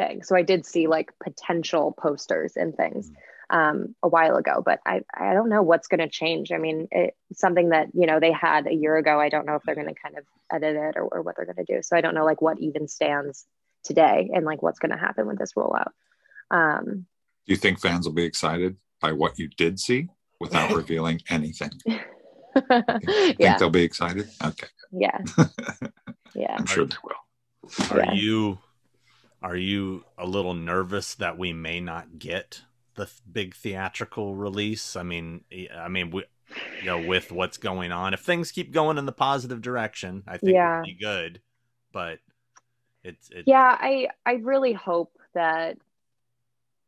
things. 0.00 0.28
So 0.28 0.36
i 0.36 0.42
did 0.42 0.64
see 0.66 0.86
like 0.86 1.12
potential 1.22 1.92
posters 1.92 2.56
and 2.56 2.74
things 2.74 3.10
um 3.50 3.94
a 4.02 4.08
while 4.08 4.36
ago 4.36 4.62
but 4.64 4.80
i 4.86 5.02
i 5.14 5.34
don't 5.34 5.48
know 5.48 5.62
what's 5.62 5.88
going 5.88 6.00
to 6.00 6.08
change. 6.08 6.52
I 6.52 6.58
mean 6.58 6.88
it's 6.90 7.40
something 7.40 7.70
that 7.70 7.88
you 7.94 8.06
know 8.06 8.20
they 8.20 8.32
had 8.32 8.66
a 8.66 8.74
year 8.74 8.96
ago 8.96 9.20
i 9.20 9.28
don't 9.28 9.46
know 9.46 9.56
if 9.56 9.62
they're 9.64 9.74
going 9.74 9.88
to 9.88 10.00
kind 10.00 10.16
of 10.16 10.24
edit 10.52 10.76
it 10.76 10.96
or, 10.96 11.04
or 11.04 11.22
what 11.22 11.36
they're 11.36 11.44
going 11.52 11.64
to 11.64 11.74
do. 11.74 11.82
So 11.82 11.96
i 11.96 12.00
don't 12.00 12.14
know 12.14 12.24
like 12.24 12.40
what 12.40 12.58
even 12.60 12.88
stands 12.88 13.46
today 13.84 14.30
and 14.32 14.44
like 14.44 14.62
what's 14.62 14.78
going 14.78 14.92
to 14.92 14.98
happen 14.98 15.26
with 15.26 15.38
this 15.38 15.52
rollout. 15.54 15.92
Um 16.50 17.06
Do 17.50 17.54
you 17.54 17.58
think 17.58 17.80
fans 17.80 18.06
will 18.06 18.14
be 18.14 18.22
excited 18.22 18.76
by 19.00 19.10
what 19.10 19.36
you 19.36 19.48
did 19.48 19.80
see 19.80 20.06
without 20.38 20.70
revealing 20.76 21.20
anything? 21.28 21.72
You 22.54 22.62
think 23.02 23.36
yeah 23.40 23.58
they'll 23.58 23.70
be 23.70 23.82
excited? 23.82 24.28
Okay. 24.44 24.66
yeah 24.92 25.18
yeah 26.34 26.54
I'm 26.56 26.66
sure 26.66 26.84
they 26.84 26.96
will. 27.04 27.90
Are 27.92 28.04
Yeah. 28.04 28.12
you 28.12 28.58
are 29.42 29.56
you 29.56 30.04
a 30.16 30.26
little 30.26 30.54
nervous 30.54 31.14
that 31.16 31.38
we 31.38 31.52
may 31.52 31.80
not 31.80 32.18
get 32.20 32.62
the 32.94 33.06
th- 33.06 33.18
big 33.30 33.54
theatrical 33.56 34.34
release? 34.36 34.94
I 34.96 35.02
mean, 35.04 35.44
I 35.74 35.88
mean, 35.88 36.10
we, 36.10 36.24
you 36.80 36.86
know, 36.86 37.04
with 37.04 37.30
what's 37.32 37.56
going 37.56 37.90
on, 37.92 38.14
if 38.14 38.20
things 38.20 38.50
keep 38.52 38.72
going 38.72 38.96
in 38.98 39.06
the 39.06 39.12
positive 39.12 39.60
direction, 39.60 40.22
I 40.26 40.36
think 40.38 40.54
Yeah. 40.54 40.80
it'll 40.80 40.86
be 40.86 40.94
good. 41.00 41.40
But 41.92 42.18
it's 43.04 43.30
it, 43.30 43.44
yeah 43.46 43.76
i 43.80 44.08
i 44.26 44.32
really 44.34 44.72
hope 44.74 45.16
that 45.34 45.78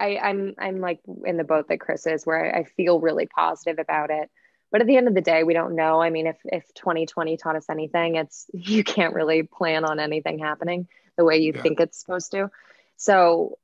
i 0.02 0.18
i'm 0.28 0.54
i'm 0.58 0.80
like 0.80 1.00
in 1.24 1.36
the 1.36 1.44
boat 1.52 1.68
that 1.68 1.80
chris 1.80 2.06
is 2.06 2.26
where 2.26 2.54
i 2.56 2.64
feel 2.64 3.00
really 3.00 3.26
positive 3.26 3.78
about 3.78 4.10
it. 4.10 4.30
But 4.72 4.80
at 4.80 4.86
the 4.86 4.96
end 4.96 5.08
of 5.08 5.14
the 5.14 5.20
day 5.20 5.44
we 5.44 5.52
don't 5.54 5.76
know. 5.76 6.00
I 6.06 6.10
mean 6.10 6.26
if 6.26 6.38
if 6.44 6.64
2020 6.74 7.36
taught 7.36 7.56
us 7.56 7.68
anything 7.70 8.16
it's 8.16 8.46
you 8.72 8.82
can't 8.84 9.14
really 9.14 9.42
plan 9.42 9.84
on 9.84 10.00
anything 10.00 10.38
happening 10.38 10.88
the 11.18 11.24
way 11.24 11.38
you 11.38 11.52
Yeah. 11.54 11.62
think 11.62 11.80
it's 11.80 12.00
supposed 12.00 12.32
to. 12.32 12.50
So 12.96 13.58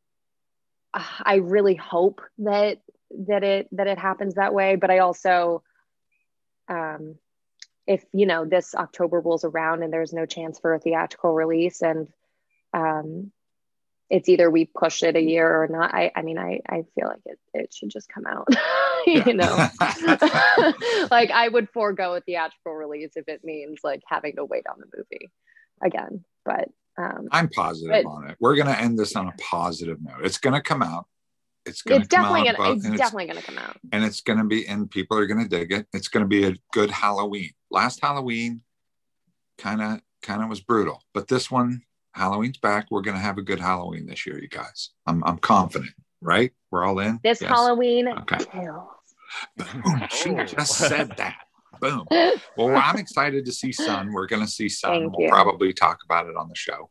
i 1.33 1.37
really 1.37 1.75
hope 1.77 2.21
that 2.39 2.79
that 3.29 3.45
it 3.45 3.69
that 3.73 3.87
it 3.87 3.99
happens 3.99 4.35
that 4.35 4.55
way. 4.55 4.77
But 4.77 4.91
i 4.91 4.99
also 4.99 5.63
um 6.69 7.17
if 7.87 8.05
you 8.13 8.27
know 8.27 8.45
this 8.45 8.75
october 8.75 9.21
rolls 9.21 9.45
around 9.45 9.83
and 9.83 9.93
there's 9.93 10.13
no 10.13 10.27
chance 10.27 10.59
for 10.59 10.75
a 10.75 10.79
theatrical 10.81 11.33
release 11.33 11.83
and 11.83 12.09
um 12.75 13.33
it's 14.11 14.29
either 14.29 14.51
we 14.51 14.65
push 14.65 15.03
it 15.03 15.17
a 15.17 15.21
year 15.23 15.63
or 15.63 15.69
not 15.69 15.95
i 15.95 16.11
i 16.17 16.23
mean 16.23 16.39
i 16.39 16.61
i 16.69 16.85
feel 16.95 17.07
like 17.09 17.21
it 17.27 17.39
it 17.55 17.75
should 17.75 17.91
just 17.91 18.09
come 18.09 18.27
out 18.27 18.49
you 19.07 19.35
know 19.35 19.69
like 21.11 21.31
i 21.31 21.49
would 21.51 21.69
forego 21.71 22.15
a 22.15 22.21
theatrical 22.21 22.73
release 22.73 23.13
if 23.17 23.29
it 23.29 23.45
means 23.45 23.81
like 23.85 24.03
having 24.07 24.37
to 24.37 24.45
wait 24.45 24.67
on 24.67 24.79
the 24.79 24.87
movie 24.97 25.31
again 25.83 26.25
but 26.45 26.69
um 26.97 27.29
I'm 27.31 27.49
positive 27.49 28.05
But- 28.05 28.11
on 28.11 28.31
it. 28.31 28.37
We're 28.41 28.57
going 28.57 28.67
to 28.67 28.79
end 28.79 28.99
this 28.99 29.15
on 29.15 29.29
a 29.29 29.35
positive 29.39 29.99
note. 30.03 30.25
It's 30.25 30.39
going 30.39 30.55
to 30.55 30.61
come 30.61 30.83
out. 30.83 31.07
It's 31.65 31.83
going 31.83 32.03
to 32.03 32.09
come 32.09 32.23
definitely 32.23 32.53
gonna 32.53 32.73
it's 32.73 32.99
definitely 32.99 33.27
gonna 33.27 33.43
come 33.43 33.59
out 33.59 33.77
and 33.93 34.03
it's 34.03 34.23
going 34.23 34.39
to 34.39 34.45
be, 34.45 34.67
and 34.67 34.91
people 34.91 35.19
are 35.19 35.27
going 35.27 35.43
to 35.43 35.49
dig 35.49 35.71
it. 35.71 35.87
It's 35.93 36.09
going 36.09 36.25
to 36.25 36.29
be 36.29 36.45
a 36.45 36.57
good 36.73 36.91
Halloween. 36.91 37.51
Last 37.71 38.01
Halloween 38.01 38.63
kind 39.59 39.83
of 39.83 40.01
kind 40.23 40.43
of 40.43 40.49
was 40.49 40.61
brutal, 40.61 41.03
but 41.13 41.29
this 41.29 41.51
one 41.51 41.83
Halloween's 42.13 42.59
back. 42.59 42.87
We're 42.91 43.03
gonna 43.03 43.19
have 43.19 43.39
a 43.39 43.43
good 43.43 43.61
Halloween 43.61 44.07
this 44.07 44.27
year, 44.27 44.41
you 44.41 44.49
guys. 44.49 44.91
I'm 45.07 45.23
I'm 45.25 45.39
confident, 45.39 45.91
right? 46.21 46.53
We're 46.71 46.85
all 46.85 46.99
in. 46.99 47.21
This 47.23 47.41
Yes. 47.41 47.51
Halloween 47.51 48.09
Okay. 48.09 48.39
kills. 48.51 48.89
Boom. 49.57 50.03
She 50.11 50.31
Oh. 50.31 50.45
just 50.45 50.75
said 50.77 51.17
that. 51.17 51.37
Boom. 51.81 52.07
Well, 52.57 52.77
I'm 52.77 52.97
excited 52.97 53.45
to 53.47 53.53
see 53.53 53.71
Son. 53.73 54.13
We're 54.13 54.27
gonna 54.27 54.47
see 54.49 54.69
Son. 54.69 54.91
Thank 54.91 55.13
we'll 55.17 55.27
you. 55.27 55.31
probably 55.31 55.73
talk 55.73 55.99
about 56.05 56.27
it 56.27 56.37
on 56.37 56.49
the 56.49 56.57
show. 56.57 56.91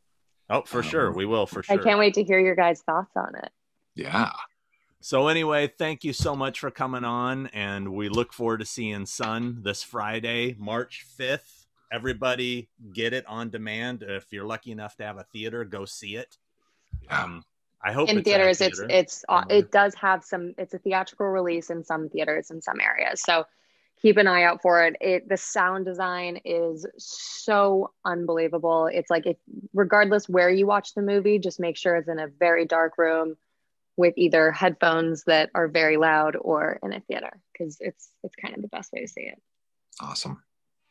Oh, 0.50 0.62
for 0.62 0.78
um, 0.78 0.84
sure. 0.84 1.12
We 1.12 1.26
will, 1.26 1.46
for 1.46 1.62
sure. 1.62 1.78
I 1.78 1.84
can't 1.84 2.00
wait 2.00 2.14
to 2.14 2.24
hear 2.24 2.40
your 2.40 2.56
guys' 2.56 2.82
thoughts 2.84 3.12
on 3.18 3.36
it. 3.36 3.50
Yeah. 3.96 4.32
So 5.02 5.28
anyway, 5.28 5.68
thank 5.78 6.06
you 6.06 6.14
so 6.14 6.36
much 6.38 6.62
for 6.62 6.72
coming 6.72 7.04
on, 7.04 7.48
and 7.48 7.94
we 7.94 8.08
look 8.08 8.32
forward 8.32 8.60
to 8.60 8.66
seeing 8.66 9.06
Son 9.06 9.60
this 9.62 9.84
Friday, 9.84 10.56
March 10.58 11.04
fifth. 11.18 11.57
Everybody, 11.92 12.70
get 12.94 13.14
it 13.14 13.26
on 13.28 13.50
demand. 13.50 14.04
If 14.04 14.32
you're 14.32 14.46
lucky 14.46 14.72
enough 14.72 14.96
to 14.98 15.04
have 15.04 15.18
a 15.18 15.26
theater, 15.32 15.64
go 15.64 15.86
see 15.86 16.16
it. 16.16 16.38
Um, 17.10 17.44
I 17.82 17.92
hope 17.92 18.10
in 18.10 18.18
it's 18.18 18.26
theaters 18.26 18.62
it's 18.62 18.80
theater. 18.80 18.94
it's 18.94 19.26
uh, 19.30 19.42
somewhere. 19.42 19.58
it 19.58 19.72
does 19.72 19.96
have 19.96 20.24
some 20.24 20.54
it's 20.58 20.74
a 20.74 20.80
theatrical 20.80 21.28
release 21.28 21.70
in 21.70 21.84
some 21.84 22.10
theaters 22.10 22.50
in 22.50 22.62
some 22.62 22.80
areas 22.82 23.22
so 23.24 23.46
keep 24.02 24.18
an 24.18 24.28
eye 24.28 24.44
out 24.44 24.62
for 24.62 24.84
it 24.84 24.96
it 25.00 25.30
the 25.30 25.38
sound 25.38 25.86
design 25.86 26.40
is 26.44 26.88
so 26.98 27.92
unbelievable 28.04 28.90
it's 28.92 29.10
like 29.12 29.28
if 29.28 29.38
regardless 29.74 30.28
where 30.28 30.50
you 30.50 30.66
watch 30.66 30.96
the 30.96 31.02
movie 31.02 31.38
just 31.38 31.60
make 31.60 31.78
sure 31.78 31.96
it's 31.96 32.10
in 32.10 32.20
a 32.20 32.28
very 32.28 32.66
dark 32.66 32.98
room 32.98 33.38
with 33.96 34.16
either 34.18 34.52
headphones 34.52 35.24
that 35.26 35.50
are 35.54 35.68
very 35.68 35.98
loud 35.98 36.36
or 36.36 36.80
in 36.82 36.94
a 36.94 37.00
theater 37.02 37.40
because 37.54 37.78
it's 37.80 38.10
it's 38.24 38.36
kind 38.36 38.56
of 38.56 38.62
the 38.62 38.68
best 38.70 38.92
way 38.92 39.02
to 39.02 39.08
see 39.08 39.22
it 39.22 39.40
Awesome. 40.00 40.44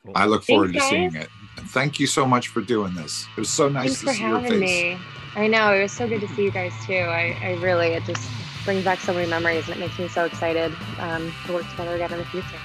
Cool. 0.07 0.15
I 0.17 0.25
look 0.25 0.45
forward 0.45 0.73
Thanks, 0.73 0.87
to 0.87 0.91
seeing 0.91 1.15
it. 1.15 1.29
And 1.59 1.69
thank 1.71 2.01
you 2.01 2.07
so 2.07 2.25
much 2.25 2.49
for 2.49 2.63
doing 2.63 2.95
this. 2.95 3.27
It 3.37 3.41
was 3.41 3.51
so 3.51 3.69
nice 3.69 4.01
thanks 4.01 4.01
to 4.01 4.07
for 4.07 4.13
see 4.15 4.23
your 4.23 4.41
having 4.41 4.61
face. 4.61 4.61
me 4.61 4.99
i 5.37 5.47
know 5.47 5.73
it 5.75 5.83
was 5.83 5.93
so 5.93 6.09
good 6.09 6.21
to 6.21 6.29
see 6.29 6.45
you 6.45 6.51
guys 6.51 6.73
too 6.85 6.95
i, 6.95 7.37
I 7.43 7.53
really 7.61 7.89
it 7.89 8.05
just 8.05 8.29
brings 8.65 8.83
back 8.85 8.99
so 8.99 9.13
many 9.13 9.29
memories 9.29 9.69
and 9.69 9.77
it 9.77 9.81
makes 9.81 9.99
me 9.99 10.09
so 10.09 10.25
excited 10.25 10.73
um, 10.99 11.33
to 11.47 11.53
work 11.53 11.71
together 11.71 11.95
again 11.95 12.13
in 12.13 12.19
the 12.19 12.25
future 12.25 12.59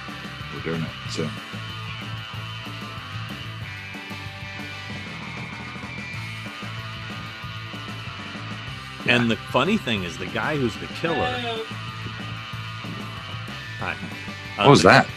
We're 0.54 0.62
doing 0.62 0.82
it 0.82 1.10
soon. 1.10 1.30
And 9.08 9.30
the 9.30 9.36
funny 9.36 9.78
thing 9.78 10.04
is, 10.04 10.16
the 10.16 10.26
guy 10.26 10.56
who's 10.56 10.76
the 10.76 10.86
killer. 10.86 11.26
Hi. 13.80 13.96
What 14.56 14.70
was 14.70 14.82
that? 14.84 15.08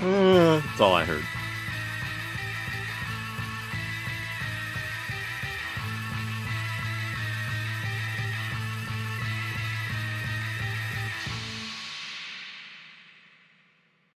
That's 0.00 0.80
all 0.80 0.94
I 0.94 1.04
heard. 1.04 1.24